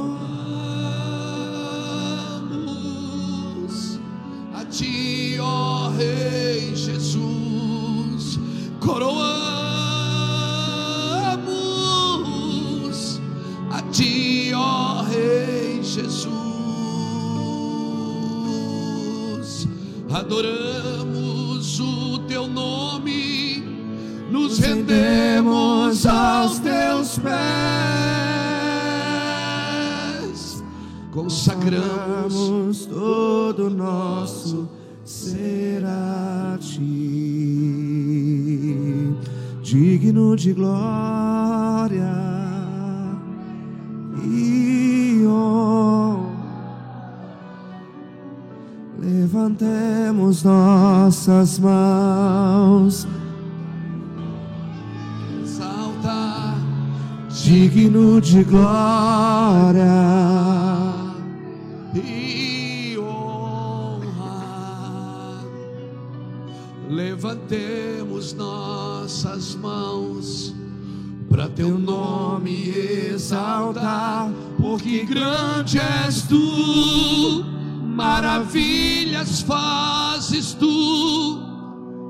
nossas 51.41 51.59
mãos, 51.59 53.09
exalta, 55.43 56.55
digno 57.31 58.21
de 58.21 58.45
glória. 58.45 59.87
e 61.95 62.99
honra. 62.99 64.19
Levantemos 66.91 68.35
nossas 68.35 69.55
mãos 69.55 70.55
para 71.31 71.49
teu 71.49 71.79
nome 71.79 72.69
exaltar, 73.15 74.31
porque 74.59 75.07
grande 75.07 75.79
és 75.79 76.21
tu, 76.23 77.50
maravilhas 78.01 79.43
fazes 79.43 80.55
tu, 80.55 81.39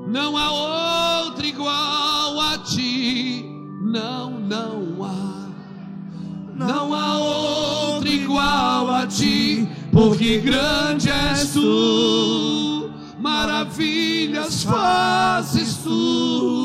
não 0.07 0.37
há 0.37 1.25
outro 1.25 1.45
igual 1.45 2.39
a 2.39 2.57
ti, 2.59 3.45
não, 3.81 4.31
não 4.39 5.03
há. 5.03 5.49
Não 6.55 6.93
há 6.93 7.17
outro 7.17 8.07
igual 8.07 8.89
a 8.89 9.05
ti, 9.05 9.67
porque 9.91 10.37
grande 10.37 11.09
és 11.09 11.51
tu, 11.51 12.89
maravilhas 13.19 14.63
fazes 14.63 15.75
tu. 15.83 16.60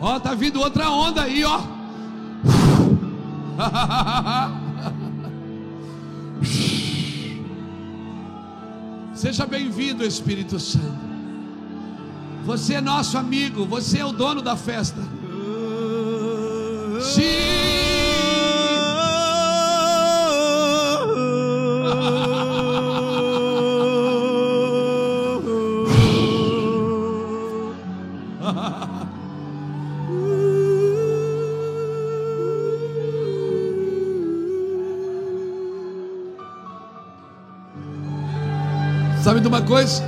Ó, 0.00 0.18
tá 0.18 0.34
vindo 0.34 0.58
outra 0.60 0.90
onda 0.90 1.22
aí, 1.22 1.44
ó. 1.44 1.60
Seja 9.14 9.46
bem-vindo, 9.46 10.02
Espírito 10.04 10.58
Santo. 10.58 11.10
Você 12.44 12.74
é 12.74 12.80
nosso 12.80 13.16
amigo, 13.18 13.64
você 13.66 13.98
é 13.98 14.04
o 14.04 14.12
dono 14.12 14.42
da 14.42 14.56
festa. 14.56 15.00
Sabe 39.22 39.40
de 39.40 39.48
uma 39.48 39.62
coisa? 39.62 40.02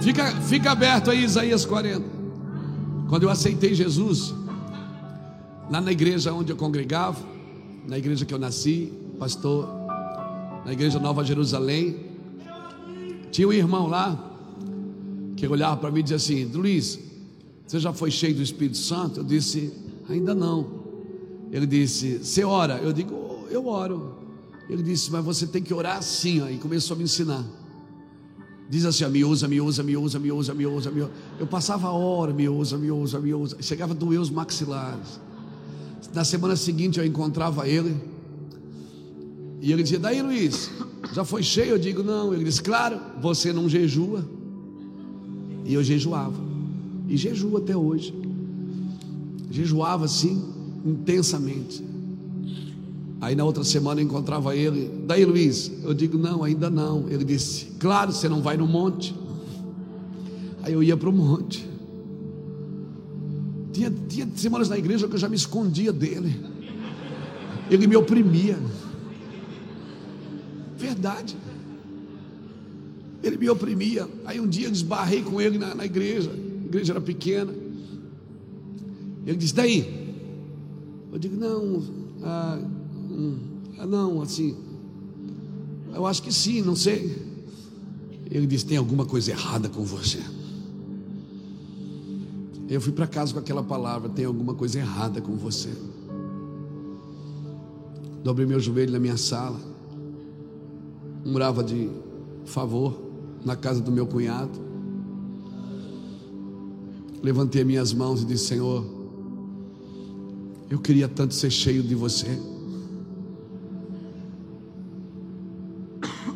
Fica, 0.00 0.26
fica 0.42 0.70
aberto 0.70 1.10
aí, 1.10 1.24
Isaías 1.24 1.64
40. 1.64 2.04
Quando 3.08 3.24
eu 3.24 3.30
aceitei 3.30 3.74
Jesus, 3.74 4.34
lá 5.70 5.80
na 5.80 5.92
igreja 5.92 6.32
onde 6.32 6.52
eu 6.52 6.56
congregava, 6.56 7.18
na 7.86 7.98
igreja 7.98 8.24
que 8.24 8.32
eu 8.32 8.38
nasci, 8.38 8.92
pastor, 9.18 9.68
na 10.64 10.72
igreja 10.72 10.98
Nova 10.98 11.24
Jerusalém, 11.24 11.96
tinha 13.30 13.48
um 13.48 13.52
irmão 13.52 13.86
lá 13.86 14.32
que 15.36 15.46
olhava 15.46 15.76
para 15.76 15.90
mim 15.90 16.00
e 16.00 16.02
dizia 16.02 16.16
assim: 16.16 16.44
Luiz, 16.44 16.98
você 17.66 17.78
já 17.78 17.92
foi 17.92 18.10
cheio 18.10 18.34
do 18.34 18.42
Espírito 18.42 18.78
Santo? 18.78 19.20
Eu 19.20 19.24
disse: 19.24 19.72
Ainda 20.08 20.34
não. 20.34 20.84
Ele 21.50 21.66
disse: 21.66 22.18
Você 22.18 22.44
ora? 22.44 22.78
Eu 22.78 22.92
digo: 22.92 23.46
Eu 23.50 23.66
oro. 23.66 24.18
Ele 24.68 24.82
disse: 24.82 25.10
Mas 25.10 25.24
você 25.24 25.46
tem 25.46 25.62
que 25.62 25.74
orar 25.74 25.98
assim. 25.98 26.42
Aí 26.42 26.58
começou 26.58 26.94
a 26.94 26.98
me 26.98 27.04
ensinar. 27.04 27.44
Diz 28.68 28.84
assim: 28.84 29.06
me 29.08 29.24
usa, 29.24 29.46
me 29.46 29.60
usa, 29.60 29.82
me 29.82 29.96
usa, 29.96 30.18
me 30.18 30.32
usa, 30.32 30.54
me 30.54 30.66
usa, 30.66 30.90
me 30.90 31.02
usa. 31.02 31.10
Eu 31.38 31.46
passava 31.46 31.88
a 31.88 31.92
hora, 31.92 32.32
me 32.32 32.48
usa, 32.48 32.78
me 32.78 32.90
usa, 32.90 33.18
me 33.20 33.34
usa. 33.34 33.56
Chegava 33.60 33.92
a 33.92 33.96
doer 33.96 34.20
os 34.20 34.30
maxilares. 34.30 35.20
Na 36.14 36.24
semana 36.24 36.56
seguinte 36.56 36.98
eu 36.98 37.04
encontrava 37.04 37.68
ele. 37.68 38.13
E 39.64 39.72
ele 39.72 39.82
dizia: 39.82 39.98
Daí, 39.98 40.20
Luiz, 40.20 40.70
já 41.14 41.24
foi 41.24 41.42
cheio? 41.42 41.70
Eu 41.70 41.78
digo: 41.78 42.02
Não. 42.02 42.34
Ele 42.34 42.44
disse: 42.44 42.62
Claro, 42.62 43.00
você 43.18 43.50
não 43.50 43.66
jejua. 43.66 44.22
E 45.64 45.72
eu 45.72 45.82
jejuava. 45.82 46.38
E 47.08 47.16
jejuo 47.16 47.56
até 47.56 47.74
hoje. 47.74 48.14
Jejuava 49.50 50.04
assim, 50.04 50.44
intensamente. 50.84 51.82
Aí 53.22 53.34
na 53.34 53.42
outra 53.42 53.64
semana 53.64 54.02
eu 54.02 54.04
encontrava 54.04 54.54
ele. 54.54 54.90
Daí, 55.06 55.24
Luiz, 55.24 55.72
eu 55.82 55.94
digo: 55.94 56.18
Não, 56.18 56.44
ainda 56.44 56.68
não. 56.68 57.08
Ele 57.08 57.24
disse: 57.24 57.68
Claro, 57.78 58.12
você 58.12 58.28
não 58.28 58.42
vai 58.42 58.58
no 58.58 58.66
monte. 58.66 59.16
Aí 60.62 60.74
eu 60.74 60.82
ia 60.82 60.94
para 60.94 61.08
o 61.08 61.12
monte. 61.12 61.66
Tinha, 63.72 63.90
tinha 64.08 64.28
semanas 64.36 64.68
na 64.68 64.76
igreja 64.76 65.08
que 65.08 65.14
eu 65.14 65.18
já 65.18 65.28
me 65.28 65.36
escondia 65.36 65.90
dele. 65.90 66.36
Ele 67.70 67.86
me 67.86 67.96
oprimia. 67.96 68.58
Verdade. 70.84 71.34
Ele 73.22 73.38
me 73.38 73.48
oprimia. 73.48 74.06
Aí 74.26 74.38
um 74.38 74.46
dia 74.46 74.66
eu 74.68 74.72
esbarrei 74.72 75.22
com 75.22 75.40
ele 75.40 75.56
na, 75.56 75.74
na 75.74 75.86
igreja. 75.86 76.30
A 76.30 76.66
igreja 76.66 76.92
era 76.92 77.00
pequena. 77.00 77.54
Ele 79.26 79.36
disse: 79.36 79.54
Daí? 79.54 80.14
Eu 81.10 81.18
digo: 81.18 81.36
Não, 81.36 81.82
ah, 82.22 82.58
hum, 83.10 83.38
ah, 83.78 83.86
não, 83.86 84.20
assim. 84.20 84.54
Eu 85.94 86.04
acho 86.04 86.22
que 86.22 86.32
sim, 86.32 86.60
não 86.60 86.76
sei. 86.76 87.16
Ele 88.30 88.46
disse: 88.46 88.66
Tem 88.66 88.76
alguma 88.76 89.06
coisa 89.06 89.30
errada 89.30 89.70
com 89.70 89.84
você. 89.84 90.20
Eu 92.68 92.80
fui 92.80 92.92
para 92.92 93.06
casa 93.06 93.32
com 93.32 93.38
aquela 93.38 93.62
palavra: 93.62 94.10
Tem 94.10 94.26
alguma 94.26 94.54
coisa 94.54 94.78
errada 94.78 95.22
com 95.22 95.34
você. 95.34 95.70
Dobrei 98.22 98.46
meu 98.46 98.60
joelho 98.60 98.92
na 98.92 98.98
minha 98.98 99.16
sala. 99.16 99.73
Morava 101.24 101.64
de 101.64 101.90
favor 102.44 103.00
na 103.44 103.56
casa 103.56 103.80
do 103.80 103.90
meu 103.90 104.06
cunhado. 104.06 104.58
Levantei 107.22 107.64
minhas 107.64 107.92
mãos 107.92 108.22
e 108.22 108.26
disse: 108.26 108.46
Senhor, 108.46 108.84
Eu 110.70 110.78
queria 110.78 111.08
tanto 111.08 111.34
ser 111.34 111.50
cheio 111.50 111.82
de 111.82 111.94
você. 111.94 112.38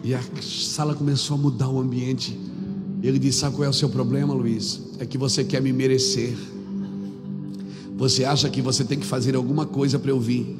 E 0.04 0.14
a 0.14 0.20
sala 0.40 0.94
começou 0.94 1.36
a 1.36 1.38
mudar 1.40 1.68
o 1.68 1.80
ambiente. 1.80 2.38
Ele 3.02 3.18
disse: 3.18 3.40
Sabe 3.40 3.56
qual 3.56 3.64
é 3.64 3.68
o 3.68 3.72
seu 3.72 3.88
problema, 3.88 4.32
Luiz? 4.32 4.80
É 4.98 5.06
que 5.06 5.18
você 5.18 5.44
quer 5.44 5.60
me 5.60 5.72
merecer. 5.72 6.36
Você 7.96 8.24
acha 8.24 8.48
que 8.48 8.62
você 8.62 8.84
tem 8.84 8.98
que 8.98 9.06
fazer 9.06 9.34
alguma 9.34 9.66
coisa 9.66 9.98
para 9.98 10.10
eu 10.10 10.20
vir. 10.20 10.56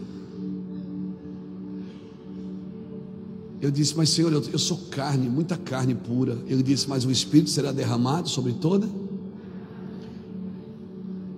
Eu 3.60 3.70
disse, 3.70 3.96
mas 3.96 4.10
Senhor, 4.10 4.32
eu, 4.32 4.42
eu, 4.52 4.58
sou 4.58 4.76
carne, 4.90 5.28
muita 5.28 5.56
carne 5.56 5.94
pura. 5.94 6.38
Ele 6.46 6.62
disse, 6.62 6.88
mas 6.88 7.04
o 7.04 7.10
Espírito 7.10 7.50
será 7.50 7.72
derramado 7.72 8.28
sobre 8.28 8.52
toda. 8.52 8.88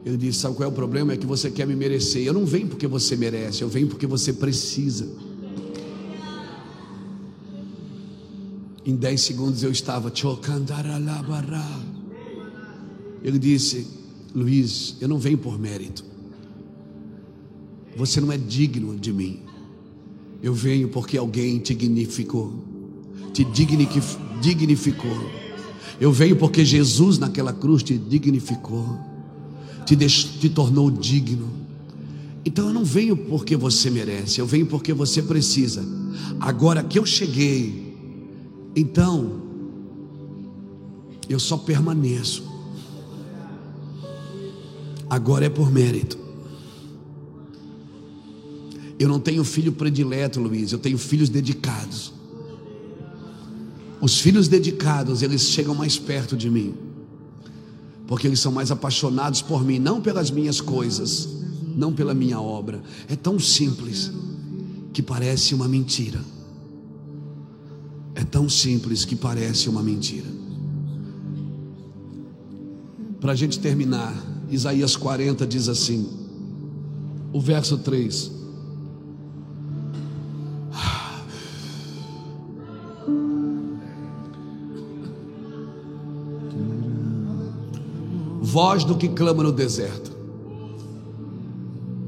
Ele 0.05 0.17
disse, 0.17 0.41
sabe 0.41 0.57
qual 0.57 0.69
é 0.69 0.73
o 0.73 0.75
problema? 0.75 1.13
É 1.13 1.17
que 1.17 1.27
você 1.27 1.51
quer 1.51 1.67
me 1.67 1.75
merecer. 1.75 2.23
Eu 2.23 2.35
não 2.35 2.45
venho 2.45 2.69
porque 2.69 2.87
você 2.87 3.17
merece, 3.17 3.63
eu 3.63 3.69
venho 3.69 3.89
porque 3.89 4.07
você 4.07 4.33
precisa. 4.33 5.09
Em 8.85 8.97
dez 8.97 9.23
segundos 9.23 9.63
eu 9.63 9.71
estava 9.71 10.11
Ele 13.23 13.39
disse, 13.39 13.87
Luiz, 14.35 14.97
eu 15.01 15.09
não 15.09 15.19
venho 15.19 15.39
por 15.39 15.59
mérito. 15.59 16.05
Você 17.97 18.21
não 18.21 18.33
é 18.33 18.39
digno 18.39 18.97
de 18.97 19.13
mim. 19.13 19.50
Eu 20.43 20.55
venho 20.55 20.89
porque 20.89 21.19
alguém 21.19 21.59
te 21.59 21.75
dignificou, 21.75 22.53
te 23.33 23.45
dignificou. 23.45 25.31
Eu 26.01 26.11
venho 26.13 26.37
porque 26.37 26.65
Jesus 26.65 27.19
naquela 27.19 27.53
cruz 27.53 27.83
te 27.83 27.97
dignificou, 27.99 28.99
te, 29.85 29.97
te 29.97 30.49
tornou 30.49 30.91
digno. 30.91 31.49
Então 32.45 32.69
eu 32.69 32.73
não 32.73 32.85
venho 32.85 33.17
porque 33.17 33.55
você 33.55 33.91
merece, 33.91 34.41
eu 34.41 34.47
venho 34.47 34.65
porque 34.67 34.95
você 34.95 35.21
precisa. 35.23 35.85
Agora 36.41 36.83
que 36.83 36.99
eu 36.99 37.05
cheguei, 37.05 37.95
então 38.75 39.43
eu 41.29 41.39
só 41.39 41.59
permaneço. 41.59 42.49
Agora 45.09 45.45
é 45.45 45.51
por 45.51 45.71
mérito. 45.71 46.30
Eu 49.01 49.09
não 49.09 49.19
tenho 49.19 49.43
filho 49.45 49.73
predileto, 49.73 50.39
Luiz, 50.39 50.73
eu 50.73 50.79
tenho 50.79 50.99
filhos 50.99 51.31
dedicados. 51.31 52.13
Os 53.99 54.21
filhos 54.21 54.47
dedicados, 54.47 55.23
eles 55.23 55.41
chegam 55.41 55.75
mais 55.75 55.99
perto 55.99 56.37
de 56.37 56.51
mim, 56.51 56.75
porque 58.07 58.27
eles 58.27 58.41
são 58.41 58.53
mais 58.53 58.71
apaixonados 58.71 59.41
por 59.41 59.65
mim, 59.65 59.79
não 59.79 60.03
pelas 60.03 60.31
minhas 60.31 60.61
coisas, 60.61 61.27
não 61.75 61.95
pela 61.95 62.13
minha 62.13 62.39
obra. 62.39 62.83
É 63.09 63.17
tão 63.17 63.39
simples 63.39 64.13
que 64.93 65.01
parece 65.03 65.55
uma 65.55 65.67
mentira. 65.67 66.21
É 68.15 68.23
tão 68.23 68.51
simples 68.51 69.07
que 69.07 69.17
parece 69.17 69.71
uma 69.71 69.83
mentira. 69.83 70.29
Para 73.19 73.33
a 73.33 73.37
gente 73.37 73.59
terminar, 73.61 74.15
Isaías 74.51 74.95
40 74.95 75.47
diz 75.47 75.71
assim, 75.71 76.07
o 77.33 77.41
verso 77.41 77.79
3. 77.79 78.40
Voz 88.51 88.83
do 88.83 88.97
que 88.97 89.09
clama 89.09 89.45
no 89.45 89.53
deserto. 89.53 90.11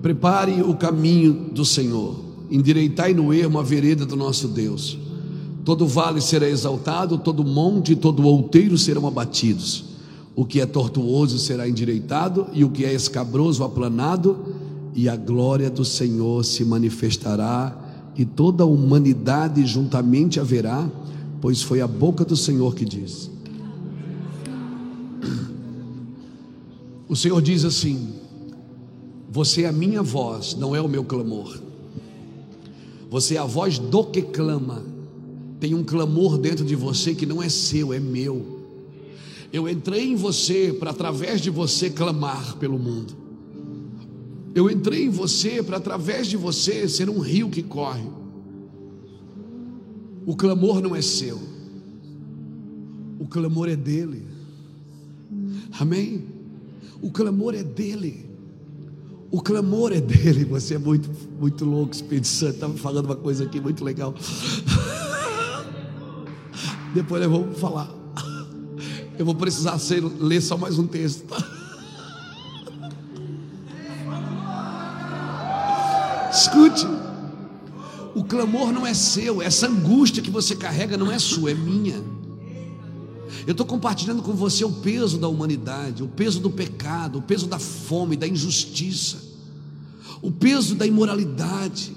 Prepare 0.02 0.60
o 0.60 0.74
caminho 0.74 1.32
do 1.52 1.64
Senhor, 1.64 2.16
endireitai 2.50 3.14
no 3.14 3.32
ermo 3.32 3.60
a 3.60 3.62
vereda 3.62 4.04
do 4.04 4.16
nosso 4.16 4.48
Deus. 4.48 4.98
Todo 5.64 5.86
vale 5.86 6.20
será 6.20 6.48
exaltado, 6.48 7.16
todo 7.16 7.44
monte 7.44 7.92
e 7.92 7.96
todo 7.96 8.26
outeiro 8.26 8.76
serão 8.76 9.06
abatidos. 9.06 9.84
O 10.34 10.44
que 10.44 10.60
é 10.60 10.66
tortuoso 10.66 11.38
será 11.38 11.68
endireitado, 11.68 12.48
e 12.52 12.64
o 12.64 12.70
que 12.70 12.84
é 12.84 12.92
escabroso 12.92 13.62
aplanado, 13.62 14.36
e 14.96 15.08
a 15.08 15.14
glória 15.14 15.70
do 15.70 15.84
Senhor 15.84 16.44
se 16.44 16.64
manifestará, 16.64 18.10
e 18.16 18.24
toda 18.24 18.64
a 18.64 18.66
humanidade 18.66 19.64
juntamente 19.64 20.40
haverá, 20.40 20.90
pois 21.40 21.62
foi 21.62 21.80
a 21.80 21.86
boca 21.86 22.24
do 22.24 22.36
Senhor 22.36 22.74
que 22.74 22.84
disse. 22.84 23.31
O 27.12 27.14
Senhor 27.14 27.42
diz 27.42 27.62
assim: 27.62 28.08
Você 29.30 29.64
é 29.64 29.68
a 29.68 29.72
minha 29.72 30.02
voz, 30.02 30.54
não 30.54 30.74
é 30.74 30.80
o 30.80 30.88
meu 30.88 31.04
clamor. 31.04 31.60
Você 33.10 33.34
é 33.34 33.38
a 33.38 33.44
voz 33.44 33.78
do 33.78 34.04
que 34.04 34.22
clama. 34.22 34.82
Tem 35.60 35.74
um 35.74 35.84
clamor 35.84 36.38
dentro 36.38 36.64
de 36.64 36.74
você 36.74 37.14
que 37.14 37.26
não 37.26 37.42
é 37.42 37.50
seu, 37.50 37.92
é 37.92 38.00
meu. 38.00 38.60
Eu 39.52 39.68
entrei 39.68 40.04
em 40.04 40.16
você 40.16 40.72
para, 40.72 40.90
através 40.90 41.42
de 41.42 41.50
você, 41.50 41.90
clamar 41.90 42.56
pelo 42.56 42.78
mundo. 42.78 43.14
Eu 44.54 44.70
entrei 44.70 45.04
em 45.04 45.10
você 45.10 45.62
para, 45.62 45.76
através 45.76 46.28
de 46.28 46.38
você, 46.38 46.88
ser 46.88 47.10
um 47.10 47.18
rio 47.18 47.50
que 47.50 47.62
corre. 47.62 48.08
O 50.24 50.34
clamor 50.34 50.80
não 50.80 50.96
é 50.96 51.02
seu, 51.02 51.38
o 53.20 53.26
clamor 53.26 53.68
é 53.68 53.76
dele. 53.76 54.22
Amém? 55.78 56.32
O 57.02 57.10
clamor 57.10 57.54
é 57.54 57.64
dele. 57.64 58.30
O 59.30 59.42
clamor 59.42 59.92
é 59.92 60.00
dele. 60.00 60.44
Você 60.44 60.74
é 60.74 60.78
muito, 60.78 61.10
muito 61.38 61.64
louco, 61.64 61.92
Espírito 61.92 62.28
Santo. 62.28 62.54
Estava 62.54 62.74
falando 62.74 63.06
uma 63.06 63.16
coisa 63.16 63.42
aqui 63.44 63.60
muito 63.60 63.84
legal. 63.84 64.14
Depois 66.94 67.20
eu 67.22 67.28
vou 67.30 67.52
falar. 67.54 67.92
Eu 69.18 69.26
vou 69.26 69.34
precisar 69.34 69.78
ser, 69.78 70.00
ler 70.00 70.40
só 70.40 70.56
mais 70.56 70.78
um 70.78 70.86
texto. 70.86 71.24
Escute. 76.32 76.86
O 78.14 78.22
clamor 78.24 78.72
não 78.72 78.86
é 78.86 78.94
seu, 78.94 79.42
essa 79.42 79.66
angústia 79.66 80.22
que 80.22 80.30
você 80.30 80.54
carrega 80.54 80.96
não 80.96 81.10
é 81.10 81.18
sua, 81.18 81.50
é 81.50 81.54
minha. 81.54 82.00
Eu 83.46 83.52
estou 83.52 83.66
compartilhando 83.66 84.22
com 84.22 84.32
você 84.32 84.64
o 84.64 84.70
peso 84.70 85.18
da 85.18 85.26
humanidade, 85.28 86.02
o 86.02 86.08
peso 86.08 86.38
do 86.38 86.50
pecado, 86.50 87.18
o 87.18 87.22
peso 87.22 87.46
da 87.46 87.58
fome, 87.58 88.16
da 88.16 88.26
injustiça, 88.26 89.18
o 90.20 90.30
peso 90.30 90.74
da 90.74 90.86
imoralidade. 90.86 91.92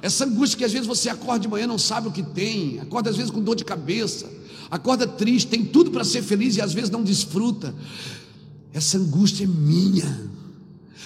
Essa 0.00 0.24
angústia 0.24 0.58
que 0.58 0.64
às 0.64 0.72
vezes 0.72 0.86
você 0.86 1.08
acorda 1.08 1.40
de 1.40 1.48
manhã 1.48 1.66
não 1.66 1.78
sabe 1.78 2.08
o 2.08 2.12
que 2.12 2.22
tem, 2.22 2.78
acorda 2.78 3.10
às 3.10 3.16
vezes 3.16 3.30
com 3.30 3.42
dor 3.42 3.56
de 3.56 3.64
cabeça, 3.64 4.30
acorda 4.70 5.06
triste, 5.06 5.48
tem 5.48 5.64
tudo 5.64 5.90
para 5.90 6.04
ser 6.04 6.22
feliz 6.22 6.56
e 6.56 6.60
às 6.60 6.72
vezes 6.72 6.90
não 6.90 7.02
desfruta. 7.02 7.74
Essa 8.72 8.98
angústia 8.98 9.44
é 9.44 9.46
minha, 9.48 10.30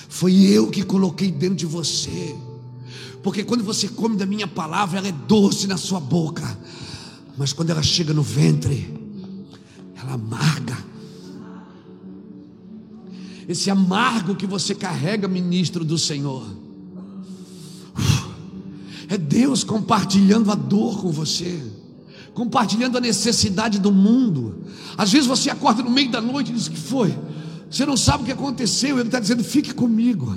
foi 0.08 0.34
eu 0.34 0.68
que 0.68 0.82
coloquei 0.82 1.30
dentro 1.30 1.56
de 1.56 1.66
você, 1.66 2.36
porque 3.22 3.42
quando 3.42 3.64
você 3.64 3.88
come 3.88 4.16
da 4.16 4.26
minha 4.26 4.46
palavra, 4.46 4.98
ela 4.98 5.08
é 5.08 5.12
doce 5.12 5.66
na 5.66 5.78
sua 5.78 6.00
boca, 6.00 6.58
mas 7.38 7.54
quando 7.54 7.70
ela 7.70 7.82
chega 7.82 8.12
no 8.12 8.22
ventre, 8.22 8.99
amarga. 10.12 10.76
Esse 13.48 13.70
amargo 13.70 14.36
que 14.36 14.46
você 14.46 14.74
carrega, 14.74 15.26
ministro 15.26 15.84
do 15.84 15.98
Senhor, 15.98 16.46
é 19.08 19.18
Deus 19.18 19.64
compartilhando 19.64 20.52
a 20.52 20.54
dor 20.54 21.00
com 21.00 21.10
você, 21.10 21.60
compartilhando 22.32 22.96
a 22.96 23.00
necessidade 23.00 23.80
do 23.80 23.90
mundo. 23.90 24.64
Às 24.96 25.10
vezes 25.10 25.26
você 25.26 25.50
acorda 25.50 25.82
no 25.82 25.90
meio 25.90 26.10
da 26.10 26.20
noite 26.20 26.52
e 26.52 26.54
diz: 26.54 26.68
que 26.68 26.76
foi? 26.76 27.12
Você 27.68 27.84
não 27.84 27.96
sabe 27.96 28.22
o 28.22 28.26
que 28.26 28.32
aconteceu. 28.32 28.98
Ele 28.98 29.08
está 29.08 29.18
dizendo: 29.18 29.42
fique 29.42 29.74
comigo. 29.74 30.32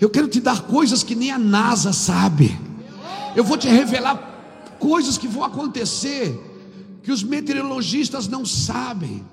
Eu 0.00 0.08
quero 0.08 0.28
te 0.28 0.40
dar 0.40 0.62
coisas 0.62 1.02
que 1.02 1.16
nem 1.16 1.32
a 1.32 1.38
NASA 1.38 1.92
sabe. 1.92 2.56
Eu 3.34 3.42
vou 3.42 3.58
te 3.58 3.66
revelar 3.66 4.76
coisas 4.78 5.18
que 5.18 5.26
vão 5.26 5.42
acontecer 5.42 6.47
que 7.08 7.12
os 7.12 7.22
meteorologistas 7.22 8.28
não 8.28 8.44
sabem. 8.44 9.24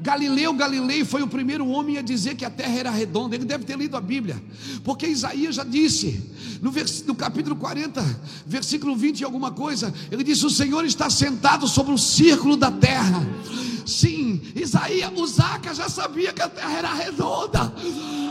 Galileu 0.00 0.52
Galilei 0.52 1.04
foi 1.04 1.22
o 1.22 1.28
primeiro 1.28 1.64
homem 1.68 1.98
a 1.98 2.02
dizer 2.02 2.34
que 2.34 2.44
a 2.44 2.50
terra 2.50 2.76
era 2.76 2.90
redonda. 2.90 3.36
Ele 3.36 3.44
deve 3.44 3.64
ter 3.64 3.78
lido 3.78 3.96
a 3.96 4.00
Bíblia, 4.00 4.42
porque 4.82 5.06
Isaías 5.06 5.54
já 5.54 5.62
disse, 5.62 6.32
no, 6.60 6.68
vers, 6.72 7.04
no 7.06 7.14
capítulo 7.14 7.54
40, 7.54 8.02
versículo 8.44 8.96
20 8.96 9.20
e 9.20 9.24
alguma 9.24 9.52
coisa, 9.52 9.94
ele 10.10 10.24
disse: 10.24 10.44
O 10.44 10.50
Senhor 10.50 10.84
está 10.84 11.08
sentado 11.08 11.68
sobre 11.68 11.94
o 11.94 11.98
círculo 11.98 12.56
da 12.56 12.72
terra. 12.72 13.24
Sim, 13.86 14.42
Isaías, 14.56 15.12
o 15.14 15.24
Zaca 15.28 15.72
já 15.72 15.88
sabia 15.88 16.32
que 16.32 16.42
a 16.42 16.48
terra 16.48 16.72
era 16.72 16.92
redonda. 16.92 17.72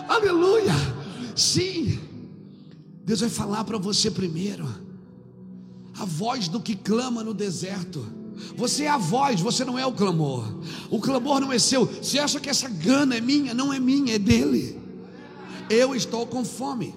Aleluia. 0.09 0.73
Sim, 1.33 1.97
Deus 3.05 3.21
vai 3.21 3.29
falar 3.29 3.63
para 3.63 3.77
você 3.77 4.11
primeiro, 4.11 4.67
a 5.97 6.03
voz 6.03 6.49
do 6.49 6.59
que 6.59 6.75
clama 6.75 7.23
no 7.23 7.33
deserto. 7.33 8.24
Você 8.55 8.83
é 8.83 8.89
a 8.89 8.97
voz, 8.97 9.39
você 9.41 9.63
não 9.63 9.77
é 9.77 9.85
o 9.85 9.91
clamor. 9.91 10.45
O 10.89 10.99
clamor 10.99 11.39
não 11.39 11.51
é 11.51 11.59
seu. 11.59 11.85
Você 11.85 12.19
acha 12.19 12.39
que 12.39 12.49
essa 12.49 12.67
gana 12.69 13.15
é 13.15 13.21
minha? 13.21 13.53
Não 13.53 13.73
é 13.73 13.79
minha, 13.79 14.15
é 14.15 14.19
dele. 14.19 14.79
Eu 15.69 15.95
estou 15.95 16.25
com 16.27 16.43
fome. 16.43 16.93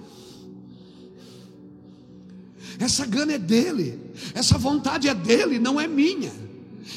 Essa 2.79 3.05
gana 3.05 3.33
é 3.33 3.37
dele, 3.37 3.99
essa 4.33 4.57
vontade 4.57 5.09
é 5.09 5.13
dele, 5.13 5.59
não 5.59 5.79
é 5.79 5.85
minha. 5.85 6.31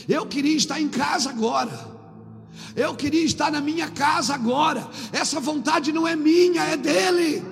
Eu 0.08 0.24
queria 0.26 0.56
estar 0.56 0.80
em 0.80 0.88
casa 0.88 1.30
agora. 1.30 1.90
Eu 2.76 2.94
queria 2.94 3.24
estar 3.24 3.50
na 3.50 3.60
minha 3.60 3.90
casa 3.90 4.32
agora. 4.32 4.88
Essa 5.12 5.40
vontade 5.40 5.92
não 5.92 6.06
é 6.06 6.14
minha, 6.14 6.62
é 6.62 6.76
dele. 6.76 7.42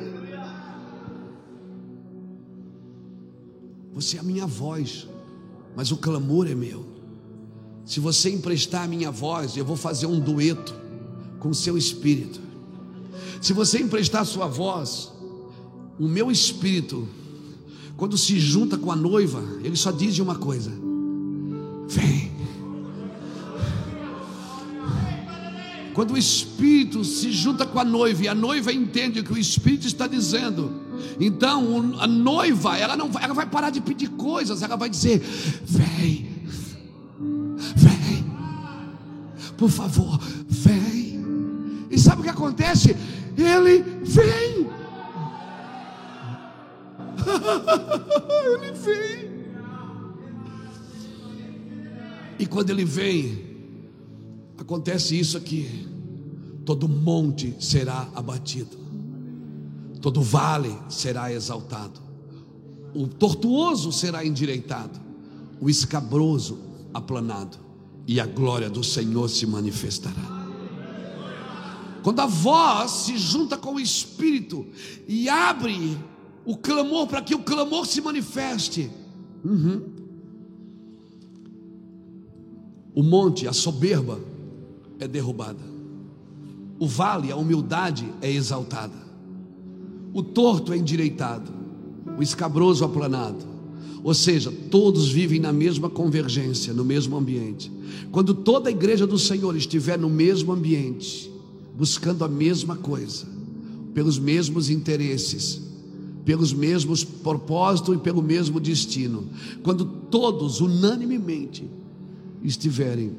Você 3.92 4.16
é 4.16 4.20
a 4.20 4.22
minha 4.22 4.46
voz, 4.46 5.08
mas 5.80 5.90
o 5.90 5.96
clamor 5.96 6.46
é 6.46 6.54
meu. 6.54 6.84
Se 7.86 8.00
você 8.00 8.28
emprestar 8.28 8.84
a 8.84 8.86
minha 8.86 9.10
voz, 9.10 9.56
eu 9.56 9.64
vou 9.64 9.76
fazer 9.76 10.04
um 10.04 10.20
dueto 10.20 10.74
com 11.38 11.48
o 11.48 11.54
seu 11.54 11.78
espírito. 11.78 12.38
Se 13.40 13.54
você 13.54 13.78
emprestar 13.78 14.20
a 14.20 14.24
sua 14.26 14.46
voz, 14.46 15.10
o 15.98 16.06
meu 16.06 16.30
espírito, 16.30 17.08
quando 17.96 18.18
se 18.18 18.38
junta 18.38 18.76
com 18.76 18.92
a 18.92 18.94
noiva, 18.94 19.42
ele 19.64 19.74
só 19.74 19.90
diz 19.90 20.18
uma 20.18 20.34
coisa: 20.34 20.70
Vem. 21.88 22.30
Quando 25.94 26.12
o 26.12 26.18
espírito 26.18 27.02
se 27.06 27.32
junta 27.32 27.64
com 27.64 27.78
a 27.78 27.84
noiva 27.86 28.24
e 28.24 28.28
a 28.28 28.34
noiva 28.34 28.70
entende 28.70 29.20
o 29.20 29.24
que 29.24 29.32
o 29.32 29.38
espírito 29.38 29.86
está 29.86 30.06
dizendo, 30.06 30.70
então 31.18 31.94
a 31.98 32.06
noiva, 32.06 32.76
ela 32.76 32.96
não 32.96 33.10
vai, 33.10 33.24
ela 33.24 33.34
vai 33.34 33.46
parar 33.46 33.70
de 33.70 33.80
pedir 33.80 34.08
coisas, 34.10 34.62
ela 34.62 34.76
vai 34.76 34.88
dizer: 34.88 35.18
Vem, 35.64 36.28
vem, 37.76 38.24
por 39.56 39.70
favor, 39.70 40.18
vem. 40.48 41.20
E 41.90 41.98
sabe 41.98 42.20
o 42.20 42.24
que 42.24 42.30
acontece? 42.30 42.96
Ele 43.36 43.82
vem. 44.02 44.70
ele 48.54 48.72
vem. 48.72 49.30
E 52.38 52.46
quando 52.46 52.70
ele 52.70 52.86
vem, 52.86 53.50
acontece 54.56 55.18
isso 55.18 55.36
aqui: 55.36 55.86
todo 56.64 56.88
monte 56.88 57.54
será 57.60 58.08
abatido, 58.14 58.78
todo 60.00 60.22
vale 60.22 60.76
será 60.88 61.32
exaltado, 61.32 62.00
o 62.94 63.06
tortuoso 63.06 63.92
será 63.92 64.24
endireitado, 64.24 64.98
o 65.60 65.68
escabroso 65.68 66.58
aplanado, 66.92 67.58
e 68.06 68.18
a 68.18 68.26
glória 68.26 68.68
do 68.68 68.82
Senhor 68.82 69.28
se 69.28 69.46
manifestará. 69.46 70.40
Quando 72.02 72.20
a 72.20 72.26
voz 72.26 72.90
se 72.90 73.18
junta 73.18 73.56
com 73.56 73.74
o 73.74 73.80
Espírito 73.80 74.66
e 75.06 75.28
abre 75.28 75.98
o 76.44 76.56
clamor 76.56 77.06
para 77.06 77.22
que 77.22 77.34
o 77.34 77.40
clamor 77.40 77.86
se 77.86 78.00
manifeste, 78.00 78.90
uhum. 79.44 79.82
o 82.94 83.02
monte, 83.02 83.46
a 83.46 83.52
soberba, 83.52 84.18
é 84.98 85.06
derrubada, 85.06 85.62
o 86.78 86.86
vale, 86.86 87.30
a 87.30 87.36
humildade 87.36 88.12
é 88.22 88.30
exaltada, 88.30 88.96
o 90.12 90.22
torto 90.22 90.72
é 90.72 90.76
endireitado, 90.76 91.50
o 92.18 92.22
escabroso 92.22 92.84
aplanado. 92.84 93.50
Ou 94.02 94.14
seja, 94.14 94.50
todos 94.70 95.08
vivem 95.08 95.38
na 95.38 95.52
mesma 95.52 95.90
convergência, 95.90 96.72
no 96.72 96.84
mesmo 96.84 97.16
ambiente. 97.16 97.70
Quando 98.10 98.34
toda 98.34 98.68
a 98.68 98.72
igreja 98.72 99.06
do 99.06 99.18
Senhor 99.18 99.54
estiver 99.56 99.98
no 99.98 100.08
mesmo 100.08 100.52
ambiente, 100.52 101.30
buscando 101.76 102.24
a 102.24 102.28
mesma 102.28 102.76
coisa, 102.76 103.26
pelos 103.92 104.18
mesmos 104.18 104.70
interesses, 104.70 105.60
pelos 106.24 106.52
mesmos 106.52 107.02
propósitos 107.02 107.94
e 107.94 107.98
pelo 107.98 108.22
mesmo 108.22 108.60
destino. 108.60 109.24
Quando 109.62 109.84
todos 109.84 110.60
unanimemente 110.60 111.68
estiverem. 112.42 113.12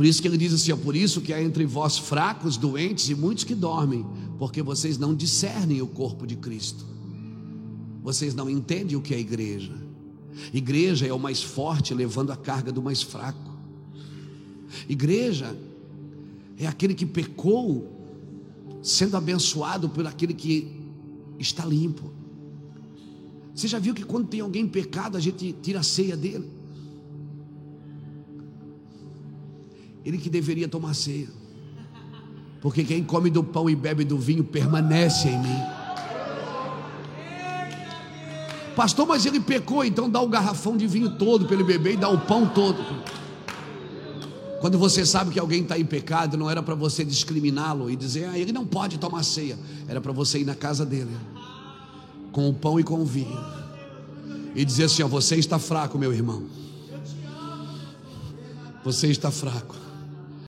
Por 0.00 0.06
isso 0.06 0.22
que 0.22 0.28
ele 0.28 0.38
diz 0.38 0.54
assim: 0.54 0.72
é 0.72 0.76
por 0.76 0.96
isso 0.96 1.20
que 1.20 1.30
há 1.30 1.42
entre 1.42 1.66
vós 1.66 1.98
fracos, 1.98 2.56
doentes 2.56 3.10
e 3.10 3.14
muitos 3.14 3.44
que 3.44 3.54
dormem, 3.54 4.06
porque 4.38 4.62
vocês 4.62 4.96
não 4.96 5.14
discernem 5.14 5.82
o 5.82 5.86
corpo 5.86 6.26
de 6.26 6.36
Cristo. 6.36 6.86
Vocês 8.02 8.34
não 8.34 8.48
entendem 8.48 8.96
o 8.96 9.02
que 9.02 9.14
é 9.14 9.20
igreja. 9.20 9.74
Igreja 10.54 11.06
é 11.06 11.12
o 11.12 11.18
mais 11.18 11.42
forte 11.42 11.92
levando 11.92 12.32
a 12.32 12.36
carga 12.36 12.72
do 12.72 12.80
mais 12.80 13.02
fraco. 13.02 13.50
Igreja 14.88 15.54
é 16.56 16.66
aquele 16.66 16.94
que 16.94 17.04
pecou, 17.04 17.86
sendo 18.82 19.18
abençoado 19.18 19.86
por 19.86 20.06
aquele 20.06 20.32
que 20.32 20.80
está 21.38 21.66
limpo. 21.66 22.10
Você 23.54 23.68
já 23.68 23.78
viu 23.78 23.92
que 23.92 24.06
quando 24.06 24.28
tem 24.28 24.40
alguém 24.40 24.66
pecado, 24.66 25.18
a 25.18 25.20
gente 25.20 25.54
tira 25.60 25.80
a 25.80 25.82
ceia 25.82 26.16
dele? 26.16 26.48
Ele 30.04 30.18
que 30.18 30.30
deveria 30.30 30.68
tomar 30.68 30.94
ceia, 30.94 31.28
porque 32.60 32.84
quem 32.84 33.02
come 33.02 33.30
do 33.30 33.42
pão 33.42 33.68
e 33.68 33.76
bebe 33.76 34.04
do 34.04 34.18
vinho 34.18 34.44
permanece 34.44 35.28
em 35.28 35.38
mim. 35.38 35.60
Pastor, 38.74 39.06
mas 39.06 39.26
ele 39.26 39.40
pecou, 39.40 39.84
então 39.84 40.08
dá 40.08 40.20
o 40.20 40.28
garrafão 40.28 40.76
de 40.76 40.86
vinho 40.86 41.10
todo 41.18 41.44
para 41.44 41.54
ele 41.54 41.64
beber 41.64 41.94
e 41.94 41.96
dá 41.96 42.08
o 42.08 42.18
pão 42.18 42.46
todo. 42.46 42.82
Quando 44.60 44.78
você 44.78 45.06
sabe 45.06 45.30
que 45.30 45.40
alguém 45.40 45.62
está 45.62 45.78
em 45.78 45.84
pecado, 45.84 46.36
não 46.36 46.48
era 46.48 46.62
para 46.62 46.74
você 46.74 47.02
discriminá-lo 47.02 47.90
e 47.90 47.96
dizer, 47.96 48.26
ah, 48.26 48.38
ele 48.38 48.52
não 48.52 48.66
pode 48.66 48.98
tomar 48.98 49.22
ceia. 49.22 49.58
Era 49.88 50.00
para 50.00 50.12
você 50.12 50.38
ir 50.38 50.44
na 50.44 50.54
casa 50.54 50.84
dele, 50.84 51.16
com 52.30 52.48
o 52.48 52.52
pão 52.52 52.78
e 52.78 52.84
com 52.84 53.00
o 53.00 53.04
vinho, 53.04 53.38
e 54.54 54.64
dizer 54.64 54.84
assim: 54.84 55.02
ó, 55.02 55.08
você 55.08 55.36
está 55.36 55.58
fraco, 55.58 55.98
meu 55.98 56.12
irmão. 56.12 56.44
Você 58.84 59.08
está 59.08 59.30
fraco. 59.30 59.74